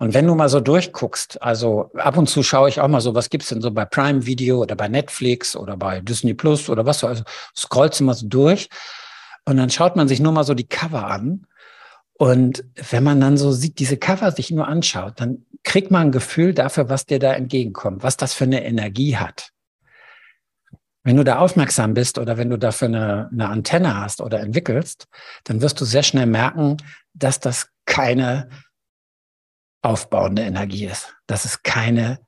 Und 0.00 0.12
wenn 0.12 0.26
du 0.26 0.34
mal 0.34 0.48
so 0.48 0.58
durchguckst, 0.58 1.40
also 1.40 1.92
ab 1.94 2.16
und 2.16 2.28
zu 2.28 2.42
schaue 2.42 2.68
ich 2.68 2.80
auch 2.80 2.88
mal 2.88 3.00
so, 3.00 3.14
was 3.14 3.30
gibt's 3.30 3.48
denn 3.48 3.60
so 3.60 3.70
bei 3.70 3.84
Prime 3.84 4.26
Video 4.26 4.60
oder 4.60 4.74
bei 4.74 4.88
Netflix 4.88 5.54
oder 5.54 5.76
bei 5.76 6.00
Disney 6.00 6.34
Plus 6.34 6.68
oder 6.68 6.84
was 6.84 6.98
so, 6.98 7.06
also 7.06 7.22
scrollst 7.56 8.00
du 8.00 8.04
mal 8.04 8.14
so 8.14 8.26
durch 8.26 8.68
und 9.44 9.56
dann 9.56 9.70
schaut 9.70 9.94
man 9.94 10.08
sich 10.08 10.18
nur 10.18 10.32
mal 10.32 10.44
so 10.44 10.54
die 10.54 10.68
Cover 10.68 11.06
an. 11.06 11.46
Und 12.14 12.64
wenn 12.90 13.04
man 13.04 13.20
dann 13.20 13.36
so 13.36 13.52
sieht, 13.52 13.78
diese 13.78 13.96
Cover 13.96 14.32
sich 14.32 14.50
nur 14.50 14.66
anschaut, 14.66 15.14
dann 15.20 15.46
kriegt 15.62 15.92
man 15.92 16.08
ein 16.08 16.12
Gefühl 16.12 16.54
dafür, 16.54 16.88
was 16.88 17.06
dir 17.06 17.20
da 17.20 17.32
entgegenkommt, 17.34 18.02
was 18.02 18.16
das 18.16 18.34
für 18.34 18.44
eine 18.44 18.64
Energie 18.64 19.16
hat. 19.16 19.52
Wenn 21.08 21.16
du 21.16 21.24
da 21.24 21.38
aufmerksam 21.38 21.94
bist 21.94 22.18
oder 22.18 22.36
wenn 22.36 22.50
du 22.50 22.58
dafür 22.58 22.88
eine, 22.88 23.30
eine 23.32 23.48
Antenne 23.48 23.96
hast 23.96 24.20
oder 24.20 24.40
entwickelst, 24.40 25.06
dann 25.44 25.62
wirst 25.62 25.80
du 25.80 25.86
sehr 25.86 26.02
schnell 26.02 26.26
merken, 26.26 26.76
dass 27.14 27.40
das 27.40 27.70
keine 27.86 28.50
aufbauende 29.80 30.42
Energie 30.42 30.84
ist. 30.84 31.16
Das 31.26 31.46
ist 31.46 31.64
keine 31.64 32.20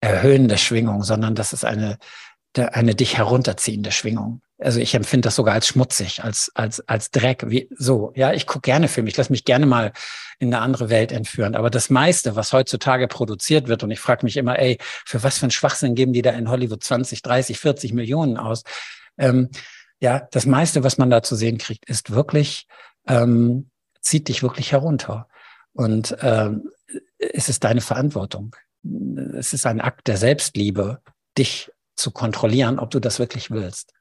erhöhende 0.00 0.56
Schwingung, 0.56 1.02
sondern 1.02 1.34
das 1.34 1.52
ist 1.52 1.66
eine, 1.66 1.98
eine 2.56 2.94
dich 2.94 3.18
herunterziehende 3.18 3.92
Schwingung. 3.92 4.40
Also 4.58 4.80
ich 4.80 4.94
empfinde 4.94 5.26
das 5.26 5.36
sogar 5.36 5.54
als 5.54 5.66
schmutzig, 5.66 6.24
als, 6.24 6.50
als, 6.54 6.80
als 6.88 7.10
Dreck. 7.10 7.44
Wie, 7.48 7.68
so, 7.76 8.12
ja, 8.14 8.32
ich 8.32 8.46
gucke 8.46 8.62
gerne 8.62 8.88
Filme, 8.88 9.10
ich 9.10 9.16
lasse 9.16 9.30
mich 9.30 9.44
gerne 9.44 9.66
mal 9.66 9.92
in 10.38 10.52
eine 10.52 10.62
andere 10.62 10.88
Welt 10.88 11.12
entführen. 11.12 11.54
Aber 11.54 11.68
das 11.68 11.90
meiste, 11.90 12.36
was 12.36 12.54
heutzutage 12.54 13.06
produziert 13.06 13.68
wird, 13.68 13.82
und 13.82 13.90
ich 13.90 14.00
frage 14.00 14.24
mich 14.24 14.36
immer, 14.36 14.58
ey, 14.58 14.78
für 14.80 15.22
was 15.22 15.38
für 15.38 15.44
einen 15.44 15.50
Schwachsinn 15.50 15.94
geben 15.94 16.14
die 16.14 16.22
da 16.22 16.30
in 16.30 16.48
Hollywood 16.48 16.82
20, 16.82 17.20
30, 17.20 17.58
40 17.58 17.92
Millionen 17.92 18.38
aus? 18.38 18.62
Ähm, 19.18 19.50
ja, 20.00 20.26
das 20.30 20.46
meiste, 20.46 20.84
was 20.84 20.96
man 20.96 21.10
da 21.10 21.22
zu 21.22 21.36
sehen 21.36 21.58
kriegt, 21.58 21.88
ist 21.88 22.10
wirklich, 22.10 22.66
ähm, 23.06 23.70
zieht 24.00 24.28
dich 24.28 24.42
wirklich 24.42 24.72
herunter. 24.72 25.28
Und 25.72 26.16
ähm, 26.20 26.70
es 27.18 27.50
ist 27.50 27.64
deine 27.64 27.82
Verantwortung. 27.82 28.56
Es 29.36 29.52
ist 29.52 29.66
ein 29.66 29.80
Akt 29.80 30.08
der 30.08 30.16
Selbstliebe, 30.16 31.02
dich 31.36 31.70
zu 31.96 32.10
kontrollieren, 32.10 32.78
ob 32.78 32.90
du 32.90 33.00
das 33.00 33.18
wirklich 33.18 33.50
willst. 33.50 33.92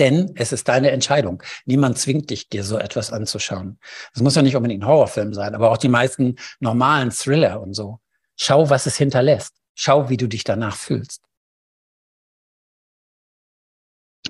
Denn 0.00 0.32
es 0.34 0.50
ist 0.50 0.66
deine 0.66 0.90
Entscheidung. 0.90 1.42
Niemand 1.66 1.98
zwingt 1.98 2.30
dich, 2.30 2.48
dir 2.48 2.64
so 2.64 2.78
etwas 2.78 3.12
anzuschauen. 3.12 3.78
Es 4.14 4.22
muss 4.22 4.34
ja 4.34 4.42
nicht 4.42 4.56
unbedingt 4.56 4.82
ein 4.82 4.88
Horrorfilm 4.88 5.34
sein, 5.34 5.54
aber 5.54 5.70
auch 5.70 5.76
die 5.76 5.88
meisten 5.88 6.36
normalen 6.58 7.10
Thriller 7.10 7.60
und 7.60 7.74
so. 7.74 8.00
Schau, 8.34 8.70
was 8.70 8.86
es 8.86 8.96
hinterlässt. 8.96 9.54
Schau, 9.74 10.08
wie 10.08 10.16
du 10.16 10.26
dich 10.26 10.42
danach 10.42 10.74
fühlst. 10.74 11.22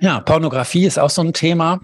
Ja, 0.00 0.20
Pornografie 0.20 0.86
ist 0.86 0.98
auch 0.98 1.10
so 1.10 1.22
ein 1.22 1.32
Thema. 1.32 1.80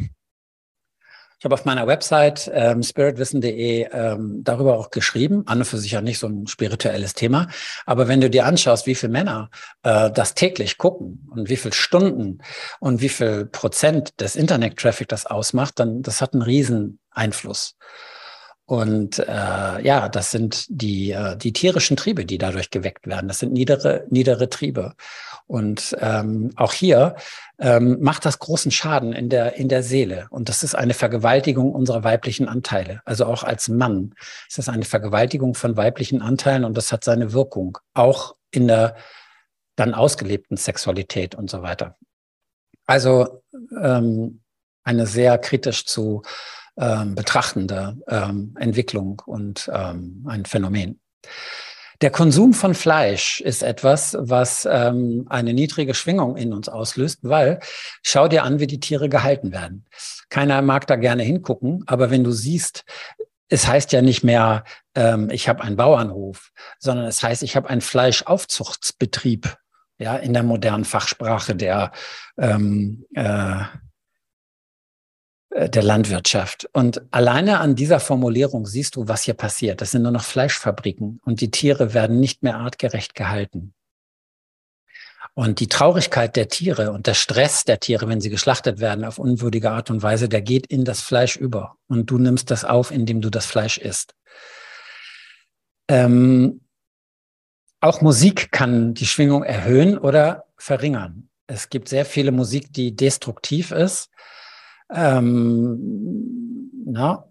Ich 1.46 1.48
habe 1.48 1.60
auf 1.60 1.64
meiner 1.64 1.86
Website 1.86 2.50
ähm, 2.52 2.82
spiritwissen.de 2.82 3.86
ähm, 3.92 4.40
darüber 4.42 4.76
auch 4.76 4.90
geschrieben. 4.90 5.44
An 5.46 5.58
und 5.58 5.64
für 5.64 5.78
sich 5.78 5.92
ja 5.92 6.00
nicht 6.00 6.18
so 6.18 6.26
ein 6.26 6.48
spirituelles 6.48 7.14
Thema. 7.14 7.46
Aber 7.84 8.08
wenn 8.08 8.20
du 8.20 8.28
dir 8.28 8.46
anschaust, 8.46 8.88
wie 8.88 8.96
viele 8.96 9.12
Männer 9.12 9.50
äh, 9.84 10.10
das 10.10 10.34
täglich 10.34 10.76
gucken 10.76 11.24
und 11.30 11.48
wie 11.48 11.54
viele 11.54 11.72
Stunden 11.72 12.38
und 12.80 13.00
wie 13.00 13.08
viel 13.08 13.46
Prozent 13.46 14.20
des 14.20 14.34
Internet-Traffic 14.34 15.06
das 15.06 15.24
ausmacht, 15.24 15.78
dann 15.78 16.02
das 16.02 16.20
hat 16.20 16.32
einen 16.32 16.42
riesen 16.42 16.98
Einfluss. 17.12 17.76
Und 18.64 19.20
äh, 19.20 19.86
ja, 19.86 20.08
das 20.08 20.32
sind 20.32 20.66
die, 20.68 21.12
äh, 21.12 21.36
die 21.36 21.52
tierischen 21.52 21.96
Triebe, 21.96 22.24
die 22.26 22.38
dadurch 22.38 22.70
geweckt 22.70 23.06
werden. 23.06 23.28
Das 23.28 23.38
sind 23.38 23.52
niedere, 23.52 24.04
niedere 24.10 24.50
Triebe. 24.50 24.94
Und 25.46 25.96
ähm, 26.00 26.50
auch 26.56 26.72
hier 26.72 27.14
ähm, 27.58 27.98
macht 28.00 28.24
das 28.24 28.40
großen 28.40 28.72
Schaden 28.72 29.12
in 29.12 29.28
der, 29.28 29.54
in 29.54 29.68
der 29.68 29.82
Seele. 29.82 30.26
Und 30.30 30.48
das 30.48 30.64
ist 30.64 30.74
eine 30.74 30.94
Vergewaltigung 30.94 31.72
unserer 31.72 32.02
weiblichen 32.02 32.48
Anteile. 32.48 33.00
Also 33.04 33.26
auch 33.26 33.44
als 33.44 33.68
Mann 33.68 34.14
ist 34.48 34.58
das 34.58 34.68
eine 34.68 34.84
Vergewaltigung 34.84 35.54
von 35.54 35.76
weiblichen 35.76 36.20
Anteilen 36.20 36.64
und 36.64 36.76
das 36.76 36.90
hat 36.90 37.04
seine 37.04 37.32
Wirkung. 37.32 37.78
Auch 37.94 38.34
in 38.50 38.66
der 38.66 38.96
dann 39.76 39.94
ausgelebten 39.94 40.56
Sexualität 40.56 41.34
und 41.34 41.48
so 41.50 41.62
weiter. 41.62 41.96
Also 42.86 43.42
ähm, 43.80 44.42
eine 44.82 45.06
sehr 45.06 45.38
kritisch 45.38 45.86
zu 45.86 46.22
ähm, 46.76 47.14
betrachtende 47.14 47.98
ähm, 48.08 48.54
Entwicklung 48.58 49.22
und 49.26 49.70
ähm, 49.72 50.24
ein 50.28 50.44
Phänomen. 50.44 51.00
Der 52.02 52.10
Konsum 52.10 52.52
von 52.52 52.74
Fleisch 52.74 53.40
ist 53.40 53.62
etwas, 53.62 54.16
was 54.20 54.68
ähm, 54.70 55.26
eine 55.30 55.54
niedrige 55.54 55.94
Schwingung 55.94 56.36
in 56.36 56.52
uns 56.52 56.68
auslöst, 56.68 57.20
weil 57.22 57.60
schau 58.02 58.28
dir 58.28 58.44
an, 58.44 58.60
wie 58.60 58.66
die 58.66 58.80
Tiere 58.80 59.08
gehalten 59.08 59.52
werden. 59.52 59.86
Keiner 60.28 60.60
mag 60.60 60.86
da 60.86 60.96
gerne 60.96 61.22
hingucken, 61.22 61.84
aber 61.86 62.10
wenn 62.10 62.24
du 62.24 62.32
siehst, 62.32 62.84
es 63.48 63.66
heißt 63.66 63.92
ja 63.92 64.02
nicht 64.02 64.24
mehr, 64.24 64.64
ähm, 64.94 65.30
ich 65.30 65.48
habe 65.48 65.62
einen 65.62 65.76
Bauernhof, 65.76 66.50
sondern 66.78 67.06
es 67.06 67.22
heißt, 67.22 67.42
ich 67.42 67.56
habe 67.56 67.70
einen 67.70 67.80
Fleischaufzuchtsbetrieb, 67.80 69.56
ja, 69.98 70.16
in 70.16 70.34
der 70.34 70.42
modernen 70.42 70.84
Fachsprache 70.84 71.54
der 71.54 71.92
ähm, 72.36 73.06
äh, 73.14 73.62
der 75.56 75.82
Landwirtschaft. 75.82 76.68
Und 76.72 77.02
alleine 77.12 77.60
an 77.60 77.76
dieser 77.76 77.98
Formulierung 77.98 78.66
siehst 78.66 78.96
du, 78.96 79.08
was 79.08 79.22
hier 79.22 79.34
passiert. 79.34 79.80
Das 79.80 79.90
sind 79.90 80.02
nur 80.02 80.12
noch 80.12 80.24
Fleischfabriken 80.24 81.20
und 81.24 81.40
die 81.40 81.50
Tiere 81.50 81.94
werden 81.94 82.20
nicht 82.20 82.42
mehr 82.42 82.56
artgerecht 82.56 83.14
gehalten. 83.14 83.72
Und 85.32 85.60
die 85.60 85.68
Traurigkeit 85.68 86.36
der 86.36 86.48
Tiere 86.48 86.92
und 86.92 87.06
der 87.06 87.14
Stress 87.14 87.64
der 87.64 87.80
Tiere, 87.80 88.08
wenn 88.08 88.20
sie 88.20 88.30
geschlachtet 88.30 88.80
werden 88.80 89.04
auf 89.04 89.18
unwürdige 89.18 89.70
Art 89.70 89.90
und 89.90 90.02
Weise, 90.02 90.28
der 90.28 90.42
geht 90.42 90.66
in 90.66 90.84
das 90.84 91.00
Fleisch 91.00 91.36
über. 91.36 91.76
Und 91.88 92.10
du 92.10 92.18
nimmst 92.18 92.50
das 92.50 92.64
auf, 92.64 92.90
indem 92.90 93.20
du 93.20 93.30
das 93.30 93.46
Fleisch 93.46 93.78
isst. 93.78 94.14
Ähm, 95.88 96.60
auch 97.80 98.00
Musik 98.02 98.50
kann 98.50 98.94
die 98.94 99.06
Schwingung 99.06 99.42
erhöhen 99.42 99.98
oder 99.98 100.44
verringern. 100.56 101.28
Es 101.46 101.68
gibt 101.70 101.88
sehr 101.88 102.04
viele 102.04 102.32
Musik, 102.32 102.72
die 102.72 102.96
destruktiv 102.96 103.70
ist 103.70 104.10
ähm, 104.90 106.70
na, 106.86 107.24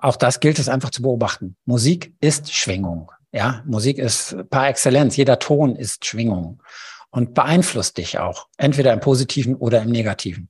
auch 0.00 0.16
das 0.16 0.40
gilt 0.40 0.58
es 0.58 0.68
einfach 0.68 0.90
zu 0.90 1.02
beobachten. 1.02 1.56
Musik 1.64 2.14
ist 2.20 2.52
Schwingung. 2.52 3.12
Ja, 3.32 3.62
Musik 3.66 3.98
ist 3.98 4.36
par 4.50 4.68
excellence. 4.68 5.16
Jeder 5.16 5.38
Ton 5.38 5.76
ist 5.76 6.04
Schwingung 6.06 6.62
und 7.10 7.34
beeinflusst 7.34 7.98
dich 7.98 8.18
auch, 8.18 8.48
entweder 8.56 8.92
im 8.92 9.00
Positiven 9.00 9.54
oder 9.54 9.82
im 9.82 9.90
Negativen. 9.90 10.48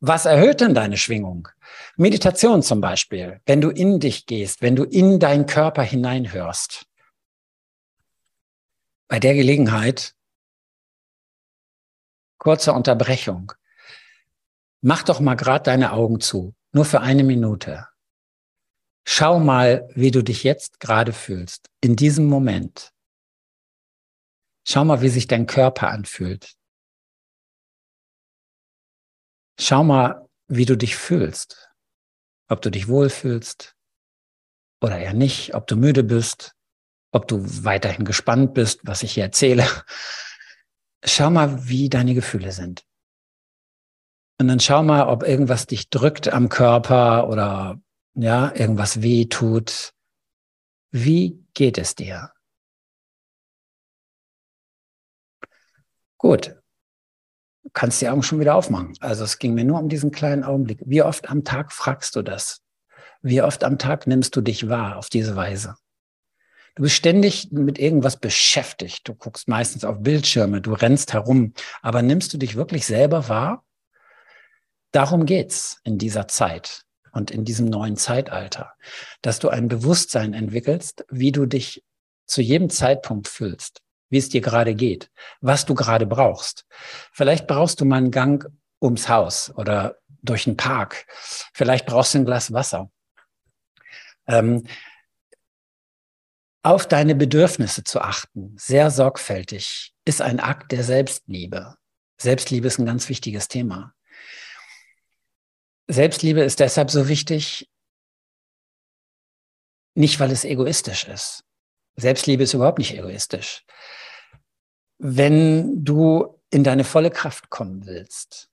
Was 0.00 0.26
erhöht 0.26 0.60
denn 0.60 0.74
deine 0.74 0.96
Schwingung? 0.96 1.48
Meditation 1.96 2.62
zum 2.62 2.80
Beispiel. 2.80 3.40
Wenn 3.46 3.60
du 3.60 3.70
in 3.70 3.98
dich 3.98 4.26
gehst, 4.26 4.62
wenn 4.62 4.76
du 4.76 4.84
in 4.84 5.18
deinen 5.18 5.46
Körper 5.46 5.82
hineinhörst. 5.82 6.86
Bei 9.08 9.20
der 9.20 9.34
Gelegenheit, 9.34 10.14
kurze 12.38 12.72
Unterbrechung. 12.72 13.52
Mach 14.82 15.02
doch 15.02 15.20
mal 15.20 15.34
gerade 15.34 15.64
deine 15.64 15.92
Augen 15.92 16.20
zu, 16.20 16.54
nur 16.72 16.84
für 16.84 17.00
eine 17.00 17.24
Minute. 17.24 17.88
Schau 19.08 19.38
mal, 19.38 19.88
wie 19.94 20.10
du 20.10 20.22
dich 20.22 20.42
jetzt 20.42 20.80
gerade 20.80 21.12
fühlst, 21.12 21.70
in 21.80 21.96
diesem 21.96 22.26
Moment. 22.26 22.92
Schau 24.66 24.84
mal, 24.84 25.00
wie 25.00 25.08
sich 25.08 25.28
dein 25.28 25.46
Körper 25.46 25.90
anfühlt. 25.90 26.56
Schau 29.60 29.84
mal, 29.84 30.28
wie 30.48 30.64
du 30.64 30.76
dich 30.76 30.96
fühlst. 30.96 31.70
Ob 32.48 32.62
du 32.62 32.70
dich 32.70 32.88
wohlfühlst 32.88 33.76
oder 34.80 34.98
eher 34.98 35.14
nicht, 35.14 35.54
ob 35.54 35.66
du 35.66 35.76
müde 35.76 36.04
bist, 36.04 36.54
ob 37.12 37.26
du 37.28 37.40
weiterhin 37.64 38.04
gespannt 38.04 38.54
bist, 38.54 38.80
was 38.82 39.02
ich 39.02 39.14
hier 39.14 39.24
erzähle. 39.24 39.66
Schau 41.04 41.30
mal, 41.30 41.68
wie 41.68 41.88
deine 41.88 42.14
Gefühle 42.14 42.52
sind. 42.52 42.84
Und 44.38 44.48
dann 44.48 44.60
schau 44.60 44.82
mal, 44.82 45.08
ob 45.08 45.22
irgendwas 45.22 45.66
dich 45.66 45.88
drückt 45.88 46.28
am 46.28 46.48
Körper 46.48 47.28
oder 47.28 47.80
ja, 48.14 48.52
irgendwas 48.54 49.02
weh 49.02 49.26
tut. 49.26 49.92
Wie 50.90 51.44
geht 51.54 51.78
es 51.78 51.94
dir? 51.94 52.32
Gut. 56.18 56.56
Du 57.62 57.70
kannst 57.72 58.00
die 58.00 58.08
Augen 58.08 58.22
schon 58.22 58.40
wieder 58.40 58.54
aufmachen. 58.54 58.94
Also 59.00 59.24
es 59.24 59.38
ging 59.38 59.54
mir 59.54 59.64
nur 59.64 59.80
um 59.80 59.88
diesen 59.88 60.10
kleinen 60.10 60.44
Augenblick. 60.44 60.80
Wie 60.84 61.02
oft 61.02 61.28
am 61.28 61.44
Tag 61.44 61.72
fragst 61.72 62.16
du 62.16 62.22
das? 62.22 62.62
Wie 63.22 63.42
oft 63.42 63.64
am 63.64 63.78
Tag 63.78 64.06
nimmst 64.06 64.36
du 64.36 64.40
dich 64.40 64.68
wahr 64.68 64.96
auf 64.96 65.08
diese 65.08 65.34
Weise? 65.36 65.76
Du 66.74 66.82
bist 66.82 66.94
ständig 66.94 67.50
mit 67.50 67.78
irgendwas 67.78 68.18
beschäftigt. 68.18 69.08
Du 69.08 69.14
guckst 69.14 69.48
meistens 69.48 69.84
auf 69.84 70.02
Bildschirme, 70.02 70.60
du 70.60 70.74
rennst 70.74 71.12
herum, 71.12 71.54
aber 71.82 72.02
nimmst 72.02 72.32
du 72.34 72.38
dich 72.38 72.54
wirklich 72.54 72.86
selber 72.86 73.28
wahr? 73.28 73.65
Darum 74.96 75.26
geht's 75.26 75.78
in 75.84 75.98
dieser 75.98 76.26
Zeit 76.26 76.86
und 77.12 77.30
in 77.30 77.44
diesem 77.44 77.66
neuen 77.66 77.98
Zeitalter, 77.98 78.72
dass 79.20 79.38
du 79.38 79.50
ein 79.50 79.68
Bewusstsein 79.68 80.32
entwickelst, 80.32 81.04
wie 81.10 81.32
du 81.32 81.44
dich 81.44 81.84
zu 82.24 82.40
jedem 82.40 82.70
Zeitpunkt 82.70 83.28
fühlst, 83.28 83.82
wie 84.08 84.16
es 84.16 84.30
dir 84.30 84.40
gerade 84.40 84.74
geht, 84.74 85.10
was 85.42 85.66
du 85.66 85.74
gerade 85.74 86.06
brauchst. 86.06 86.64
Vielleicht 87.12 87.46
brauchst 87.46 87.82
du 87.82 87.84
mal 87.84 87.98
einen 87.98 88.10
Gang 88.10 88.50
ums 88.80 89.06
Haus 89.10 89.52
oder 89.54 89.98
durch 90.22 90.46
einen 90.46 90.56
Park. 90.56 91.04
Vielleicht 91.52 91.84
brauchst 91.84 92.14
du 92.14 92.20
ein 92.20 92.24
Glas 92.24 92.54
Wasser. 92.54 92.90
Ähm, 94.26 94.66
auf 96.62 96.88
deine 96.88 97.14
Bedürfnisse 97.14 97.84
zu 97.84 98.00
achten, 98.00 98.54
sehr 98.56 98.90
sorgfältig, 98.90 99.92
ist 100.06 100.22
ein 100.22 100.40
Akt 100.40 100.72
der 100.72 100.84
Selbstliebe. 100.84 101.76
Selbstliebe 102.18 102.68
ist 102.68 102.78
ein 102.78 102.86
ganz 102.86 103.10
wichtiges 103.10 103.48
Thema. 103.48 103.92
Selbstliebe 105.88 106.42
ist 106.42 106.60
deshalb 106.60 106.90
so 106.90 107.08
wichtig, 107.08 107.68
nicht 109.94 110.20
weil 110.20 110.30
es 110.30 110.44
egoistisch 110.44 111.04
ist. 111.04 111.44
Selbstliebe 111.96 112.42
ist 112.42 112.54
überhaupt 112.54 112.78
nicht 112.78 112.94
egoistisch. 112.94 113.64
Wenn 114.98 115.84
du 115.84 116.40
in 116.50 116.64
deine 116.64 116.84
volle 116.84 117.10
Kraft 117.10 117.50
kommen 117.50 117.86
willst, 117.86 118.50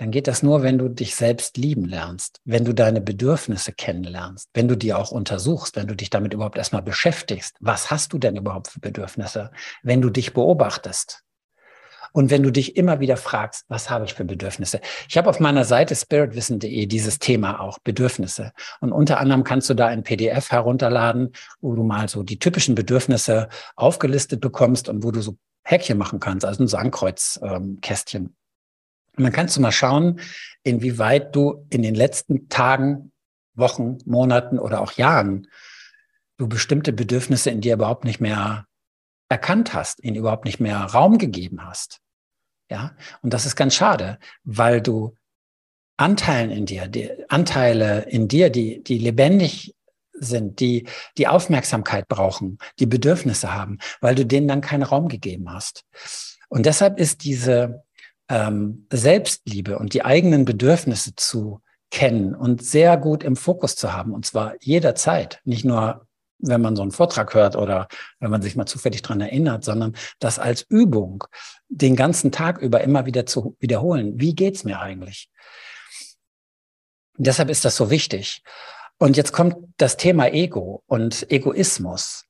dann 0.00 0.10
geht 0.10 0.28
das 0.28 0.42
nur, 0.42 0.62
wenn 0.62 0.78
du 0.78 0.88
dich 0.88 1.14
selbst 1.14 1.58
lieben 1.58 1.84
lernst, 1.84 2.40
wenn 2.44 2.64
du 2.64 2.72
deine 2.72 3.02
Bedürfnisse 3.02 3.72
kennenlernst, 3.72 4.48
wenn 4.54 4.66
du 4.66 4.74
die 4.74 4.94
auch 4.94 5.10
untersuchst, 5.10 5.76
wenn 5.76 5.88
du 5.88 5.94
dich 5.94 6.08
damit 6.08 6.32
überhaupt 6.32 6.56
erstmal 6.56 6.82
beschäftigst. 6.82 7.56
Was 7.60 7.90
hast 7.90 8.12
du 8.12 8.18
denn 8.18 8.36
überhaupt 8.36 8.68
für 8.68 8.80
Bedürfnisse? 8.80 9.50
Wenn 9.82 10.00
du 10.00 10.08
dich 10.08 10.32
beobachtest. 10.32 11.22
Und 12.12 12.30
wenn 12.30 12.42
du 12.42 12.50
dich 12.50 12.76
immer 12.76 13.00
wieder 13.00 13.16
fragst, 13.16 13.64
was 13.68 13.90
habe 13.90 14.04
ich 14.04 14.14
für 14.14 14.24
Bedürfnisse? 14.24 14.80
Ich 15.08 15.16
habe 15.16 15.28
auf 15.28 15.40
meiner 15.40 15.64
Seite 15.64 15.94
spiritwissen.de 15.94 16.86
dieses 16.86 17.18
Thema 17.18 17.60
auch, 17.60 17.78
Bedürfnisse. 17.78 18.52
Und 18.80 18.92
unter 18.92 19.18
anderem 19.20 19.44
kannst 19.44 19.70
du 19.70 19.74
da 19.74 19.86
ein 19.86 20.02
PDF 20.02 20.50
herunterladen, 20.50 21.32
wo 21.60 21.74
du 21.74 21.82
mal 21.82 22.08
so 22.08 22.22
die 22.22 22.38
typischen 22.38 22.74
Bedürfnisse 22.74 23.48
aufgelistet 23.76 24.40
bekommst 24.40 24.88
und 24.88 25.04
wo 25.04 25.10
du 25.10 25.20
so 25.20 25.36
Häkchen 25.64 25.98
machen 25.98 26.20
kannst, 26.20 26.44
also 26.44 26.64
ein 26.64 26.68
Sandkreuzkästchen. 26.68 28.22
Ähm, 28.22 28.34
und 29.16 29.24
dann 29.24 29.32
kannst 29.32 29.56
du 29.56 29.60
mal 29.60 29.72
schauen, 29.72 30.20
inwieweit 30.62 31.34
du 31.34 31.66
in 31.70 31.82
den 31.82 31.94
letzten 31.94 32.48
Tagen, 32.48 33.12
Wochen, 33.54 33.98
Monaten 34.06 34.58
oder 34.58 34.80
auch 34.80 34.92
Jahren 34.92 35.46
du 36.40 36.48
bestimmte 36.48 36.94
Bedürfnisse 36.94 37.50
in 37.50 37.60
dir 37.60 37.74
überhaupt 37.74 38.04
nicht 38.04 38.20
mehr 38.20 38.64
erkannt 39.28 39.74
hast, 39.74 40.02
ihnen 40.02 40.16
überhaupt 40.16 40.46
nicht 40.46 40.58
mehr 40.58 40.78
Raum 40.78 41.18
gegeben 41.18 41.64
hast. 41.64 41.99
Ja, 42.70 42.94
und 43.20 43.34
das 43.34 43.46
ist 43.46 43.56
ganz 43.56 43.74
schade, 43.74 44.18
weil 44.44 44.80
du 44.80 45.16
Anteilen 45.96 46.50
in 46.50 46.66
dir, 46.66 46.86
die 46.86 47.10
Anteile 47.28 48.06
in 48.08 48.28
dir, 48.28 48.48
die, 48.48 48.82
die 48.82 48.98
lebendig 48.98 49.74
sind, 50.12 50.60
die 50.60 50.86
die 51.18 51.26
Aufmerksamkeit 51.26 52.08
brauchen, 52.08 52.58
die 52.78 52.86
Bedürfnisse 52.86 53.52
haben, 53.52 53.78
weil 54.00 54.14
du 54.14 54.24
denen 54.24 54.48
dann 54.48 54.60
keinen 54.60 54.84
Raum 54.84 55.08
gegeben 55.08 55.52
hast. 55.52 55.84
Und 56.48 56.64
deshalb 56.64 56.98
ist 56.98 57.24
diese 57.24 57.82
ähm, 58.28 58.86
Selbstliebe 58.92 59.78
und 59.78 59.92
die 59.92 60.04
eigenen 60.04 60.44
Bedürfnisse 60.44 61.14
zu 61.16 61.60
kennen 61.90 62.34
und 62.36 62.64
sehr 62.64 62.96
gut 62.96 63.24
im 63.24 63.34
Fokus 63.34 63.74
zu 63.74 63.92
haben, 63.92 64.14
und 64.14 64.24
zwar 64.24 64.54
jederzeit, 64.60 65.40
nicht 65.44 65.64
nur 65.64 66.06
wenn 66.42 66.60
man 66.60 66.76
so 66.76 66.82
einen 66.82 66.90
Vortrag 66.90 67.34
hört 67.34 67.56
oder 67.56 67.88
wenn 68.18 68.30
man 68.30 68.42
sich 68.42 68.56
mal 68.56 68.66
zufällig 68.66 69.02
dran 69.02 69.20
erinnert, 69.20 69.64
sondern 69.64 69.94
das 70.18 70.38
als 70.38 70.62
Übung 70.62 71.24
den 71.68 71.96
ganzen 71.96 72.32
Tag 72.32 72.58
über 72.58 72.80
immer 72.82 73.06
wieder 73.06 73.26
zu 73.26 73.56
wiederholen. 73.60 74.20
Wie 74.20 74.34
geht's 74.34 74.64
mir 74.64 74.80
eigentlich? 74.80 75.30
Deshalb 77.16 77.50
ist 77.50 77.64
das 77.64 77.76
so 77.76 77.90
wichtig. 77.90 78.42
Und 78.98 79.16
jetzt 79.16 79.32
kommt 79.32 79.56
das 79.76 79.96
Thema 79.96 80.32
Ego 80.32 80.82
und 80.86 81.30
Egoismus. 81.30 82.24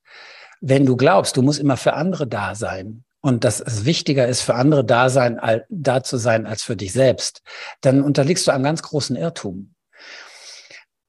Wenn 0.60 0.86
du 0.86 0.96
glaubst, 0.96 1.36
du 1.36 1.42
musst 1.42 1.58
immer 1.58 1.76
für 1.76 1.94
andere 1.94 2.26
da 2.26 2.54
sein, 2.54 3.04
und 3.20 3.44
dass 3.44 3.60
es 3.60 3.84
wichtiger 3.84 4.26
ist, 4.26 4.40
für 4.40 4.54
andere 4.54 4.84
da, 4.84 5.10
sein, 5.10 5.40
da 5.68 6.02
zu 6.02 6.16
sein 6.16 6.46
als 6.46 6.62
für 6.62 6.76
dich 6.76 6.92
selbst, 6.92 7.42
dann 7.80 8.02
unterliegst 8.02 8.46
du 8.46 8.50
einem 8.50 8.64
ganz 8.64 8.82
großen 8.82 9.16
Irrtum. 9.16 9.74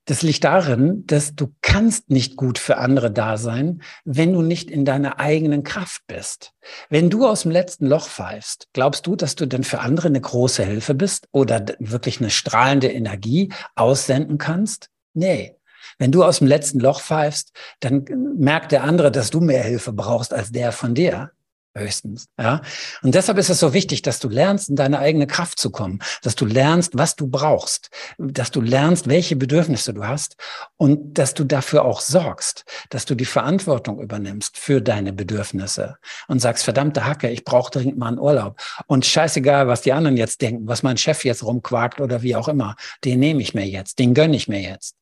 Das 0.06 0.24
liegt 0.24 0.44
darin, 0.44 1.06
dass 1.06 1.36
du 1.36 1.54
kannst 1.62 2.10
nicht 2.10 2.36
gut 2.36 2.58
für 2.58 2.78
andere 2.78 3.12
da 3.12 3.38
sein, 3.38 3.84
wenn 4.04 4.34
du 4.34 4.42
nicht 4.42 4.72
in 4.72 4.84
deiner 4.84 5.20
eigenen 5.20 5.64
Kraft 5.64 6.02
bist. 6.08 6.54
Wenn 6.90 7.12
du 7.12 7.28
aus 7.28 7.44
dem 7.44 7.52
letzten 7.52 7.86
Loch 7.86 8.08
pfeifst, 8.08 8.68
glaubst 8.74 9.06
du, 9.06 9.16
dass 9.16 9.36
du 9.36 9.46
denn 9.46 9.64
für 9.64 9.80
andere 9.80 10.08
eine 10.08 10.20
große 10.20 10.64
Hilfe 10.64 10.96
bist 10.96 11.28
oder 11.32 11.64
wirklich 11.80 12.20
eine 12.20 12.32
strahlende 12.32 12.92
Energie 12.92 13.54
aussenden 13.76 14.38
kannst? 14.40 14.90
Nee. 15.14 15.56
Wenn 16.00 16.12
du 16.12 16.24
aus 16.24 16.40
dem 16.40 16.48
letzten 16.48 16.80
Loch 16.80 17.02
pfeifst, 17.02 17.52
dann 17.80 18.06
merkt 18.38 18.72
der 18.72 18.84
andere, 18.84 19.12
dass 19.12 19.30
du 19.30 19.40
mehr 19.40 19.64
Hilfe 19.64 19.94
brauchst 19.94 20.34
als 20.34 20.52
der 20.52 20.72
von 20.72 20.96
dir 20.96 21.32
höchstens. 21.76 22.28
Ja. 22.38 22.62
Und 23.02 23.16
deshalb 23.16 23.38
ist 23.38 23.50
es 23.50 23.60
so 23.60 23.74
wichtig, 23.74 24.02
dass 24.02 24.20
du 24.20 24.30
lernst, 24.30 24.70
in 24.70 24.76
deine 24.76 25.00
eigene 25.00 25.28
Kraft 25.28 25.60
zu 25.60 25.72
kommen, 25.72 26.00
dass 26.22 26.36
du 26.36 26.46
lernst, 26.46 26.98
was 26.98 27.16
du 27.16 27.28
brauchst, 27.28 27.90
dass 28.18 28.52
du 28.52 28.62
lernst, 28.62 29.08
welche 29.08 29.36
Bedürfnisse 29.36 29.94
du 29.94 30.06
hast 30.06 30.36
und 30.78 31.18
dass 31.18 31.34
du 31.34 31.44
dafür 31.44 31.86
auch 31.86 32.02
sorgst, 32.02 32.66
dass 32.90 33.06
du 33.06 33.16
die 33.16 33.26
Verantwortung 33.26 34.02
übernimmst 34.02 34.58
für 34.58 34.82
deine 34.82 35.14
Bedürfnisse 35.14 35.98
und 36.28 36.40
sagst, 36.40 36.64
verdammte 36.64 37.06
Hacke, 37.06 37.30
ich 37.30 37.46
brauche 37.46 37.72
dringend 37.72 37.98
mal 37.98 38.10
einen 38.10 38.20
Urlaub. 38.20 38.60
Und 38.88 39.06
scheißegal, 39.06 39.68
was 39.68 39.82
die 39.82 39.94
anderen 39.94 40.18
jetzt 40.18 40.42
denken, 40.42 40.68
was 40.68 40.84
mein 40.84 40.98
Chef 40.98 41.24
jetzt 41.24 41.44
rumquakt 41.44 42.02
oder 42.02 42.22
wie 42.22 42.36
auch 42.36 42.48
immer, 42.48 42.76
den 43.04 43.20
nehme 43.20 43.42
ich 43.42 43.54
mir 43.54 43.66
jetzt, 43.66 44.00
den 44.00 44.14
gönne 44.14 44.36
ich 44.36 44.48
mir 44.48 44.62
jetzt 44.62 44.96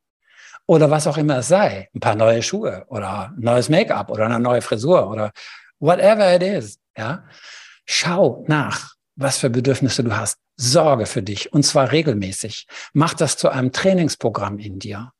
oder 0.69 0.91
was 0.91 1.07
auch 1.07 1.17
immer 1.17 1.39
es 1.39 1.47
sei, 1.47 1.89
ein 1.95 1.99
paar 1.99 2.13
neue 2.13 2.43
Schuhe 2.43 2.85
oder 2.89 3.33
neues 3.39 3.69
Make-up 3.69 4.11
oder 4.11 4.25
eine 4.25 4.39
neue 4.39 4.61
Frisur 4.61 5.09
oder 5.09 5.31
whatever 5.79 6.35
it 6.35 6.43
is, 6.43 6.79
ja, 6.97 7.25
schau 7.85 8.43
nach, 8.47 8.95
was 9.15 9.37
für 9.37 9.49
Bedürfnisse 9.49 10.03
du 10.03 10.15
hast. 10.15 10.37
Sorge 10.55 11.05
für 11.05 11.23
dich 11.23 11.53
und 11.53 11.63
zwar 11.63 11.91
regelmäßig. 11.91 12.67
Mach 12.93 13.13
das 13.13 13.37
zu 13.37 13.49
einem 13.49 13.71
Trainingsprogramm 13.71 14.59
in 14.59 14.79
dir. 14.79 15.13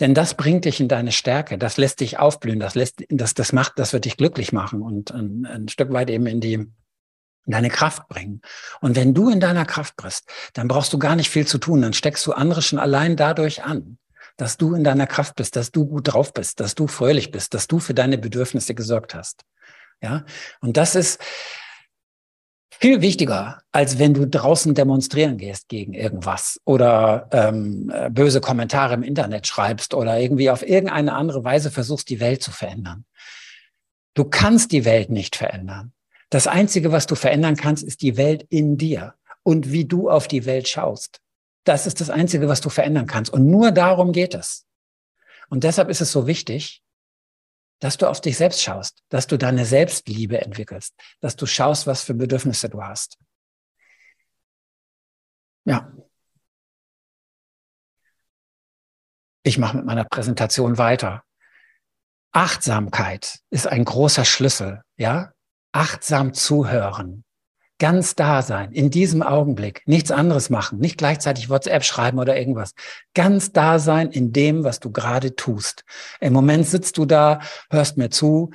Denn 0.00 0.14
das 0.14 0.34
bringt 0.34 0.64
dich 0.64 0.80
in 0.80 0.88
deine 0.88 1.12
Stärke, 1.12 1.56
das 1.56 1.76
lässt 1.76 2.00
dich 2.00 2.18
aufblühen, 2.18 2.58
das 2.58 2.74
lässt, 2.74 3.04
das, 3.08 3.34
das 3.34 3.52
macht, 3.52 3.78
das 3.78 3.92
wird 3.92 4.04
dich 4.04 4.16
glücklich 4.16 4.52
machen 4.52 4.82
und 4.82 5.12
ein, 5.12 5.46
ein 5.46 5.68
Stück 5.68 5.92
weit 5.92 6.10
eben 6.10 6.26
in 6.26 6.40
die, 6.40 6.54
in 6.54 6.72
deine 7.46 7.70
Kraft 7.70 8.08
bringen. 8.08 8.40
Und 8.80 8.96
wenn 8.96 9.14
du 9.14 9.30
in 9.30 9.38
deiner 9.38 9.64
Kraft 9.64 9.94
bist, 10.02 10.28
dann 10.54 10.66
brauchst 10.66 10.92
du 10.92 10.98
gar 10.98 11.14
nicht 11.14 11.30
viel 11.30 11.46
zu 11.46 11.58
tun, 11.58 11.82
dann 11.82 11.92
steckst 11.92 12.26
du 12.26 12.32
andere 12.32 12.60
schon 12.60 12.80
allein 12.80 13.14
dadurch 13.14 13.62
an, 13.62 13.98
dass 14.36 14.56
du 14.56 14.74
in 14.74 14.82
deiner 14.82 15.06
Kraft 15.06 15.36
bist, 15.36 15.54
dass 15.54 15.70
du 15.70 15.86
gut 15.86 16.12
drauf 16.12 16.32
bist, 16.32 16.58
dass 16.58 16.74
du 16.74 16.88
fröhlich 16.88 17.30
bist, 17.30 17.54
dass 17.54 17.68
du 17.68 17.78
für 17.78 17.94
deine 17.94 18.18
Bedürfnisse 18.18 18.74
gesorgt 18.74 19.14
hast. 19.14 19.44
Ja, 20.02 20.24
und 20.60 20.76
das 20.76 20.94
ist 20.94 21.20
viel 22.78 23.00
wichtiger, 23.00 23.62
als 23.72 23.98
wenn 23.98 24.12
du 24.14 24.26
draußen 24.26 24.74
demonstrieren 24.74 25.38
gehst 25.38 25.68
gegen 25.68 25.94
irgendwas 25.94 26.60
oder 26.64 27.28
ähm, 27.32 27.92
böse 28.10 28.40
Kommentare 28.40 28.94
im 28.94 29.02
Internet 29.02 29.46
schreibst 29.46 29.94
oder 29.94 30.18
irgendwie 30.18 30.50
auf 30.50 30.66
irgendeine 30.66 31.14
andere 31.14 31.44
Weise 31.44 31.70
versuchst, 31.70 32.10
die 32.10 32.20
Welt 32.20 32.42
zu 32.42 32.50
verändern. 32.50 33.06
Du 34.14 34.24
kannst 34.24 34.72
die 34.72 34.84
Welt 34.84 35.10
nicht 35.10 35.36
verändern. 35.36 35.92
Das 36.30 36.46
Einzige, 36.46 36.92
was 36.92 37.06
du 37.06 37.14
verändern 37.14 37.56
kannst, 37.56 37.82
ist 37.82 38.02
die 38.02 38.16
Welt 38.16 38.44
in 38.50 38.76
dir 38.76 39.14
und 39.42 39.72
wie 39.72 39.86
du 39.86 40.10
auf 40.10 40.28
die 40.28 40.44
Welt 40.44 40.68
schaust. 40.68 41.20
Das 41.64 41.86
ist 41.86 42.00
das 42.00 42.10
Einzige, 42.10 42.48
was 42.48 42.60
du 42.60 42.68
verändern 42.68 43.06
kannst. 43.06 43.32
Und 43.32 43.46
nur 43.46 43.70
darum 43.70 44.12
geht 44.12 44.34
es. 44.34 44.66
Und 45.48 45.64
deshalb 45.64 45.88
ist 45.88 46.00
es 46.00 46.12
so 46.12 46.26
wichtig, 46.26 46.82
dass 47.80 47.96
du 47.96 48.08
auf 48.08 48.20
dich 48.20 48.36
selbst 48.36 48.62
schaust, 48.62 49.02
dass 49.08 49.26
du 49.26 49.36
deine 49.36 49.64
Selbstliebe 49.66 50.40
entwickelst, 50.40 50.94
dass 51.20 51.36
du 51.36 51.46
schaust, 51.46 51.86
was 51.86 52.02
für 52.02 52.14
Bedürfnisse 52.14 52.68
du 52.68 52.82
hast. 52.82 53.18
Ja. 55.64 55.92
Ich 59.42 59.58
mache 59.58 59.76
mit 59.76 59.86
meiner 59.86 60.04
Präsentation 60.04 60.78
weiter. 60.78 61.24
Achtsamkeit 62.32 63.40
ist 63.50 63.66
ein 63.66 63.84
großer 63.84 64.24
Schlüssel, 64.24 64.82
ja? 64.96 65.32
Achtsam 65.72 66.34
zuhören, 66.34 67.24
ganz 67.78 68.14
da 68.14 68.42
sein, 68.42 68.72
in 68.72 68.90
diesem 68.90 69.22
Augenblick, 69.22 69.82
nichts 69.86 70.10
anderes 70.10 70.50
machen, 70.50 70.78
nicht 70.78 70.98
gleichzeitig 70.98 71.50
WhatsApp 71.50 71.84
schreiben 71.84 72.18
oder 72.18 72.36
irgendwas. 72.36 72.74
Ganz 73.14 73.52
da 73.52 73.78
sein 73.78 74.10
in 74.10 74.32
dem, 74.32 74.64
was 74.64 74.80
du 74.80 74.92
gerade 74.92 75.34
tust. 75.34 75.84
Im 76.20 76.32
Moment 76.32 76.66
sitzt 76.66 76.98
du 76.98 77.04
da, 77.04 77.40
hörst 77.70 77.96
mir 77.96 78.10
zu, 78.10 78.50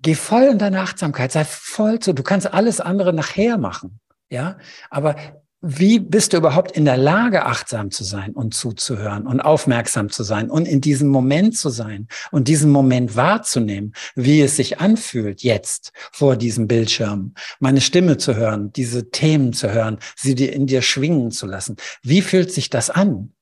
geh 0.00 0.14
voll 0.14 0.44
in 0.44 0.58
deine 0.58 0.80
Achtsamkeit, 0.80 1.32
sei 1.32 1.44
voll 1.44 1.98
zu. 2.00 2.12
Du 2.12 2.22
kannst 2.22 2.52
alles 2.52 2.80
andere 2.80 3.12
nachher 3.12 3.58
machen, 3.58 4.00
ja, 4.28 4.58
aber 4.90 5.16
wie 5.62 5.98
bist 5.98 6.32
du 6.32 6.38
überhaupt 6.38 6.72
in 6.72 6.86
der 6.86 6.96
Lage, 6.96 7.44
achtsam 7.44 7.90
zu 7.90 8.02
sein 8.02 8.32
und 8.32 8.54
zuzuhören 8.54 9.26
und 9.26 9.40
aufmerksam 9.40 10.08
zu 10.08 10.22
sein 10.22 10.50
und 10.50 10.66
in 10.66 10.80
diesem 10.80 11.08
Moment 11.08 11.56
zu 11.56 11.68
sein 11.68 12.08
und 12.30 12.48
diesen 12.48 12.70
Moment 12.70 13.14
wahrzunehmen, 13.14 13.92
wie 14.14 14.40
es 14.40 14.56
sich 14.56 14.80
anfühlt, 14.80 15.42
jetzt 15.42 15.92
vor 16.12 16.36
diesem 16.36 16.66
Bildschirm, 16.66 17.34
meine 17.58 17.82
Stimme 17.82 18.16
zu 18.16 18.36
hören, 18.36 18.72
diese 18.72 19.10
Themen 19.10 19.52
zu 19.52 19.70
hören, 19.70 19.98
sie 20.16 20.34
dir 20.34 20.52
in 20.52 20.66
dir 20.66 20.80
schwingen 20.80 21.30
zu 21.30 21.46
lassen. 21.46 21.76
Wie 22.02 22.22
fühlt 22.22 22.50
sich 22.50 22.70
das 22.70 22.88
an? 22.88 23.34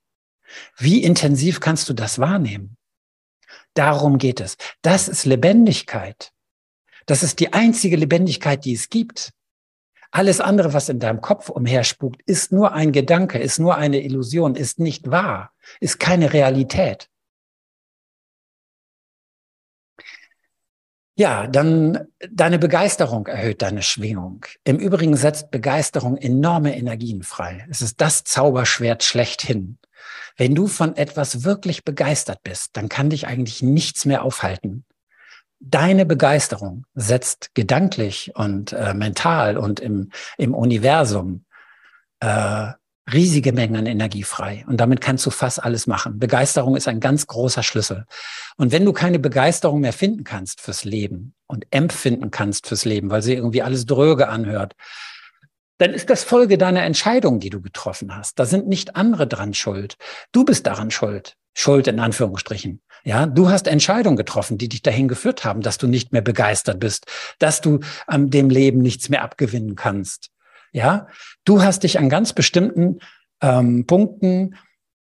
Wie 0.77 1.05
intensiv 1.05 1.61
kannst 1.61 1.89
du 1.89 1.93
das 1.93 2.19
wahrnehmen? 2.19 2.77
Darum 3.75 4.19
geht 4.19 4.41
es. 4.41 4.57
Das 4.83 5.07
ist 5.07 5.25
Lebendigkeit. 5.25 6.33
Das 7.07 7.23
ist 7.23 7.39
die 7.39 7.53
einzige 7.53 7.97
Lebendigkeit, 7.97 8.65
die 8.65 8.73
es 8.73 8.89
gibt. 8.89 9.31
Alles 10.11 10.41
andere, 10.41 10.73
was 10.73 10.89
in 10.89 11.01
deinem 11.01 11.21
Kopf 11.21 11.51
umherspukt, 11.51 12.23
ist 12.23 12.51
nur 12.51 12.73
ein 12.73 12.93
Gedanke, 12.93 13.39
ist 13.39 13.59
nur 13.59 13.77
eine 13.77 14.03
Illusion, 14.03 14.55
ist 14.55 14.79
nicht 14.79 15.11
wahr, 15.11 15.53
ist 15.81 16.01
keine 16.01 16.33
Realität. 16.33 17.11
Ja, 21.15 21.49
dann 21.49 22.07
deine 22.31 22.61
Begeisterung 22.61 23.27
erhöht 23.27 23.61
deine 23.61 23.83
Schwingung. 23.83 24.47
Im 24.63 24.79
Übrigen 24.79 25.17
setzt 25.17 25.51
Begeisterung 25.51 26.17
enorme 26.17 26.77
Energien 26.77 27.25
frei. 27.25 27.67
Es 27.69 27.83
ist 27.83 28.01
das 28.01 28.23
Zauberschwert 28.23 29.03
schlechthin. 29.03 29.79
Wenn 30.37 30.55
du 30.55 30.69
von 30.69 30.97
etwas 30.97 31.43
wirklich 31.43 31.85
begeistert 31.85 32.45
bist, 32.45 32.77
dann 32.77 32.89
kann 32.89 33.11
dich 33.11 33.27
eigentlich 33.27 33.63
nichts 33.63 34.05
mehr 34.05 34.23
aufhalten 34.23 34.85
deine 35.61 36.07
Begeisterung 36.07 36.85
setzt 36.95 37.55
gedanklich 37.55 38.33
und 38.35 38.73
äh, 38.73 38.95
mental 38.95 39.57
und 39.57 39.81
im, 39.81 40.11
im 40.37 40.55
Universum 40.55 41.45
äh, 42.21 42.73
riesige 43.13 43.53
Mengen 43.53 43.77
an 43.77 43.87
Energie 43.87 44.23
frei. 44.23 44.65
Und 44.69 44.79
damit 44.79 45.01
kannst 45.01 45.25
du 45.25 45.31
fast 45.31 45.63
alles 45.63 45.87
machen. 45.87 46.19
Begeisterung 46.19 46.77
ist 46.77 46.89
ein 46.89 47.01
ganz 47.01 47.27
großer 47.27 47.63
Schlüssel. 47.63 48.05
Und 48.57 48.73
wenn 48.73 48.85
du 48.85 48.93
keine 48.93 49.19
Begeisterung 49.19 49.81
mehr 49.81 49.93
finden 49.93 50.25
kannst 50.25 50.61
fürs 50.61 50.85
Leben 50.85 51.35
und 51.47 51.67
empfinden 51.71 52.31
kannst 52.31 52.67
fürs 52.67 52.85
Leben, 52.85 53.11
weil 53.11 53.23
sie 53.23 53.35
irgendwie 53.35 53.63
alles 53.63 53.87
dröge 53.87 54.29
anhört, 54.29 54.75
dann 55.79 55.95
ist 55.95 56.11
das 56.11 56.25
Folge 56.25 56.59
deiner 56.59 56.83
Entscheidung, 56.83 57.41
die 57.41 57.51
du 57.51 57.61
getroffen 57.61 58.15
hast. 58.15 58.39
Da 58.39 58.45
sind 58.45 58.67
nicht 58.67 58.97
andere 58.97 59.27
dran 59.27 59.55
schuld. 59.55 59.97
Du 60.33 60.45
bist 60.45 60.67
daran 60.67 60.91
schuld. 60.91 61.35
Schuld 61.55 61.87
in 61.87 61.99
Anführungsstrichen. 61.99 62.83
Ja, 63.09 63.25
du 63.25 63.49
hast 63.49 63.69
Entscheidungen 63.69 64.19
getroffen, 64.19 64.59
die 64.59 64.69
dich 64.69 64.83
dahin 64.83 65.09
geführt 65.09 65.43
haben, 65.43 65.63
dass 65.63 65.79
du 65.79 65.87
nicht 65.87 66.13
mehr 66.13 66.21
begeistert 66.21 66.79
bist, 66.79 67.07
dass 67.39 67.63
du 67.63 67.81
ähm, 68.07 68.29
dem 68.29 68.51
Leben 68.51 68.81
nichts 68.81 69.09
mehr 69.09 69.23
abgewinnen 69.23 69.77
kannst. 69.77 70.31
Ja, 70.73 71.09
du 71.47 71.63
hast 71.63 71.85
dich 71.85 71.99
an 71.99 72.11
ganz 72.11 72.35
bestimmten 72.35 72.99
ähm, 73.41 73.87
Punkten 73.87 74.57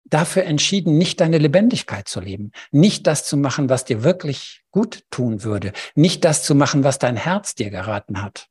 dafür 0.05 0.43
entschieden, 0.43 0.99
nicht 0.99 1.21
deine 1.21 1.39
Lebendigkeit 1.39 2.07
zu 2.07 2.19
leben, 2.19 2.51
nicht 2.69 3.07
das 3.07 3.25
zu 3.25 3.35
machen, 3.35 3.67
was 3.67 3.83
dir 3.83 4.03
wirklich 4.03 4.61
gut 4.69 5.01
tun 5.09 5.43
würde, 5.43 5.73
nicht 5.95 6.23
das 6.23 6.43
zu 6.43 6.53
machen, 6.53 6.83
was 6.83 6.99
dein 6.99 7.15
Herz 7.15 7.55
dir 7.55 7.71
geraten 7.71 8.21
hat. 8.21 8.47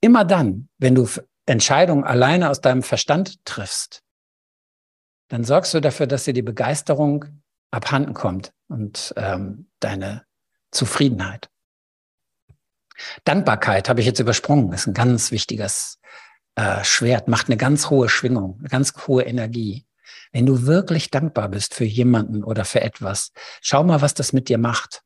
Immer 0.00 0.24
dann, 0.24 0.68
wenn 0.78 0.96
du 0.96 1.08
Entscheidungen 1.46 2.02
alleine 2.02 2.50
aus 2.50 2.60
deinem 2.60 2.82
Verstand 2.82 3.44
triffst, 3.44 4.02
dann 5.28 5.44
sorgst 5.44 5.72
du 5.72 5.78
dafür, 5.78 6.08
dass 6.08 6.24
dir 6.24 6.34
die 6.34 6.42
Begeisterung 6.42 7.26
abhanden 7.70 8.14
kommt 8.14 8.52
und 8.68 9.14
ähm, 9.16 9.68
deine 9.80 10.24
Zufriedenheit. 10.70 11.48
Dankbarkeit 13.24 13.88
habe 13.88 14.00
ich 14.00 14.06
jetzt 14.06 14.20
übersprungen, 14.20 14.72
ist 14.72 14.86
ein 14.86 14.94
ganz 14.94 15.30
wichtiges 15.30 15.98
äh, 16.54 16.82
Schwert, 16.84 17.28
macht 17.28 17.48
eine 17.48 17.56
ganz 17.56 17.90
hohe 17.90 18.08
Schwingung, 18.08 18.56
eine 18.60 18.68
ganz 18.68 18.94
hohe 19.06 19.24
Energie. 19.24 19.86
Wenn 20.32 20.46
du 20.46 20.66
wirklich 20.66 21.10
dankbar 21.10 21.48
bist 21.48 21.74
für 21.74 21.84
jemanden 21.84 22.44
oder 22.44 22.64
für 22.64 22.80
etwas, 22.80 23.32
schau 23.60 23.84
mal, 23.84 24.00
was 24.00 24.14
das 24.14 24.32
mit 24.32 24.48
dir 24.48 24.58
macht. 24.58 25.02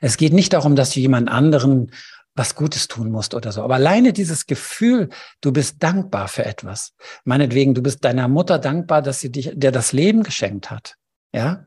Es 0.00 0.16
geht 0.16 0.32
nicht 0.32 0.52
darum, 0.52 0.76
dass 0.76 0.90
du 0.90 1.00
jemand 1.00 1.28
anderen 1.28 1.92
was 2.34 2.54
Gutes 2.54 2.86
tun 2.86 3.10
musst 3.10 3.34
oder 3.34 3.50
so. 3.50 3.62
Aber 3.62 3.74
alleine 3.74 4.12
dieses 4.12 4.46
Gefühl, 4.46 5.08
du 5.40 5.52
bist 5.52 5.82
dankbar 5.82 6.28
für 6.28 6.44
etwas. 6.44 6.94
Meinetwegen, 7.24 7.74
du 7.74 7.82
bist 7.82 8.04
deiner 8.04 8.28
Mutter 8.28 8.58
dankbar, 8.58 9.02
dass 9.02 9.20
sie 9.20 9.32
dich, 9.32 9.50
dir 9.54 9.72
das 9.72 9.92
Leben 9.92 10.22
geschenkt 10.22 10.70
hat. 10.70 10.96
Ja, 11.32 11.66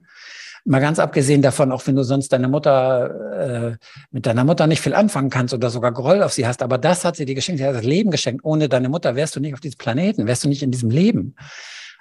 Mal 0.64 0.80
ganz 0.80 1.00
abgesehen 1.00 1.42
davon, 1.42 1.72
auch 1.72 1.88
wenn 1.88 1.96
du 1.96 2.04
sonst 2.04 2.32
deine 2.32 2.48
Mutter 2.48 3.72
äh, 3.72 3.78
mit 4.12 4.28
deiner 4.28 4.44
Mutter 4.44 4.68
nicht 4.68 4.82
viel 4.82 4.94
anfangen 4.94 5.32
kannst 5.32 5.56
oder 5.56 5.72
sogar 5.72 5.92
Groll 5.92 6.22
auf 6.22 6.34
sie 6.34 6.46
hast, 6.46 6.62
aber 6.62 6.78
das 6.78 7.04
hat 7.04 7.16
sie 7.16 7.26
dir 7.26 7.34
geschenkt, 7.34 7.60
sie 7.60 7.66
hat 7.66 7.76
das 7.76 7.84
Leben 7.84 8.12
geschenkt. 8.12 8.46
Ohne 8.46 8.70
deine 8.70 8.88
Mutter 8.88 9.16
wärst 9.16 9.36
du 9.36 9.40
nicht 9.40 9.56
auf 9.56 9.60
diesem 9.60 9.80
Planeten, 9.80 10.28
wärst 10.28 10.44
du 10.44 10.50
nicht 10.50 10.62
in 10.62 10.70
diesem 10.70 10.92
Leben. 10.92 11.36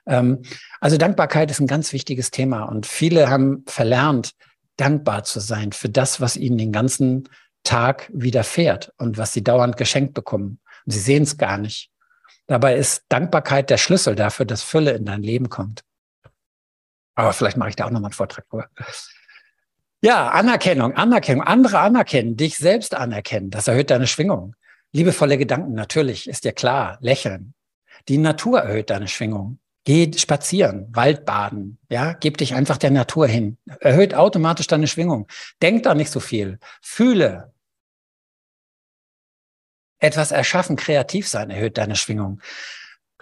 Ähm, 0.06 0.42
also 0.78 0.98
Dankbarkeit 0.98 1.50
ist 1.50 1.60
ein 1.60 1.66
ganz 1.66 1.94
wichtiges 1.94 2.30
Thema 2.30 2.64
und 2.64 2.84
viele 2.84 3.30
haben 3.30 3.64
verlernt, 3.66 4.32
dankbar 4.76 5.24
zu 5.24 5.40
sein 5.40 5.72
für 5.72 5.88
das, 5.88 6.20
was 6.20 6.36
ihnen 6.36 6.58
den 6.58 6.72
ganzen 6.72 7.30
Tag 7.64 8.10
widerfährt 8.12 8.92
und 8.98 9.16
was 9.16 9.32
sie 9.32 9.42
dauernd 9.42 9.78
geschenkt 9.78 10.12
bekommen. 10.12 10.60
Und 10.84 10.92
sie 10.92 11.00
sehen 11.00 11.22
es 11.22 11.38
gar 11.38 11.56
nicht. 11.56 11.90
Dabei 12.46 12.76
ist 12.76 13.04
Dankbarkeit 13.08 13.70
der 13.70 13.78
Schlüssel 13.78 14.16
dafür, 14.16 14.44
dass 14.44 14.62
Fülle 14.62 14.92
in 14.92 15.06
dein 15.06 15.22
Leben 15.22 15.48
kommt. 15.48 15.82
Aber 17.20 17.34
vielleicht 17.34 17.58
mache 17.58 17.68
ich 17.68 17.76
da 17.76 17.84
auch 17.84 17.90
nochmal 17.90 18.08
einen 18.08 18.14
Vortrag 18.14 18.48
drüber. 18.48 18.70
Ja, 20.00 20.30
Anerkennung, 20.30 20.94
Anerkennung, 20.94 21.46
andere 21.46 21.80
anerkennen, 21.80 22.34
dich 22.34 22.56
selbst 22.56 22.94
anerkennen, 22.94 23.50
das 23.50 23.68
erhöht 23.68 23.90
deine 23.90 24.06
Schwingung. 24.06 24.56
Liebevolle 24.92 25.36
Gedanken, 25.36 25.74
natürlich, 25.74 26.26
ist 26.30 26.44
dir 26.44 26.52
klar, 26.52 26.96
lächeln. 27.02 27.52
Die 28.08 28.16
Natur 28.16 28.60
erhöht 28.60 28.88
deine 28.88 29.06
Schwingung. 29.06 29.58
Geh 29.84 30.10
spazieren, 30.16 30.88
Waldbaden, 30.92 31.78
ja, 31.90 32.14
gib 32.14 32.38
dich 32.38 32.54
einfach 32.54 32.78
der 32.78 32.90
Natur 32.90 33.26
hin. 33.26 33.58
Erhöht 33.80 34.14
automatisch 34.14 34.66
deine 34.66 34.86
Schwingung. 34.86 35.28
Denk 35.60 35.82
da 35.82 35.94
nicht 35.94 36.10
so 36.10 36.20
viel. 36.20 36.58
Fühle. 36.80 37.52
Etwas 39.98 40.32
erschaffen, 40.32 40.76
kreativ 40.76 41.28
sein, 41.28 41.50
erhöht 41.50 41.76
deine 41.76 41.96
Schwingung 41.96 42.40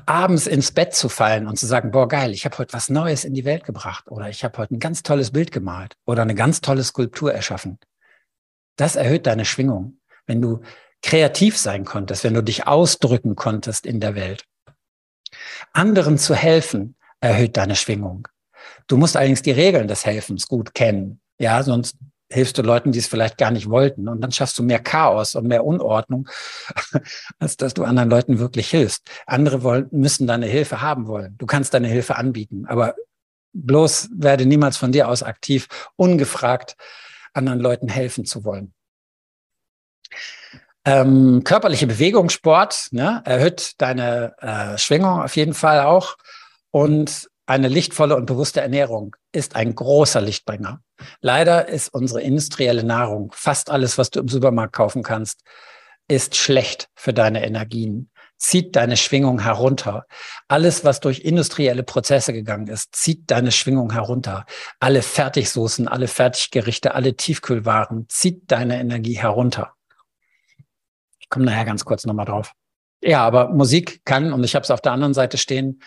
abends 0.09 0.47
ins 0.47 0.73
Bett 0.73 0.95
zu 0.95 1.09
fallen 1.09 1.47
und 1.47 1.59
zu 1.59 1.67
sagen, 1.67 1.91
boah, 1.91 2.09
geil, 2.09 2.33
ich 2.33 2.45
habe 2.45 2.57
heute 2.59 2.73
was 2.73 2.89
Neues 2.89 3.25
in 3.25 3.35
die 3.35 3.45
Welt 3.45 3.65
gebracht 3.65 4.11
oder 4.11 4.29
ich 4.29 4.43
habe 4.43 4.57
heute 4.59 4.75
ein 4.75 4.79
ganz 4.79 5.03
tolles 5.03 5.33
Bild 5.33 5.53
gemalt 5.53 5.97
oder 6.07 6.23
eine 6.23 6.35
ganz 6.35 6.61
tolle 6.63 6.83
Skulptur 6.83 7.33
erschaffen. 7.33 7.79
Das 8.77 8.97
erhöht 8.97 9.27
deine 9.27 9.45
Schwingung, 9.45 9.99
wenn 10.27 10.41
du 10.41 10.63
kreativ 11.03 11.59
sein 11.59 11.85
konntest, 11.85 12.25
wenn 12.25 12.35
du 12.35 12.43
dich 12.43 12.67
ausdrücken 12.67 13.37
konntest 13.37 13.85
in 13.85 14.01
der 14.01 14.15
Welt. 14.15 14.45
Anderen 15.73 16.17
zu 16.17 16.35
helfen 16.35 16.97
erhöht 17.21 17.57
deine 17.57 17.77
Schwingung. 17.77 18.29
Du 18.87 18.97
musst 18.97 19.17
allerdings 19.17 19.43
die 19.43 19.51
Regeln 19.51 19.89
des 19.89 20.07
Helfens 20.07 20.49
gut 20.49 20.75
kennen. 20.75 21.21
Ja, 21.39 21.63
sonst 21.63 21.97
hilfst 22.31 22.59
du 22.59 22.63
Leuten, 22.63 22.93
die 22.93 22.99
es 22.99 23.07
vielleicht 23.07 23.39
gar 23.39 23.51
nicht 23.51 23.71
wollten. 23.71 24.09
Und 24.09 24.21
dann 24.21 24.33
schaffst 24.33 24.59
du 24.59 24.63
mehr 24.63 24.81
Chaos 24.81 25.35
und 25.35 25.47
mehr 25.47 25.65
Unordnung, 25.65 26.29
als 27.39 27.57
dass 27.57 27.75
du 27.75 27.85
anderen 27.85 28.11
Leuten 28.11 28.39
wirklich 28.39 28.69
hilfst. 28.69 29.09
Andere 29.27 29.63
wollen, 29.63 29.89
müssen 29.91 30.27
deine 30.27 30.47
Hilfe 30.47 30.83
haben 30.83 31.07
wollen. 31.07 31.37
Du 31.39 31.47
kannst 31.47 31.75
deine 31.75 31.89
Hilfe 31.89 32.17
anbieten, 32.17 32.67
aber 32.67 32.95
bloß 33.53 34.11
werde 34.15 34.47
niemals 34.47 34.77
von 34.77 34.93
dir 34.93 35.09
aus 35.09 35.23
aktiv, 35.23 35.69
ungefragt 35.97 36.77
anderen 37.33 37.61
Leuten 37.61 37.89
helfen 37.89 38.25
zu 38.25 38.45
wollen. 38.45 38.75
Ähm, 40.85 41.43
körperliche 41.45 41.87
Bewegung, 41.87 42.31
Sport, 42.31 42.89
ne, 42.93 43.23
erhöht 43.25 43.81
deine 43.81 44.35
äh, 44.39 44.79
Schwingung 44.79 45.23
auf 45.23 45.37
jeden 45.37 45.55
Fall 45.55 45.81
auch. 45.81 46.17
Und 46.71 47.29
eine 47.47 47.69
lichtvolle 47.69 48.17
und 48.17 48.27
bewusste 48.27 48.61
Ernährung 48.61 49.17
ist 49.33 49.57
ein 49.57 49.75
großer 49.75 50.21
Lichtbringer. 50.21 50.81
Leider 51.21 51.69
ist 51.69 51.89
unsere 51.93 52.21
industrielle 52.21 52.85
Nahrung, 52.85 53.33
fast 53.35 53.71
alles, 53.71 53.99
was 53.99 54.11
du 54.11 54.21
im 54.21 54.29
Supermarkt 54.29 54.75
kaufen 54.75 55.03
kannst, 55.03 55.43
ist 56.09 56.37
schlecht 56.37 56.89
für 56.95 57.13
deine 57.13 57.45
Energien, 57.45 58.11
zieht 58.39 58.77
deine 58.77 58.97
Schwingung 58.97 59.41
herunter. 59.41 60.07
Alles, 60.49 60.85
was 60.85 61.01
durch 61.01 61.21
industrielle 61.21 61.83
Prozesse 61.83 62.33
gegangen 62.33 62.69
ist, 62.69 62.95
zieht 62.95 63.31
deine 63.31 63.53
Schwingung 63.53 63.93
herunter. 63.93 64.47
Alle 64.81 65.03
Fertigsoßen, 65.03 65.89
alle 65.89 66.09
Fertiggerichte, 66.09 66.95
alle 66.95 67.15
Tiefkühlwaren, 67.15 68.07
zieht 68.09 68.51
deine 68.51 68.81
Energie 68.81 69.19
herunter. 69.19 69.75
Ich 71.19 71.29
komme 71.29 71.45
nachher 71.45 71.67
ganz 71.67 71.85
kurz 71.85 72.07
nochmal 72.07 72.27
drauf. 72.27 72.53
Ja, 73.03 73.25
aber 73.25 73.51
Musik 73.51 74.05
kann, 74.05 74.33
und 74.33 74.43
ich 74.45 74.55
habe 74.55 74.65
es 74.65 74.71
auf 74.71 74.81
der 74.81 74.93
anderen 74.93 75.15
Seite 75.15 75.37
stehen, 75.37 75.83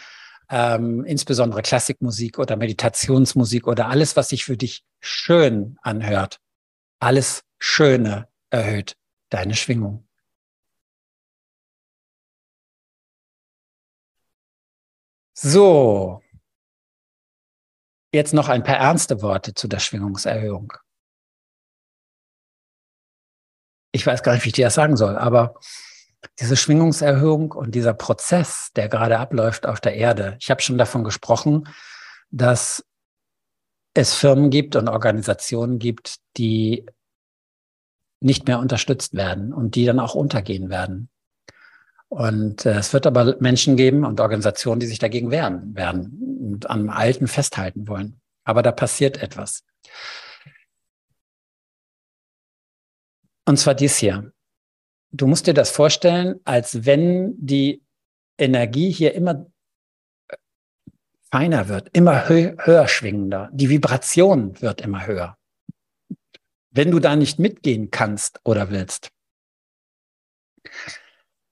ähm, 0.49 1.05
insbesondere 1.05 1.61
Klassikmusik 1.61 2.39
oder 2.39 2.55
Meditationsmusik 2.57 3.68
oder 3.68 3.88
alles, 3.88 4.15
was 4.15 4.30
sich 4.30 4.45
für 4.45 4.57
dich 4.57 4.84
schön 4.99 5.77
anhört. 5.81 6.39
Alles 6.99 7.43
Schöne 7.59 8.27
erhöht 8.49 8.97
deine 9.30 9.55
Schwingung. 9.55 10.07
So, 15.34 16.22
jetzt 18.13 18.34
noch 18.34 18.49
ein 18.49 18.63
paar 18.63 18.76
ernste 18.77 19.22
Worte 19.22 19.53
zu 19.53 19.68
der 19.68 19.80
Schwingungserhöhung. 19.80 20.73
Ich 23.93 24.05
weiß 24.05 24.23
gar 24.23 24.34
nicht, 24.34 24.43
wie 24.45 24.49
ich 24.49 24.53
dir 24.53 24.68
das 24.68 24.76
sagen 24.76 24.95
soll, 24.97 25.18
aber 25.18 25.59
diese 26.39 26.56
Schwingungserhöhung 26.56 27.52
und 27.52 27.76
dieser 27.76 27.93
Prozess, 27.93 28.72
der 28.76 28.89
gerade 28.89 29.19
abläuft 29.19 29.65
auf 29.65 29.80
der 29.80 29.95
Erde. 29.95 30.38
Ich 30.39 30.49
habe 30.49 30.61
schon 30.61 30.77
davon 30.77 31.03
gesprochen, 31.03 31.68
dass 32.30 32.85
es 33.93 34.14
Firmen 34.14 34.49
gibt 34.49 34.76
und 34.76 34.88
Organisationen 34.88 35.80
gibt, 35.80 36.18
die 36.38 36.85
nicht 38.19 38.48
mehr 38.48 38.60
unterstützt 38.60 39.15
werden 39.15 39.53
und 39.53 39.76
die 39.76 39.85
dann 39.85 39.99
auch 39.99 40.15
untergehen 40.15 40.69
werden. 40.69 41.10
Und 42.07 42.65
äh, 42.65 42.77
es 42.77 42.93
wird 42.93 43.07
aber 43.07 43.38
Menschen 43.39 43.77
geben 43.77 44.06
und 44.06 44.19
Organisationen, 44.19 44.80
die 44.80 44.85
sich 44.85 44.99
dagegen 44.99 45.31
wehren 45.31 45.76
werden 45.76 46.39
und 46.41 46.69
am 46.69 46.89
Alten 46.89 47.27
festhalten 47.27 47.88
wollen. 47.88 48.19
Aber 48.43 48.61
da 48.61 48.72
passiert 48.72 49.22
etwas. 49.22 49.64
Und 53.45 53.57
zwar 53.57 53.76
dies 53.76 53.98
hier. 53.98 54.31
Du 55.11 55.27
musst 55.27 55.47
dir 55.47 55.53
das 55.53 55.69
vorstellen, 55.69 56.39
als 56.45 56.85
wenn 56.85 57.33
die 57.38 57.83
Energie 58.38 58.91
hier 58.91 59.13
immer 59.13 59.45
feiner 61.31 61.67
wird, 61.67 61.89
immer 61.93 62.27
hö 62.27 62.55
höher 62.59 62.88
schwingender. 62.88 63.49
Die 63.53 63.69
Vibration 63.69 64.59
wird 64.61 64.81
immer 64.81 65.05
höher. 65.05 65.38
Wenn 66.69 66.91
du 66.91 66.99
da 66.99 67.15
nicht 67.15 67.39
mitgehen 67.39 67.91
kannst 67.91 68.39
oder 68.43 68.69
willst, 68.69 69.11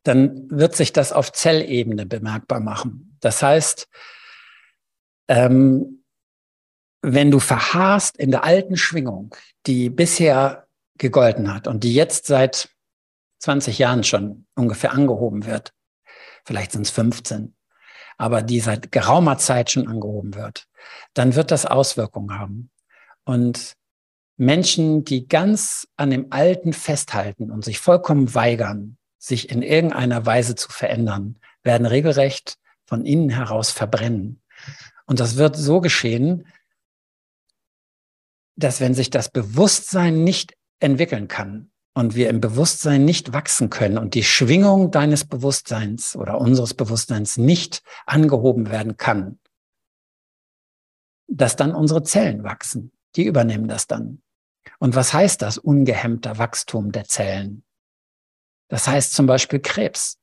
dann 0.04 0.50
wird 0.50 0.76
sich 0.76 0.94
das 0.94 1.12
auf 1.12 1.32
Zellebene 1.32 2.06
bemerkbar 2.06 2.62
machen. 2.62 3.18
Das 3.20 3.44
heißt, 3.44 3.90
ähm, 5.28 6.04
wenn 7.02 7.32
du 7.32 7.40
verharrst 7.40 8.18
in 8.18 8.32
der 8.32 8.44
alten 8.44 8.78
Schwingung, 8.78 9.36
die 9.66 9.90
bisher 9.90 10.68
gegolten 10.98 11.54
hat 11.54 11.68
und 11.68 11.84
die 11.84 11.94
jetzt 11.94 12.26
seit 12.26 12.70
20 13.40 13.80
Jahren 13.80 14.04
schon 14.04 14.46
ungefähr 14.56 14.94
angehoben 14.94 15.46
wird, 15.46 15.74
vielleicht 16.46 16.74
sind 16.74 16.84
es 16.84 16.92
15, 16.92 17.56
aber 18.18 18.42
die 18.42 18.60
seit 18.60 18.92
geraumer 18.92 19.38
Zeit 19.38 19.72
schon 19.72 19.88
angehoben 19.88 20.36
wird, 20.36 20.68
dann 21.14 21.36
wird 21.36 21.52
das 21.52 21.66
Auswirkungen 21.66 22.38
haben. 22.38 22.70
Und 23.24 23.74
Menschen, 24.38 25.04
die 25.04 25.28
ganz 25.28 25.88
an 25.98 26.10
dem 26.10 26.28
Alten 26.32 26.74
festhalten 26.74 27.52
und 27.52 27.64
sich 27.64 27.80
vollkommen 27.80 28.34
weigern, 28.36 28.98
sich 29.18 29.50
in 29.50 29.62
irgendeiner 29.62 30.26
Weise 30.26 30.56
zu 30.56 30.70
verändern, 30.70 31.40
werden 31.64 31.86
regelrecht 31.86 32.58
von 32.86 33.06
innen 33.06 33.30
heraus 33.30 33.72
verbrennen. 33.72 34.42
Und 35.06 35.20
das 35.20 35.36
wird 35.36 35.56
so 35.56 35.82
geschehen, 35.82 36.48
dass 38.56 38.80
wenn 38.80 38.94
sich 38.94 39.10
das 39.10 39.30
Bewusstsein 39.30 40.24
nicht 40.24 40.56
entwickeln 40.80 41.28
kann 41.28 41.69
und 41.94 42.16
wir 42.16 42.30
im 42.30 42.40
Bewusstsein 42.40 43.06
nicht 43.06 43.34
wachsen 43.34 43.70
können 43.70 43.98
und 43.98 44.14
die 44.14 44.24
Schwingung 44.24 44.92
deines 44.92 45.26
Bewusstseins 45.26 46.16
oder 46.16 46.40
unseres 46.40 46.74
Bewusstseins 46.74 47.38
nicht 47.38 47.84
angehoben 48.06 48.70
werden 48.70 48.98
kann, 48.98 49.40
dass 51.28 51.56
dann 51.56 51.74
unsere 51.74 52.04
Zellen 52.04 52.44
wachsen. 52.44 52.92
Die 53.16 53.26
übernehmen 53.26 53.68
das 53.68 53.88
dann. 53.88 54.22
Und 54.80 54.96
was 54.96 55.14
heißt 55.14 55.42
das 55.42 55.58
ungehemmter 55.58 56.38
Wachstum 56.38 56.92
der 56.92 57.06
Zellen? 57.06 57.64
Das 58.68 58.88
heißt 58.88 59.14
zum 59.14 59.26
Beispiel 59.26 59.60
Krebs. 59.60 60.18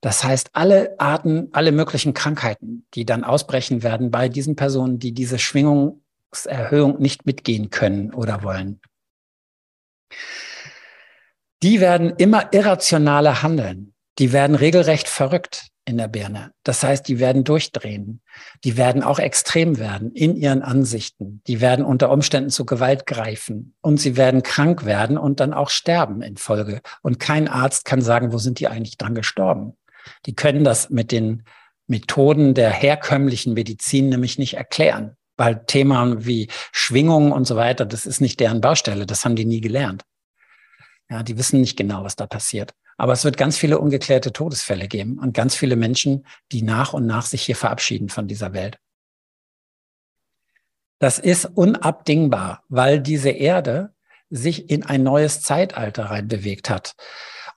Das 0.00 0.24
heißt 0.24 0.50
alle 0.52 0.98
Arten, 0.98 1.48
alle 1.52 1.72
möglichen 1.72 2.14
Krankheiten, 2.14 2.86
die 2.94 3.04
dann 3.04 3.24
ausbrechen 3.24 3.82
werden 3.82 4.10
bei 4.10 4.28
diesen 4.28 4.56
Personen, 4.56 4.98
die 4.98 5.12
diese 5.12 5.38
Schwingungserhöhung 5.38 7.00
nicht 7.00 7.26
mitgehen 7.26 7.70
können 7.70 8.14
oder 8.14 8.42
wollen. 8.42 8.80
Die 11.62 11.80
werden 11.80 12.14
immer 12.16 12.52
irrationaler 12.52 13.42
handeln. 13.42 13.92
Die 14.18 14.32
werden 14.32 14.56
regelrecht 14.56 15.08
verrückt 15.08 15.68
in 15.84 15.98
der 15.98 16.08
Birne. 16.08 16.52
Das 16.62 16.82
heißt, 16.82 17.06
die 17.08 17.18
werden 17.18 17.44
durchdrehen. 17.44 18.22
Die 18.64 18.76
werden 18.76 19.02
auch 19.02 19.18
extrem 19.18 19.78
werden 19.78 20.12
in 20.12 20.36
ihren 20.36 20.62
Ansichten. 20.62 21.42
Die 21.46 21.60
werden 21.60 21.84
unter 21.84 22.10
Umständen 22.10 22.50
zu 22.50 22.64
Gewalt 22.64 23.06
greifen 23.06 23.74
und 23.80 23.98
sie 23.98 24.16
werden 24.16 24.42
krank 24.42 24.84
werden 24.84 25.18
und 25.18 25.40
dann 25.40 25.52
auch 25.52 25.70
sterben 25.70 26.22
in 26.22 26.36
Folge. 26.36 26.80
Und 27.02 27.18
kein 27.18 27.48
Arzt 27.48 27.84
kann 27.84 28.02
sagen, 28.02 28.32
wo 28.32 28.38
sind 28.38 28.60
die 28.60 28.68
eigentlich 28.68 28.98
dran 28.98 29.14
gestorben. 29.14 29.76
Die 30.26 30.34
können 30.34 30.64
das 30.64 30.90
mit 30.90 31.12
den 31.12 31.44
Methoden 31.86 32.54
der 32.54 32.70
herkömmlichen 32.70 33.52
Medizin 33.54 34.08
nämlich 34.08 34.38
nicht 34.38 34.54
erklären, 34.54 35.16
weil 35.36 35.64
Themen 35.66 36.24
wie 36.24 36.48
Schwingungen 36.72 37.32
und 37.32 37.46
so 37.46 37.56
weiter, 37.56 37.84
das 37.84 38.06
ist 38.06 38.20
nicht 38.20 38.38
deren 38.38 38.60
Baustelle. 38.60 39.06
Das 39.06 39.24
haben 39.24 39.36
die 39.36 39.44
nie 39.44 39.60
gelernt. 39.60 40.04
Ja, 41.10 41.22
die 41.24 41.36
wissen 41.36 41.60
nicht 41.60 41.76
genau, 41.76 42.04
was 42.04 42.16
da 42.16 42.26
passiert. 42.26 42.72
Aber 42.96 43.12
es 43.12 43.24
wird 43.24 43.36
ganz 43.36 43.56
viele 43.56 43.78
ungeklärte 43.78 44.32
Todesfälle 44.32 44.86
geben 44.86 45.18
und 45.18 45.34
ganz 45.34 45.56
viele 45.56 45.74
Menschen, 45.74 46.26
die 46.52 46.62
nach 46.62 46.92
und 46.92 47.06
nach 47.06 47.26
sich 47.26 47.42
hier 47.42 47.56
verabschieden 47.56 48.08
von 48.08 48.28
dieser 48.28 48.52
Welt. 48.52 48.78
Das 51.00 51.18
ist 51.18 51.46
unabdingbar, 51.46 52.62
weil 52.68 53.00
diese 53.00 53.30
Erde 53.30 53.94
sich 54.28 54.70
in 54.70 54.84
ein 54.84 55.02
neues 55.02 55.40
Zeitalter 55.40 56.04
reinbewegt 56.04 56.70
hat. 56.70 56.94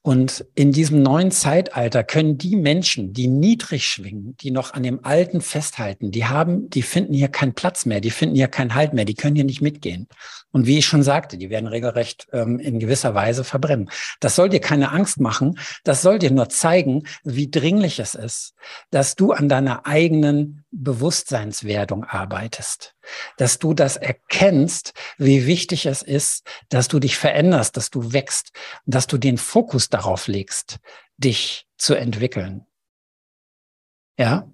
Und 0.01 0.45
in 0.55 0.71
diesem 0.71 1.01
neuen 1.01 1.31
Zeitalter 1.31 2.03
können 2.03 2.37
die 2.37 2.55
Menschen, 2.55 3.13
die 3.13 3.27
niedrig 3.27 3.85
schwingen, 3.85 4.35
die 4.37 4.51
noch 4.51 4.73
an 4.73 4.83
dem 4.83 5.05
Alten 5.05 5.39
festhalten, 5.39 6.11
die 6.11 6.25
haben, 6.25 6.69
die 6.69 6.81
finden 6.81 7.13
hier 7.13 7.29
keinen 7.29 7.53
Platz 7.53 7.85
mehr, 7.85 8.01
die 8.01 8.11
finden 8.11 8.35
hier 8.35 8.49
keinen 8.49 8.75
Halt 8.75 8.93
mehr, 8.93 9.05
die 9.05 9.13
können 9.13 9.35
hier 9.35 9.45
nicht 9.45 9.61
mitgehen. 9.61 10.07
Und 10.53 10.65
wie 10.65 10.77
ich 10.77 10.85
schon 10.85 11.03
sagte, 11.03 11.37
die 11.37 11.49
werden 11.49 11.67
regelrecht 11.67 12.27
ähm, 12.31 12.59
in 12.59 12.79
gewisser 12.79 13.13
Weise 13.13 13.43
verbrennen. 13.43 13.89
Das 14.21 14.35
soll 14.35 14.47
dir 14.47 14.61
keine 14.61 14.91
Angst 14.91 15.19
machen, 15.19 15.59
das 15.83 16.01
soll 16.01 16.19
dir 16.19 16.31
nur 16.31 16.47
zeigen, 16.47 17.03
wie 17.23 17.51
dringlich 17.51 17.99
es 17.99 18.15
ist, 18.15 18.53
dass 18.89 19.15
du 19.15 19.33
an 19.33 19.49
deiner 19.49 19.85
eigenen 19.85 20.63
Bewusstseinswerdung 20.71 22.05
arbeitest 22.05 22.95
dass 23.37 23.59
du 23.59 23.73
das 23.73 23.97
erkennst, 23.97 24.93
wie 25.17 25.45
wichtig 25.45 25.85
es 25.85 26.01
ist, 26.01 26.47
dass 26.69 26.87
du 26.87 26.99
dich 26.99 27.17
veränderst, 27.17 27.75
dass 27.77 27.89
du 27.89 28.13
wächst, 28.13 28.51
dass 28.85 29.07
du 29.07 29.17
den 29.17 29.37
Fokus 29.37 29.89
darauf 29.89 30.27
legst, 30.27 30.79
dich 31.17 31.67
zu 31.77 31.95
entwickeln. 31.95 32.65
Ja, 34.17 34.49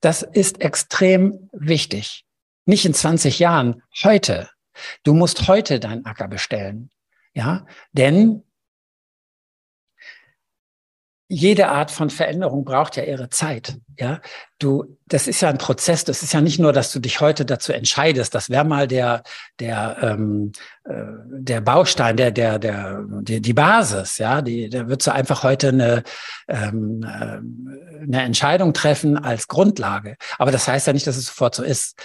das 0.00 0.22
ist 0.22 0.60
extrem 0.60 1.50
wichtig. 1.52 2.24
Nicht 2.64 2.84
in 2.84 2.94
20 2.94 3.38
Jahren, 3.38 3.82
heute. 4.02 4.48
Du 5.02 5.14
musst 5.14 5.48
heute 5.48 5.80
deinen 5.80 6.04
Acker 6.06 6.28
bestellen. 6.28 6.90
Ja, 7.34 7.66
denn 7.92 8.42
jede 11.30 11.68
Art 11.68 11.90
von 11.90 12.08
Veränderung 12.08 12.64
braucht 12.64 12.96
ja 12.96 13.02
ihre 13.02 13.28
Zeit. 13.28 13.76
Ja, 13.98 14.20
du, 14.58 14.96
das 15.06 15.28
ist 15.28 15.42
ja 15.42 15.50
ein 15.50 15.58
Prozess. 15.58 16.04
Das 16.04 16.22
ist 16.22 16.32
ja 16.32 16.40
nicht 16.40 16.58
nur, 16.58 16.72
dass 16.72 16.90
du 16.90 17.00
dich 17.00 17.20
heute 17.20 17.44
dazu 17.44 17.74
entscheidest. 17.74 18.34
Das 18.34 18.48
wäre 18.48 18.64
mal 18.64 18.88
der, 18.88 19.22
der, 19.60 19.98
ähm, 20.00 20.52
äh, 20.84 20.94
der 21.28 21.60
Baustein, 21.60 22.16
der, 22.16 22.30
der, 22.30 22.58
der, 22.58 23.04
die, 23.20 23.42
die 23.42 23.52
Basis. 23.52 24.16
Ja, 24.16 24.40
die, 24.40 24.70
da 24.70 24.88
würdest 24.88 25.06
du 25.06 25.12
einfach 25.12 25.42
heute 25.42 25.68
eine, 25.68 26.02
ähm, 26.48 27.02
äh, 27.02 28.02
eine 28.04 28.22
Entscheidung 28.22 28.72
treffen 28.72 29.18
als 29.18 29.48
Grundlage. 29.48 30.16
Aber 30.38 30.50
das 30.50 30.66
heißt 30.66 30.86
ja 30.86 30.94
nicht, 30.94 31.06
dass 31.06 31.18
es 31.18 31.26
sofort 31.26 31.54
so 31.54 31.62
ist 31.62 32.00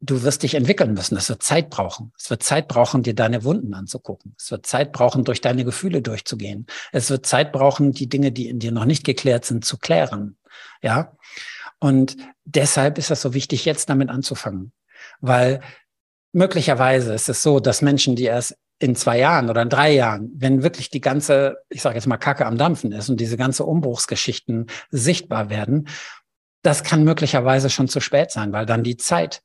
du 0.00 0.22
wirst 0.22 0.42
dich 0.42 0.54
entwickeln 0.54 0.94
müssen. 0.94 1.16
Es 1.16 1.28
wird 1.28 1.42
Zeit 1.42 1.70
brauchen. 1.70 2.12
Es 2.18 2.28
wird 2.30 2.42
Zeit 2.42 2.68
brauchen, 2.68 3.02
dir 3.02 3.14
deine 3.14 3.44
Wunden 3.44 3.74
anzugucken. 3.74 4.34
Es 4.38 4.50
wird 4.50 4.66
Zeit 4.66 4.92
brauchen, 4.92 5.24
durch 5.24 5.40
deine 5.40 5.64
Gefühle 5.64 6.02
durchzugehen. 6.02 6.66
Es 6.92 7.10
wird 7.10 7.26
Zeit 7.26 7.52
brauchen, 7.52 7.92
die 7.92 8.08
Dinge, 8.08 8.32
die 8.32 8.48
in 8.48 8.58
dir 8.58 8.72
noch 8.72 8.84
nicht 8.84 9.04
geklärt 9.04 9.44
sind, 9.44 9.64
zu 9.64 9.78
klären. 9.78 10.36
Ja. 10.82 11.16
Und 11.78 12.16
deshalb 12.44 12.98
ist 12.98 13.10
es 13.10 13.22
so 13.22 13.34
wichtig, 13.34 13.64
jetzt 13.64 13.88
damit 13.88 14.10
anzufangen. 14.10 14.72
Weil 15.20 15.60
möglicherweise 16.32 17.14
ist 17.14 17.28
es 17.28 17.42
so, 17.42 17.60
dass 17.60 17.82
Menschen, 17.82 18.16
die 18.16 18.24
erst 18.24 18.56
in 18.78 18.94
zwei 18.94 19.18
Jahren 19.18 19.48
oder 19.48 19.62
in 19.62 19.70
drei 19.70 19.92
Jahren, 19.92 20.30
wenn 20.34 20.62
wirklich 20.62 20.90
die 20.90 21.00
ganze, 21.00 21.56
ich 21.70 21.80
sage 21.80 21.94
jetzt 21.94 22.06
mal 22.06 22.18
Kacke 22.18 22.44
am 22.44 22.58
Dampfen 22.58 22.92
ist 22.92 23.08
und 23.08 23.18
diese 23.20 23.38
ganze 23.38 23.64
Umbruchsgeschichten 23.64 24.66
sichtbar 24.90 25.48
werden, 25.48 25.88
das 26.62 26.82
kann 26.82 27.04
möglicherweise 27.04 27.70
schon 27.70 27.88
zu 27.88 28.00
spät 28.00 28.30
sein, 28.30 28.52
weil 28.52 28.66
dann 28.66 28.82
die 28.82 28.96
Zeit 28.96 29.42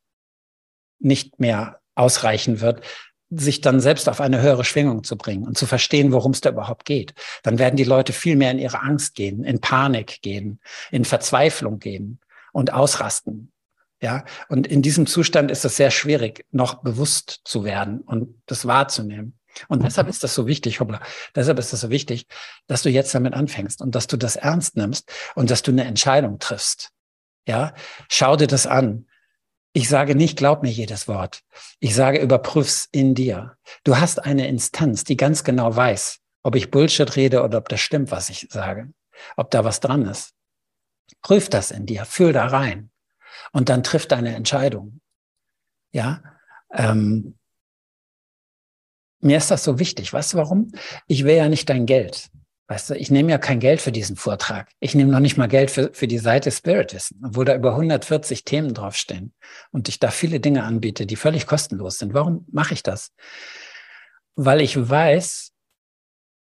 nicht 1.02 1.40
mehr 1.40 1.80
ausreichen 1.96 2.62
wird, 2.62 2.82
sich 3.30 3.62
dann 3.62 3.80
selbst 3.80 4.10
auf 4.10 4.20
eine 4.20 4.42
höhere 4.42 4.66
Schwingung 4.66 5.04
zu 5.04 5.18
bringen 5.18 5.46
und 5.46 5.58
zu 5.58 5.66
verstehen, 5.66 6.12
worum 6.12 6.34
es 6.34 6.42
da 6.42 6.50
überhaupt 6.50 6.86
geht. 6.86 7.14
Dann 7.44 7.60
werden 7.60 7.78
die 7.78 7.86
Leute 7.86 8.12
viel 8.12 8.36
mehr 8.36 8.52
in 8.52 8.60
ihre 8.60 8.82
Angst 8.82 9.16
gehen, 9.16 9.44
in 9.44 9.62
Panik 9.62 10.22
gehen, 10.22 10.60
in 10.92 11.06
Verzweiflung 11.06 11.80
gehen 11.80 12.20
und 12.52 12.74
ausrasten. 12.74 13.52
Ja, 14.02 14.26
und 14.50 14.68
in 14.68 14.82
diesem 14.82 15.06
Zustand 15.06 15.52
ist 15.52 15.64
es 15.64 15.78
sehr 15.78 15.92
schwierig, 15.92 16.46
noch 16.52 16.82
bewusst 16.82 17.42
zu 17.46 17.64
werden 17.64 18.02
und 18.02 18.42
das 18.48 18.66
wahrzunehmen. 18.66 19.38
Und 19.68 19.84
deshalb 19.84 20.08
ist 20.08 20.24
das 20.24 20.34
so 20.34 20.48
wichtig, 20.48 20.80
hoppla, 20.80 21.02
deshalb 21.36 21.60
ist 21.60 21.72
das 21.72 21.82
so 21.82 21.90
wichtig, 21.90 22.26
dass 22.68 22.82
du 22.82 22.90
jetzt 22.90 23.14
damit 23.14 23.34
anfängst 23.34 23.82
und 23.82 23.94
dass 23.94 24.08
du 24.08 24.18
das 24.18 24.38
ernst 24.38 24.76
nimmst 24.76 25.12
und 25.36 25.52
dass 25.52 25.62
du 25.62 25.72
eine 25.72 25.84
Entscheidung 25.84 26.40
triffst. 26.40 26.92
Ja, 27.48 27.74
schau 28.10 28.36
dir 28.36 28.48
das 28.48 28.66
an. 28.66 29.08
Ich 29.74 29.88
sage 29.88 30.16
nicht, 30.16 30.38
glaub 30.38 30.64
mir 30.64 30.72
jedes 30.72 31.08
Wort. 31.08 31.44
Ich 31.80 31.96
sage, 31.96 32.20
überprüf's 32.20 32.90
in 32.92 33.16
dir. 33.16 33.58
Du 33.84 33.98
hast 33.98 34.20
eine 34.20 34.48
Instanz, 34.48 35.06
die 35.06 35.16
ganz 35.16 35.44
genau 35.44 35.74
weiß, 35.74 36.20
ob 36.44 36.56
ich 36.56 36.72
Bullshit 36.72 37.16
rede 37.16 37.44
oder 37.44 37.58
ob 37.60 37.70
das 37.70 37.80
stimmt, 37.80 38.12
was 38.12 38.30
ich 38.30 38.48
sage, 38.50 38.92
ob 39.38 39.50
da 39.52 39.64
was 39.64 39.80
dran 39.80 40.06
ist. 40.06 40.34
Prüf 41.22 41.50
das 41.50 41.72
in 41.72 41.86
dir, 41.86 42.06
fühl 42.06 42.34
da 42.34 42.48
rein 42.48 42.92
und 43.54 43.70
dann 43.70 43.84
triff 43.84 44.08
deine 44.08 44.36
Entscheidung. 44.36 45.00
Ja, 45.94 46.22
ähm, 46.74 47.38
mir 49.20 49.38
ist 49.38 49.52
das 49.52 49.64
so 49.64 49.80
wichtig. 49.80 50.12
Weißt 50.12 50.34
du 50.34 50.38
warum? 50.38 50.72
Ich 51.08 51.24
will 51.24 51.36
ja 51.36 51.48
nicht 51.48 51.70
dein 51.70 51.86
Geld. 51.86 52.30
Weißt 52.72 52.90
du, 52.90 52.96
ich 52.96 53.12
nehme 53.12 53.30
ja 53.30 53.38
kein 53.38 53.60
Geld 53.60 53.82
für 53.82 53.92
diesen 53.92 54.16
Vortrag. 54.16 54.70
Ich 54.80 54.96
nehme 54.96 55.12
noch 55.12 55.20
nicht 55.20 55.36
mal 55.36 55.50
Geld 55.50 55.70
für, 55.70 55.92
für 55.92 56.08
die 56.08 56.20
Seite 56.20 56.52
Spiritism, 56.52 57.16
obwohl 57.22 57.44
da 57.44 57.54
über 57.54 57.72
140 57.72 58.46
Themen 58.46 58.74
draufstehen 58.74 59.34
und 59.72 59.90
ich 59.90 60.00
da 60.00 60.10
viele 60.10 60.40
Dinge 60.40 60.64
anbiete, 60.64 61.06
die 61.06 61.18
völlig 61.18 61.48
kostenlos 61.48 61.98
sind. 61.98 62.14
Warum 62.14 62.46
mache 62.50 62.74
ich 62.74 62.82
das? 62.82 63.12
Weil 64.36 64.62
ich 64.62 64.90
weiß, 64.90 65.52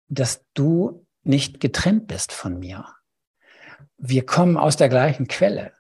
dass 0.10 0.45
du 0.53 1.07
nicht 1.23 1.60
getrennt 1.60 2.06
bist 2.06 2.34
von 2.34 2.60
mir. 2.60 2.85
Wir 3.98 4.23
kommen 4.23 4.57
aus 4.57 4.77
der 4.77 4.89
gleichen 4.89 5.27
Quelle. 5.27 5.72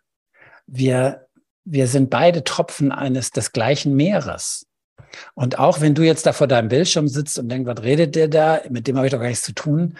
Wir, 0.65 1.27
wir 1.65 1.85
sind 1.85 2.09
beide 2.09 2.43
Tropfen 2.43 2.91
eines 2.91 3.29
des 3.29 3.51
gleichen 3.51 3.93
Meeres. 3.93 4.65
Und 5.35 5.59
auch 5.59 5.81
wenn 5.81 5.93
du 5.93 6.01
jetzt 6.01 6.25
da 6.25 6.33
vor 6.33 6.47
deinem 6.47 6.69
Bildschirm 6.69 7.07
sitzt 7.07 7.37
und 7.37 7.49
denkst, 7.49 7.67
was 7.67 7.83
redet 7.83 8.15
der 8.15 8.27
da? 8.27 8.61
Mit 8.71 8.87
dem 8.87 8.97
habe 8.97 9.05
ich 9.05 9.11
doch 9.11 9.19
gar 9.19 9.27
nichts 9.27 9.43
zu 9.43 9.53
tun. 9.53 9.99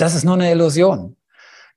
Das 0.00 0.14
ist 0.14 0.24
nur 0.24 0.32
eine 0.32 0.50
Illusion. 0.50 1.14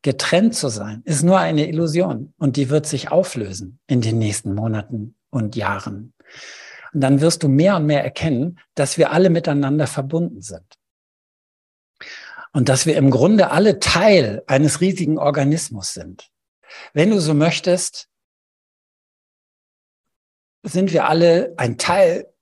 Getrennt 0.01 0.55
zu 0.55 0.69
sein 0.69 1.01
ist 1.03 1.23
nur 1.23 1.39
eine 1.39 1.67
Illusion 1.67 2.33
und 2.37 2.55
die 2.55 2.69
wird 2.69 2.85
sich 2.85 3.11
auflösen 3.11 3.79
in 3.85 3.99
den 3.99 4.17
nächsten 4.17 4.53
Monaten 4.53 5.15
und 5.29 5.57
Jahren. 5.57 6.13
Und 6.93 7.01
dann 7.01 7.19
wirst 7.19 7.43
du 7.43 7.49
mehr 7.49 7.75
und 7.75 7.85
mehr 7.85 8.01
erkennen, 8.01 8.59
dass 8.75 8.97
wir 8.97 9.11
alle 9.11 9.29
miteinander 9.29 9.87
verbunden 9.87 10.41
sind. 10.41 10.63
Und 12.53 12.69
dass 12.69 12.85
wir 12.85 12.95
im 12.95 13.11
Grunde 13.11 13.51
alle 13.51 13.79
Teil 13.79 14.41
eines 14.47 14.79
riesigen 14.79 15.17
Organismus 15.17 15.93
sind. 15.93 16.31
Wenn 16.93 17.09
du 17.09 17.19
so 17.19 17.33
möchtest, 17.33 18.07
sind 20.61 20.93
wir 20.93 21.09
alle 21.09 21.55
ein 21.57 21.77
Teil 21.77 22.33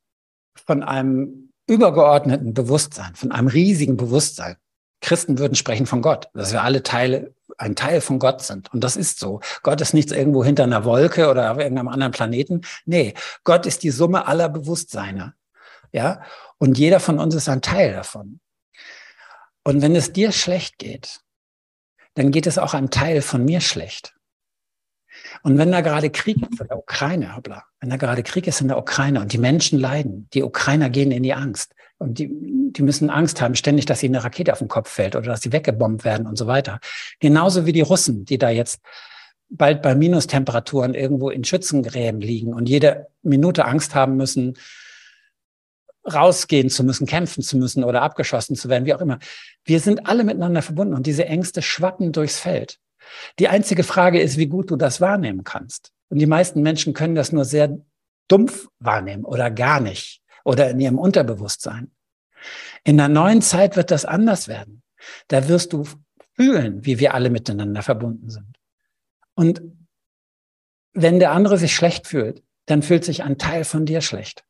von 0.53 0.83
einem 0.83 1.51
übergeordneten 1.65 2.53
Bewusstsein, 2.53 3.15
von 3.15 3.31
einem 3.31 3.47
riesigen 3.47 3.97
Bewusstsein. 3.97 4.57
Christen 5.02 5.40
würden 5.40 5.56
sprechen 5.56 5.88
von 5.88 6.02
Gott, 6.02 6.30
dass 6.34 6.52
wir 6.52 6.61
alle 6.64 6.84
Teile, 6.84 7.34
ein 7.57 7.76
Teil 7.76 8.02
von 8.02 8.19
Gott 8.19 8.41
sind. 8.41 8.72
Und 8.73 8.84
das 8.84 8.95
ist 8.95 9.19
so. 9.19 9.41
Gott 9.64 9.82
ist 9.82 9.94
nichts 9.94 10.11
irgendwo 10.11 10.44
hinter 10.44 10.64
einer 10.64 10.86
Wolke 10.86 11.30
oder 11.30 11.52
auf 11.52 11.57
irgendeinem 11.57 11.88
anderen 11.90 12.11
Planeten. 12.11 12.61
Nee, 12.86 13.15
Gott 13.44 13.65
ist 13.65 13.84
die 13.84 13.90
Summe 13.90 14.28
aller 14.28 14.48
Bewusstseine. 14.48 15.34
Ja. 15.91 16.22
Und 16.57 16.78
jeder 16.78 16.99
von 16.99 17.19
uns 17.19 17.36
ist 17.36 17.49
ein 17.49 17.61
Teil 17.61 17.94
davon. 17.94 18.40
Und 19.64 19.82
wenn 19.82 19.95
es 19.95 20.14
dir 20.14 20.32
schlecht 20.32 20.78
geht, 20.78 21.22
dann 22.14 22.32
geht 22.32 22.48
es 22.48 22.57
auch 22.57 22.73
einem 22.73 22.90
Teil 22.90 23.22
von 23.22 23.44
mir 23.44 23.61
schlecht. 23.61 24.15
Und 25.44 25.57
wenn 25.57 25.72
da 25.72 25.82
gerade 25.82 26.10
Krieg 26.10 26.38
ist 26.38 26.61
in 26.61 26.68
der 26.68 26.78
Ukraine, 26.78 27.36
hoppla, 27.36 27.64
wenn 27.80 27.90
da 27.90 27.98
gerade 27.98 28.23
Krieg 28.23 28.48
ist 28.48 28.61
in 28.61 28.68
der 28.68 28.78
Ukraine 28.78 29.19
und 29.22 29.34
die 29.34 29.38
Menschen 29.38 29.80
leiden, 29.80 30.30
die 30.34 30.44
Ukrainer 30.44 30.90
gehen 30.90 31.11
in 31.11 31.23
die 31.23 31.34
Angst, 31.34 31.73
und 32.02 32.18
die, 32.18 32.30
die 32.32 32.82
müssen 32.82 33.11
Angst 33.11 33.41
haben, 33.41 33.56
ständig, 33.56 33.86
dass 33.86 34.02
ihnen 34.02 34.15
eine 34.15 34.23
Rakete 34.23 34.52
auf 34.52 34.60
den 34.60 34.68
Kopf 34.68 34.90
fällt 34.90 35.15
oder 35.15 35.28
dass 35.28 35.41
sie 35.41 35.52
weggebombt 35.52 36.03
werden 36.03 36.26
und 36.26 36.36
so 36.36 36.48
weiter. 36.48 36.80
Genauso 37.19 37.68
wie 37.68 37.73
die 37.73 37.82
Russen, 37.82 38.26
die 38.26 38.40
da 38.40 38.49
jetzt 38.49 38.82
bald 39.49 39.84
bei 39.84 39.94
Minustemperaturen 39.94 40.95
irgendwo 40.95 41.30
in 41.30 41.44
Schützengräben 41.44 42.19
liegen 42.19 42.53
und 42.53 42.68
jede 42.68 43.07
Minute 43.22 43.65
Angst 43.65 43.94
haben 43.94 44.18
müssen, 44.18 44.57
rausgehen 46.11 46.72
zu 46.72 46.84
müssen, 46.84 47.06
kämpfen 47.06 47.44
zu 47.44 47.56
müssen 47.57 47.84
oder 47.84 48.02
abgeschossen 48.02 48.56
zu 48.56 48.68
werden, 48.68 48.86
wie 48.86 48.95
auch 48.95 49.02
immer. 49.02 49.19
Wir 49.64 49.80
sind 49.80 50.07
alle 50.07 50.23
miteinander 50.23 50.64
verbunden 50.64 50.95
und 50.95 51.06
diese 51.06 51.26
Ängste 51.26 51.61
schwappen 51.61 52.11
durchs 52.11 52.40
Feld. 52.40 52.80
Die 53.38 53.48
einzige 53.48 53.84
Frage 53.84 54.19
ist, 54.19 54.38
wie 54.38 54.48
gut 54.48 54.72
du 54.72 54.76
das 54.76 55.02
wahrnehmen 55.02 55.44
kannst. 55.44 55.91
Und 56.10 56.18
die 56.18 56.26
meisten 56.26 56.64
Menschen 56.64 56.94
können 56.94 57.14
das 57.14 57.32
nur 57.32 57.45
sehr 57.45 57.78
dumpf 58.28 58.69
wahrnehmen 58.80 59.23
oder 59.23 59.52
gar 59.52 59.80
nicht 59.80 60.20
oder 60.43 60.69
in 60.69 60.80
ihrem 60.80 60.99
Unterbewusstsein. 60.99 61.91
In 62.84 62.97
der 62.97 63.07
neuen 63.07 63.41
Zeit 63.41 63.76
wird 63.76 63.91
das 63.91 64.05
anders 64.05 64.47
werden. 64.47 64.81
Da 65.27 65.47
wirst 65.47 65.73
du 65.73 65.85
fühlen, 66.35 66.85
wie 66.85 66.99
wir 66.99 67.13
alle 67.13 67.30
miteinander 67.30 67.84
verbunden 67.84 68.30
sind. 68.30 68.57
Und 69.35 69.61
wenn 70.93 71.19
der 71.19 71.31
andere 71.31 71.57
sich 71.57 71.76
schlecht 71.76 72.07
fühlt, 72.07 72.43
dann 72.65 72.84
fühlt 72.84 73.05
sich 73.05 73.23
ein 73.23 73.38
Teil 73.38 73.63
von 73.63 73.85
dir 73.85 74.01
schlecht. 74.01 74.43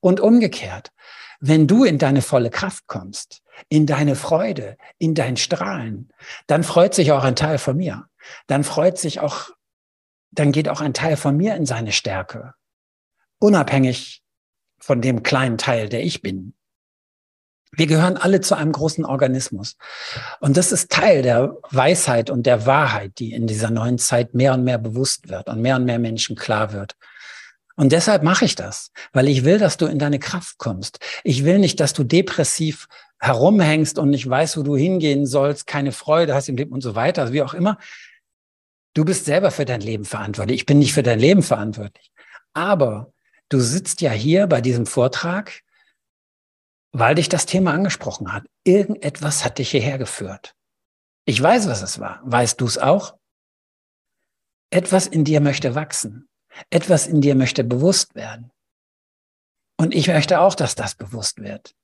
Und 0.00 0.20
umgekehrt, 0.20 0.92
wenn 1.40 1.66
du 1.66 1.84
in 1.84 1.98
deine 1.98 2.22
volle 2.22 2.50
Kraft 2.50 2.86
kommst, 2.86 3.42
in 3.68 3.86
deine 3.86 4.16
Freude, 4.16 4.76
in 4.98 5.14
dein 5.14 5.36
Strahlen, 5.36 6.12
dann 6.46 6.64
freut 6.64 6.94
sich 6.94 7.12
auch 7.12 7.24
ein 7.24 7.36
Teil 7.36 7.58
von 7.58 7.76
mir. 7.76 8.06
Dann 8.46 8.64
freut 8.64 8.98
sich 8.98 9.20
auch, 9.20 9.50
dann 10.30 10.52
geht 10.52 10.68
auch 10.68 10.80
ein 10.80 10.94
Teil 10.94 11.16
von 11.16 11.36
mir 11.36 11.54
in 11.54 11.66
seine 11.66 11.92
Stärke. 11.92 12.54
Unabhängig 13.38 14.22
von 14.86 15.00
dem 15.00 15.24
kleinen 15.24 15.58
Teil, 15.58 15.88
der 15.88 16.04
ich 16.04 16.22
bin. 16.22 16.54
Wir 17.72 17.88
gehören 17.88 18.16
alle 18.16 18.40
zu 18.40 18.54
einem 18.54 18.70
großen 18.70 19.04
Organismus. 19.04 19.76
Und 20.38 20.56
das 20.56 20.70
ist 20.70 20.92
Teil 20.92 21.22
der 21.22 21.56
Weisheit 21.70 22.30
und 22.30 22.46
der 22.46 22.66
Wahrheit, 22.66 23.18
die 23.18 23.32
in 23.32 23.48
dieser 23.48 23.70
neuen 23.70 23.98
Zeit 23.98 24.32
mehr 24.32 24.54
und 24.54 24.62
mehr 24.62 24.78
bewusst 24.78 25.28
wird 25.28 25.48
und 25.48 25.60
mehr 25.60 25.74
und 25.74 25.86
mehr 25.86 25.98
Menschen 25.98 26.36
klar 26.36 26.72
wird. 26.72 26.94
Und 27.74 27.90
deshalb 27.90 28.22
mache 28.22 28.44
ich 28.44 28.54
das, 28.54 28.92
weil 29.12 29.26
ich 29.26 29.44
will, 29.44 29.58
dass 29.58 29.76
du 29.76 29.86
in 29.86 29.98
deine 29.98 30.20
Kraft 30.20 30.56
kommst. 30.56 31.00
Ich 31.24 31.44
will 31.44 31.58
nicht, 31.58 31.80
dass 31.80 31.92
du 31.92 32.04
depressiv 32.04 32.86
herumhängst 33.18 33.98
und 33.98 34.10
nicht 34.10 34.30
weißt, 34.30 34.56
wo 34.56 34.62
du 34.62 34.76
hingehen 34.76 35.26
sollst, 35.26 35.66
keine 35.66 35.90
Freude 35.90 36.32
hast 36.32 36.48
im 36.48 36.56
Leben 36.56 36.72
und 36.72 36.80
so 36.80 36.94
weiter, 36.94 37.32
wie 37.32 37.42
auch 37.42 37.54
immer. 37.54 37.76
Du 38.94 39.04
bist 39.04 39.24
selber 39.24 39.50
für 39.50 39.64
dein 39.64 39.80
Leben 39.80 40.04
verantwortlich. 40.04 40.60
Ich 40.60 40.66
bin 40.66 40.78
nicht 40.78 40.94
für 40.94 41.02
dein 41.02 41.18
Leben 41.18 41.42
verantwortlich. 41.42 42.12
Aber 42.54 43.12
Du 43.48 43.60
sitzt 43.60 44.00
ja 44.00 44.10
hier 44.10 44.46
bei 44.46 44.60
diesem 44.60 44.86
Vortrag, 44.86 45.62
weil 46.92 47.14
dich 47.14 47.28
das 47.28 47.46
Thema 47.46 47.72
angesprochen 47.72 48.32
hat. 48.32 48.44
Irgendetwas 48.64 49.44
hat 49.44 49.58
dich 49.58 49.70
hierher 49.70 49.98
geführt. 49.98 50.56
Ich 51.24 51.40
weiß, 51.40 51.68
was 51.68 51.82
es 51.82 52.00
war. 52.00 52.20
Weißt 52.24 52.60
du 52.60 52.66
es 52.66 52.78
auch? 52.78 53.16
Etwas 54.70 55.06
in 55.06 55.24
dir 55.24 55.40
möchte 55.40 55.74
wachsen. 55.74 56.28
Etwas 56.70 57.06
in 57.06 57.20
dir 57.20 57.34
möchte 57.34 57.62
bewusst 57.62 58.14
werden. 58.14 58.50
Und 59.76 59.94
ich 59.94 60.08
möchte 60.08 60.40
auch, 60.40 60.54
dass 60.54 60.74
das 60.74 60.94
bewusst 60.94 61.38
wird. 61.38 61.74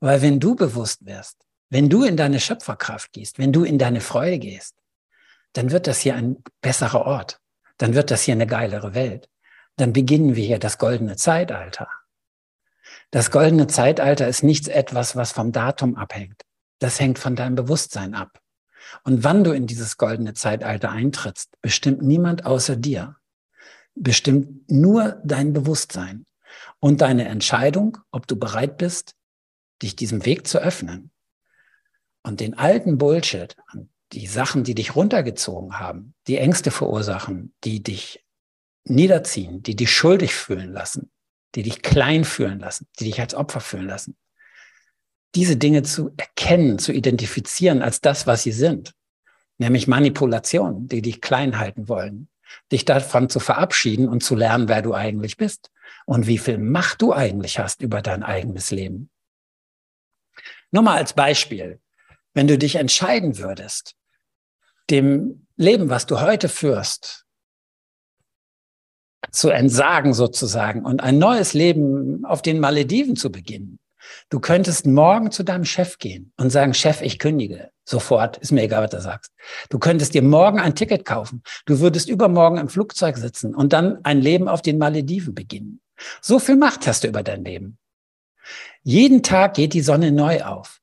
Weil 0.00 0.22
wenn 0.22 0.38
du 0.38 0.54
bewusst 0.54 1.04
wirst, 1.06 1.38
wenn 1.70 1.88
du 1.88 2.04
in 2.04 2.16
deine 2.16 2.38
Schöpferkraft 2.38 3.12
gehst, 3.12 3.38
wenn 3.38 3.52
du 3.52 3.64
in 3.64 3.78
deine 3.78 4.00
Freude 4.00 4.38
gehst, 4.38 4.76
dann 5.54 5.70
wird 5.70 5.86
das 5.86 6.00
hier 6.00 6.14
ein 6.14 6.42
besserer 6.60 7.06
Ort. 7.06 7.40
Dann 7.78 7.94
wird 7.94 8.10
das 8.10 8.22
hier 8.22 8.34
eine 8.34 8.46
geilere 8.46 8.94
Welt 8.94 9.28
dann 9.78 9.92
beginnen 9.92 10.36
wir 10.36 10.44
hier 10.44 10.58
das 10.58 10.78
goldene 10.78 11.16
Zeitalter. 11.16 11.88
Das 13.10 13.30
goldene 13.30 13.68
Zeitalter 13.68 14.28
ist 14.28 14.42
nichts 14.42 14.68
etwas, 14.68 15.16
was 15.16 15.32
vom 15.32 15.52
Datum 15.52 15.96
abhängt. 15.96 16.42
Das 16.78 17.00
hängt 17.00 17.18
von 17.18 17.36
deinem 17.36 17.54
Bewusstsein 17.54 18.14
ab. 18.14 18.40
Und 19.04 19.24
wann 19.24 19.44
du 19.44 19.52
in 19.52 19.66
dieses 19.66 19.96
goldene 19.96 20.34
Zeitalter 20.34 20.90
eintrittst, 20.90 21.54
bestimmt 21.60 22.02
niemand 22.02 22.44
außer 22.44 22.76
dir. 22.76 23.16
Bestimmt 23.94 24.70
nur 24.70 25.20
dein 25.24 25.52
Bewusstsein 25.52 26.26
und 26.80 27.00
deine 27.00 27.26
Entscheidung, 27.26 27.98
ob 28.10 28.26
du 28.26 28.36
bereit 28.36 28.78
bist, 28.78 29.14
dich 29.82 29.96
diesem 29.96 30.24
Weg 30.24 30.46
zu 30.46 30.58
öffnen. 30.58 31.10
Und 32.22 32.40
den 32.40 32.58
alten 32.58 32.98
Bullshit, 32.98 33.56
die 34.12 34.26
Sachen, 34.26 34.64
die 34.64 34.74
dich 34.74 34.96
runtergezogen 34.96 35.78
haben, 35.78 36.14
die 36.26 36.38
Ängste 36.38 36.70
verursachen, 36.70 37.54
die 37.64 37.82
dich 37.82 38.24
niederziehen, 38.90 39.62
die 39.62 39.76
dich 39.76 39.90
schuldig 39.90 40.34
fühlen 40.34 40.72
lassen, 40.72 41.10
die 41.54 41.62
dich 41.62 41.82
klein 41.82 42.24
fühlen 42.24 42.60
lassen, 42.60 42.86
die 42.98 43.04
dich 43.04 43.20
als 43.20 43.34
Opfer 43.34 43.60
fühlen 43.60 43.86
lassen. 43.86 44.16
Diese 45.34 45.56
Dinge 45.56 45.82
zu 45.82 46.12
erkennen, 46.16 46.78
zu 46.78 46.92
identifizieren 46.92 47.82
als 47.82 48.00
das, 48.00 48.26
was 48.26 48.42
sie 48.42 48.52
sind, 48.52 48.94
nämlich 49.58 49.86
Manipulationen, 49.86 50.88
die 50.88 51.02
dich 51.02 51.20
klein 51.20 51.58
halten 51.58 51.88
wollen, 51.88 52.28
dich 52.72 52.84
davon 52.84 53.28
zu 53.28 53.40
verabschieden 53.40 54.08
und 54.08 54.22
zu 54.22 54.34
lernen, 54.34 54.68
wer 54.68 54.82
du 54.82 54.94
eigentlich 54.94 55.36
bist 55.36 55.70
und 56.06 56.26
wie 56.26 56.38
viel 56.38 56.58
Macht 56.58 57.02
du 57.02 57.12
eigentlich 57.12 57.58
hast 57.58 57.82
über 57.82 58.00
dein 58.00 58.22
eigenes 58.22 58.70
Leben. 58.70 59.10
Nur 60.70 60.82
mal 60.82 60.96
als 60.96 61.12
Beispiel, 61.12 61.80
wenn 62.34 62.46
du 62.46 62.58
dich 62.58 62.76
entscheiden 62.76 63.38
würdest, 63.38 63.94
dem 64.90 65.46
Leben, 65.56 65.90
was 65.90 66.06
du 66.06 66.20
heute 66.20 66.48
führst, 66.48 67.26
zu 69.30 69.50
entsagen 69.50 70.14
sozusagen 70.14 70.84
und 70.84 71.02
ein 71.02 71.18
neues 71.18 71.54
Leben 71.54 72.24
auf 72.24 72.42
den 72.42 72.60
Malediven 72.60 73.16
zu 73.16 73.30
beginnen. 73.30 73.78
Du 74.30 74.40
könntest 74.40 74.86
morgen 74.86 75.30
zu 75.30 75.42
deinem 75.42 75.64
Chef 75.64 75.98
gehen 75.98 76.32
und 76.36 76.50
sagen, 76.50 76.74
Chef, 76.74 77.02
ich 77.02 77.18
kündige. 77.18 77.70
Sofort, 77.84 78.36
ist 78.38 78.52
mir 78.52 78.62
egal, 78.62 78.84
was 78.84 78.90
du 78.90 79.00
sagst. 79.00 79.32
Du 79.70 79.78
könntest 79.78 80.14
dir 80.14 80.22
morgen 80.22 80.60
ein 80.60 80.74
Ticket 80.74 81.04
kaufen. 81.04 81.42
Du 81.66 81.80
würdest 81.80 82.08
übermorgen 82.08 82.58
im 82.58 82.68
Flugzeug 82.68 83.16
sitzen 83.16 83.54
und 83.54 83.72
dann 83.72 84.04
ein 84.04 84.20
Leben 84.20 84.48
auf 84.48 84.62
den 84.62 84.78
Malediven 84.78 85.34
beginnen. 85.34 85.80
So 86.20 86.38
viel 86.38 86.56
Macht 86.56 86.86
hast 86.86 87.04
du 87.04 87.08
über 87.08 87.22
dein 87.22 87.44
Leben. 87.44 87.78
Jeden 88.82 89.22
Tag 89.22 89.54
geht 89.54 89.74
die 89.74 89.80
Sonne 89.80 90.12
neu 90.12 90.42
auf. 90.42 90.80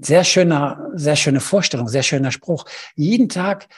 Sehr 0.00 0.24
schöner, 0.24 0.90
sehr 0.94 1.16
schöne 1.16 1.40
Vorstellung, 1.40 1.88
sehr 1.88 2.02
schöner 2.02 2.32
Spruch. 2.32 2.64
Jeden 2.94 3.28
Tag 3.28 3.68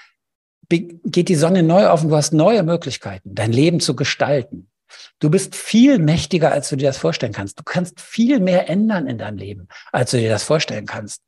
geht 0.71 1.29
die 1.29 1.35
Sonne 1.35 1.63
neu 1.63 1.89
auf 1.89 2.03
und 2.03 2.11
du 2.11 2.17
hast 2.17 2.33
neue 2.33 2.63
Möglichkeiten, 2.63 3.35
dein 3.35 3.53
Leben 3.53 3.81
zu 3.81 3.95
gestalten. 3.95 4.71
Du 5.19 5.31
bist 5.31 5.55
viel 5.55 5.99
mächtiger, 5.99 6.53
als 6.53 6.69
du 6.69 6.77
dir 6.77 6.89
das 6.89 6.99
vorstellen 6.99 7.33
kannst. 7.33 7.59
Du 7.59 7.63
kannst 7.63 8.01
viel 8.01 8.41
mehr 8.41 8.69
ändern 8.69 9.07
in 9.07 9.19
deinem 9.19 9.37
Leben, 9.37 9.69
als 9.93 10.13
du 10.13 10.19
dir 10.19 10.31
das 10.31 10.43
vorstellen 10.43 10.87
kannst. 10.87 11.23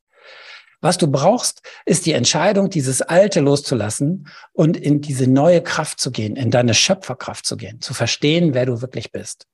Was 0.81 0.99
du 0.99 1.07
brauchst, 1.07 1.63
ist 1.87 2.07
die 2.07 2.13
Entscheidung, 2.13 2.69
dieses 2.69 3.03
Alte 3.03 3.39
loszulassen 3.39 4.29
und 4.53 4.77
in 4.77 5.01
diese 5.01 5.29
neue 5.29 5.63
Kraft 5.63 6.01
zu 6.01 6.11
gehen, 6.11 6.35
in 6.35 6.51
deine 6.51 6.75
Schöpferkraft 6.75 7.47
zu 7.47 7.57
gehen, 7.57 7.81
zu 7.81 7.95
verstehen, 7.95 8.53
wer 8.53 8.67
du 8.67 8.83
wirklich 8.83 9.13
bist. 9.13 9.47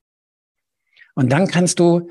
Und 1.14 1.30
dann 1.30 1.46
kannst 1.46 1.80
du 1.80 2.08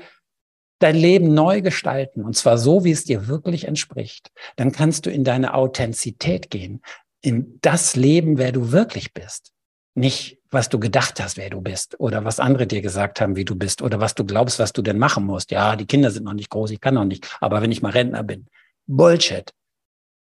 dein 0.78 0.94
Leben 0.94 1.34
neu 1.34 1.62
gestalten 1.62 2.24
und 2.24 2.36
zwar 2.36 2.58
so, 2.58 2.84
wie 2.84 2.92
es 2.92 3.04
dir 3.04 3.26
wirklich 3.26 3.66
entspricht. 3.66 4.30
Dann 4.54 4.70
kannst 4.70 5.06
du 5.06 5.10
in 5.10 5.24
deine 5.24 5.54
Authentizität 5.54 6.50
gehen, 6.50 6.80
in 7.20 7.58
das 7.62 7.96
Leben, 7.96 8.38
wer 8.38 8.52
du 8.52 8.72
wirklich 8.72 9.12
bist. 9.12 9.52
Nicht, 9.94 10.38
was 10.50 10.68
du 10.68 10.78
gedacht 10.78 11.20
hast, 11.20 11.36
wer 11.36 11.50
du 11.50 11.60
bist 11.60 11.98
oder 11.98 12.24
was 12.24 12.40
andere 12.40 12.66
dir 12.66 12.80
gesagt 12.80 13.20
haben, 13.20 13.36
wie 13.36 13.44
du 13.44 13.56
bist 13.56 13.82
oder 13.82 14.00
was 14.00 14.14
du 14.14 14.24
glaubst, 14.24 14.58
was 14.58 14.72
du 14.72 14.82
denn 14.82 14.98
machen 14.98 15.24
musst. 15.24 15.50
Ja, 15.50 15.76
die 15.76 15.86
Kinder 15.86 16.10
sind 16.10 16.24
noch 16.24 16.34
nicht 16.34 16.50
groß, 16.50 16.70
ich 16.70 16.80
kann 16.80 16.94
noch 16.94 17.04
nicht, 17.04 17.28
aber 17.40 17.60
wenn 17.62 17.72
ich 17.72 17.82
mal 17.82 17.92
Rentner 17.92 18.22
bin. 18.22 18.46
Bullshit. 18.86 19.52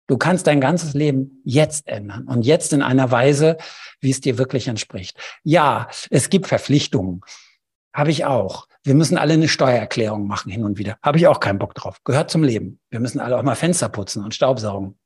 Du 0.07 0.19
kannst 0.19 0.47
dein 0.47 0.61
ganzes 0.61 0.93
Leben 0.93 1.41
jetzt 1.45 1.87
ändern 1.87 2.29
und 2.29 2.45
jetzt 2.45 2.75
in 2.75 2.83
einer 2.83 3.11
Weise, 3.11 3.57
wie 4.01 4.11
es 4.11 4.21
dir 4.21 4.37
wirklich 4.37 4.69
entspricht. 4.69 5.19
Ja, 5.43 5.89
es 6.11 6.29
gibt 6.29 6.47
Verpflichtungen. 6.47 7.23
Habe 7.95 8.11
ich 8.11 8.27
auch. 8.27 8.69
Wir 8.83 8.95
müssen 8.95 9.17
alle 9.17 9.33
eine 9.33 9.49
Steuererklärung 9.49 10.27
machen 10.27 10.53
hin 10.53 10.65
und 10.65 10.79
wieder. 10.79 10.99
Habe 11.03 11.17
ich 11.17 11.27
auch 11.27 11.41
keinen 11.41 11.59
Bock 11.59 11.75
drauf. 11.75 12.01
Gehört 12.05 12.31
zum 12.31 12.43
Leben. 12.43 12.81
Wir 12.91 13.01
müssen 13.01 13.19
alle 13.19 13.39
auch 13.39 13.43
mal 13.43 13.55
Fenster 13.55 13.89
putzen 13.89 14.23
und 14.23 14.35
Staubsaugen. 14.35 14.99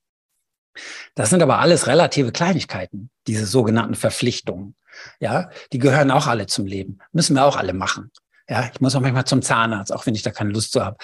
Das 1.14 1.30
sind 1.30 1.42
aber 1.42 1.58
alles 1.58 1.86
relative 1.86 2.32
Kleinigkeiten, 2.32 3.10
diese 3.26 3.46
sogenannten 3.46 3.94
Verpflichtungen. 3.94 4.74
Ja, 5.20 5.50
die 5.72 5.78
gehören 5.78 6.10
auch 6.10 6.26
alle 6.26 6.46
zum 6.46 6.66
Leben. 6.66 6.98
Müssen 7.12 7.34
wir 7.34 7.44
auch 7.44 7.56
alle 7.56 7.72
machen. 7.72 8.10
Ja, 8.48 8.68
ich 8.72 8.80
muss 8.80 8.94
auch 8.94 9.00
manchmal 9.00 9.26
zum 9.26 9.42
Zahnarzt, 9.42 9.92
auch 9.92 10.06
wenn 10.06 10.14
ich 10.14 10.22
da 10.22 10.30
keine 10.30 10.50
Lust 10.50 10.72
zu 10.72 10.84
habe 10.84 10.96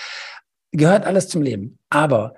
gehört 0.76 1.06
alles 1.06 1.28
zum 1.28 1.42
Leben. 1.42 1.78
Aber 1.88 2.34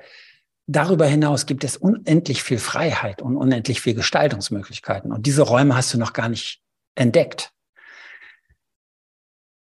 darüber 0.67 1.07
hinaus 1.07 1.47
gibt 1.47 1.65
es 1.65 1.77
unendlich 1.77 2.43
viel 2.43 2.59
Freiheit 2.59 3.23
und 3.23 3.37
unendlich 3.37 3.81
viel 3.81 3.95
Gestaltungsmöglichkeiten. 3.95 5.13
Und 5.13 5.27
diese 5.27 5.43
Räume 5.43 5.75
hast 5.75 5.93
du 5.93 5.99
noch 5.99 6.13
gar 6.13 6.29
nicht 6.29 6.63
entdeckt. 6.95 7.53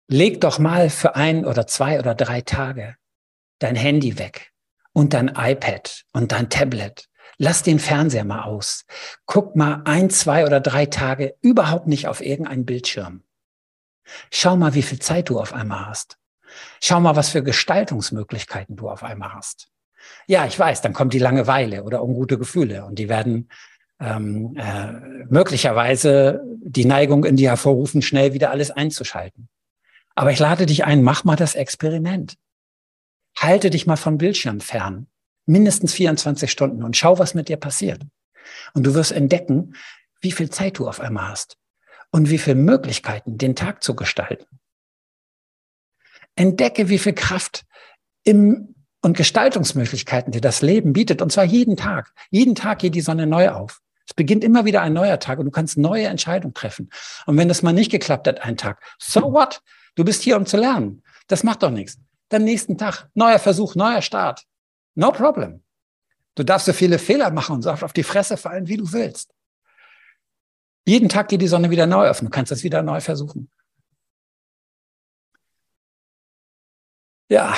Leg 0.08 0.40
doch 0.40 0.58
mal 0.58 0.90
für 0.90 1.16
ein 1.16 1.44
oder 1.46 1.66
zwei 1.66 1.98
oder 1.98 2.14
drei 2.14 2.40
Tage 2.40 2.96
dein 3.58 3.76
Handy 3.76 4.18
weg 4.18 4.52
und 4.92 5.14
dein 5.14 5.28
iPad 5.28 6.04
und 6.12 6.32
dein 6.32 6.50
Tablet. 6.50 7.08
Lass 7.38 7.62
den 7.62 7.78
Fernseher 7.78 8.24
mal 8.24 8.42
aus. 8.42 8.84
Guck 9.26 9.56
mal 9.56 9.82
ein, 9.84 10.10
zwei 10.10 10.46
oder 10.46 10.60
drei 10.60 10.86
Tage 10.86 11.34
überhaupt 11.40 11.86
nicht 11.86 12.08
auf 12.08 12.20
irgendeinen 12.20 12.64
Bildschirm. 12.64 13.22
Schau 14.30 14.56
mal, 14.56 14.74
wie 14.74 14.82
viel 14.82 14.98
Zeit 14.98 15.28
du 15.28 15.40
auf 15.40 15.52
einmal 15.52 15.86
hast. 15.86 16.18
Schau 16.80 17.00
mal, 17.00 17.16
was 17.16 17.30
für 17.30 17.42
Gestaltungsmöglichkeiten 17.42 18.76
du 18.76 18.88
auf 18.88 19.02
einmal 19.02 19.34
hast. 19.34 19.68
Ja, 20.26 20.46
ich 20.46 20.58
weiß, 20.58 20.82
dann 20.82 20.92
kommt 20.92 21.14
die 21.14 21.18
Langeweile 21.18 21.82
oder 21.84 22.02
ungute 22.02 22.38
Gefühle 22.38 22.84
und 22.84 22.98
die 22.98 23.08
werden 23.08 23.48
ähm, 24.00 24.56
äh, 24.56 24.92
möglicherweise 25.28 26.42
die 26.60 26.84
Neigung 26.84 27.24
in 27.24 27.36
dir 27.36 27.50
hervorrufen, 27.50 28.02
schnell 28.02 28.34
wieder 28.34 28.50
alles 28.50 28.70
einzuschalten. 28.70 29.48
Aber 30.14 30.30
ich 30.30 30.38
lade 30.38 30.66
dich 30.66 30.84
ein, 30.84 31.02
mach 31.02 31.24
mal 31.24 31.36
das 31.36 31.54
Experiment. 31.54 32.36
Halte 33.36 33.70
dich 33.70 33.86
mal 33.86 33.96
vom 33.96 34.18
Bildschirm 34.18 34.60
fern, 34.60 35.08
mindestens 35.46 35.92
24 35.94 36.50
Stunden 36.50 36.82
und 36.82 36.96
schau, 36.96 37.18
was 37.18 37.34
mit 37.34 37.48
dir 37.48 37.56
passiert. 37.56 38.02
Und 38.74 38.84
du 38.84 38.94
wirst 38.94 39.12
entdecken, 39.12 39.74
wie 40.20 40.32
viel 40.32 40.50
Zeit 40.50 40.78
du 40.78 40.88
auf 40.88 41.00
einmal 41.00 41.28
hast 41.28 41.56
und 42.10 42.30
wie 42.30 42.38
viele 42.38 42.56
Möglichkeiten, 42.56 43.38
den 43.38 43.56
Tag 43.56 43.82
zu 43.82 43.94
gestalten. 43.94 44.46
Entdecke, 46.36 46.88
wie 46.88 46.98
viel 46.98 47.12
Kraft 47.12 47.64
im, 48.24 48.74
und 49.02 49.16
Gestaltungsmöglichkeiten 49.16 50.32
dir 50.32 50.40
das 50.40 50.62
Leben 50.62 50.92
bietet. 50.92 51.20
Und 51.20 51.30
zwar 51.30 51.44
jeden 51.44 51.76
Tag. 51.76 52.12
Jeden 52.30 52.54
Tag 52.54 52.78
geht 52.78 52.94
die 52.94 53.02
Sonne 53.02 53.26
neu 53.26 53.50
auf. 53.50 53.80
Es 54.06 54.14
beginnt 54.14 54.44
immer 54.44 54.64
wieder 54.64 54.82
ein 54.82 54.92
neuer 54.92 55.18
Tag 55.18 55.38
und 55.38 55.46
du 55.46 55.50
kannst 55.50 55.78
neue 55.78 56.06
Entscheidungen 56.06 56.54
treffen. 56.54 56.90
Und 57.26 57.36
wenn 57.36 57.48
das 57.48 57.62
mal 57.62 57.72
nicht 57.72 57.90
geklappt 57.90 58.26
hat, 58.26 58.42
ein 58.42 58.56
Tag, 58.56 58.82
so 58.98 59.32
what? 59.32 59.60
Du 59.94 60.04
bist 60.04 60.22
hier, 60.22 60.36
um 60.36 60.46
zu 60.46 60.56
lernen. 60.56 61.02
Das 61.28 61.42
macht 61.44 61.62
doch 61.62 61.70
nichts. 61.70 61.98
Dann 62.28 62.44
nächsten 62.44 62.76
Tag, 62.76 63.08
neuer 63.14 63.38
Versuch, 63.38 63.74
neuer 63.74 64.02
Start. 64.02 64.44
No 64.94 65.12
problem. 65.12 65.62
Du 66.34 66.42
darfst 66.42 66.66
so 66.66 66.72
viele 66.72 66.98
Fehler 66.98 67.30
machen 67.30 67.56
und 67.56 67.62
so 67.62 67.70
auf 67.70 67.92
die 67.92 68.02
Fresse 68.02 68.36
fallen, 68.36 68.68
wie 68.68 68.76
du 68.76 68.92
willst. 68.92 69.34
Jeden 70.86 71.08
Tag 71.08 71.28
geht 71.28 71.40
die 71.40 71.48
Sonne 71.48 71.70
wieder 71.70 71.86
neu 71.86 72.06
öffnen. 72.06 72.30
Du 72.30 72.34
kannst 72.34 72.52
das 72.52 72.62
wieder 72.62 72.82
neu 72.82 73.00
versuchen. 73.00 73.50
Ja. 77.28 77.56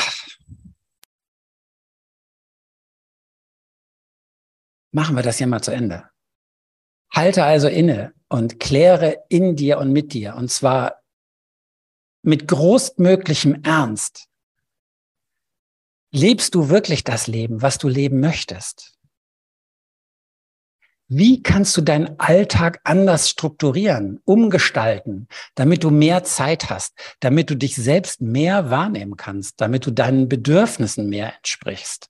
Machen 4.93 5.17
wir 5.17 5.23
das 5.23 5.39
hier 5.39 5.47
mal 5.47 5.63
zu 5.63 5.73
Ende. 5.73 6.09
Halte 7.11 7.45
also 7.45 7.69
inne 7.69 8.15
und 8.29 8.61
kläre 8.61 9.25
in 9.29 9.57
dir 9.57 9.79
und 9.79 9.93
mit 9.93 10.13
dir, 10.13 10.37
und 10.37 10.51
zwar 10.51 11.03
mit 12.23 12.49
großmöglichem 12.49 13.63
Ernst. 13.63 14.29
Lebst 16.17 16.55
du 16.55 16.71
wirklich 16.71 17.05
das 17.05 17.27
Leben, 17.27 17.61
was 17.61 17.77
du 17.77 17.89
leben 17.89 18.21
möchtest? 18.21 18.95
Wie 21.09 21.43
kannst 21.43 21.77
du 21.77 21.83
deinen 21.83 22.19
Alltag 22.19 22.81
anders 22.85 23.29
strukturieren, 23.29 24.23
umgestalten, 24.25 25.29
damit 25.57 25.85
du 25.85 25.91
mehr 25.91 26.25
Zeit 26.25 26.71
hast, 26.71 26.95
damit 27.21 27.51
du 27.51 27.55
dich 27.55 27.77
selbst 27.77 28.23
mehr 28.23 28.71
wahrnehmen 28.71 29.19
kannst, 29.19 29.61
damit 29.61 29.85
du 29.85 29.91
deinen 29.91 30.27
Bedürfnissen 30.27 31.11
mehr 31.11 31.37
entsprichst? 31.37 32.09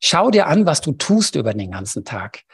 Schau 0.00 0.30
dir 0.30 0.46
an, 0.46 0.66
was 0.66 0.82
du 0.82 0.92
tust 0.92 1.34
über 1.34 1.52
den 1.52 1.72
ganzen 1.72 2.04
Tag. 2.04 2.44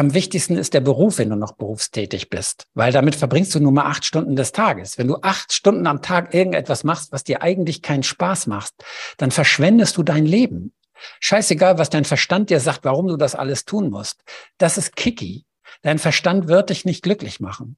Am 0.00 0.14
wichtigsten 0.14 0.56
ist 0.56 0.72
der 0.72 0.80
Beruf, 0.80 1.18
wenn 1.18 1.28
du 1.28 1.36
noch 1.36 1.52
berufstätig 1.52 2.30
bist, 2.30 2.66
weil 2.72 2.90
damit 2.90 3.16
verbringst 3.16 3.54
du 3.54 3.60
nur 3.60 3.72
mal 3.72 3.84
acht 3.84 4.06
Stunden 4.06 4.34
des 4.34 4.50
Tages. 4.50 4.96
Wenn 4.96 5.08
du 5.08 5.18
acht 5.20 5.52
Stunden 5.52 5.86
am 5.86 6.00
Tag 6.00 6.32
irgendetwas 6.32 6.84
machst, 6.84 7.12
was 7.12 7.22
dir 7.22 7.42
eigentlich 7.42 7.82
keinen 7.82 8.02
Spaß 8.02 8.46
macht, 8.46 8.72
dann 9.18 9.30
verschwendest 9.30 9.98
du 9.98 10.02
dein 10.02 10.24
Leben. 10.24 10.72
Scheißegal, 11.20 11.76
was 11.76 11.90
dein 11.90 12.06
Verstand 12.06 12.48
dir 12.48 12.60
sagt, 12.60 12.86
warum 12.86 13.08
du 13.08 13.18
das 13.18 13.34
alles 13.34 13.66
tun 13.66 13.90
musst. 13.90 14.22
Das 14.56 14.78
ist 14.78 14.96
kicky. 14.96 15.44
Dein 15.82 15.98
Verstand 15.98 16.48
wird 16.48 16.70
dich 16.70 16.86
nicht 16.86 17.02
glücklich 17.02 17.38
machen. 17.38 17.76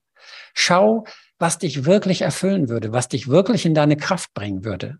Schau, 0.53 1.03
was 1.39 1.57
dich 1.57 1.83
wirklich 1.83 2.21
erfüllen 2.21 2.69
würde, 2.69 2.93
was 2.93 3.09
dich 3.09 3.27
wirklich 3.27 3.65
in 3.65 3.73
deine 3.73 3.97
Kraft 3.97 4.33
bringen 4.33 4.63
würde. 4.63 4.97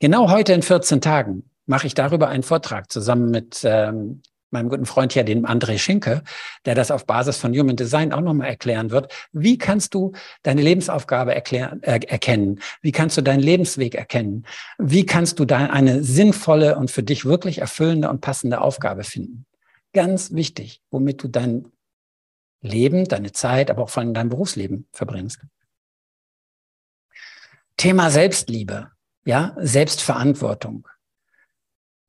Genau 0.00 0.30
heute 0.30 0.54
in 0.54 0.62
14 0.62 1.02
Tagen 1.02 1.50
mache 1.66 1.86
ich 1.86 1.92
darüber 1.92 2.28
einen 2.28 2.42
Vortrag 2.42 2.90
zusammen 2.90 3.30
mit 3.30 3.60
ähm, 3.64 4.22
meinem 4.52 4.68
guten 4.68 4.86
Freund 4.86 5.12
hier, 5.12 5.24
dem 5.24 5.46
André 5.46 5.78
Schinke, 5.78 6.22
der 6.64 6.74
das 6.74 6.90
auf 6.90 7.06
Basis 7.06 7.36
von 7.36 7.52
Human 7.56 7.76
Design 7.76 8.12
auch 8.12 8.20
nochmal 8.20 8.48
erklären 8.48 8.90
wird. 8.90 9.12
Wie 9.32 9.58
kannst 9.58 9.94
du 9.94 10.12
deine 10.42 10.62
Lebensaufgabe 10.62 11.34
erklären, 11.34 11.82
äh, 11.82 12.00
erkennen? 12.06 12.60
Wie 12.80 12.92
kannst 12.92 13.16
du 13.16 13.22
deinen 13.22 13.40
Lebensweg 13.40 13.94
erkennen? 13.94 14.44
Wie 14.78 15.06
kannst 15.06 15.38
du 15.38 15.44
da 15.44 15.66
eine 15.66 16.02
sinnvolle 16.02 16.76
und 16.76 16.90
für 16.90 17.02
dich 17.02 17.24
wirklich 17.24 17.58
erfüllende 17.58 18.10
und 18.10 18.20
passende 18.20 18.60
Aufgabe 18.60 19.04
finden? 19.04 19.46
Ganz 19.92 20.32
wichtig, 20.32 20.80
womit 20.90 21.22
du 21.22 21.28
dein 21.28 21.66
Leben, 22.62 23.06
deine 23.06 23.32
Zeit, 23.32 23.70
aber 23.70 23.82
auch 23.82 23.90
vor 23.90 24.02
allem 24.02 24.14
dein 24.14 24.28
Berufsleben 24.28 24.86
verbringst. 24.92 25.40
Thema 27.76 28.10
Selbstliebe, 28.10 28.92
ja, 29.24 29.54
Selbstverantwortung. 29.58 30.88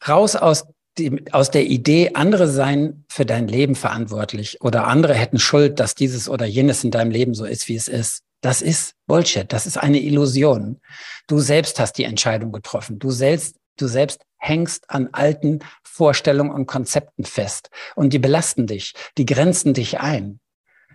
Raus 0.07 0.35
aus 0.35 0.65
die, 0.97 1.25
aus 1.31 1.51
der 1.51 1.65
Idee, 1.65 2.11
andere 2.13 2.47
seien 2.47 3.05
für 3.09 3.25
dein 3.25 3.47
Leben 3.47 3.75
verantwortlich 3.75 4.61
oder 4.61 4.87
andere 4.87 5.13
hätten 5.13 5.39
Schuld, 5.39 5.79
dass 5.79 5.95
dieses 5.95 6.29
oder 6.29 6.45
jenes 6.45 6.83
in 6.83 6.91
deinem 6.91 7.11
Leben 7.11 7.33
so 7.33 7.45
ist, 7.45 7.67
wie 7.67 7.75
es 7.75 7.87
ist. 7.87 8.23
Das 8.41 8.61
ist 8.61 8.95
Bullshit. 9.07 9.51
Das 9.51 9.65
ist 9.65 9.77
eine 9.77 9.99
Illusion. 9.99 10.81
Du 11.27 11.39
selbst 11.39 11.79
hast 11.79 11.93
die 11.93 12.03
Entscheidung 12.03 12.51
getroffen. 12.51 12.99
Du 12.99 13.09
selbst, 13.09 13.55
du 13.77 13.87
selbst 13.87 14.21
hängst 14.37 14.89
an 14.89 15.09
alten 15.13 15.59
Vorstellungen 15.83 16.51
und 16.51 16.65
Konzepten 16.65 17.23
fest 17.23 17.69
und 17.95 18.11
die 18.11 18.19
belasten 18.19 18.67
dich. 18.67 18.93
Die 19.17 19.25
grenzen 19.25 19.73
dich 19.73 19.99
ein. 19.99 20.39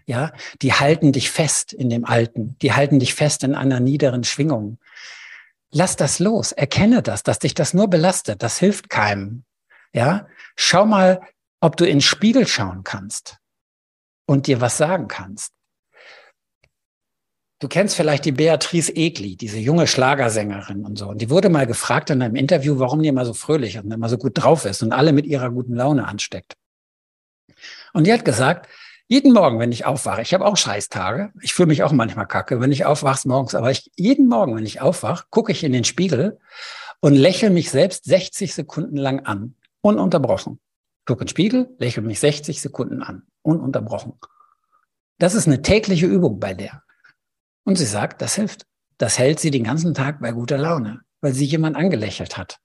Ja, 0.06 0.32
die 0.62 0.72
halten 0.72 1.12
dich 1.12 1.30
fest 1.30 1.72
in 1.72 1.90
dem 1.90 2.04
Alten. 2.04 2.56
Die 2.62 2.72
halten 2.72 2.98
dich 2.98 3.14
fest 3.14 3.44
in 3.44 3.54
einer 3.54 3.80
niederen 3.80 4.24
Schwingung. 4.24 4.78
Lass 5.70 5.96
das 5.96 6.18
los. 6.18 6.52
Erkenne 6.52 7.02
das, 7.02 7.22
dass 7.22 7.38
dich 7.38 7.54
das 7.54 7.74
nur 7.74 7.88
belastet. 7.88 8.42
Das 8.42 8.58
hilft 8.58 8.90
keinem. 8.90 9.44
Ja, 9.92 10.26
schau 10.56 10.86
mal, 10.86 11.20
ob 11.60 11.76
du 11.76 11.84
in 11.84 11.96
den 11.96 12.00
Spiegel 12.00 12.46
schauen 12.46 12.84
kannst 12.84 13.38
und 14.26 14.46
dir 14.46 14.60
was 14.60 14.76
sagen 14.76 15.08
kannst. 15.08 15.52
Du 17.60 17.66
kennst 17.66 17.96
vielleicht 17.96 18.24
die 18.24 18.32
Beatrice 18.32 18.94
Egli, 18.94 19.36
diese 19.36 19.58
junge 19.58 19.88
Schlagersängerin 19.88 20.84
und 20.84 20.96
so. 20.96 21.08
Und 21.08 21.20
die 21.20 21.28
wurde 21.28 21.48
mal 21.48 21.66
gefragt 21.66 22.10
in 22.10 22.22
einem 22.22 22.36
Interview, 22.36 22.78
warum 22.78 23.02
die 23.02 23.08
immer 23.08 23.24
so 23.24 23.34
fröhlich 23.34 23.78
und 23.78 23.90
immer 23.90 24.08
so 24.08 24.16
gut 24.16 24.32
drauf 24.34 24.64
ist 24.64 24.82
und 24.82 24.92
alle 24.92 25.12
mit 25.12 25.26
ihrer 25.26 25.50
guten 25.50 25.74
Laune 25.74 26.06
ansteckt. 26.06 26.54
Und 27.92 28.06
die 28.06 28.12
hat 28.12 28.24
gesagt, 28.24 28.68
jeden 29.08 29.32
Morgen, 29.32 29.58
wenn 29.58 29.72
ich 29.72 29.86
aufwache, 29.86 30.22
ich 30.22 30.34
habe 30.34 30.44
auch 30.44 30.56
Scheißtage, 30.56 31.32
ich 31.40 31.54
fühle 31.54 31.68
mich 31.68 31.82
auch 31.82 31.90
manchmal 31.90 32.28
kacke, 32.28 32.60
wenn 32.60 32.70
ich 32.70 32.84
aufwache 32.84 33.26
morgens, 33.26 33.56
aber 33.56 33.70
ich, 33.72 33.90
jeden 33.96 34.28
Morgen, 34.28 34.54
wenn 34.54 34.66
ich 34.66 34.80
aufwache, 34.80 35.24
gucke 35.30 35.50
ich 35.50 35.64
in 35.64 35.72
den 35.72 35.84
Spiegel 35.84 36.38
und 37.00 37.14
lächle 37.14 37.50
mich 37.50 37.70
selbst 37.70 38.04
60 38.04 38.54
Sekunden 38.54 38.96
lang 38.96 39.20
an, 39.26 39.56
ununterbrochen. 39.80 40.60
Gucke 41.06 41.22
in 41.22 41.26
den 41.26 41.30
Spiegel, 41.30 41.74
lächle 41.78 42.02
mich 42.02 42.20
60 42.20 42.60
Sekunden 42.60 43.02
an, 43.02 43.22
ununterbrochen. 43.42 44.14
Das 45.18 45.34
ist 45.34 45.46
eine 45.46 45.62
tägliche 45.62 46.06
Übung 46.06 46.38
bei 46.38 46.54
der. 46.54 46.82
Und 47.64 47.76
sie 47.76 47.86
sagt, 47.86 48.22
das 48.22 48.34
hilft. 48.34 48.66
Das 48.98 49.18
hält 49.18 49.40
sie 49.40 49.50
den 49.50 49.64
ganzen 49.64 49.94
Tag 49.94 50.20
bei 50.20 50.32
guter 50.32 50.58
Laune, 50.58 51.00
weil 51.20 51.32
sie 51.32 51.44
jemand 51.44 51.76
angelächelt 51.76 52.36
hat. 52.36 52.58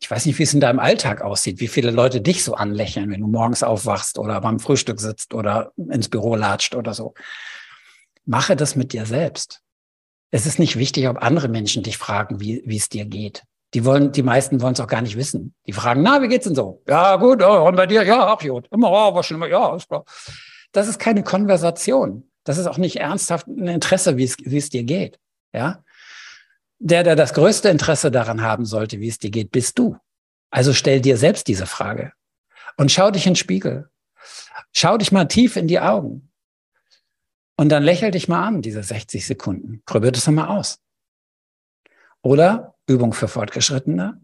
Ich 0.00 0.10
weiß 0.10 0.26
nicht, 0.26 0.38
wie 0.38 0.42
es 0.42 0.52
in 0.52 0.60
deinem 0.60 0.80
Alltag 0.80 1.22
aussieht, 1.22 1.60
wie 1.60 1.68
viele 1.68 1.90
Leute 1.90 2.20
dich 2.20 2.44
so 2.44 2.54
anlächeln, 2.54 3.10
wenn 3.10 3.20
du 3.20 3.26
morgens 3.26 3.62
aufwachst 3.62 4.18
oder 4.18 4.40
beim 4.40 4.60
Frühstück 4.60 5.00
sitzt 5.00 5.32
oder 5.32 5.72
ins 5.76 6.08
Büro 6.08 6.34
latscht 6.36 6.74
oder 6.74 6.92
so. 6.92 7.14
Mache 8.26 8.54
das 8.54 8.76
mit 8.76 8.92
dir 8.92 9.06
selbst. 9.06 9.62
Es 10.30 10.46
ist 10.46 10.58
nicht 10.58 10.76
wichtig, 10.76 11.08
ob 11.08 11.22
andere 11.22 11.48
Menschen 11.48 11.82
dich 11.82 11.96
fragen, 11.96 12.40
wie, 12.40 12.62
wie 12.66 12.76
es 12.76 12.88
dir 12.88 13.06
geht. 13.06 13.44
Die 13.74 13.84
wollen, 13.84 14.12
die 14.12 14.22
meisten 14.22 14.60
wollen 14.60 14.74
es 14.74 14.80
auch 14.80 14.86
gar 14.86 15.02
nicht 15.02 15.16
wissen. 15.16 15.54
Die 15.66 15.72
fragen, 15.72 16.02
na, 16.02 16.22
wie 16.22 16.28
geht's 16.28 16.44
denn 16.44 16.54
so? 16.54 16.82
Ja, 16.88 17.16
gut, 17.16 17.42
oh, 17.42 17.66
und 17.66 17.74
bei 17.74 17.86
dir? 17.86 18.04
Ja, 18.04 18.28
ach, 18.28 18.38
gut. 18.38 18.68
Immer, 18.70 18.90
oh, 18.90 19.14
was 19.14 19.26
schlimmer, 19.26 19.48
ja, 19.48 19.74
ist 19.74 19.88
klar. 19.88 20.04
Das 20.72 20.86
ist 20.86 20.98
keine 20.98 21.24
Konversation. 21.24 22.30
Das 22.44 22.58
ist 22.58 22.66
auch 22.66 22.78
nicht 22.78 22.96
ernsthaft 22.96 23.48
ein 23.48 23.66
Interesse, 23.66 24.16
wie 24.16 24.24
es, 24.24 24.36
wie 24.38 24.58
es 24.58 24.68
dir 24.68 24.84
geht. 24.84 25.18
Ja. 25.52 25.82
Der, 26.78 27.02
der 27.02 27.16
das 27.16 27.34
größte 27.34 27.68
Interesse 27.68 28.10
daran 28.10 28.42
haben 28.42 28.64
sollte, 28.64 29.00
wie 29.00 29.08
es 29.08 29.18
dir 29.18 29.30
geht, 29.30 29.50
bist 29.50 29.78
du. 29.78 29.96
Also 30.50 30.72
stell 30.72 31.00
dir 31.00 31.16
selbst 31.16 31.48
diese 31.48 31.66
Frage 31.66 32.12
und 32.76 32.92
schau 32.92 33.10
dich 33.10 33.26
in 33.26 33.32
den 33.32 33.36
Spiegel. 33.36 33.90
Schau 34.72 34.98
dich 34.98 35.10
mal 35.10 35.24
tief 35.24 35.56
in 35.56 35.66
die 35.66 35.80
Augen. 35.80 36.30
Und 37.56 37.70
dann 37.70 37.82
lächel 37.82 38.10
dich 38.10 38.28
mal 38.28 38.46
an, 38.46 38.62
diese 38.62 38.82
60 38.82 39.26
Sekunden. 39.26 39.82
Probier 39.86 40.12
das 40.12 40.26
mal 40.28 40.48
aus. 40.48 40.78
Oder 42.22 42.73
Übung 42.86 43.12
für 43.12 43.28
Fortgeschrittene. 43.28 44.20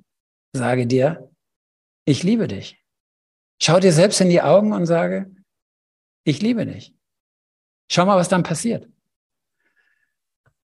Sage 0.53 0.87
dir, 0.87 1.31
ich 2.05 2.23
liebe 2.23 2.49
dich. 2.49 2.83
Schau 3.63 3.79
dir 3.79 3.93
selbst 3.93 4.21
in 4.21 4.31
die 4.31 4.43
Augen 4.43 4.73
und 4.73 4.87
sage, 4.87 5.31
ich 6.25 6.41
liebe 6.41 6.67
dich. 6.67 6.95
Schau 7.91 8.07
mal, 8.07 8.17
was 8.17 8.29
dann 8.29 8.43
passiert. 8.43 8.89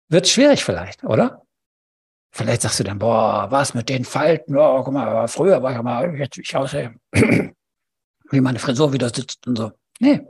Wird 0.08 0.28
schwierig 0.28 0.64
vielleicht, 0.64 1.04
oder? 1.04 1.42
Vielleicht 2.30 2.62
sagst 2.62 2.80
du 2.80 2.84
dann, 2.84 2.98
boah, 2.98 3.50
was 3.50 3.74
mit 3.74 3.88
den 3.88 4.04
Falten? 4.04 4.56
Oh, 4.56 4.82
guck 4.82 4.92
mal, 4.92 5.26
früher 5.26 5.62
war 5.62 5.72
ich 5.72 5.82
mal, 5.82 6.14
jetzt 6.16 6.38
ich 6.38 6.54
aussehe, 6.54 6.94
wie 7.12 8.40
meine 8.40 8.58
Frisur 8.58 8.92
wieder 8.92 9.08
sitzt 9.08 9.46
und 9.46 9.56
so. 9.56 9.72
Nee, 9.98 10.26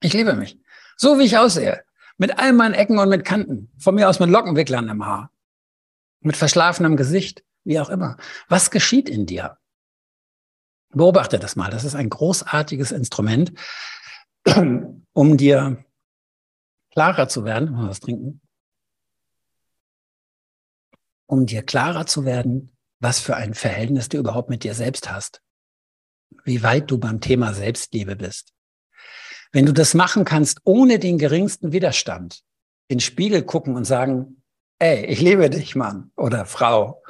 ich 0.00 0.12
liebe 0.12 0.34
mich. 0.34 0.58
So 0.96 1.18
wie 1.18 1.24
ich 1.24 1.36
aussehe. 1.36 1.84
Mit 2.16 2.38
all 2.38 2.52
meinen 2.52 2.74
Ecken 2.74 2.98
und 2.98 3.08
mit 3.08 3.24
Kanten. 3.24 3.70
Von 3.78 3.96
mir 3.96 4.08
aus 4.08 4.20
mit 4.20 4.30
Lockenwicklern 4.30 4.88
im 4.88 5.04
Haar. 5.04 5.30
Mit 6.24 6.38
verschlafenem 6.38 6.96
Gesicht, 6.96 7.44
wie 7.64 7.78
auch 7.78 7.90
immer. 7.90 8.16
Was 8.48 8.70
geschieht 8.70 9.10
in 9.10 9.26
dir? 9.26 9.58
Beobachte 10.88 11.38
das 11.38 11.54
mal. 11.54 11.70
Das 11.70 11.84
ist 11.84 11.94
ein 11.94 12.08
großartiges 12.08 12.92
Instrument, 12.92 13.52
um 15.12 15.36
dir 15.36 15.84
klarer 16.92 17.28
zu 17.28 17.44
werden, 17.44 17.72
mal 17.72 17.90
was 17.90 18.00
trinken, 18.00 18.40
um 21.26 21.44
dir 21.44 21.62
klarer 21.62 22.06
zu 22.06 22.24
werden, 22.24 22.74
was 23.00 23.20
für 23.20 23.36
ein 23.36 23.52
Verhältnis 23.52 24.08
du 24.08 24.16
überhaupt 24.16 24.48
mit 24.48 24.64
dir 24.64 24.74
selbst 24.74 25.10
hast. 25.10 25.42
Wie 26.44 26.62
weit 26.62 26.90
du 26.90 26.96
beim 26.96 27.20
Thema 27.20 27.52
Selbstliebe 27.52 28.16
bist. 28.16 28.54
Wenn 29.52 29.66
du 29.66 29.72
das 29.72 29.92
machen 29.92 30.24
kannst, 30.24 30.62
ohne 30.64 30.98
den 30.98 31.18
geringsten 31.18 31.72
Widerstand, 31.72 32.42
in 32.88 32.96
den 32.96 33.00
Spiegel 33.00 33.42
gucken 33.42 33.76
und 33.76 33.84
sagen, 33.84 34.42
ey, 34.78 35.04
ich 35.06 35.20
liebe 35.20 35.48
dich, 35.50 35.76
Mann 35.76 36.10
oder 36.16 36.44
Frau. 36.46 37.02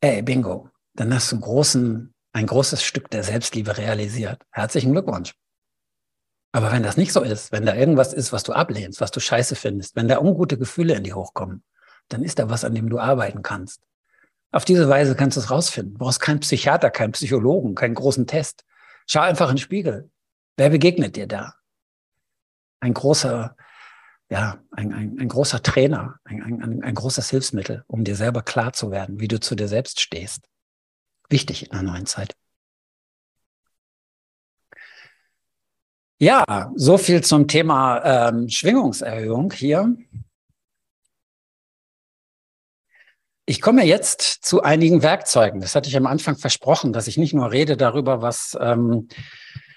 Ey, 0.00 0.22
bingo. 0.22 0.68
Dann 0.94 1.14
hast 1.14 1.32
du 1.32 1.40
großen, 1.40 2.14
ein 2.32 2.46
großes 2.46 2.82
Stück 2.82 3.10
der 3.10 3.24
Selbstliebe 3.24 3.78
realisiert. 3.78 4.42
Herzlichen 4.50 4.92
Glückwunsch. 4.92 5.34
Aber 6.52 6.70
wenn 6.70 6.82
das 6.82 6.98
nicht 6.98 7.12
so 7.12 7.22
ist, 7.22 7.50
wenn 7.50 7.64
da 7.64 7.74
irgendwas 7.74 8.12
ist, 8.12 8.32
was 8.32 8.42
du 8.42 8.52
ablehnst, 8.52 9.00
was 9.00 9.10
du 9.10 9.20
scheiße 9.20 9.56
findest, 9.56 9.96
wenn 9.96 10.08
da 10.08 10.18
ungute 10.18 10.58
Gefühle 10.58 10.94
in 10.94 11.04
dir 11.04 11.16
hochkommen, 11.16 11.64
dann 12.08 12.22
ist 12.22 12.38
da 12.38 12.50
was, 12.50 12.64
an 12.64 12.74
dem 12.74 12.90
du 12.90 12.98
arbeiten 12.98 13.42
kannst. 13.42 13.80
Auf 14.50 14.66
diese 14.66 14.88
Weise 14.88 15.16
kannst 15.16 15.38
du 15.38 15.40
es 15.40 15.50
rausfinden. 15.50 15.94
Du 15.94 15.98
brauchst 16.00 16.20
keinen 16.20 16.40
Psychiater, 16.40 16.90
keinen 16.90 17.12
Psychologen, 17.12 17.74
keinen 17.74 17.94
großen 17.94 18.26
Test. 18.26 18.64
Schau 19.06 19.20
einfach 19.20 19.48
in 19.48 19.56
den 19.56 19.62
Spiegel. 19.62 20.10
Wer 20.58 20.68
begegnet 20.68 21.16
dir 21.16 21.26
da? 21.26 21.54
Ein 22.80 22.92
großer, 22.92 23.56
ja, 24.32 24.58
ein, 24.70 24.94
ein, 24.94 25.18
ein 25.20 25.28
großer 25.28 25.62
Trainer, 25.62 26.18
ein, 26.24 26.42
ein, 26.42 26.82
ein 26.82 26.94
großes 26.94 27.28
Hilfsmittel, 27.28 27.84
um 27.86 28.02
dir 28.02 28.16
selber 28.16 28.40
klar 28.40 28.72
zu 28.72 28.90
werden, 28.90 29.20
wie 29.20 29.28
du 29.28 29.38
zu 29.38 29.54
dir 29.54 29.68
selbst 29.68 30.00
stehst. 30.00 30.48
Wichtig 31.28 31.64
in 31.64 31.72
der 31.72 31.82
neuen 31.82 32.06
Zeit. 32.06 32.34
Ja, 36.18 36.72
so 36.76 36.96
viel 36.96 37.22
zum 37.22 37.46
Thema 37.46 38.30
ähm, 38.30 38.48
Schwingungserhöhung 38.48 39.52
hier. 39.52 39.94
Ich 43.44 43.60
komme 43.60 43.84
jetzt 43.84 44.46
zu 44.46 44.62
einigen 44.62 45.02
Werkzeugen. 45.02 45.60
Das 45.60 45.74
hatte 45.74 45.90
ich 45.90 45.96
am 45.98 46.06
Anfang 46.06 46.38
versprochen, 46.38 46.94
dass 46.94 47.06
ich 47.06 47.18
nicht 47.18 47.34
nur 47.34 47.52
rede 47.52 47.76
darüber, 47.76 48.22
was, 48.22 48.56
ähm, 48.58 49.08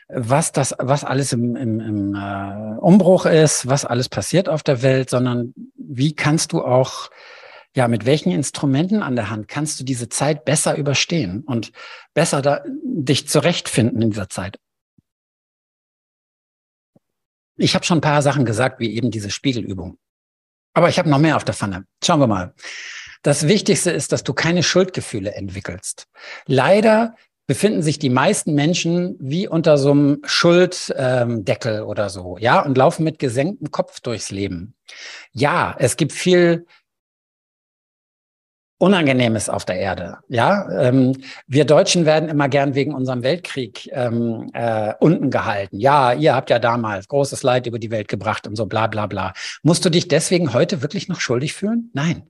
was 0.07 0.51
das, 0.51 0.75
was 0.77 1.03
alles 1.03 1.33
im, 1.33 1.55
im, 1.55 1.79
im 1.79 2.15
äh, 2.15 2.77
Umbruch 2.79 3.25
ist, 3.25 3.67
was 3.67 3.85
alles 3.85 4.09
passiert 4.09 4.47
auf 4.49 4.63
der 4.63 4.81
Welt, 4.81 5.09
sondern 5.09 5.53
wie 5.75 6.15
kannst 6.15 6.51
du 6.51 6.63
auch, 6.63 7.09
ja, 7.75 7.87
mit 7.87 8.05
welchen 8.05 8.31
Instrumenten 8.31 9.01
an 9.01 9.15
der 9.15 9.29
Hand 9.29 9.47
kannst 9.47 9.79
du 9.79 9.83
diese 9.83 10.07
Zeit 10.07 10.45
besser 10.45 10.77
überstehen 10.77 11.43
und 11.45 11.71
besser 12.13 12.41
da, 12.41 12.63
dich 12.83 13.27
zurechtfinden 13.27 14.01
in 14.01 14.11
dieser 14.11 14.29
Zeit? 14.29 14.59
Ich 17.57 17.73
habe 17.73 17.85
schon 17.85 17.99
ein 17.99 18.01
paar 18.01 18.21
Sachen 18.21 18.45
gesagt, 18.45 18.79
wie 18.79 18.93
eben 18.95 19.11
diese 19.11 19.31
Spiegelübung. 19.31 19.97
Aber 20.73 20.89
ich 20.89 20.99
habe 20.99 21.09
noch 21.09 21.19
mehr 21.19 21.37
auf 21.37 21.45
der 21.45 21.53
Pfanne. 21.55 21.85
Schauen 22.03 22.19
wir 22.19 22.27
mal. 22.27 22.53
Das 23.23 23.47
Wichtigste 23.47 23.91
ist, 23.91 24.11
dass 24.11 24.23
du 24.23 24.33
keine 24.33 24.61
Schuldgefühle 24.61 25.33
entwickelst. 25.33 26.07
Leider 26.45 27.15
befinden 27.47 27.81
sich 27.81 27.99
die 27.99 28.09
meisten 28.09 28.53
Menschen 28.55 29.15
wie 29.19 29.47
unter 29.47 29.77
so 29.77 29.91
einem 29.91 30.21
Schulddeckel 30.25 31.75
ähm, 31.77 31.85
oder 31.85 32.09
so, 32.09 32.37
ja, 32.39 32.61
und 32.61 32.77
laufen 32.77 33.03
mit 33.03 33.19
gesenktem 33.19 33.71
Kopf 33.71 33.99
durchs 33.99 34.31
Leben. 34.31 34.75
Ja, 35.31 35.75
es 35.77 35.97
gibt 35.97 36.11
viel 36.11 36.65
Unangenehmes 38.77 39.47
auf 39.47 39.63
der 39.63 39.77
Erde. 39.77 40.17
Ja, 40.27 40.67
ähm, 40.69 41.15
wir 41.47 41.63
Deutschen 41.63 42.05
werden 42.05 42.27
immer 42.27 42.49
gern 42.49 42.75
wegen 42.75 42.93
unserem 42.93 43.23
Weltkrieg 43.23 43.89
ähm, 43.93 44.49
äh, 44.53 44.93
unten 44.99 45.29
gehalten. 45.29 45.79
Ja, 45.79 46.11
ihr 46.11 46.35
habt 46.35 46.49
ja 46.49 46.59
damals 46.59 47.07
großes 47.07 47.41
Leid 47.43 47.67
über 47.67 47.79
die 47.79 47.89
Welt 47.89 48.09
gebracht 48.09 48.47
und 48.47 48.57
so 48.57 48.65
bla 48.65 48.87
bla 48.87 49.07
bla. 49.07 49.33
Musst 49.63 49.85
du 49.85 49.89
dich 49.89 50.09
deswegen 50.09 50.53
heute 50.53 50.81
wirklich 50.81 51.07
noch 51.07 51.21
schuldig 51.21 51.53
fühlen? 51.53 51.89
Nein. 51.93 52.23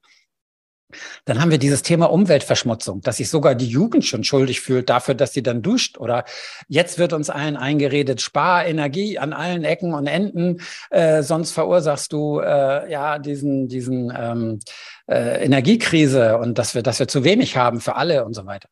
Dann 1.25 1.41
haben 1.41 1.51
wir 1.51 1.57
dieses 1.57 1.81
Thema 1.81 2.05
Umweltverschmutzung, 2.05 3.01
dass 3.01 3.17
sich 3.17 3.29
sogar 3.29 3.55
die 3.55 3.67
Jugend 3.67 4.05
schon 4.05 4.23
schuldig 4.23 4.61
fühlt 4.61 4.89
dafür, 4.89 5.15
dass 5.15 5.33
sie 5.33 5.43
dann 5.43 5.61
duscht. 5.61 5.97
Oder 5.97 6.25
jetzt 6.67 6.99
wird 6.99 7.13
uns 7.13 7.29
allen 7.29 7.57
eingeredet, 7.57 8.21
spar 8.21 8.65
Energie 8.65 9.17
an 9.19 9.33
allen 9.33 9.63
Ecken 9.63 9.93
und 9.93 10.07
Enden, 10.07 10.61
äh, 10.89 11.23
sonst 11.23 11.51
verursachst 11.51 12.13
du 12.13 12.39
äh, 12.39 12.91
ja 12.91 13.19
diesen, 13.19 13.67
diesen 13.67 14.13
ähm, 14.15 14.59
äh, 15.07 15.43
Energiekrise 15.43 16.37
und 16.37 16.57
dass 16.57 16.75
wir, 16.75 16.81
dass 16.81 16.99
wir 16.99 17.07
zu 17.07 17.23
wenig 17.23 17.57
haben 17.57 17.79
für 17.79 17.95
alle 17.95 18.25
und 18.25 18.33
so 18.33 18.45
weiter. 18.45 18.69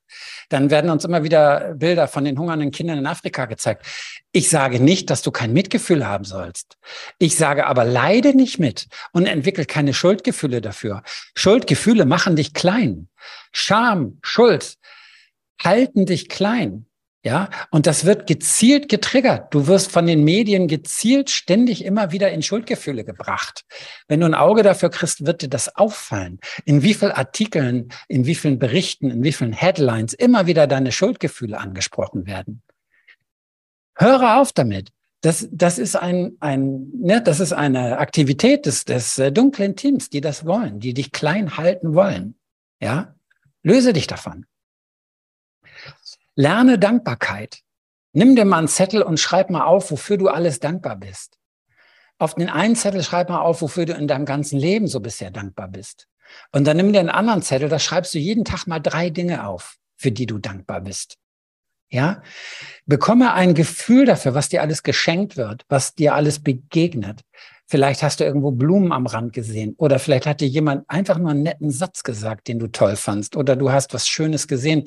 Dann 0.49 0.69
werden 0.69 0.89
uns 0.89 1.05
immer 1.05 1.23
wieder 1.23 1.75
Bilder 1.75 2.07
von 2.07 2.25
den 2.25 2.37
hungernden 2.37 2.71
Kindern 2.71 2.97
in 2.97 3.05
Afrika 3.05 3.45
gezeigt. 3.45 3.85
Ich 4.31 4.49
sage 4.49 4.79
nicht, 4.79 5.09
dass 5.09 5.21
du 5.21 5.31
kein 5.31 5.53
Mitgefühl 5.53 6.07
haben 6.07 6.23
sollst. 6.23 6.77
Ich 7.19 7.35
sage 7.35 7.67
aber 7.67 7.85
leide 7.85 8.35
nicht 8.35 8.59
mit 8.59 8.87
und 9.11 9.25
entwickel 9.25 9.65
keine 9.65 9.93
Schuldgefühle 9.93 10.61
dafür. 10.61 11.03
Schuldgefühle 11.35 12.05
machen 12.05 12.35
dich 12.35 12.53
klein. 12.53 13.09
Scham, 13.51 14.17
Schuld 14.23 14.77
halten 15.63 16.05
dich 16.05 16.29
klein. 16.29 16.87
Ja, 17.25 17.49
und 17.71 17.87
das 17.87 18.03
wird 18.03 18.27
gezielt 18.27 18.89
getriggert. 18.89 19.53
Du 19.53 19.67
wirst 19.67 19.93
von 19.93 20.05
den 20.05 20.25
Medien 20.25 20.67
gezielt 20.67 21.29
ständig 21.29 21.85
immer 21.85 22.11
wieder 22.11 22.29
in 22.33 22.41
Schuldgefühle 22.41 23.05
gebracht. 23.05 23.63
Wenn 24.09 24.19
du 24.19 24.25
ein 24.25 24.33
Auge 24.33 24.61
dafür 24.61 24.89
kriegst, 24.89 25.25
wird 25.25 25.41
dir 25.41 25.47
das 25.47 25.73
auffallen. 25.77 26.41
In 26.65 26.81
wie 26.83 26.93
vielen 26.93 27.13
Artikeln, 27.13 27.87
in 28.09 28.25
wie 28.25 28.35
vielen 28.35 28.59
Berichten, 28.59 29.09
in 29.09 29.23
wie 29.23 29.31
vielen 29.31 29.53
Headlines 29.53 30.11
immer 30.13 30.47
wieder 30.47 30.67
deine 30.67 30.91
Schuldgefühle 30.91 31.57
angesprochen 31.57 32.25
werden. 32.27 32.61
Höre 33.95 34.41
auf 34.41 34.51
damit. 34.51 34.89
Das, 35.21 35.47
das 35.49 35.79
ist 35.79 35.95
ein, 35.95 36.35
ein, 36.41 36.91
ne, 36.93 37.21
das 37.21 37.39
ist 37.39 37.53
eine 37.53 37.99
Aktivität 37.99 38.65
des, 38.65 38.83
des 38.83 39.17
äh, 39.17 39.31
dunklen 39.31 39.77
Teams, 39.77 40.09
die 40.09 40.19
das 40.19 40.45
wollen, 40.45 40.81
die 40.81 40.93
dich 40.93 41.13
klein 41.13 41.55
halten 41.55 41.93
wollen. 41.93 42.35
Ja, 42.81 43.15
löse 43.61 43.93
dich 43.93 44.07
davon. 44.07 44.45
Lerne 46.35 46.79
Dankbarkeit. 46.79 47.59
Nimm 48.13 48.35
dir 48.35 48.45
mal 48.45 48.59
einen 48.59 48.67
Zettel 48.67 49.03
und 49.03 49.19
schreib 49.19 49.49
mal 49.49 49.65
auf, 49.65 49.91
wofür 49.91 50.17
du 50.17 50.29
alles 50.29 50.59
dankbar 50.59 50.95
bist. 50.95 51.37
Auf 52.17 52.35
den 52.35 52.49
einen 52.49 52.75
Zettel 52.75 53.03
schreib 53.03 53.29
mal 53.29 53.41
auf, 53.41 53.61
wofür 53.61 53.85
du 53.85 53.93
in 53.93 54.07
deinem 54.07 54.25
ganzen 54.25 54.57
Leben 54.57 54.87
so 54.87 54.99
bisher 54.99 55.29
dankbar 55.29 55.67
bist. 55.67 56.07
Und 56.51 56.65
dann 56.65 56.77
nimm 56.77 56.91
dir 56.91 56.99
einen 56.99 57.09
anderen 57.09 57.43
Zettel, 57.43 57.69
da 57.69 57.77
schreibst 57.77 58.13
du 58.13 58.19
jeden 58.19 58.45
Tag 58.45 58.65
mal 58.65 58.79
drei 58.79 59.09
Dinge 59.09 59.45
auf, 59.45 59.77
für 59.95 60.11
die 60.11 60.25
du 60.25 60.39
dankbar 60.39 60.81
bist. 60.81 61.17
Ja, 61.89 62.23
bekomme 62.87 63.33
ein 63.33 63.53
Gefühl 63.53 64.05
dafür, 64.05 64.33
was 64.33 64.49
dir 64.49 64.63
alles 64.63 64.81
geschenkt 64.81 65.37
wird, 65.37 65.63
was 65.69 65.93
dir 65.93 66.15
alles 66.15 66.41
begegnet. 66.41 67.21
Vielleicht 67.67 68.01
hast 68.01 68.19
du 68.19 68.23
irgendwo 68.23 68.51
Blumen 68.51 68.91
am 68.91 69.05
Rand 69.05 69.33
gesehen 69.33 69.75
oder 69.77 69.99
vielleicht 69.99 70.25
hat 70.25 70.41
dir 70.41 70.47
jemand 70.47 70.89
einfach 70.89 71.19
nur 71.19 71.29
einen 71.29 71.43
netten 71.43 71.69
Satz 71.69 72.01
gesagt, 72.01 72.47
den 72.47 72.57
du 72.57 72.67
toll 72.67 72.95
fandst 72.95 73.35
oder 73.35 73.55
du 73.55 73.71
hast 73.71 73.93
was 73.93 74.07
Schönes 74.07 74.47
gesehen, 74.47 74.85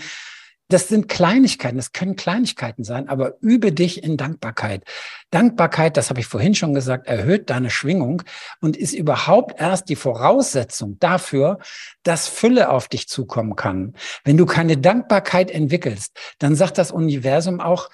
das 0.68 0.88
sind 0.88 1.08
Kleinigkeiten, 1.08 1.76
das 1.76 1.92
können 1.92 2.16
Kleinigkeiten 2.16 2.82
sein, 2.82 3.08
aber 3.08 3.34
übe 3.40 3.72
dich 3.72 4.02
in 4.02 4.16
Dankbarkeit. 4.16 4.82
Dankbarkeit, 5.30 5.96
das 5.96 6.10
habe 6.10 6.20
ich 6.20 6.26
vorhin 6.26 6.54
schon 6.54 6.74
gesagt, 6.74 7.06
erhöht 7.06 7.50
deine 7.50 7.70
Schwingung 7.70 8.22
und 8.60 8.76
ist 8.76 8.92
überhaupt 8.92 9.60
erst 9.60 9.88
die 9.88 9.96
Voraussetzung 9.96 10.98
dafür, 10.98 11.58
dass 12.02 12.26
Fülle 12.26 12.70
auf 12.70 12.88
dich 12.88 13.08
zukommen 13.08 13.54
kann. 13.54 13.94
Wenn 14.24 14.36
du 14.36 14.46
keine 14.46 14.76
Dankbarkeit 14.76 15.50
entwickelst, 15.50 16.18
dann 16.38 16.56
sagt 16.56 16.78
das 16.78 16.90
Universum 16.90 17.60
auch, 17.60 17.88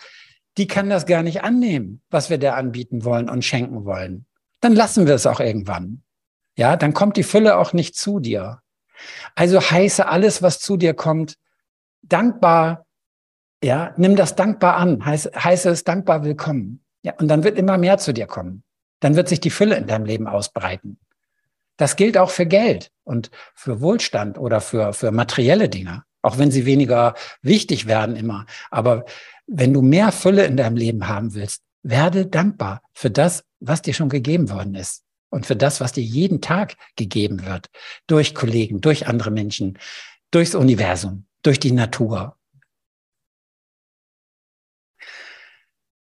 die 0.56 0.66
kann 0.66 0.88
das 0.88 1.06
gar 1.06 1.22
nicht 1.22 1.42
annehmen, 1.44 2.02
was 2.10 2.30
wir 2.30 2.38
dir 2.38 2.54
anbieten 2.54 3.04
wollen 3.04 3.28
und 3.28 3.44
schenken 3.44 3.84
wollen. 3.84 4.26
Dann 4.60 4.74
lassen 4.74 5.06
wir 5.06 5.14
es 5.14 5.26
auch 5.26 5.40
irgendwann. 5.40 6.02
Ja, 6.56 6.76
dann 6.76 6.94
kommt 6.94 7.16
die 7.16 7.22
Fülle 7.22 7.56
auch 7.56 7.72
nicht 7.72 7.96
zu 7.96 8.20
dir. 8.20 8.60
Also 9.34 9.60
heiße 9.60 10.06
alles, 10.06 10.42
was 10.42 10.60
zu 10.60 10.76
dir 10.76 10.94
kommt, 10.94 11.36
dankbar, 12.02 12.86
ja, 13.62 13.94
nimm 13.96 14.16
das 14.16 14.34
dankbar 14.34 14.76
an, 14.76 15.04
heißt, 15.04 15.34
heiße 15.34 15.70
es 15.70 15.84
dankbar 15.84 16.24
willkommen. 16.24 16.84
Ja, 17.02 17.14
und 17.18 17.28
dann 17.28 17.44
wird 17.44 17.58
immer 17.58 17.78
mehr 17.78 17.98
zu 17.98 18.12
dir 18.12 18.26
kommen. 18.26 18.62
Dann 19.00 19.16
wird 19.16 19.28
sich 19.28 19.40
die 19.40 19.50
Fülle 19.50 19.76
in 19.76 19.86
deinem 19.86 20.04
Leben 20.04 20.26
ausbreiten. 20.26 20.98
Das 21.76 21.96
gilt 21.96 22.16
auch 22.16 22.30
für 22.30 22.46
Geld 22.46 22.92
und 23.04 23.30
für 23.54 23.80
Wohlstand 23.80 24.38
oder 24.38 24.60
für, 24.60 24.92
für 24.92 25.10
materielle 25.10 25.68
Dinge, 25.68 26.04
auch 26.22 26.38
wenn 26.38 26.50
sie 26.50 26.66
weniger 26.66 27.14
wichtig 27.40 27.86
werden 27.86 28.14
immer. 28.14 28.46
Aber 28.70 29.04
wenn 29.46 29.72
du 29.72 29.82
mehr 29.82 30.12
Fülle 30.12 30.44
in 30.44 30.56
deinem 30.56 30.76
Leben 30.76 31.08
haben 31.08 31.34
willst, 31.34 31.62
werde 31.82 32.26
dankbar 32.26 32.82
für 32.92 33.10
das, 33.10 33.42
was 33.58 33.82
dir 33.82 33.94
schon 33.94 34.08
gegeben 34.08 34.50
worden 34.50 34.76
ist 34.76 35.02
und 35.30 35.46
für 35.46 35.56
das, 35.56 35.80
was 35.80 35.92
dir 35.92 36.04
jeden 36.04 36.40
Tag 36.40 36.76
gegeben 36.96 37.44
wird. 37.46 37.68
Durch 38.06 38.34
Kollegen, 38.34 38.80
durch 38.80 39.08
andere 39.08 39.32
Menschen, 39.32 39.78
durchs 40.30 40.54
Universum 40.54 41.26
durch 41.42 41.58
die 41.58 41.72
Natur. 41.72 42.36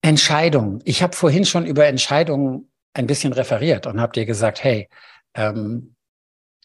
Entscheidungen. 0.03 0.81
Ich 0.85 1.03
habe 1.03 1.17
vorhin 1.17 1.45
schon 1.45 1.67
über 1.67 1.87
Entscheidungen 1.87 2.71
ein 2.93 3.07
bisschen 3.07 3.33
referiert 3.33 3.87
und 3.87 4.01
habe 4.01 4.13
dir 4.13 4.27
gesagt, 4.27 4.63
hey, 4.63 4.89
ähm, 5.35 5.97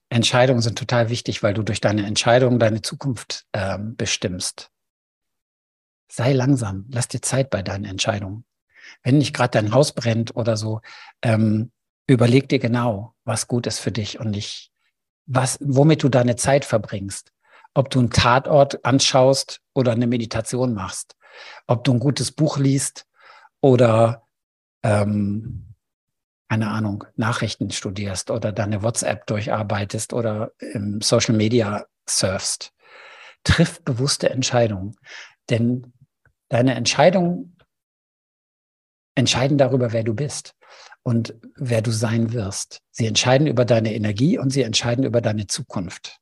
Entscheidungen 0.09 0.61
sind 0.61 0.77
total 0.77 1.09
wichtig, 1.09 1.41
weil 1.41 1.53
du 1.53 1.63
durch 1.63 1.81
deine 1.81 2.05
Entscheidungen 2.05 2.59
deine 2.59 2.81
Zukunft 2.81 3.45
ähm, 3.53 3.95
bestimmst. 3.95 4.71
Sei 6.11 6.33
langsam, 6.33 6.85
lass 6.91 7.07
dir 7.07 7.21
Zeit 7.21 7.49
bei 7.49 7.61
deinen 7.61 7.85
Entscheidungen. 7.85 8.43
Wenn 9.03 9.19
nicht 9.19 9.33
gerade 9.33 9.51
dein 9.51 9.71
Haus 9.71 9.93
brennt 9.93 10.35
oder 10.35 10.57
so, 10.57 10.81
ähm, 11.21 11.71
überleg 12.07 12.49
dir 12.49 12.59
genau, 12.59 13.15
was 13.23 13.47
gut 13.47 13.67
ist 13.67 13.79
für 13.79 13.91
dich 13.91 14.19
und 14.19 14.31
nicht, 14.31 14.71
was, 15.27 15.59
womit 15.61 16.03
du 16.03 16.09
deine 16.09 16.35
Zeit 16.35 16.65
verbringst 16.65 17.31
ob 17.73 17.89
du 17.89 17.99
einen 17.99 18.09
Tatort 18.09 18.83
anschaust 18.85 19.61
oder 19.73 19.91
eine 19.91 20.07
Meditation 20.07 20.73
machst, 20.73 21.15
ob 21.67 21.83
du 21.83 21.93
ein 21.93 21.99
gutes 21.99 22.31
Buch 22.31 22.57
liest 22.57 23.05
oder 23.61 24.23
ähm, 24.83 25.69
keine 26.49 26.71
Ahnung, 26.71 27.05
Nachrichten 27.15 27.69
studierst 27.69 28.31
oder 28.31 28.51
deine 28.51 28.81
WhatsApp 28.81 29.27
durcharbeitest 29.27 30.13
oder 30.13 30.51
im 30.57 30.99
Social 30.99 31.35
Media 31.35 31.85
surfst. 32.09 32.73
Triff 33.43 33.83
bewusste 33.83 34.31
Entscheidungen, 34.31 34.95
denn 35.49 35.93
deine 36.49 36.73
Entscheidungen 36.73 37.55
entscheiden 39.13 39.59
darüber, 39.59 39.93
wer 39.93 40.03
du 40.03 40.15
bist 40.15 40.55
und 41.03 41.35
wer 41.55 41.83
du 41.83 41.91
sein 41.91 42.33
wirst. 42.33 42.81
Sie 42.89 43.05
entscheiden 43.05 43.45
über 43.45 43.63
deine 43.63 43.93
Energie 43.93 44.39
und 44.39 44.49
sie 44.49 44.63
entscheiden 44.63 45.05
über 45.05 45.21
deine 45.21 45.45
Zukunft 45.45 46.19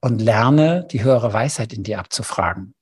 und 0.00 0.20
lerne, 0.20 0.86
die 0.90 1.02
höhere 1.02 1.32
Weisheit 1.32 1.72
in 1.72 1.82
dir 1.82 1.98
abzufragen. 1.98 2.74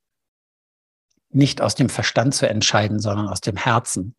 Nicht 1.30 1.60
aus 1.60 1.74
dem 1.74 1.88
Verstand 1.88 2.34
zu 2.34 2.48
entscheiden, 2.48 3.00
sondern 3.00 3.28
aus 3.28 3.40
dem 3.40 3.56
Herzen, 3.56 4.16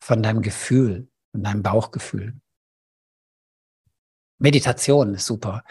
von 0.00 0.22
deinem 0.22 0.42
Gefühl, 0.42 1.08
von 1.32 1.42
deinem 1.42 1.62
Bauchgefühl. 1.62 2.40
Meditation 4.38 5.14
ist 5.14 5.26
super. 5.26 5.64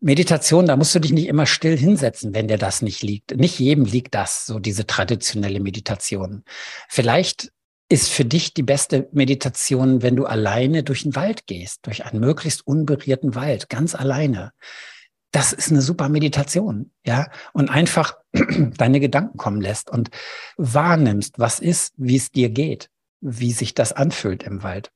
Meditation, 0.00 0.66
da 0.66 0.76
musst 0.76 0.94
du 0.94 0.98
dich 0.98 1.12
nicht 1.12 1.26
immer 1.26 1.46
still 1.46 1.76
hinsetzen, 1.78 2.34
wenn 2.34 2.46
dir 2.46 2.58
das 2.58 2.82
nicht 2.82 3.02
liegt. 3.02 3.36
Nicht 3.36 3.58
jedem 3.58 3.86
liegt 3.86 4.14
das, 4.14 4.44
so 4.44 4.58
diese 4.58 4.86
traditionelle 4.86 5.60
Meditation. 5.60 6.44
Vielleicht 6.88 7.53
ist 7.94 8.10
für 8.10 8.24
dich 8.24 8.52
die 8.52 8.62
beste 8.62 9.08
Meditation, 9.12 10.02
wenn 10.02 10.16
du 10.16 10.26
alleine 10.26 10.82
durch 10.82 11.04
den 11.04 11.16
Wald 11.16 11.46
gehst, 11.46 11.86
durch 11.86 12.04
einen 12.04 12.20
möglichst 12.20 12.66
unberührten 12.66 13.34
Wald, 13.34 13.68
ganz 13.68 13.94
alleine 13.94 14.52
das 15.34 15.52
ist 15.52 15.72
eine 15.72 15.82
super 15.82 16.08
Meditation, 16.08 16.92
ja, 17.04 17.28
und 17.52 17.68
einfach 17.68 18.16
deine 18.78 19.00
Gedanken 19.00 19.36
kommen 19.36 19.60
lässt 19.60 19.90
und 19.90 20.10
wahrnimmst, 20.56 21.40
was 21.40 21.58
ist, 21.58 21.92
wie 21.96 22.16
es 22.16 22.30
dir 22.30 22.50
geht, 22.50 22.88
wie 23.20 23.50
sich 23.50 23.74
das 23.74 23.92
anfühlt 23.92 24.44
im 24.44 24.62
Wald. 24.62 24.92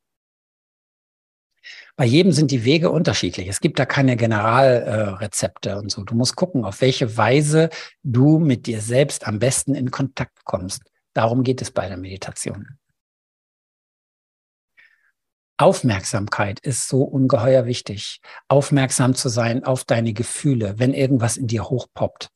Bei 1.96 2.04
jedem 2.04 2.30
sind 2.30 2.52
die 2.52 2.64
Wege 2.64 2.90
unterschiedlich. 2.90 3.48
Es 3.48 3.58
gibt 3.58 3.80
da 3.80 3.84
keine 3.84 4.16
Generalrezepte 4.16 5.70
äh, 5.70 5.74
und 5.74 5.90
so. 5.90 6.04
Du 6.04 6.14
musst 6.14 6.36
gucken, 6.36 6.64
auf 6.64 6.80
welche 6.80 7.16
Weise 7.16 7.68
du 8.04 8.38
mit 8.38 8.66
dir 8.66 8.80
selbst 8.80 9.26
am 9.26 9.40
besten 9.40 9.74
in 9.74 9.90
Kontakt 9.90 10.44
kommst. 10.44 10.82
Darum 11.14 11.42
geht 11.42 11.60
es 11.60 11.72
bei 11.72 11.88
der 11.88 11.96
Meditation. 11.96 12.78
Aufmerksamkeit 15.58 16.60
ist 16.60 16.88
so 16.88 17.02
ungeheuer 17.02 17.66
wichtig. 17.66 18.20
Aufmerksam 18.46 19.14
zu 19.14 19.28
sein 19.28 19.64
auf 19.64 19.84
deine 19.84 20.12
Gefühle, 20.12 20.74
wenn 20.78 20.94
irgendwas 20.94 21.36
in 21.36 21.48
dir 21.48 21.64
hochpoppt. 21.64 22.30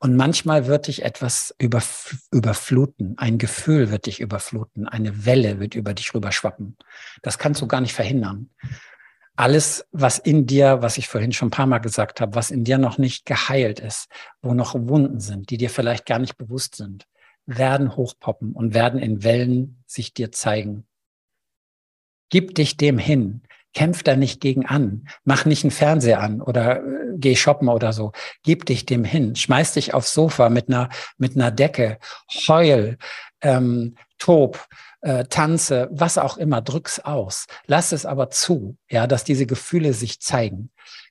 Und 0.00 0.16
manchmal 0.16 0.66
wird 0.66 0.86
dich 0.86 1.04
etwas 1.04 1.54
überf 1.58 2.16
überfluten. 2.32 3.16
Ein 3.18 3.38
Gefühl 3.38 3.90
wird 3.90 4.06
dich 4.06 4.20
überfluten. 4.20 4.88
Eine 4.88 5.26
Welle 5.26 5.60
wird 5.60 5.74
über 5.74 5.92
dich 5.94 6.14
rüberschwappen. 6.14 6.76
Das 7.22 7.38
kannst 7.38 7.60
du 7.60 7.66
gar 7.66 7.82
nicht 7.82 7.94
verhindern. 7.94 8.50
Alles, 9.36 9.84
was 9.92 10.18
in 10.18 10.46
dir, 10.46 10.80
was 10.80 10.96
ich 10.96 11.08
vorhin 11.08 11.32
schon 11.32 11.48
ein 11.48 11.50
paar 11.52 11.66
Mal 11.66 11.78
gesagt 11.78 12.20
habe, 12.20 12.34
was 12.34 12.50
in 12.50 12.64
dir 12.64 12.78
noch 12.78 12.98
nicht 12.98 13.26
geheilt 13.26 13.80
ist, 13.80 14.08
wo 14.42 14.54
noch 14.54 14.74
Wunden 14.74 15.20
sind, 15.20 15.50
die 15.50 15.58
dir 15.58 15.70
vielleicht 15.70 16.06
gar 16.06 16.18
nicht 16.18 16.36
bewusst 16.38 16.76
sind, 16.76 17.06
werden 17.44 17.96
hochpoppen 17.96 18.52
und 18.52 18.74
werden 18.74 19.00
in 19.00 19.22
Wellen 19.22 19.82
sich 19.86 20.14
dir 20.14 20.32
zeigen. 20.32 20.86
Gib 22.30 22.54
dich 22.54 22.76
dem 22.76 22.98
hin. 22.98 23.42
Kämpf 23.74 24.04
da 24.04 24.14
nicht 24.14 24.40
gegen 24.40 24.66
an. 24.66 25.08
Mach 25.24 25.44
nicht 25.44 25.64
einen 25.64 25.72
Fernseher 25.72 26.20
an 26.20 26.40
oder 26.40 26.78
äh, 26.78 26.82
geh 27.16 27.34
shoppen 27.34 27.68
oder 27.68 27.92
so. 27.92 28.12
Gib 28.44 28.66
dich 28.66 28.86
dem 28.86 29.04
hin. 29.04 29.34
Schmeiß 29.34 29.72
dich 29.72 29.94
aufs 29.94 30.14
Sofa 30.14 30.48
mit 30.48 30.68
einer, 30.68 30.88
mit 31.18 31.34
einer 31.34 31.50
Decke. 31.50 31.98
Heul, 32.46 32.98
ähm, 33.40 33.96
tob, 34.18 34.64
äh, 35.00 35.24
tanze, 35.24 35.88
was 35.90 36.18
auch 36.18 36.36
immer. 36.36 36.62
Drück's 36.62 37.00
aus. 37.00 37.46
Lass 37.66 37.92
es 37.92 38.06
aber 38.06 38.30
zu, 38.30 38.76
ja, 38.88 39.06
dass 39.06 39.24
diese 39.24 39.46
Gefühle 39.46 39.92
sich 39.92 40.20
zeigen. 40.20 40.70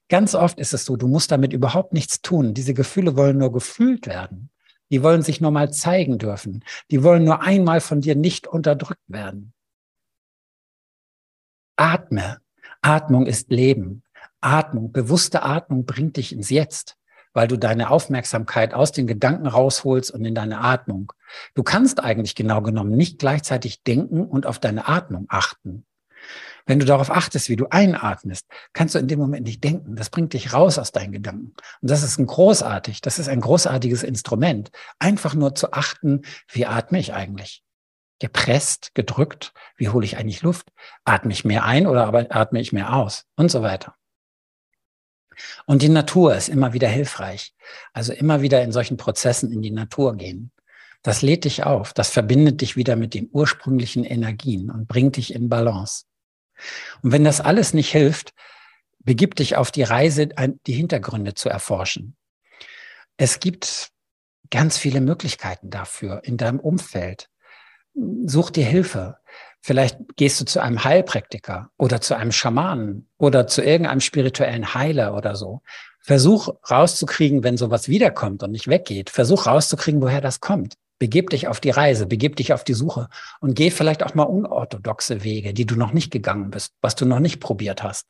Ganz 0.10 0.36
oft 0.36 0.60
ist 0.60 0.74
es 0.74 0.86
so, 0.86 0.96
du 0.96 1.08
musst 1.08 1.32
damit 1.32 1.54
überhaupt 1.54 1.94
nichts 1.94 2.22
tun. 2.22 2.54
Diese 2.54 2.74
Gefühle 2.74 3.18
wollen 3.18 3.38
nur 3.38 3.52
gefühlt 3.52 4.08
werden. 4.08 4.50
Die 4.90 5.02
wollen 5.02 5.22
sich 5.22 5.42
nur 5.42 5.52
mal 5.52 5.72
zeigen 5.74 6.18
dürfen. 6.18 6.64
Die 6.92 7.04
wollen 7.04 7.24
nur 7.24 7.42
einmal 7.42 7.82
von 7.82 8.02
dir 8.02 8.16
nicht 8.16 8.48
unterdrückt 8.48 9.02
werden. 9.08 9.53
Atme. 11.76 12.38
Atmung 12.82 13.26
ist 13.26 13.50
Leben. 13.50 14.04
Atmung, 14.42 14.92
bewusste 14.92 15.44
Atmung 15.44 15.86
bringt 15.86 16.18
dich 16.18 16.34
ins 16.34 16.50
Jetzt, 16.50 16.98
weil 17.34 17.48
du 17.48 17.58
deine 17.58 17.90
Aufmerksamkeit 17.90 18.74
aus 18.74 18.92
den 18.92 19.08
Gedanken 19.08 19.48
rausholst 19.48 20.12
und 20.12 20.26
in 20.26 20.36
deine 20.36 20.60
Atmung. 20.60 21.14
Du 21.56 21.64
kannst 21.64 22.04
eigentlich 22.04 22.36
genau 22.36 22.62
genommen 22.62 22.96
nicht 22.96 23.20
gleichzeitig 23.20 23.84
denken 23.84 24.26
und 24.26 24.46
auf 24.46 24.60
deine 24.60 24.88
Atmung 24.88 25.26
achten. 25.30 25.86
Wenn 26.66 26.80
du 26.80 26.86
darauf 26.86 27.10
achtest, 27.12 27.50
wie 27.50 27.56
du 27.56 27.68
einatmest, 27.70 28.46
kannst 28.72 28.96
du 28.96 29.00
in 29.00 29.08
dem 29.08 29.20
Moment 29.20 29.46
nicht 29.46 29.64
denken. 29.64 29.96
Das 29.96 30.10
bringt 30.10 30.34
dich 30.34 30.54
raus 30.54 30.78
aus 30.78 30.92
deinen 30.92 31.12
Gedanken. 31.12 31.54
Und 31.82 31.92
das 31.92 32.04
ist 32.04 32.20
ein 32.20 32.26
großartig, 32.26 33.02
das 33.02 33.20
ist 33.20 33.28
ein 33.28 33.42
großartiges 33.42 34.04
Instrument. 34.04 34.72
Einfach 35.00 35.34
nur 35.34 35.56
zu 35.56 35.74
achten, 35.74 36.22
wie 36.50 36.66
atme 36.66 37.00
ich 37.00 37.14
eigentlich? 37.14 37.63
Gepresst, 38.24 38.96
gedrückt. 38.96 39.52
Wie 39.76 39.90
hole 39.90 40.06
ich 40.06 40.16
eigentlich 40.16 40.44
Luft? 40.44 40.72
Atme 41.04 41.34
ich 41.34 41.44
mehr 41.44 41.66
ein 41.66 41.88
oder 41.88 42.08
atme 42.34 42.62
ich 42.62 42.72
mehr 42.72 42.94
aus? 42.96 43.26
Und 43.36 43.52
so 43.52 43.62
weiter. 43.62 43.96
Und 45.66 45.82
die 45.82 45.90
Natur 45.90 46.34
ist 46.34 46.48
immer 46.48 46.72
wieder 46.72 46.88
hilfreich. 46.88 47.54
Also 47.92 48.14
immer 48.14 48.42
wieder 48.42 48.64
in 48.64 48.72
solchen 48.72 48.96
Prozessen 48.96 49.52
in 49.52 49.62
die 49.62 49.72
Natur 49.72 50.16
gehen. 50.16 50.54
Das 51.02 51.22
lädt 51.22 51.44
dich 51.44 51.66
auf. 51.66 51.92
Das 51.92 52.12
verbindet 52.12 52.62
dich 52.62 52.78
wieder 52.78 52.96
mit 52.96 53.14
den 53.14 53.28
ursprünglichen 53.30 54.06
Energien 54.06 54.72
und 54.72 54.88
bringt 54.88 55.18
dich 55.18 55.34
in 55.34 55.50
Balance. 55.50 56.06
Und 57.02 57.12
wenn 57.12 57.26
das 57.26 57.42
alles 57.42 57.74
nicht 57.74 57.92
hilft, 57.92 58.32
begib 59.00 59.36
dich 59.36 59.58
auf 59.58 59.70
die 59.70 59.84
Reise, 59.84 60.30
die 60.66 60.74
Hintergründe 60.74 61.34
zu 61.34 61.50
erforschen. 61.50 62.16
Es 63.18 63.42
gibt 63.42 63.90
ganz 64.50 64.78
viele 64.78 65.02
Möglichkeiten 65.02 65.70
dafür 65.70 66.22
in 66.24 66.38
deinem 66.38 66.62
Umfeld. 66.62 67.28
Such 67.96 68.50
dir 68.50 68.66
Hilfe. 68.66 69.18
Vielleicht 69.62 69.98
gehst 70.18 70.42
du 70.42 70.46
zu 70.46 70.62
einem 70.62 70.84
Heilpraktiker 70.84 71.70
oder 71.78 72.02
zu 72.02 72.18
einem 72.18 72.32
Schamanen 72.32 73.08
oder 73.18 73.48
zu 73.48 73.62
irgendeinem 73.62 74.02
spirituellen 74.02 74.74
Heiler 74.74 75.16
oder 75.16 75.36
so. 75.36 75.62
Versuch 76.02 76.50
rauszukriegen, 76.70 77.44
wenn 77.44 77.56
sowas 77.56 77.88
wiederkommt 77.88 78.44
und 78.44 78.52
nicht 78.52 78.68
weggeht. 78.68 79.10
Versuch 79.10 79.48
rauszukriegen, 79.48 80.02
woher 80.02 80.20
das 80.20 80.42
kommt. 80.42 80.74
Begib 81.00 81.30
dich 81.30 81.48
auf 81.48 81.62
die 81.62 81.70
Reise, 81.70 82.08
begib 82.08 82.36
dich 82.36 82.54
auf 82.54 82.64
die 82.64 82.74
Suche 82.74 83.08
und 83.40 83.56
geh 83.56 83.72
vielleicht 83.72 84.04
auch 84.04 84.16
mal 84.16 84.24
unorthodoxe 84.24 85.24
Wege, 85.24 85.54
die 85.54 85.66
du 85.66 85.76
noch 85.76 85.94
nicht 85.94 86.12
gegangen 86.12 86.50
bist, 86.50 86.74
was 86.82 86.96
du 86.96 87.06
noch 87.06 87.20
nicht 87.20 87.40
probiert 87.40 87.84
hast. 87.84 88.06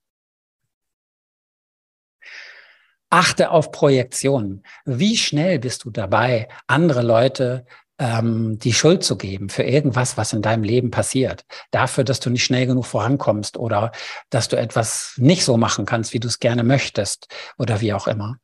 Achte 3.12 3.52
auf 3.52 3.72
Projektionen. 3.72 4.64
Wie 4.86 5.18
schnell 5.18 5.60
bist 5.60 5.86
du 5.86 5.92
dabei, 5.92 6.48
andere 6.66 7.04
Leute 7.04 7.68
ähm, 8.00 8.58
die 8.60 8.74
Schuld 8.74 9.04
zu 9.04 9.18
geben 9.18 9.50
für 9.50 9.64
irgendwas, 9.64 10.18
was 10.18 10.34
in 10.34 10.42
deinem 10.42 10.64
Leben 10.64 10.92
passiert. 10.92 11.46
Dafür, 11.72 12.04
dass 12.04 12.20
du 12.20 12.30
nicht 12.30 12.44
schnell 12.44 12.66
genug 12.66 12.86
vorankommst 12.86 13.58
oder 13.58 13.92
dass 14.30 14.48
du 14.48 14.58
etwas 14.58 15.14
nicht 15.18 15.46
so 15.46 15.58
machen 15.58 15.86
kannst, 15.86 16.14
wie 16.14 16.20
du 16.20 16.28
es 16.28 16.40
gerne 16.40 16.64
möchtest 16.64 17.28
oder 17.58 17.82
wie 17.82 17.94
auch 17.94 18.08
immer. 18.08 18.38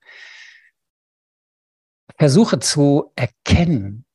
Versuche 2.18 2.60
zu 2.60 3.12
erkennen, 3.16 4.06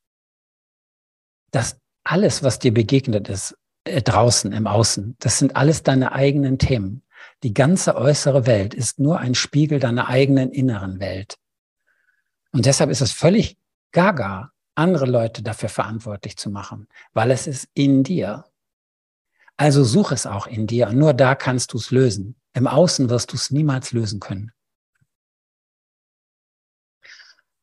dass 1.51 1.79
alles, 2.05 2.43
was 2.43 2.59
dir 2.59 2.73
begegnet 2.73 3.29
ist, 3.29 3.57
äh, 3.85 4.03
draußen, 4.03 4.53
im 4.53 4.67
Außen, 4.67 5.17
das 5.21 5.39
sind 5.39 5.57
alles 5.57 5.83
deine 5.83 6.13
eigenen 6.13 6.59
Themen. 6.59 7.03
Die 7.43 7.55
ganze 7.55 7.97
äußere 7.97 8.47
Welt 8.47 8.75
ist 8.75 8.99
nur 8.99 9.19
ein 9.19 9.35
Spiegel 9.35 9.81
deiner 9.81 10.09
eigenen 10.09 10.51
inneren 10.51 11.01
Welt. 11.01 11.37
Und 12.53 12.67
deshalb 12.67 12.91
ist 12.91 13.01
es 13.01 13.13
völlig 13.13 13.59
gaga, 13.93 14.54
andere 14.75 15.07
Leute 15.07 15.43
dafür 15.43 15.69
verantwortlich 15.69 16.37
zu 16.37 16.51
machen, 16.51 16.89
weil 17.13 17.31
es 17.31 17.47
ist 17.47 17.69
in 17.75 18.03
dir. 18.03 18.45
Also 19.57 19.85
such 19.85 20.13
es 20.13 20.27
auch 20.27 20.47
in 20.47 20.67
dir. 20.67 20.91
Nur 20.91 21.15
da 21.15 21.35
kannst 21.35 21.73
du 21.73 21.79
es 21.79 21.91
lösen. 21.91 22.37
Im 22.55 22.67
Außen 22.67 23.09
wirst 23.09 23.33
du 23.33 23.37
es 23.37 23.51
niemals 23.51 23.93
lösen 23.93 24.21
können. 24.21 24.53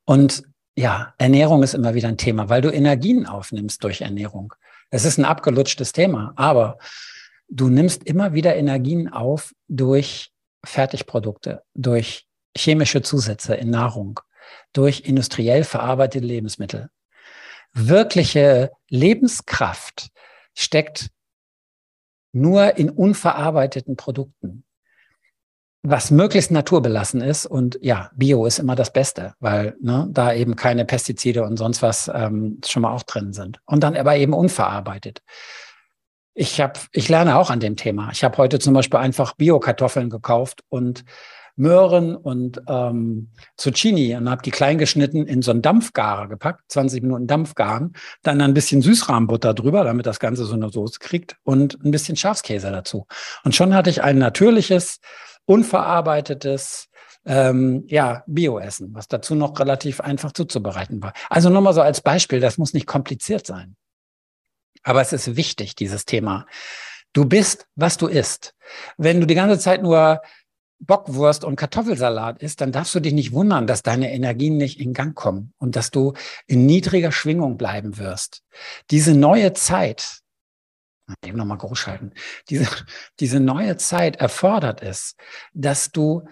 Und 0.06 0.44
ja, 0.76 1.14
Ernährung 1.18 1.64
ist 1.64 1.74
immer 1.74 1.94
wieder 1.94 2.08
ein 2.08 2.18
Thema, 2.18 2.50
weil 2.50 2.62
du 2.62 2.72
Energien 2.72 3.26
aufnimmst 3.26 3.84
durch 3.84 4.02
Ernährung. 4.02 4.54
Es 4.90 5.06
ist 5.06 5.18
ein 5.18 5.26
abgelutschtes 5.26 5.92
Thema, 5.92 6.34
aber 6.38 6.78
du 7.50 7.70
nimmst 7.70 8.04
immer 8.04 8.34
wieder 8.34 8.56
Energien 8.56 9.10
auf 9.10 9.54
durch 9.68 10.32
Fertigprodukte, 10.64 11.64
durch 11.74 12.28
chemische 12.58 13.02
Zusätze 13.02 13.56
in 13.56 13.70
Nahrung, 13.70 14.20
durch 14.74 15.02
industriell 15.02 15.64
verarbeitete 15.64 16.26
Lebensmittel 16.26 16.90
wirkliche 17.74 18.72
Lebenskraft 18.90 20.10
steckt 20.54 21.10
nur 22.34 22.78
in 22.78 22.90
unverarbeiteten 22.90 23.96
Produkten, 23.96 24.64
was 25.84 26.12
möglichst 26.12 26.52
naturbelassen 26.52 27.22
ist. 27.22 27.46
Und 27.46 27.80
ja, 27.82 28.12
Bio 28.16 28.46
ist 28.46 28.60
immer 28.60 28.76
das 28.76 28.94
Beste, 28.94 29.34
weil 29.40 29.76
ne, 29.82 30.08
da 30.12 30.34
eben 30.34 30.56
keine 30.56 30.86
Pestizide 30.86 31.44
und 31.44 31.58
sonst 31.58 31.82
was 31.82 32.10
ähm, 32.14 32.60
schon 32.66 32.84
mal 32.84 32.94
auch 32.94 33.04
drin 33.04 33.34
sind. 33.34 33.60
Und 33.66 33.84
dann 33.84 33.98
aber 33.98 34.16
eben 34.16 34.34
unverarbeitet. 34.34 35.22
Ich 36.34 36.62
habe, 36.62 36.80
ich 36.94 37.10
lerne 37.10 37.38
auch 37.38 37.50
an 37.50 37.60
dem 37.60 37.76
Thema. 37.76 38.10
Ich 38.14 38.24
habe 38.24 38.38
heute 38.38 38.60
zum 38.60 38.74
Beispiel 38.74 39.00
einfach 39.00 39.34
Bio-Kartoffeln 39.34 40.10
gekauft 40.10 40.64
und 40.70 41.04
Möhren 41.62 42.16
und 42.16 42.60
ähm, 42.68 43.30
Zucchini 43.56 44.16
und 44.16 44.28
habe 44.30 44.42
die 44.42 44.50
klein 44.50 44.80
geschnitten 44.80 45.28
in 45.28 45.44
so 45.44 45.52
einen 45.52 45.62
Dampfgarer 45.62 46.28
gepackt, 46.28 46.64
20 46.70 47.04
Minuten 47.04 47.28
Dampfgaren, 47.28 47.94
dann 48.24 48.42
ein 48.42 48.56
bisschen 48.56 48.82
Süßrahmbutter 48.82 49.54
drüber, 49.54 49.84
damit 49.84 50.08
das 50.08 50.20
Ganze 50.20 50.46
so 50.46 50.56
eine 50.56 50.70
Soße 50.70 50.98
kriegt 51.00 51.38
und 51.44 51.78
ein 51.86 51.92
bisschen 51.92 52.16
Schafskäse 52.16 52.72
dazu. 52.72 53.06
Und 53.44 53.56
schon 53.56 53.76
hatte 53.76 53.92
ich 53.92 54.02
ein 54.02 54.18
natürliches, 54.18 55.00
unverarbeitetes 55.46 56.90
ähm, 57.26 57.84
ja, 57.88 58.24
Bio-Essen, 58.26 58.96
was 58.96 59.08
dazu 59.08 59.36
noch 59.36 59.60
relativ 59.60 60.02
einfach 60.02 60.32
zuzubereiten 60.32 61.04
war. 61.04 61.14
Also 61.30 61.52
nur 61.52 61.62
mal 61.62 61.74
so 61.74 61.82
als 61.82 62.02
Beispiel, 62.02 62.40
das 62.40 62.58
muss 62.58 62.74
nicht 62.74 62.88
kompliziert 62.88 63.46
sein. 63.46 63.76
Aber 64.82 65.02
es 65.02 65.14
ist 65.14 65.36
wichtig, 65.36 65.76
dieses 65.76 66.06
Thema. 66.06 66.48
Du 67.14 67.26
bist, 67.26 67.68
was 67.76 67.98
du 67.98 68.08
isst. 68.08 68.56
Wenn 68.98 69.20
du 69.20 69.28
die 69.28 69.36
ganze 69.36 69.60
Zeit 69.60 69.84
nur 69.84 70.22
Bockwurst 70.82 71.44
und 71.44 71.56
Kartoffelsalat 71.56 72.42
isst, 72.42 72.60
dann 72.60 72.72
darfst 72.72 72.96
du 72.96 73.00
dich 73.00 73.14
nicht 73.14 73.32
wundern, 73.32 73.68
dass 73.68 73.84
deine 73.84 74.12
Energien 74.12 74.58
nicht 74.58 74.80
in 74.80 74.94
Gang 74.94 75.16
kommen 75.16 75.54
und 75.60 75.76
dass 75.76 75.92
du 75.92 76.14
in 76.48 76.66
niedriger 76.66 77.12
Schwingung 77.12 77.58
bleiben 77.58 77.98
wirst. 77.98 78.44
Diese 78.90 79.14
neue 79.14 79.54
Zeit, 79.54 80.22
eben 81.24 81.38
nochmal 81.38 81.60
groß 81.60 81.78
schalten, 81.78 82.14
diese, 82.50 82.68
diese 83.20 83.40
neue 83.40 83.78
Zeit 83.78 84.16
erfordert 84.16 84.82
es, 84.82 85.16
dass 85.54 85.92
du 85.92 86.28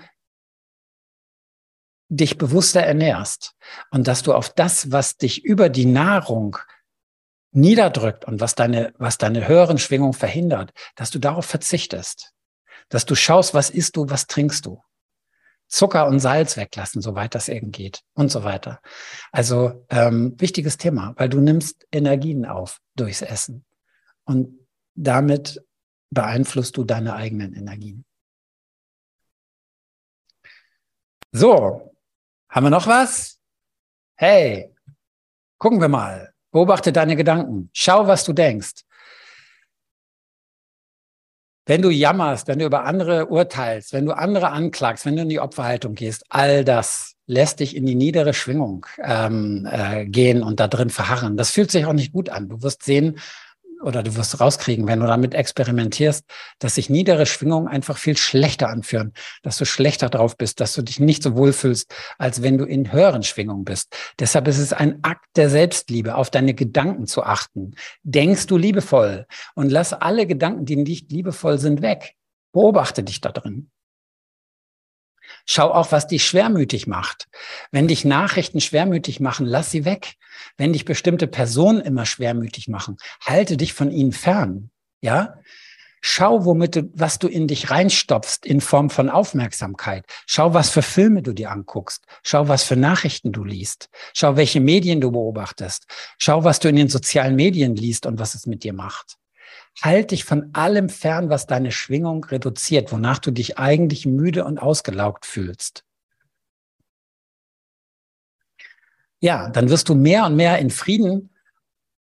dich 2.12 2.40
bewusster 2.40 2.82
ernährst 2.82 3.54
und 3.92 4.08
dass 4.08 4.24
du 4.24 4.34
auf 4.34 4.50
das, 4.50 4.92
was 4.92 5.18
dich 5.18 5.46
über 5.46 5.70
die 5.70 5.86
Nahrung 5.86 6.58
niederdrückt 7.52 8.26
und 8.26 8.42
was 8.42 8.56
deine, 8.56 8.94
was 8.98 9.20
deine 9.20 9.48
höheren 9.48 9.78
Schwingungen 9.78 10.14
verhindert, 10.14 10.72
dass 10.96 11.12
du 11.12 11.20
darauf 11.20 11.46
verzichtest 11.46 12.34
dass 12.90 13.06
du 13.06 13.16
schaust, 13.16 13.54
was 13.54 13.70
isst 13.70 13.96
du, 13.96 14.10
was 14.10 14.28
trinkst 14.28 14.66
du. 14.66 14.82
Zucker 15.68 16.08
und 16.08 16.20
Salz 16.20 16.58
weglassen, 16.58 17.02
soweit 17.02 17.36
das 17.36 17.48
eben 17.48 17.72
geht 17.72 18.02
und 18.14 18.32
so 18.32 18.44
weiter. 18.44 18.82
Also 19.32 19.86
ähm, 19.90 20.34
wichtiges 20.40 20.78
Thema, 20.78 21.14
weil 21.18 21.30
du 21.30 21.40
nimmst 21.40 21.88
Energien 21.92 22.46
auf 22.46 22.82
durchs 22.96 23.22
Essen 23.22 23.64
und 24.26 24.68
damit 24.96 25.64
beeinflusst 26.10 26.76
du 26.76 26.84
deine 26.84 27.14
eigenen 27.16 27.54
Energien. 27.54 28.04
So, 31.32 31.96
haben 32.50 32.66
wir 32.66 32.72
noch 32.72 32.88
was? 32.88 33.40
Hey, 34.16 34.74
gucken 35.60 35.80
wir 35.80 35.88
mal. 35.88 36.34
Beobachte 36.52 36.92
deine 36.92 37.16
Gedanken. 37.16 37.70
Schau, 37.74 38.08
was 38.08 38.24
du 38.24 38.34
denkst. 38.34 38.84
Wenn 41.70 41.84
du 41.84 41.92
jammerst, 41.92 42.48
wenn 42.48 42.58
du 42.58 42.66
über 42.66 42.86
andere 42.86 43.28
urteilst, 43.28 43.94
wenn 43.94 44.08
du 44.08 44.14
andere 44.14 44.50
anklagst, 44.50 45.06
wenn 45.06 45.16
du 45.16 45.22
in 45.22 45.30
die 45.30 45.40
Opferhaltung 45.40 45.94
gehst, 45.94 46.24
all 46.30 46.64
das 46.66 47.14
lässt 47.28 47.60
dich 47.60 47.76
in 47.76 47.86
die 47.86 47.94
niedere 47.94 48.34
Schwingung 48.34 48.88
ähm, 49.04 49.70
äh, 49.72 50.08
gehen 50.08 50.42
und 50.42 50.60
da 50.60 50.68
drin 50.68 50.90
verharren. 50.90 51.38
Das 51.38 51.52
fühlt 51.52 51.70
sich 51.70 51.86
auch 51.86 51.94
nicht 51.94 52.12
gut 52.12 52.30
an. 52.30 52.50
Du 52.50 52.64
wirst 52.64 52.82
sehen, 52.82 53.20
oder 53.82 54.04
du 54.04 54.16
wirst 54.16 54.40
rauskriegen, 54.40 54.88
wenn 54.88 55.00
du 55.00 55.08
damit 55.08 55.34
experimentierst, 55.34 56.26
dass 56.60 56.76
sich 56.76 56.90
niedere 56.90 57.26
Schwingungen 57.26 57.68
einfach 57.68 57.98
viel 57.98 58.18
schlechter 58.18 58.70
anführen, 58.70 59.14
dass 59.44 59.58
du 59.58 59.66
schlechter 59.66 60.10
drauf 60.10 60.38
bist, 60.38 60.60
dass 60.60 60.74
du 60.74 60.82
dich 60.82 61.00
nicht 61.00 61.24
so 61.24 61.36
wohlfühlst, 61.36 61.94
als 62.18 62.42
wenn 62.42 62.58
du 62.58 62.66
in 62.66 62.92
höheren 62.92 63.24
Schwingungen 63.24 63.64
bist. 63.64 63.96
Deshalb 64.20 64.48
ist 64.48 64.60
es 64.60 64.74
ein 64.74 65.00
Akt 65.04 65.26
der 65.36 65.50
Selbstliebe, 65.50 66.16
auf 66.16 66.30
deine 66.30 66.54
Gedanken 66.54 67.08
zu 67.08 67.24
achten. 67.24 67.76
Denkst 68.04 68.48
du 68.48 68.58
liebevoll 68.58 69.26
und 69.56 69.72
lass 69.72 69.94
alle 69.94 70.28
Gedanken, 70.28 70.66
die 70.66 70.76
nicht 70.76 71.12
liebevoll 71.12 71.58
sind, 71.58 71.82
weg. 71.82 72.16
Beobachte 72.52 73.04
dich 73.04 73.22
da 73.22 73.32
drin. 73.32 73.70
Schau 75.52 75.72
auch, 75.72 75.92
was 75.92 76.06
dich 76.06 76.24
schwermütig 76.24 76.86
macht. 76.86 77.28
Wenn 77.72 77.88
dich 77.88 78.06
Nachrichten 78.06 78.62
schwermütig 78.62 79.20
machen, 79.20 79.48
lass 79.48 79.72
sie 79.72 79.84
weg. 79.84 80.14
Wenn 80.58 80.74
dich 80.74 80.86
bestimmte 80.86 81.26
Personen 81.26 81.82
immer 81.82 82.06
schwermütig 82.06 82.68
machen, 82.68 82.98
halte 83.26 83.58
dich 83.58 83.74
von 83.74 83.90
ihnen 83.90 84.12
fern. 84.12 84.70
Ja? 85.02 85.40
Schau, 86.02 86.46
womit 86.46 86.76
du, 86.76 86.92
was 86.94 87.18
du 87.18 87.28
in 87.28 87.48
dich 87.48 87.72
reinstopfst 87.72 88.46
in 88.46 88.62
Form 88.62 88.92
von 88.92 89.10
Aufmerksamkeit. 89.10 90.06
Schau, 90.28 90.54
was 90.54 90.70
für 90.70 90.84
Filme 90.84 91.24
du 91.24 91.34
dir 91.34 91.50
anguckst. 91.50 92.06
Schau, 92.22 92.48
was 92.48 92.64
für 92.64 92.76
Nachrichten 92.76 93.32
du 93.32 93.44
liest. 93.44 93.90
Schau, 94.14 94.36
welche 94.36 94.60
Medien 94.60 95.02
du 95.02 95.12
beobachtest. 95.12 95.88
Schau, 96.20 96.44
was 96.44 96.60
du 96.60 96.70
in 96.70 96.76
den 96.76 96.90
sozialen 96.90 97.36
Medien 97.36 97.76
liest 97.76 98.06
und 98.06 98.20
was 98.20 98.36
es 98.36 98.46
mit 98.46 98.64
dir 98.64 98.74
macht. 98.74 99.19
Halt 99.82 100.12
dich 100.12 100.26
von 100.26 100.50
allem 100.54 100.90
fern, 100.90 101.30
was 101.30 101.48
deine 101.48 101.72
Schwingung 101.72 102.24
reduziert, 102.26 102.92
wonach 102.92 103.20
du 103.20 103.32
dich 103.32 103.58
eigentlich 103.58 104.06
müde 104.06 104.46
und 104.46 104.60
ausgelaugt 104.60 105.26
fühlst. 105.26 105.86
Ja, 109.22 109.50
dann 109.50 109.70
wirst 109.70 109.90
du 109.90 109.96
mehr 109.96 110.26
und 110.26 110.36
mehr 110.36 110.60
in 110.60 110.70
Frieden 110.70 111.30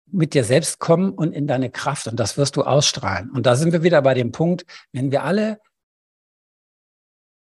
mit 0.07 0.33
dir 0.33 0.43
selbst 0.43 0.79
kommen 0.79 1.11
und 1.11 1.33
in 1.33 1.47
deine 1.47 1.69
Kraft 1.69 2.07
und 2.07 2.19
das 2.19 2.37
wirst 2.37 2.55
du 2.55 2.63
ausstrahlen. 2.63 3.31
Und 3.31 3.45
da 3.45 3.55
sind 3.55 3.71
wir 3.71 3.83
wieder 3.83 4.01
bei 4.01 4.13
dem 4.13 4.31
Punkt, 4.31 4.65
wenn 4.91 5.11
wir 5.11 5.23
alle 5.23 5.59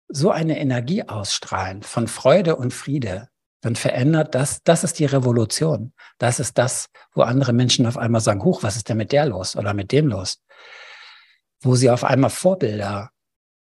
so 0.08 0.30
eine 0.30 0.58
Energie 0.58 1.02
ausstrahlen 1.04 1.82
von 1.82 2.08
Freude 2.08 2.56
und 2.56 2.72
Friede, 2.72 3.28
dann 3.60 3.76
verändert 3.76 4.34
das, 4.34 4.62
das 4.62 4.84
ist 4.84 4.98
die 4.98 5.04
Revolution. 5.04 5.92
Das 6.18 6.40
ist 6.40 6.56
das, 6.56 6.88
wo 7.14 7.22
andere 7.22 7.52
Menschen 7.52 7.86
auf 7.86 7.98
einmal 7.98 8.20
sagen, 8.20 8.42
huch, 8.42 8.62
was 8.62 8.76
ist 8.76 8.88
denn 8.88 8.96
mit 8.96 9.12
der 9.12 9.26
los 9.26 9.56
oder 9.56 9.74
mit 9.74 9.92
dem 9.92 10.08
los? 10.08 10.42
Wo 11.60 11.74
sie 11.74 11.90
auf 11.90 12.04
einmal 12.04 12.30
Vorbilder 12.30 13.10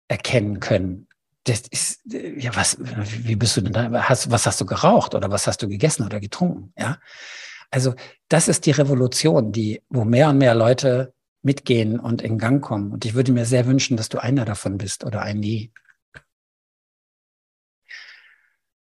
erkennen 0.09 0.61
können. 0.61 1.09
Das 1.45 1.61
ist, 1.71 2.01
ja, 2.05 2.55
was, 2.55 2.77
wie 2.81 3.37
bist 3.37 3.57
du 3.57 3.63
denn 3.63 3.73
da? 3.73 4.09
Hast, 4.09 4.31
was 4.31 4.47
hast 4.47 4.61
du 4.61 4.67
geraucht 4.67 5.15
oder 5.15 5.31
was 5.31 5.47
hast 5.47 5.63
du 5.63 5.69
gegessen 5.69 6.05
oder 6.05 6.21
getrunken? 6.21 6.73
Ja. 6.79 6.99
Also, 7.71 7.95
das 8.29 8.49
ist 8.49 8.67
die 8.67 8.71
Revolution, 8.71 9.53
die, 9.53 9.83
wo 9.89 10.05
mehr 10.05 10.31
und 10.31 10.39
mehr 10.39 10.55
Leute 10.55 11.15
mitgehen 11.43 12.01
und 12.01 12.23
in 12.23 12.39
Gang 12.39 12.63
kommen. 12.63 12.93
Und 12.93 13.05
ich 13.05 13.15
würde 13.15 13.33
mir 13.33 13.45
sehr 13.45 13.67
wünschen, 13.67 13.97
dass 13.97 14.09
du 14.09 14.19
einer 14.19 14.45
davon 14.45 14.79
bist 14.79 15.05
oder 15.05 15.23
ein 15.23 15.41
die. 15.41 15.73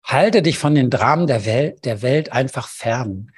Halte 0.05 0.43
dich 0.43 0.59
von 0.59 0.75
den 0.75 0.91
Dramen 0.91 1.27
der 1.27 1.45
Welt, 1.45 1.85
der 1.85 2.03
Welt 2.03 2.33
einfach 2.33 2.69
fern. 2.69 3.33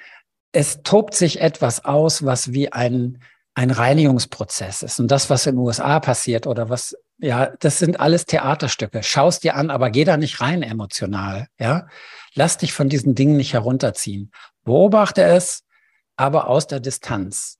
Es 0.52 0.82
tobt 0.82 1.14
sich 1.14 1.40
etwas 1.40 1.84
aus, 1.84 2.24
was 2.24 2.52
wie 2.52 2.72
ein, 2.72 3.22
ein 3.54 3.70
Reinigungsprozess 3.70 4.82
ist. 4.82 5.00
Und 5.00 5.10
das, 5.10 5.30
was 5.30 5.46
in 5.46 5.56
den 5.56 5.64
USA 5.64 6.00
passiert 6.00 6.46
oder 6.46 6.70
was, 6.70 6.96
ja, 7.18 7.52
das 7.60 7.78
sind 7.78 8.00
alles 8.00 8.26
Theaterstücke. 8.26 9.02
Schaust 9.02 9.44
dir 9.44 9.56
an, 9.56 9.70
aber 9.70 9.90
geh 9.90 10.04
da 10.04 10.16
nicht 10.16 10.40
rein 10.40 10.62
emotional, 10.62 11.48
ja. 11.58 11.88
Lass 12.34 12.58
dich 12.58 12.72
von 12.72 12.88
diesen 12.88 13.14
Dingen 13.14 13.36
nicht 13.36 13.52
herunterziehen. 13.52 14.32
Beobachte 14.64 15.22
es, 15.22 15.62
aber 16.16 16.48
aus 16.48 16.66
der 16.66 16.80
Distanz. 16.80 17.58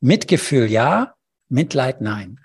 Mitgefühl 0.00 0.70
ja, 0.70 1.14
Mitleid 1.48 2.00
nein. 2.00 2.40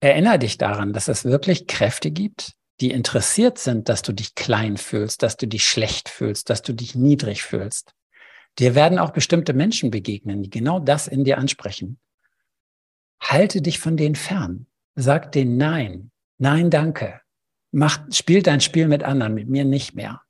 Erinnere 0.00 0.38
dich 0.38 0.56
daran, 0.56 0.92
dass 0.92 1.08
es 1.08 1.24
wirklich 1.24 1.66
Kräfte 1.66 2.10
gibt, 2.10 2.54
die 2.80 2.90
interessiert 2.90 3.58
sind, 3.58 3.88
dass 3.88 4.02
du 4.02 4.12
dich 4.12 4.34
klein 4.34 4.76
fühlst, 4.76 5.22
dass 5.22 5.36
du 5.36 5.46
dich 5.46 5.66
schlecht 5.66 6.08
fühlst, 6.08 6.50
dass 6.50 6.62
du 6.62 6.72
dich 6.72 6.94
niedrig 6.94 7.42
fühlst. 7.42 7.94
Dir 8.58 8.74
werden 8.74 8.98
auch 8.98 9.10
bestimmte 9.10 9.52
Menschen 9.52 9.90
begegnen, 9.90 10.42
die 10.42 10.50
genau 10.50 10.80
das 10.80 11.06
in 11.06 11.24
dir 11.24 11.38
ansprechen. 11.38 11.98
Halte 13.20 13.62
dich 13.62 13.78
von 13.78 13.96
denen 13.96 14.16
fern. 14.16 14.66
Sag 14.94 15.32
denen 15.32 15.56
Nein. 15.56 16.10
Nein, 16.38 16.70
danke. 16.70 17.20
Mach, 17.70 18.00
spiel 18.10 18.42
dein 18.42 18.60
Spiel 18.60 18.88
mit 18.88 19.02
anderen, 19.02 19.34
mit 19.34 19.48
mir 19.48 19.64
nicht 19.64 19.94
mehr. 19.94 20.22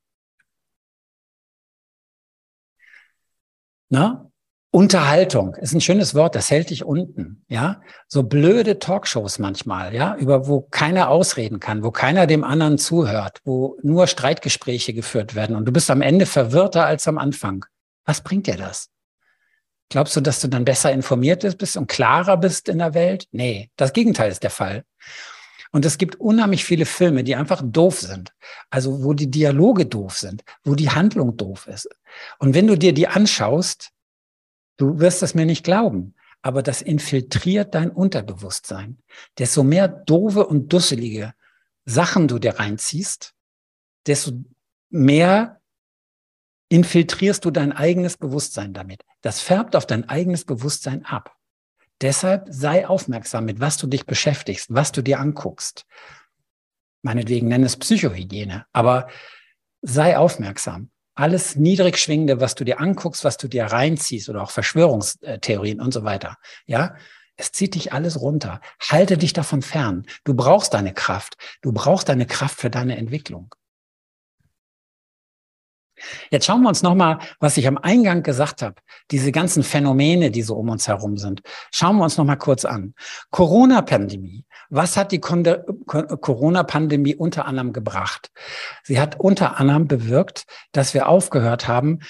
Na? 3.88 4.29
Unterhaltung 4.72 5.56
ist 5.56 5.74
ein 5.74 5.80
schönes 5.80 6.14
Wort, 6.14 6.36
das 6.36 6.48
hält 6.48 6.70
dich 6.70 6.84
unten, 6.84 7.44
ja. 7.48 7.80
So 8.06 8.22
blöde 8.22 8.78
Talkshows 8.78 9.40
manchmal, 9.40 9.92
ja, 9.94 10.14
über 10.14 10.46
wo 10.46 10.60
keiner 10.60 11.08
ausreden 11.08 11.58
kann, 11.58 11.82
wo 11.82 11.90
keiner 11.90 12.28
dem 12.28 12.44
anderen 12.44 12.78
zuhört, 12.78 13.40
wo 13.44 13.76
nur 13.82 14.06
Streitgespräche 14.06 14.94
geführt 14.94 15.34
werden 15.34 15.56
und 15.56 15.64
du 15.64 15.72
bist 15.72 15.90
am 15.90 16.02
Ende 16.02 16.24
verwirrter 16.24 16.86
als 16.86 17.08
am 17.08 17.18
Anfang. 17.18 17.64
Was 18.04 18.22
bringt 18.22 18.46
dir 18.46 18.56
das? 18.56 18.90
Glaubst 19.88 20.14
du, 20.14 20.20
dass 20.20 20.40
du 20.40 20.46
dann 20.46 20.64
besser 20.64 20.92
informiert 20.92 21.58
bist 21.58 21.76
und 21.76 21.88
klarer 21.88 22.36
bist 22.36 22.68
in 22.68 22.78
der 22.78 22.94
Welt? 22.94 23.26
Nee, 23.32 23.70
das 23.74 23.92
Gegenteil 23.92 24.30
ist 24.30 24.44
der 24.44 24.50
Fall. 24.50 24.84
Und 25.72 25.84
es 25.84 25.98
gibt 25.98 26.16
unheimlich 26.16 26.64
viele 26.64 26.86
Filme, 26.86 27.24
die 27.24 27.34
einfach 27.34 27.60
doof 27.64 28.00
sind. 28.00 28.32
Also 28.70 29.02
wo 29.02 29.14
die 29.14 29.30
Dialoge 29.30 29.86
doof 29.86 30.16
sind, 30.16 30.44
wo 30.64 30.76
die 30.76 30.90
Handlung 30.90 31.36
doof 31.36 31.66
ist. 31.66 31.88
Und 32.38 32.54
wenn 32.54 32.68
du 32.68 32.76
dir 32.76 32.92
die 32.92 33.08
anschaust, 33.08 33.90
Du 34.80 34.98
wirst 34.98 35.22
es 35.22 35.34
mir 35.34 35.44
nicht 35.44 35.62
glauben, 35.62 36.14
aber 36.40 36.62
das 36.62 36.80
infiltriert 36.80 37.74
dein 37.74 37.90
Unterbewusstsein. 37.90 38.96
Desto 39.38 39.62
mehr 39.62 39.88
doofe 39.88 40.46
und 40.46 40.72
dusselige 40.72 41.34
Sachen 41.84 42.28
du 42.28 42.38
dir 42.38 42.58
reinziehst, 42.58 43.34
desto 44.06 44.32
mehr 44.88 45.60
infiltrierst 46.70 47.44
du 47.44 47.50
dein 47.50 47.72
eigenes 47.72 48.16
Bewusstsein 48.16 48.72
damit. 48.72 49.04
Das 49.20 49.42
färbt 49.42 49.76
auf 49.76 49.84
dein 49.84 50.08
eigenes 50.08 50.46
Bewusstsein 50.46 51.04
ab. 51.04 51.36
Deshalb 52.00 52.46
sei 52.48 52.88
aufmerksam 52.88 53.44
mit, 53.44 53.60
was 53.60 53.76
du 53.76 53.86
dich 53.86 54.06
beschäftigst, 54.06 54.72
was 54.72 54.92
du 54.92 55.02
dir 55.02 55.20
anguckst. 55.20 55.84
Meinetwegen 57.02 57.48
nenne 57.48 57.66
es 57.66 57.76
Psychohygiene, 57.76 58.64
aber 58.72 59.08
sei 59.82 60.16
aufmerksam 60.16 60.90
alles 61.20 61.56
niedrig 61.56 61.98
schwingende, 61.98 62.40
was 62.40 62.54
du 62.54 62.64
dir 62.64 62.80
anguckst, 62.80 63.24
was 63.24 63.36
du 63.36 63.48
dir 63.48 63.64
reinziehst 63.66 64.28
oder 64.28 64.42
auch 64.42 64.50
Verschwörungstheorien 64.50 65.80
und 65.80 65.92
so 65.92 66.02
weiter. 66.04 66.36
Ja, 66.66 66.94
es 67.36 67.52
zieht 67.52 67.74
dich 67.74 67.92
alles 67.92 68.20
runter. 68.20 68.60
Halte 68.80 69.16
dich 69.16 69.32
davon 69.32 69.62
fern. 69.62 70.06
Du 70.24 70.34
brauchst 70.34 70.74
deine 70.74 70.92
Kraft. 70.92 71.36
Du 71.62 71.72
brauchst 71.72 72.08
deine 72.08 72.26
Kraft 72.26 72.60
für 72.60 72.70
deine 72.70 72.96
Entwicklung. 72.96 73.54
Jetzt 76.30 76.46
schauen 76.46 76.62
wir 76.62 76.68
uns 76.68 76.82
nochmal, 76.82 77.18
was 77.38 77.56
ich 77.56 77.66
am 77.66 77.78
Eingang 77.78 78.22
gesagt 78.22 78.62
habe, 78.62 78.76
diese 79.10 79.32
ganzen 79.32 79.62
Phänomene, 79.62 80.30
die 80.30 80.42
so 80.42 80.56
um 80.56 80.68
uns 80.68 80.88
herum 80.88 81.16
sind. 81.16 81.42
Schauen 81.72 81.96
wir 81.96 82.04
uns 82.04 82.16
nochmal 82.16 82.38
kurz 82.38 82.64
an. 82.64 82.94
Corona-Pandemie. 83.30 84.44
Was 84.70 84.96
hat 84.96 85.12
die 85.12 85.20
Corona-Pandemie 85.20 87.16
unter 87.16 87.46
anderem 87.46 87.72
gebracht? 87.72 88.30
Sie 88.84 89.00
hat 89.00 89.18
unter 89.18 89.58
anderem 89.58 89.88
bewirkt, 89.88 90.44
dass 90.72 90.94
wir 90.94 91.08
aufgehört 91.08 91.66
haben, 91.66 92.00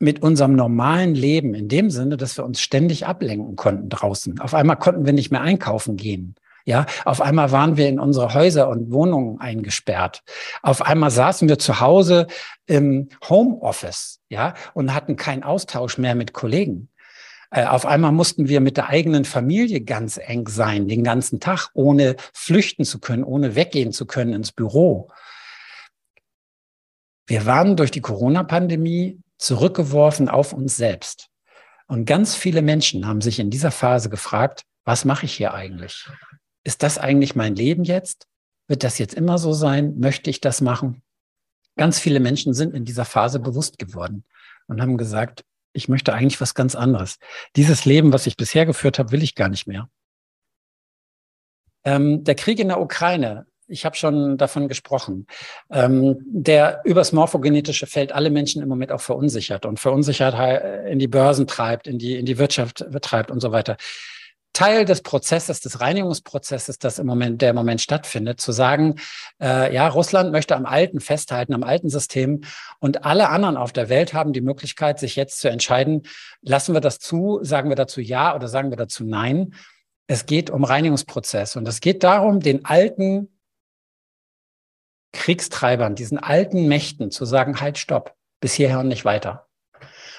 mit 0.00 0.22
unserem 0.22 0.54
normalen 0.54 1.14
Leben 1.14 1.54
in 1.54 1.68
dem 1.68 1.90
Sinne, 1.90 2.16
dass 2.16 2.36
wir 2.36 2.44
uns 2.44 2.60
ständig 2.60 3.06
ablenken 3.06 3.56
konnten 3.56 3.88
draußen. 3.88 4.38
Auf 4.40 4.54
einmal 4.54 4.76
konnten 4.76 5.06
wir 5.06 5.12
nicht 5.12 5.32
mehr 5.32 5.40
einkaufen 5.40 5.96
gehen. 5.96 6.36
Ja, 6.68 6.84
auf 7.06 7.22
einmal 7.22 7.50
waren 7.50 7.78
wir 7.78 7.88
in 7.88 7.98
unsere 7.98 8.34
Häuser 8.34 8.68
und 8.68 8.92
Wohnungen 8.92 9.40
eingesperrt. 9.40 10.22
Auf 10.60 10.82
einmal 10.82 11.10
saßen 11.10 11.48
wir 11.48 11.58
zu 11.58 11.80
Hause 11.80 12.26
im 12.66 13.08
Homeoffice, 13.26 14.20
ja, 14.28 14.52
und 14.74 14.92
hatten 14.92 15.16
keinen 15.16 15.44
Austausch 15.44 15.96
mehr 15.96 16.14
mit 16.14 16.34
Kollegen. 16.34 16.90
Äh, 17.50 17.64
auf 17.64 17.86
einmal 17.86 18.12
mussten 18.12 18.50
wir 18.50 18.60
mit 18.60 18.76
der 18.76 18.90
eigenen 18.90 19.24
Familie 19.24 19.80
ganz 19.80 20.18
eng 20.22 20.46
sein, 20.46 20.88
den 20.88 21.04
ganzen 21.04 21.40
Tag, 21.40 21.70
ohne 21.72 22.16
flüchten 22.34 22.84
zu 22.84 22.98
können, 22.98 23.24
ohne 23.24 23.54
weggehen 23.54 23.92
zu 23.92 24.04
können 24.04 24.34
ins 24.34 24.52
Büro. 24.52 25.08
Wir 27.26 27.46
waren 27.46 27.76
durch 27.76 27.92
die 27.92 28.02
Corona-Pandemie 28.02 29.22
zurückgeworfen 29.38 30.28
auf 30.28 30.52
uns 30.52 30.76
selbst. 30.76 31.30
Und 31.86 32.04
ganz 32.04 32.34
viele 32.34 32.60
Menschen 32.60 33.06
haben 33.06 33.22
sich 33.22 33.38
in 33.38 33.48
dieser 33.48 33.70
Phase 33.70 34.10
gefragt, 34.10 34.66
was 34.84 35.06
mache 35.06 35.24
ich 35.24 35.32
hier 35.32 35.54
eigentlich? 35.54 36.06
Ist 36.64 36.82
das 36.82 36.98
eigentlich 36.98 37.34
mein 37.34 37.54
Leben 37.54 37.84
jetzt? 37.84 38.26
Wird 38.66 38.84
das 38.84 38.98
jetzt 38.98 39.14
immer 39.14 39.38
so 39.38 39.52
sein? 39.52 39.98
Möchte 39.98 40.30
ich 40.30 40.40
das 40.40 40.60
machen? 40.60 41.02
Ganz 41.76 41.98
viele 41.98 42.20
Menschen 42.20 42.54
sind 42.54 42.74
in 42.74 42.84
dieser 42.84 43.04
Phase 43.04 43.38
bewusst 43.38 43.78
geworden 43.78 44.24
und 44.66 44.80
haben 44.80 44.98
gesagt, 44.98 45.44
ich 45.72 45.88
möchte 45.88 46.12
eigentlich 46.12 46.40
was 46.40 46.54
ganz 46.54 46.74
anderes. 46.74 47.18
Dieses 47.56 47.84
Leben, 47.84 48.12
was 48.12 48.26
ich 48.26 48.36
bisher 48.36 48.66
geführt 48.66 48.98
habe, 48.98 49.12
will 49.12 49.22
ich 49.22 49.34
gar 49.34 49.48
nicht 49.48 49.66
mehr. 49.66 49.88
Ähm, 51.84 52.24
der 52.24 52.34
Krieg 52.34 52.58
in 52.58 52.68
der 52.68 52.80
Ukraine, 52.80 53.46
ich 53.68 53.84
habe 53.84 53.96
schon 53.96 54.38
davon 54.38 54.66
gesprochen, 54.66 55.26
ähm, 55.70 56.16
der 56.26 56.80
übers 56.84 57.12
morphogenetische 57.12 57.86
Feld 57.86 58.12
alle 58.12 58.30
Menschen 58.30 58.62
im 58.62 58.68
Moment 58.68 58.90
auch 58.92 59.00
verunsichert 59.00 59.66
und 59.66 59.78
verunsichert 59.78 60.34
in 60.88 60.98
die 60.98 61.08
Börsen 61.08 61.46
treibt, 61.46 61.86
in 61.86 61.98
die, 61.98 62.16
in 62.16 62.26
die 62.26 62.38
Wirtschaft 62.38 62.84
treibt 63.02 63.30
und 63.30 63.40
so 63.40 63.52
weiter. 63.52 63.76
Teil 64.58 64.84
des 64.84 65.02
Prozesses, 65.02 65.60
des 65.60 65.80
Reinigungsprozesses, 65.80 66.80
das 66.80 66.98
im 66.98 67.06
Moment, 67.06 67.40
der 67.42 67.50
im 67.50 67.54
Moment 67.54 67.80
stattfindet, 67.80 68.40
zu 68.40 68.50
sagen, 68.50 68.96
äh, 69.40 69.72
ja, 69.72 69.86
Russland 69.86 70.32
möchte 70.32 70.56
am 70.56 70.66
Alten 70.66 70.98
festhalten, 70.98 71.54
am 71.54 71.62
alten 71.62 71.88
System 71.88 72.40
und 72.80 73.04
alle 73.04 73.28
anderen 73.28 73.56
auf 73.56 73.72
der 73.72 73.88
Welt 73.88 74.14
haben 74.14 74.32
die 74.32 74.40
Möglichkeit, 74.40 74.98
sich 74.98 75.14
jetzt 75.14 75.38
zu 75.38 75.48
entscheiden, 75.48 76.02
lassen 76.42 76.74
wir 76.74 76.80
das 76.80 76.98
zu, 76.98 77.38
sagen 77.42 77.68
wir 77.68 77.76
dazu 77.76 78.00
ja 78.00 78.34
oder 78.34 78.48
sagen 78.48 78.70
wir 78.70 78.76
dazu 78.76 79.04
nein. 79.04 79.54
Es 80.08 80.26
geht 80.26 80.50
um 80.50 80.64
Reinigungsprozess 80.64 81.54
und 81.54 81.68
es 81.68 81.78
geht 81.78 82.02
darum, 82.02 82.40
den 82.40 82.64
alten 82.64 83.28
Kriegstreibern, 85.12 85.94
diesen 85.94 86.18
alten 86.18 86.66
Mächten 86.66 87.12
zu 87.12 87.26
sagen, 87.26 87.60
halt, 87.60 87.78
stopp, 87.78 88.16
bis 88.40 88.54
hierher 88.54 88.80
und 88.80 88.88
nicht 88.88 89.04
weiter. 89.04 89.46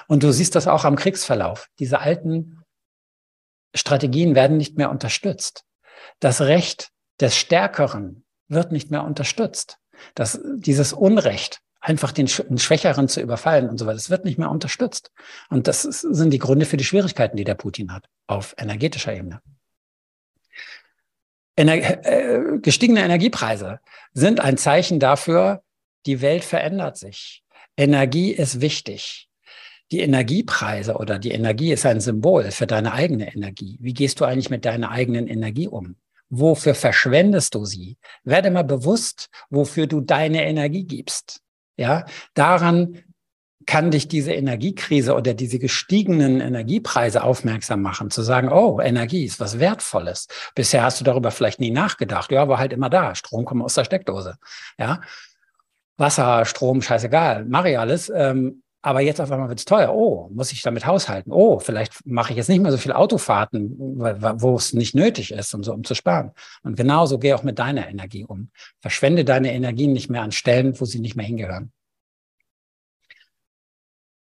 Und 0.07 0.23
du 0.23 0.31
siehst 0.31 0.55
das 0.55 0.65
auch 0.65 0.85
am 0.85 0.95
Kriegsverlauf. 0.95 1.67
Diese 1.77 1.99
alten 1.99 2.58
Strategien 3.75 4.35
werden 4.35 4.57
nicht 4.57 4.77
mehr 4.77 4.89
unterstützt. 4.89 5.63
Das 6.19 6.41
Recht 6.41 6.89
des 7.19 7.35
Stärkeren 7.35 8.23
wird 8.47 8.71
nicht 8.71 8.91
mehr 8.91 9.03
unterstützt. 9.03 9.77
Das, 10.15 10.39
dieses 10.43 10.93
Unrecht, 10.93 11.61
einfach 11.81 12.11
den, 12.11 12.25
den 12.27 12.57
Schwächeren 12.57 13.07
zu 13.07 13.21
überfallen 13.21 13.69
und 13.69 13.77
so 13.77 13.85
weiter, 13.85 13.95
das 13.95 14.09
wird 14.09 14.25
nicht 14.25 14.37
mehr 14.37 14.49
unterstützt. 14.49 15.11
Und 15.49 15.67
das 15.67 15.85
ist, 15.85 16.01
sind 16.01 16.31
die 16.31 16.39
Gründe 16.39 16.65
für 16.65 16.77
die 16.77 16.83
Schwierigkeiten, 16.83 17.37
die 17.37 17.43
der 17.43 17.55
Putin 17.55 17.93
hat 17.93 18.05
auf 18.27 18.55
energetischer 18.57 19.13
Ebene. 19.13 19.41
Ener 21.55 22.05
äh, 22.05 22.59
gestiegene 22.61 23.03
Energiepreise 23.03 23.79
sind 24.13 24.39
ein 24.39 24.57
Zeichen 24.57 24.99
dafür, 24.99 25.61
die 26.05 26.21
Welt 26.21 26.45
verändert 26.45 26.97
sich. 26.97 27.43
Energie 27.75 28.31
ist 28.31 28.61
wichtig. 28.61 29.28
Die 29.91 29.99
Energiepreise 29.99 30.95
oder 30.95 31.17
die 31.17 31.31
Energie 31.31 31.71
ist 31.71 31.85
ein 31.85 31.99
Symbol 31.99 32.51
für 32.51 32.67
deine 32.67 32.93
eigene 32.93 33.33
Energie. 33.33 33.77
Wie 33.81 33.93
gehst 33.93 34.19
du 34.19 34.25
eigentlich 34.25 34.49
mit 34.49 34.65
deiner 34.65 34.91
eigenen 34.91 35.27
Energie 35.27 35.67
um? 35.67 35.95
Wofür 36.29 36.75
verschwendest 36.75 37.55
du 37.55 37.65
sie? 37.65 37.97
Werde 38.23 38.51
mal 38.51 38.63
bewusst, 38.63 39.29
wofür 39.49 39.87
du 39.87 40.01
deine 40.01 40.45
Energie 40.45 40.83
gibst. 40.83 41.41
Ja, 41.75 42.05
daran 42.35 42.99
kann 43.65 43.91
dich 43.91 44.07
diese 44.07 44.33
Energiekrise 44.33 45.13
oder 45.13 45.33
diese 45.33 45.59
gestiegenen 45.59 46.41
Energiepreise 46.41 47.23
aufmerksam 47.23 47.81
machen, 47.81 48.09
zu 48.09 48.21
sagen, 48.21 48.51
oh, 48.51 48.79
Energie 48.81 49.25
ist 49.25 49.39
was 49.39 49.59
Wertvolles. 49.59 50.27
Bisher 50.55 50.83
hast 50.83 50.99
du 50.99 51.03
darüber 51.03 51.29
vielleicht 51.29 51.59
nie 51.59 51.71
nachgedacht. 51.71 52.31
Ja, 52.31 52.47
war 52.47 52.57
halt 52.57 52.73
immer 52.73 52.89
da. 52.89 53.13
Strom 53.15 53.45
kommt 53.45 53.63
aus 53.63 53.75
der 53.75 53.85
Steckdose. 53.85 54.37
Ja. 54.77 55.01
Wasser, 55.97 56.45
Strom, 56.45 56.81
scheißegal, 56.81 57.45
mache 57.45 57.71
ich 57.71 57.79
alles. 57.79 58.11
Ähm, 58.13 58.63
aber 58.81 59.01
jetzt 59.01 59.19
auf 59.19 59.31
einmal 59.31 59.49
wird 59.49 59.59
es 59.59 59.65
teuer. 59.65 59.93
Oh, 59.93 60.29
muss 60.31 60.51
ich 60.51 60.61
damit 60.61 60.85
haushalten? 60.85 61.31
Oh, 61.31 61.59
vielleicht 61.59 62.05
mache 62.05 62.31
ich 62.31 62.37
jetzt 62.37 62.49
nicht 62.49 62.61
mehr 62.61 62.71
so 62.71 62.77
viele 62.77 62.95
Autofahrten, 62.95 63.75
wo 63.77 64.55
es 64.55 64.73
nicht 64.73 64.95
nötig 64.95 65.31
ist, 65.31 65.53
um 65.53 65.63
so 65.63 65.73
um 65.73 65.83
zu 65.83 65.95
sparen. 65.95 66.31
Und 66.63 66.77
genauso 66.77 67.19
geh 67.19 67.33
auch 67.33 67.43
mit 67.43 67.59
deiner 67.59 67.89
Energie 67.89 68.25
um. 68.25 68.51
Verschwende 68.79 69.25
deine 69.25 69.53
Energien 69.53 69.91
nicht 69.91 70.09
mehr 70.09 70.21
an 70.21 70.31
Stellen, 70.31 70.79
wo 70.79 70.85
sie 70.85 70.99
nicht 70.99 71.15
mehr 71.15 71.25
hingehören 71.25 71.71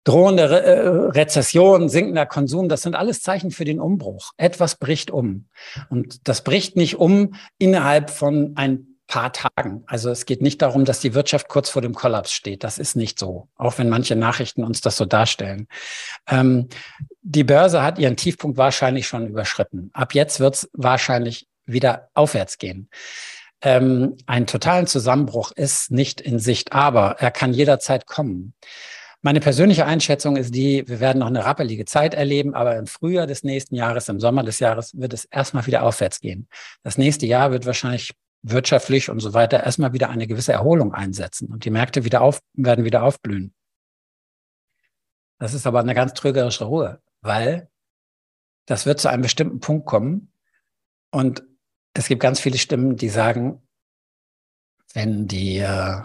drohende 0.04 0.50
Re 0.50 0.62
äh, 0.62 0.88
Rezession, 1.10 1.88
sinkender 1.88 2.26
Konsum, 2.26 2.68
das 2.68 2.82
sind 2.82 2.94
alles 2.96 3.22
Zeichen 3.22 3.50
für 3.50 3.64
den 3.64 3.80
Umbruch. 3.80 4.32
Etwas 4.36 4.76
bricht 4.76 5.10
um. 5.10 5.46
Und 5.90 6.26
das 6.28 6.42
bricht 6.42 6.76
nicht 6.76 6.96
um 6.96 7.34
innerhalb 7.58 8.10
von 8.10 8.52
ein 8.56 8.91
paar 9.12 9.30
Tagen. 9.30 9.84
Also 9.86 10.08
es 10.08 10.24
geht 10.24 10.40
nicht 10.40 10.62
darum, 10.62 10.86
dass 10.86 11.00
die 11.00 11.12
Wirtschaft 11.12 11.48
kurz 11.48 11.68
vor 11.68 11.82
dem 11.82 11.94
Kollaps 11.94 12.32
steht. 12.32 12.64
Das 12.64 12.78
ist 12.78 12.96
nicht 12.96 13.18
so, 13.18 13.48
auch 13.56 13.76
wenn 13.76 13.90
manche 13.90 14.16
Nachrichten 14.16 14.64
uns 14.64 14.80
das 14.80 14.96
so 14.96 15.04
darstellen. 15.04 15.68
Ähm, 16.26 16.70
die 17.20 17.44
Börse 17.44 17.82
hat 17.82 17.98
ihren 17.98 18.16
Tiefpunkt 18.16 18.56
wahrscheinlich 18.56 19.06
schon 19.06 19.26
überschritten. 19.28 19.90
Ab 19.92 20.14
jetzt 20.14 20.40
wird 20.40 20.54
es 20.54 20.70
wahrscheinlich 20.72 21.46
wieder 21.66 22.08
aufwärts 22.14 22.56
gehen. 22.56 22.88
Ähm, 23.60 24.16
einen 24.24 24.46
totalen 24.46 24.86
Zusammenbruch 24.86 25.52
ist 25.52 25.90
nicht 25.90 26.22
in 26.22 26.38
Sicht, 26.38 26.72
aber 26.72 27.16
er 27.18 27.30
kann 27.30 27.52
jederzeit 27.52 28.06
kommen. 28.06 28.54
Meine 29.20 29.40
persönliche 29.40 29.84
Einschätzung 29.84 30.36
ist 30.36 30.54
die, 30.54 30.88
wir 30.88 31.00
werden 31.00 31.18
noch 31.18 31.28
eine 31.28 31.44
rappelige 31.44 31.84
Zeit 31.84 32.14
erleben, 32.14 32.54
aber 32.54 32.76
im 32.76 32.86
Frühjahr 32.86 33.26
des 33.26 33.44
nächsten 33.44 33.74
Jahres, 33.74 34.08
im 34.08 34.20
Sommer 34.20 34.42
des 34.42 34.58
Jahres 34.58 34.98
wird 34.98 35.12
es 35.12 35.26
erstmal 35.26 35.66
wieder 35.66 35.82
aufwärts 35.82 36.18
gehen. 36.20 36.48
Das 36.82 36.96
nächste 36.96 37.26
Jahr 37.26 37.52
wird 37.52 37.66
wahrscheinlich 37.66 38.14
wirtschaftlich 38.42 39.08
und 39.08 39.20
so 39.20 39.34
weiter 39.34 39.62
erstmal 39.62 39.92
wieder 39.92 40.10
eine 40.10 40.26
gewisse 40.26 40.52
Erholung 40.52 40.94
einsetzen 40.94 41.48
und 41.52 41.64
die 41.64 41.70
Märkte 41.70 42.04
wieder 42.04 42.22
auf, 42.22 42.40
werden 42.54 42.84
wieder 42.84 43.02
aufblühen. 43.02 43.54
Das 45.38 45.54
ist 45.54 45.66
aber 45.66 45.80
eine 45.80 45.94
ganz 45.94 46.14
trügerische 46.14 46.64
Ruhe, 46.64 47.00
weil 47.20 47.68
das 48.66 48.86
wird 48.86 49.00
zu 49.00 49.08
einem 49.08 49.22
bestimmten 49.22 49.60
Punkt 49.60 49.86
kommen 49.86 50.32
und 51.10 51.44
es 51.94 52.08
gibt 52.08 52.22
ganz 52.22 52.40
viele 52.40 52.58
Stimmen, 52.58 52.96
die 52.96 53.08
sagen, 53.08 53.66
wenn 54.94 55.26
die 55.26 55.58
äh, 55.58 56.02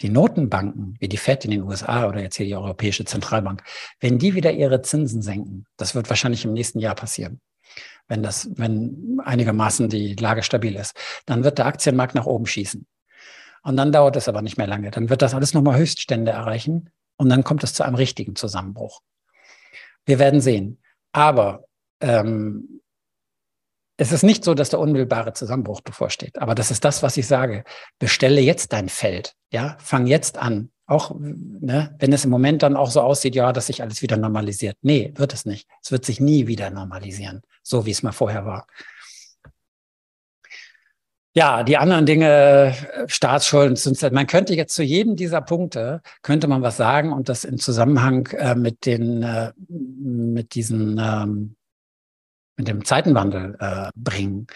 die 0.00 0.08
Notenbanken, 0.08 0.96
wie 0.98 1.08
die 1.08 1.16
Fed 1.16 1.44
in 1.44 1.50
den 1.50 1.62
USA 1.62 2.08
oder 2.08 2.22
jetzt 2.22 2.36
hier 2.36 2.46
die 2.46 2.54
Europäische 2.54 3.04
Zentralbank, 3.04 3.62
wenn 4.00 4.18
die 4.18 4.34
wieder 4.34 4.52
ihre 4.52 4.82
Zinsen 4.82 5.22
senken, 5.22 5.66
das 5.76 5.94
wird 5.94 6.08
wahrscheinlich 6.08 6.44
im 6.44 6.52
nächsten 6.52 6.78
Jahr 6.78 6.94
passieren, 6.94 7.40
wenn 8.10 8.24
das, 8.24 8.50
wenn 8.56 9.18
einigermaßen 9.24 9.88
die 9.88 10.16
Lage 10.16 10.42
stabil 10.42 10.74
ist, 10.74 10.94
dann 11.26 11.44
wird 11.44 11.58
der 11.58 11.66
Aktienmarkt 11.66 12.16
nach 12.16 12.26
oben 12.26 12.44
schießen. 12.44 12.86
Und 13.62 13.76
dann 13.76 13.92
dauert 13.92 14.16
es 14.16 14.28
aber 14.28 14.42
nicht 14.42 14.58
mehr 14.58 14.66
lange. 14.66 14.90
Dann 14.90 15.08
wird 15.08 15.22
das 15.22 15.32
alles 15.32 15.54
nochmal 15.54 15.78
Höchststände 15.78 16.32
erreichen 16.32 16.90
und 17.16 17.28
dann 17.28 17.44
kommt 17.44 17.62
es 17.62 17.72
zu 17.72 17.84
einem 17.84 17.94
richtigen 17.94 18.34
Zusammenbruch. 18.34 19.00
Wir 20.04 20.18
werden 20.18 20.40
sehen. 20.40 20.82
Aber 21.12 21.64
ähm, 22.00 22.80
es 23.96 24.10
ist 24.10 24.24
nicht 24.24 24.42
so, 24.42 24.54
dass 24.54 24.70
der 24.70 24.80
unmittelbare 24.80 25.32
Zusammenbruch 25.32 25.80
bevorsteht. 25.80 26.38
Aber 26.38 26.54
das 26.54 26.70
ist 26.70 26.84
das, 26.84 27.02
was 27.04 27.16
ich 27.16 27.28
sage. 27.28 27.64
Bestelle 27.98 28.40
jetzt 28.40 28.72
dein 28.72 28.88
Feld. 28.88 29.34
Ja, 29.52 29.76
fang 29.78 30.06
jetzt 30.06 30.36
an. 30.36 30.70
Auch, 30.86 31.14
ne, 31.20 31.94
wenn 32.00 32.12
es 32.12 32.24
im 32.24 32.30
Moment 32.30 32.64
dann 32.64 32.76
auch 32.76 32.90
so 32.90 33.02
aussieht, 33.02 33.36
ja, 33.36 33.52
dass 33.52 33.66
sich 33.66 33.82
alles 33.82 34.02
wieder 34.02 34.16
normalisiert. 34.16 34.76
Nee, 34.82 35.12
wird 35.14 35.32
es 35.32 35.44
nicht. 35.44 35.68
Es 35.80 35.92
wird 35.92 36.04
sich 36.04 36.18
nie 36.18 36.48
wieder 36.48 36.70
normalisieren. 36.70 37.42
So 37.62 37.86
wie 37.86 37.90
es 37.90 38.02
mal 38.02 38.12
vorher 38.12 38.44
war. 38.46 38.66
Ja, 41.32 41.62
die 41.62 41.76
anderen 41.76 42.06
Dinge, 42.06 42.74
Staatsschulden, 43.06 43.76
sind, 43.76 44.00
man 44.12 44.26
könnte 44.26 44.54
jetzt 44.54 44.74
zu 44.74 44.82
jedem 44.82 45.14
dieser 45.14 45.40
Punkte, 45.40 46.02
könnte 46.22 46.48
man 46.48 46.62
was 46.62 46.76
sagen 46.76 47.12
und 47.12 47.28
das 47.28 47.44
im 47.44 47.58
Zusammenhang 47.58 48.26
äh, 48.32 48.56
mit 48.56 48.84
den, 48.84 49.22
äh, 49.22 49.52
mit 49.68 50.56
diesen, 50.56 50.98
ähm, 50.98 51.54
mit 52.56 52.66
dem 52.66 52.84
Zeitenwandel 52.84 53.56
äh, 53.60 53.90
bringen. 53.94 54.48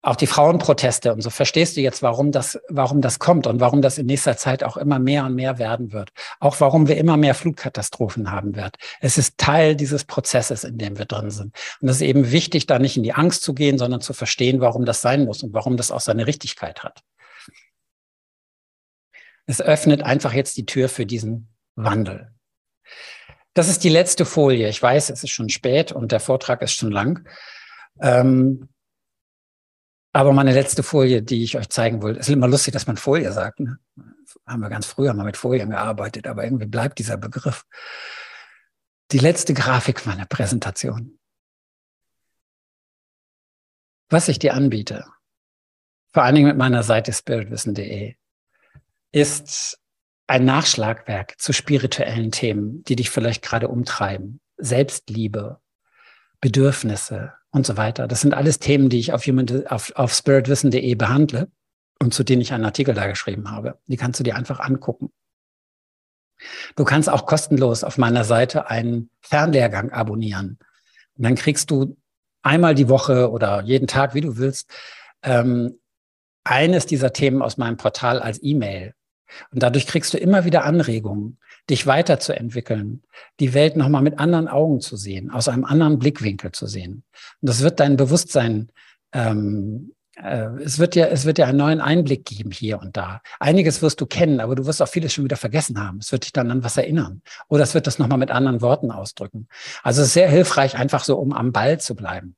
Auch 0.00 0.14
die 0.14 0.28
Frauenproteste 0.28 1.12
und 1.12 1.22
so 1.22 1.30
verstehst 1.30 1.76
du 1.76 1.80
jetzt, 1.80 2.02
warum 2.02 2.30
das, 2.30 2.60
warum 2.68 3.00
das 3.00 3.18
kommt 3.18 3.48
und 3.48 3.58
warum 3.58 3.82
das 3.82 3.98
in 3.98 4.06
nächster 4.06 4.36
Zeit 4.36 4.62
auch 4.62 4.76
immer 4.76 5.00
mehr 5.00 5.24
und 5.24 5.34
mehr 5.34 5.58
werden 5.58 5.92
wird. 5.92 6.10
Auch 6.38 6.60
warum 6.60 6.86
wir 6.86 6.96
immer 6.98 7.16
mehr 7.16 7.34
Flugkatastrophen 7.34 8.30
haben 8.30 8.54
werden. 8.54 8.74
Es 9.00 9.18
ist 9.18 9.38
Teil 9.38 9.74
dieses 9.74 10.04
Prozesses, 10.04 10.62
in 10.62 10.78
dem 10.78 10.98
wir 10.98 11.04
drin 11.04 11.30
sind. 11.30 11.56
Und 11.80 11.88
es 11.88 11.96
ist 11.96 12.02
eben 12.02 12.30
wichtig, 12.30 12.66
da 12.66 12.78
nicht 12.78 12.96
in 12.96 13.02
die 13.02 13.12
Angst 13.12 13.42
zu 13.42 13.54
gehen, 13.54 13.76
sondern 13.76 14.00
zu 14.00 14.12
verstehen, 14.12 14.60
warum 14.60 14.84
das 14.84 15.02
sein 15.02 15.24
muss 15.24 15.42
und 15.42 15.52
warum 15.52 15.76
das 15.76 15.90
auch 15.90 16.00
seine 16.00 16.28
Richtigkeit 16.28 16.84
hat. 16.84 17.02
Es 19.46 19.60
öffnet 19.60 20.02
einfach 20.02 20.32
jetzt 20.32 20.56
die 20.58 20.66
Tür 20.66 20.88
für 20.88 21.06
diesen 21.06 21.48
Wandel. 21.74 22.30
Das 23.52 23.68
ist 23.68 23.82
die 23.82 23.88
letzte 23.88 24.24
Folie. 24.24 24.68
Ich 24.68 24.80
weiß, 24.80 25.10
es 25.10 25.24
ist 25.24 25.30
schon 25.30 25.48
spät 25.48 25.90
und 25.90 26.12
der 26.12 26.20
Vortrag 26.20 26.62
ist 26.62 26.74
schon 26.74 26.92
lang. 26.92 27.26
Ähm, 28.00 28.68
aber 30.12 30.32
meine 30.32 30.52
letzte 30.52 30.82
Folie, 30.82 31.22
die 31.22 31.44
ich 31.44 31.56
euch 31.56 31.68
zeigen 31.68 32.02
wollte, 32.02 32.20
ist 32.20 32.28
immer 32.28 32.48
lustig, 32.48 32.72
dass 32.72 32.86
man 32.86 32.96
Folie 32.96 33.32
sagt. 33.32 33.60
Ne? 33.60 33.78
Haben 34.46 34.60
wir 34.60 34.70
ganz 34.70 34.86
früher 34.86 35.12
mal 35.14 35.24
mit 35.24 35.36
Folien 35.36 35.70
gearbeitet, 35.70 36.26
aber 36.26 36.44
irgendwie 36.44 36.66
bleibt 36.66 36.98
dieser 36.98 37.16
Begriff. 37.16 37.64
Die 39.12 39.18
letzte 39.18 39.54
Grafik 39.54 40.06
meiner 40.06 40.26
Präsentation. 40.26 41.18
Was 44.10 44.28
ich 44.28 44.38
dir 44.38 44.54
anbiete, 44.54 45.04
vor 46.12 46.22
allen 46.22 46.34
Dingen 46.34 46.48
mit 46.48 46.56
meiner 46.56 46.82
Seite 46.82 47.12
spiritwissen.de, 47.12 48.14
ist 49.12 49.78
ein 50.26 50.44
Nachschlagwerk 50.44 51.38
zu 51.38 51.52
spirituellen 51.52 52.30
Themen, 52.30 52.82
die 52.84 52.96
dich 52.96 53.10
vielleicht 53.10 53.42
gerade 53.42 53.68
umtreiben. 53.68 54.40
Selbstliebe, 54.56 55.60
Bedürfnisse 56.40 57.37
und 57.50 57.66
so 57.66 57.76
weiter. 57.76 58.08
Das 58.08 58.20
sind 58.20 58.34
alles 58.34 58.58
Themen, 58.58 58.88
die 58.88 58.98
ich 58.98 59.12
auf, 59.12 59.24
auf, 59.66 59.92
auf 59.96 60.12
spiritwissen.de 60.12 60.94
behandle 60.94 61.50
und 62.00 62.14
zu 62.14 62.24
denen 62.24 62.42
ich 62.42 62.52
einen 62.52 62.64
Artikel 62.64 62.94
da 62.94 63.06
geschrieben 63.06 63.50
habe. 63.50 63.78
Die 63.86 63.96
kannst 63.96 64.20
du 64.20 64.24
dir 64.24 64.36
einfach 64.36 64.60
angucken. 64.60 65.10
Du 66.76 66.84
kannst 66.84 67.08
auch 67.08 67.26
kostenlos 67.26 67.82
auf 67.82 67.98
meiner 67.98 68.24
Seite 68.24 68.68
einen 68.68 69.10
Fernlehrgang 69.20 69.90
abonnieren. 69.90 70.58
Und 71.16 71.24
dann 71.24 71.34
kriegst 71.34 71.70
du 71.70 71.96
einmal 72.42 72.74
die 72.74 72.88
Woche 72.88 73.30
oder 73.30 73.62
jeden 73.62 73.88
Tag, 73.88 74.14
wie 74.14 74.20
du 74.20 74.36
willst, 74.36 74.70
ähm, 75.22 75.80
eines 76.44 76.86
dieser 76.86 77.12
Themen 77.12 77.42
aus 77.42 77.56
meinem 77.56 77.76
Portal 77.76 78.20
als 78.20 78.40
E-Mail 78.42 78.94
und 79.50 79.62
dadurch 79.62 79.86
kriegst 79.86 80.14
du 80.14 80.18
immer 80.18 80.44
wieder 80.44 80.64
Anregungen, 80.64 81.38
dich 81.70 81.86
weiterzuentwickeln, 81.86 83.02
die 83.40 83.54
Welt 83.54 83.76
nochmal 83.76 84.02
mit 84.02 84.18
anderen 84.18 84.48
Augen 84.48 84.80
zu 84.80 84.96
sehen, 84.96 85.30
aus 85.30 85.48
einem 85.48 85.64
anderen 85.64 85.98
Blickwinkel 85.98 86.52
zu 86.52 86.66
sehen. 86.66 87.04
Und 87.40 87.48
das 87.48 87.62
wird 87.62 87.80
dein 87.80 87.96
Bewusstsein, 87.96 88.70
ähm, 89.12 89.92
äh, 90.22 90.48
es 90.62 90.78
wird 90.78 90.94
dir, 90.94 91.10
es 91.10 91.24
wird 91.24 91.38
dir 91.38 91.46
einen 91.46 91.58
neuen 91.58 91.80
Einblick 91.80 92.24
geben 92.24 92.50
hier 92.50 92.80
und 92.80 92.96
da. 92.96 93.20
Einiges 93.38 93.82
wirst 93.82 94.00
du 94.00 94.06
kennen, 94.06 94.40
aber 94.40 94.54
du 94.54 94.66
wirst 94.66 94.82
auch 94.82 94.88
vieles 94.88 95.12
schon 95.12 95.24
wieder 95.24 95.36
vergessen 95.36 95.78
haben. 95.78 95.98
Es 95.98 96.12
wird 96.12 96.24
dich 96.24 96.32
dann 96.32 96.50
an 96.50 96.64
was 96.64 96.76
erinnern. 96.76 97.22
Oder 97.48 97.62
es 97.62 97.74
wird 97.74 97.86
das 97.86 97.98
nochmal 97.98 98.18
mit 98.18 98.30
anderen 98.30 98.60
Worten 98.60 98.90
ausdrücken. 98.90 99.48
Also 99.82 100.02
es 100.02 100.08
ist 100.08 100.14
sehr 100.14 100.28
hilfreich, 100.28 100.76
einfach 100.76 101.04
so, 101.04 101.16
um 101.16 101.32
am 101.32 101.52
Ball 101.52 101.78
zu 101.80 101.94
bleiben. 101.94 102.36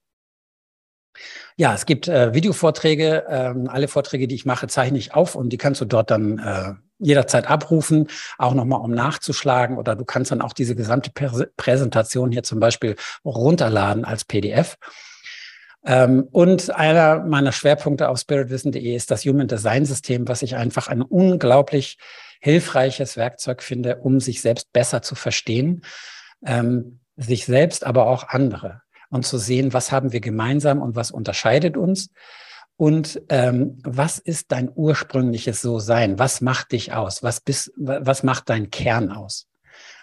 Ja, 1.60 1.74
es 1.74 1.84
gibt 1.84 2.08
äh, 2.08 2.32
Videovorträge. 2.32 3.26
Ähm, 3.28 3.68
alle 3.68 3.86
Vorträge, 3.86 4.26
die 4.26 4.34
ich 4.34 4.46
mache, 4.46 4.66
zeichne 4.66 4.96
ich 4.96 5.12
auf 5.12 5.34
und 5.34 5.50
die 5.50 5.58
kannst 5.58 5.82
du 5.82 5.84
dort 5.84 6.10
dann 6.10 6.38
äh, 6.38 6.72
jederzeit 6.98 7.50
abrufen, 7.50 8.08
auch 8.38 8.54
nochmal 8.54 8.80
um 8.80 8.92
nachzuschlagen. 8.92 9.76
Oder 9.76 9.94
du 9.94 10.06
kannst 10.06 10.30
dann 10.30 10.40
auch 10.40 10.54
diese 10.54 10.74
gesamte 10.74 11.10
Prä 11.10 11.28
Präsentation 11.58 12.32
hier 12.32 12.44
zum 12.44 12.60
Beispiel 12.60 12.96
runterladen 13.26 14.06
als 14.06 14.24
PDF. 14.24 14.78
Ähm, 15.84 16.28
und 16.32 16.74
einer 16.74 17.18
meiner 17.24 17.52
Schwerpunkte 17.52 18.08
auf 18.08 18.18
spiritwissen.de 18.18 18.96
ist 18.96 19.10
das 19.10 19.26
Human 19.26 19.46
Design 19.46 19.84
System, 19.84 20.28
was 20.28 20.40
ich 20.40 20.56
einfach 20.56 20.88
ein 20.88 21.02
unglaublich 21.02 21.98
hilfreiches 22.40 23.18
Werkzeug 23.18 23.62
finde, 23.62 23.96
um 23.96 24.18
sich 24.18 24.40
selbst 24.40 24.72
besser 24.72 25.02
zu 25.02 25.14
verstehen, 25.14 25.82
ähm, 26.42 27.00
sich 27.18 27.44
selbst, 27.44 27.84
aber 27.84 28.06
auch 28.06 28.28
andere 28.28 28.80
und 29.10 29.26
zu 29.26 29.38
sehen, 29.38 29.72
was 29.72 29.92
haben 29.92 30.12
wir 30.12 30.20
gemeinsam 30.20 30.80
und 30.80 30.96
was 30.96 31.10
unterscheidet 31.10 31.76
uns. 31.76 32.10
Und 32.76 33.20
ähm, 33.28 33.78
was 33.84 34.18
ist 34.18 34.52
dein 34.52 34.70
ursprüngliches 34.74 35.60
So-Sein? 35.60 36.18
Was 36.18 36.40
macht 36.40 36.72
dich 36.72 36.94
aus? 36.94 37.22
Was, 37.22 37.40
bist, 37.40 37.72
was 37.76 38.22
macht 38.22 38.48
dein 38.48 38.70
Kern 38.70 39.12
aus? 39.12 39.46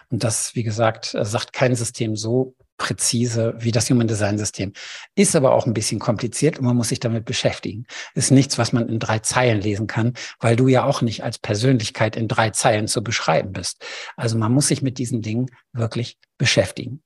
Und 0.09 0.23
das, 0.23 0.53
wie 0.53 0.63
gesagt, 0.63 1.17
sagt 1.19 1.53
kein 1.53 1.75
System 1.75 2.15
so 2.15 2.55
präzise 2.77 3.55
wie 3.57 3.71
das 3.71 3.89
Human 3.89 4.07
Design 4.07 4.37
System. 4.37 4.73
Ist 5.15 5.35
aber 5.35 5.53
auch 5.53 5.65
ein 5.65 5.73
bisschen 5.73 5.99
kompliziert 5.99 6.59
und 6.59 6.65
man 6.65 6.77
muss 6.77 6.89
sich 6.89 6.99
damit 6.99 7.25
beschäftigen. 7.25 7.85
Ist 8.13 8.31
nichts, 8.31 8.57
was 8.57 8.71
man 8.71 8.87
in 8.87 8.99
drei 8.99 9.19
Zeilen 9.19 9.59
lesen 9.59 9.87
kann, 9.87 10.13
weil 10.39 10.55
du 10.55 10.67
ja 10.67 10.85
auch 10.85 11.01
nicht 11.01 11.23
als 11.23 11.39
Persönlichkeit 11.39 12.15
in 12.15 12.27
drei 12.27 12.51
Zeilen 12.51 12.87
zu 12.87 13.03
beschreiben 13.03 13.51
bist. 13.51 13.83
Also 14.15 14.37
man 14.37 14.51
muss 14.51 14.67
sich 14.67 14.81
mit 14.81 14.99
diesen 14.99 15.21
Dingen 15.21 15.47
wirklich 15.73 16.17
beschäftigen. 16.37 17.01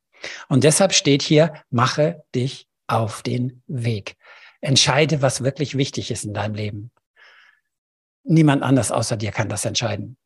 Und 0.49 0.63
deshalb 0.63 0.93
steht 0.93 1.21
hier, 1.21 1.53
mache 1.69 2.23
dich 2.35 2.67
auf 2.87 3.21
den 3.21 3.63
Weg. 3.67 4.15
Entscheide, 4.61 5.21
was 5.21 5.43
wirklich 5.43 5.77
wichtig 5.77 6.11
ist 6.11 6.23
in 6.23 6.33
deinem 6.33 6.55
Leben. 6.55 6.91
Niemand 8.23 8.63
anders 8.63 8.91
außer 8.91 9.17
dir 9.17 9.31
kann 9.31 9.49
das 9.49 9.65
entscheiden. 9.65 10.17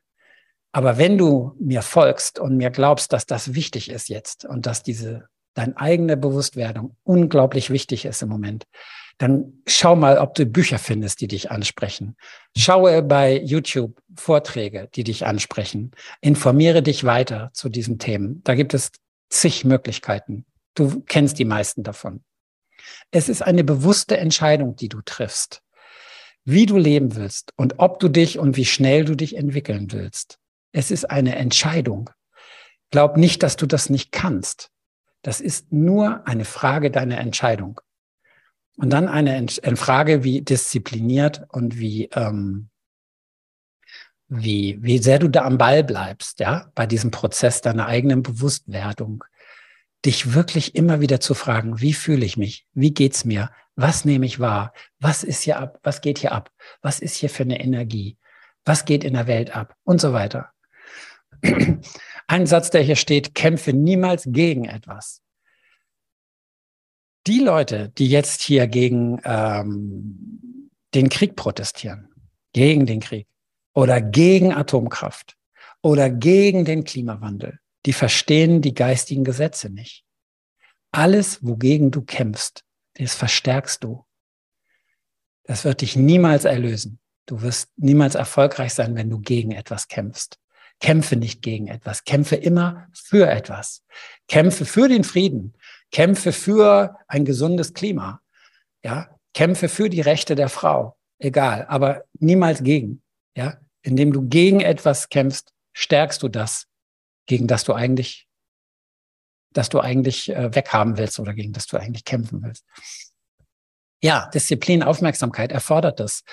Aber 0.74 0.98
wenn 0.98 1.18
du 1.18 1.56
mir 1.58 1.82
folgst 1.82 2.38
und 2.38 2.58
mir 2.58 2.70
glaubst, 2.70 3.14
dass 3.14 3.26
das 3.26 3.54
wichtig 3.54 3.90
ist 3.90 4.10
jetzt 4.10 4.44
und 4.44 4.66
dass 4.66 4.84
diese 4.84 5.30
deine 5.54 5.78
eigene 5.78 6.18
Bewusstwerdung 6.18 6.98
unglaublich 7.04 7.70
wichtig 7.70 8.04
ist 8.04 8.22
im 8.22 8.28
Moment, 8.28 8.66
dann 9.18 9.62
schau 9.66 9.96
mal, 9.96 10.18
ob 10.18 10.36
du 10.36 10.46
Bücher 10.46 10.78
findest, 10.78 11.22
die 11.22 11.30
dich 11.30 11.50
ansprechen. 11.50 12.18
Schaue 12.58 13.02
bei 13.02 13.40
YouTube 13.40 14.02
Vorträge, 14.18 14.90
die 14.94 15.06
dich 15.06 15.26
ansprechen. 15.26 15.92
Informiere 16.20 16.84
dich 16.84 17.06
weiter 17.06 17.52
zu 17.54 17.70
diesen 17.70 17.98
Themen. 17.98 18.42
Da 18.44 18.56
gibt 18.56 18.74
es 18.74 18.92
zig 19.30 19.66
Möglichkeiten. 19.66 20.46
Du 20.74 21.02
kennst 21.02 21.40
die 21.40 21.46
meisten 21.46 21.84
davon. 21.84 22.24
Es 23.12 23.30
ist 23.30 23.42
eine 23.42 23.64
bewusste 23.64 24.18
Entscheidung, 24.18 24.76
die 24.76 24.90
du 24.90 25.02
triffst, 25.02 25.62
wie 26.44 26.66
du 26.66 26.78
leben 26.78 27.16
willst 27.16 27.54
und 27.56 27.80
ob 27.80 28.00
du 28.00 28.10
dich 28.10 28.40
und 28.40 28.58
wie 28.58 28.66
schnell 28.66 29.06
du 29.06 29.16
dich 29.16 29.36
entwickeln 29.36 29.92
willst. 29.92 30.38
Es 30.72 30.92
ist 30.92 31.10
eine 31.10 31.36
Entscheidung. 31.36 32.10
Glaub 32.92 33.18
nicht, 33.18 33.44
dass 33.44 33.56
du 33.56 33.66
das 33.66 33.90
nicht 33.90 34.12
kannst. 34.12 34.70
Das 35.22 35.42
ist 35.42 35.72
nur 35.72 36.28
eine 36.28 36.46
Frage 36.46 36.92
deiner 36.92 37.18
Entscheidung. 37.18 37.82
Und 38.78 38.92
dann 38.92 39.08
eine, 39.08 39.48
Frage, 39.78 40.24
wie 40.24 40.42
diszipliniert 40.42 41.44
und 41.50 41.80
wie, 41.80 42.10
ähm, 42.14 42.70
wie, 44.28 44.78
wie 44.82 44.98
sehr 44.98 45.20
du 45.20 45.28
da 45.28 45.44
am 45.44 45.58
Ball 45.58 45.84
bleibst, 45.84 46.40
ja, 46.40 46.72
bei 46.76 46.86
diesem 46.86 47.12
Prozess 47.12 47.62
deiner 47.62 47.88
eigenen 47.88 48.24
Bewusstwerdung. 48.24 49.24
Dich 50.04 50.34
wirklich 50.34 50.76
immer 50.76 51.02
wieder 51.02 51.20
zu 51.20 51.34
fragen, 51.34 51.80
wie 51.82 51.94
fühle 51.94 52.26
ich 52.26 52.38
mich? 52.38 52.68
Wie 52.74 52.94
geht's 52.94 53.26
mir? 53.26 53.52
Was 53.76 54.06
nehme 54.06 54.26
ich 54.26 54.40
wahr? 54.40 54.74
Was 55.00 55.24
ist 55.24 55.44
hier 55.44 55.60
ab? 55.60 55.80
Was 55.84 56.02
geht 56.02 56.20
hier 56.20 56.32
ab? 56.32 56.52
Was 56.82 57.00
ist 57.00 57.16
hier 57.16 57.30
für 57.30 57.44
eine 57.44 57.60
Energie? 57.60 58.18
Was 58.64 58.86
geht 58.86 59.04
in 59.04 59.14
der 59.14 59.28
Welt 59.28 59.56
ab? 59.56 59.76
Und 59.84 60.00
so 60.00 60.14
weiter. 60.14 60.52
Ein 62.28 62.48
Satz, 62.48 62.70
der 62.72 62.82
hier 62.82 62.96
steht, 62.96 63.36
kämpfe 63.36 63.74
niemals 63.74 64.24
gegen 64.28 64.66
etwas. 64.66 65.22
Die 67.28 67.40
Leute, 67.40 67.90
die 67.90 68.08
jetzt 68.08 68.42
hier 68.42 68.68
gegen 68.68 69.20
ähm, 69.24 70.70
den 70.94 71.10
Krieg 71.10 71.36
protestieren, 71.36 72.10
gegen 72.54 72.86
den 72.86 73.00
Krieg 73.00 73.28
oder 73.76 74.02
gegen 74.02 74.54
Atomkraft 74.54 75.38
oder 75.84 76.10
gegen 76.10 76.66
den 76.66 76.84
Klimawandel, 76.84 77.60
die 77.86 77.94
verstehen 77.94 78.62
die 78.62 78.74
geistigen 78.74 79.24
Gesetze 79.24 79.70
nicht. 79.70 80.04
Alles, 80.92 81.46
wogegen 81.46 81.92
du 81.92 82.02
kämpfst, 82.02 82.64
das 82.96 83.14
verstärkst 83.14 83.84
du. 83.84 84.06
Das 85.44 85.66
wird 85.66 85.82
dich 85.82 85.96
niemals 85.96 86.46
erlösen. 86.46 87.00
Du 87.28 87.42
wirst 87.42 87.70
niemals 87.76 88.16
erfolgreich 88.16 88.74
sein, 88.74 88.96
wenn 88.96 89.10
du 89.10 89.20
gegen 89.20 89.52
etwas 89.52 89.88
kämpfst. 89.88 90.40
Kämpfe 90.80 91.16
nicht 91.16 91.42
gegen 91.42 91.68
etwas, 91.68 92.04
kämpfe 92.04 92.36
immer 92.36 92.88
für 92.94 93.30
etwas. 93.30 93.84
Kämpfe 94.28 94.66
für 94.66 94.88
den 94.88 95.04
Frieden, 95.04 95.54
kämpfe 95.92 96.32
für 96.32 96.98
ein 97.08 97.26
gesundes 97.26 97.74
Klima. 97.74 98.22
Ja, 98.84 99.10
kämpfe 99.34 99.70
für 99.70 99.90
die 99.90 100.02
Rechte 100.02 100.36
der 100.36 100.50
Frau, 100.50 100.98
egal, 101.18 101.66
aber 101.68 102.04
niemals 102.20 102.64
gegen. 102.64 103.02
Ja, 103.36 103.58
indem 103.86 104.12
du 104.12 104.28
gegen 104.28 104.62
etwas 104.62 105.10
kämpfst, 105.10 105.54
stärkst 105.74 106.24
du 106.24 106.28
das, 106.28 106.66
gegen 107.28 107.48
das 107.48 107.64
du 107.64 107.74
eigentlich, 107.74 108.28
das 109.54 109.70
du 109.70 109.80
eigentlich 109.80 110.36
äh, 110.36 110.54
weghaben 110.54 110.98
willst 110.98 111.20
oder 111.20 111.34
gegen 111.34 111.54
das 111.54 111.68
du 111.68 111.78
eigentlich 111.78 112.04
kämpfen 112.04 112.42
willst. 112.44 112.66
Ja, 114.02 114.30
Disziplin, 114.34 114.84
Aufmerksamkeit 114.84 115.52
erfordert 115.52 116.00
das. 116.00 116.24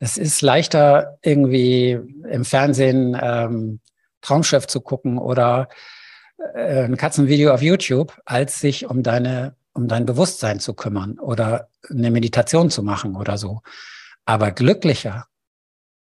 Es 0.00 0.16
ist 0.16 0.42
leichter, 0.42 1.18
irgendwie 1.22 1.98
im 2.28 2.44
Fernsehen 2.44 3.18
ähm, 3.20 3.80
Traumschiff 4.20 4.66
zu 4.66 4.80
gucken 4.80 5.18
oder 5.18 5.68
äh, 6.54 6.84
ein 6.84 6.96
Katzenvideo 6.96 7.52
auf 7.52 7.62
YouTube, 7.62 8.20
als 8.24 8.60
sich 8.60 8.86
um 8.86 9.02
deine, 9.02 9.56
um 9.72 9.86
dein 9.86 10.04
Bewusstsein 10.04 10.58
zu 10.58 10.74
kümmern 10.74 11.18
oder 11.18 11.68
eine 11.88 12.10
Meditation 12.10 12.70
zu 12.70 12.82
machen 12.82 13.16
oder 13.16 13.38
so. 13.38 13.62
Aber 14.24 14.50
glücklicher 14.50 15.27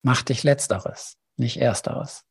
macht 0.03 0.29
dich 0.29 0.43
Letzteres, 0.43 1.17
nicht 1.37 1.57
Ersteres. 1.57 2.25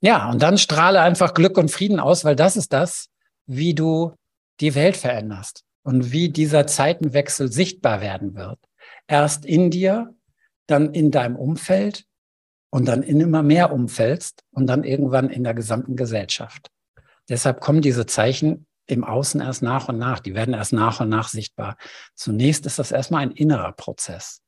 Ja, 0.00 0.30
und 0.30 0.42
dann 0.42 0.58
strahle 0.58 1.00
einfach 1.00 1.34
Glück 1.34 1.58
und 1.58 1.70
Frieden 1.70 2.00
aus, 2.00 2.24
weil 2.24 2.36
das 2.36 2.56
ist 2.56 2.72
das, 2.72 3.08
wie 3.46 3.74
du 3.74 4.14
die 4.60 4.74
Welt 4.74 4.96
veränderst 4.96 5.64
und 5.82 6.12
wie 6.12 6.28
dieser 6.28 6.66
Zeitenwechsel 6.66 7.50
sichtbar 7.50 8.00
werden 8.00 8.34
wird. 8.34 8.58
Erst 9.06 9.44
in 9.44 9.70
dir 9.70 10.14
dann 10.66 10.92
in 10.92 11.10
deinem 11.10 11.36
Umfeld 11.36 12.04
und 12.70 12.86
dann 12.86 13.02
in 13.02 13.20
immer 13.20 13.42
mehr 13.42 13.72
umfällst 13.72 14.42
und 14.50 14.66
dann 14.66 14.84
irgendwann 14.84 15.30
in 15.30 15.44
der 15.44 15.54
gesamten 15.54 15.96
Gesellschaft. 15.96 16.70
Deshalb 17.28 17.60
kommen 17.60 17.82
diese 17.82 18.06
Zeichen 18.06 18.66
im 18.86 19.04
Außen 19.04 19.40
erst 19.40 19.62
nach 19.62 19.88
und 19.88 19.98
nach. 19.98 20.20
Die 20.20 20.34
werden 20.34 20.54
erst 20.54 20.72
nach 20.72 21.00
und 21.00 21.08
nach 21.08 21.28
sichtbar. 21.28 21.76
Zunächst 22.14 22.66
ist 22.66 22.78
das 22.78 22.92
erstmal 22.92 23.22
ein 23.22 23.30
innerer 23.32 23.72
Prozess. 23.72 24.40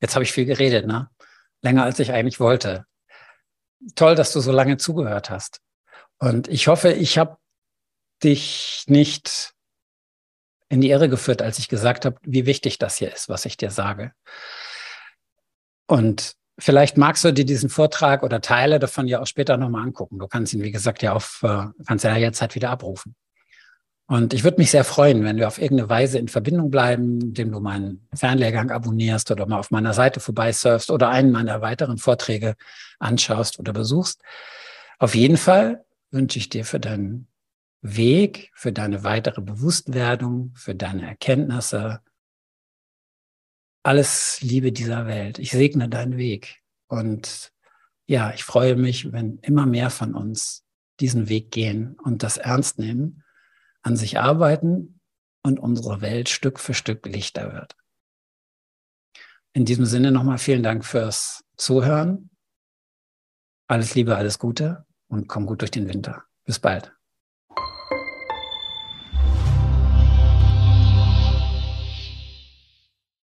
Jetzt 0.00 0.14
habe 0.14 0.24
ich 0.24 0.32
viel 0.32 0.44
geredet, 0.44 0.86
ne? 0.86 1.10
Länger 1.62 1.84
als 1.84 1.98
ich 1.98 2.12
eigentlich 2.12 2.40
wollte. 2.40 2.84
Toll, 3.94 4.14
dass 4.14 4.32
du 4.32 4.40
so 4.40 4.52
lange 4.52 4.76
zugehört 4.76 5.30
hast. 5.30 5.60
Und 6.18 6.48
ich 6.48 6.68
hoffe, 6.68 6.92
ich 6.92 7.18
habe 7.18 7.36
dich 8.22 8.84
nicht 8.86 9.52
in 10.68 10.80
die 10.80 10.90
Irre 10.90 11.08
geführt, 11.08 11.42
als 11.42 11.58
ich 11.58 11.68
gesagt 11.68 12.04
habe, 12.04 12.18
wie 12.22 12.46
wichtig 12.46 12.78
das 12.78 12.96
hier 12.96 13.12
ist, 13.12 13.28
was 13.28 13.44
ich 13.44 13.56
dir 13.56 13.70
sage. 13.70 14.12
Und 15.86 16.34
vielleicht 16.58 16.96
magst 16.96 17.24
du 17.24 17.32
dir 17.32 17.44
diesen 17.44 17.68
Vortrag 17.68 18.22
oder 18.22 18.40
Teile 18.40 18.78
davon 18.78 19.06
ja 19.06 19.20
auch 19.20 19.26
später 19.26 19.56
nochmal 19.56 19.82
angucken. 19.82 20.18
Du 20.18 20.26
kannst 20.26 20.52
ihn, 20.54 20.62
wie 20.62 20.72
gesagt, 20.72 21.02
ja 21.02 21.12
auf, 21.12 21.40
äh, 21.42 21.66
kannst 21.86 22.04
ja 22.04 22.16
jetzt 22.16 22.40
halt 22.40 22.54
wieder 22.54 22.70
abrufen. 22.70 23.14
Und 24.08 24.34
ich 24.34 24.44
würde 24.44 24.58
mich 24.58 24.70
sehr 24.70 24.84
freuen, 24.84 25.24
wenn 25.24 25.36
wir 25.36 25.48
auf 25.48 25.58
irgendeine 25.58 25.88
Weise 25.88 26.18
in 26.18 26.28
Verbindung 26.28 26.70
bleiben, 26.70 27.20
indem 27.20 27.50
du 27.50 27.58
meinen 27.58 28.06
Fernlehrgang 28.14 28.70
abonnierst 28.70 29.32
oder 29.32 29.46
mal 29.46 29.58
auf 29.58 29.72
meiner 29.72 29.94
Seite 29.94 30.20
vorbeisurfst 30.20 30.90
oder 30.92 31.08
einen 31.08 31.32
meiner 31.32 31.60
weiteren 31.60 31.98
Vorträge 31.98 32.54
anschaust 33.00 33.58
oder 33.58 33.72
besuchst. 33.72 34.22
Auf 35.00 35.16
jeden 35.16 35.36
Fall 35.36 35.84
wünsche 36.12 36.38
ich 36.38 36.48
dir 36.48 36.64
für 36.64 36.78
deinen 36.78 37.26
Weg, 37.82 38.52
für 38.54 38.72
deine 38.72 39.02
weitere 39.02 39.40
Bewusstwerdung, 39.40 40.52
für 40.54 40.76
deine 40.76 41.06
Erkenntnisse. 41.06 42.00
Alles 43.82 44.40
Liebe 44.40 44.70
dieser 44.70 45.06
Welt. 45.06 45.40
Ich 45.40 45.50
segne 45.50 45.88
deinen 45.88 46.16
Weg. 46.16 46.62
Und 46.86 47.52
ja, 48.06 48.32
ich 48.32 48.44
freue 48.44 48.76
mich, 48.76 49.12
wenn 49.12 49.38
immer 49.38 49.66
mehr 49.66 49.90
von 49.90 50.14
uns 50.14 50.64
diesen 51.00 51.28
Weg 51.28 51.50
gehen 51.50 51.96
und 52.02 52.22
das 52.22 52.36
ernst 52.36 52.78
nehmen, 52.78 53.24
an 53.86 53.94
sich 53.96 54.18
arbeiten 54.18 55.00
und 55.44 55.60
unsere 55.60 56.00
Welt 56.00 56.28
Stück 56.28 56.58
für 56.58 56.74
Stück 56.74 57.06
lichter 57.06 57.52
wird. 57.52 57.76
In 59.52 59.64
diesem 59.64 59.86
Sinne 59.86 60.10
nochmal 60.10 60.38
vielen 60.38 60.64
Dank 60.64 60.84
fürs 60.84 61.44
Zuhören. 61.56 62.30
Alles 63.68 63.94
Liebe, 63.94 64.16
alles 64.16 64.40
Gute 64.40 64.84
und 65.06 65.28
komm 65.28 65.46
gut 65.46 65.60
durch 65.60 65.70
den 65.70 65.88
Winter. 65.88 66.24
Bis 66.44 66.58
bald. 66.58 66.95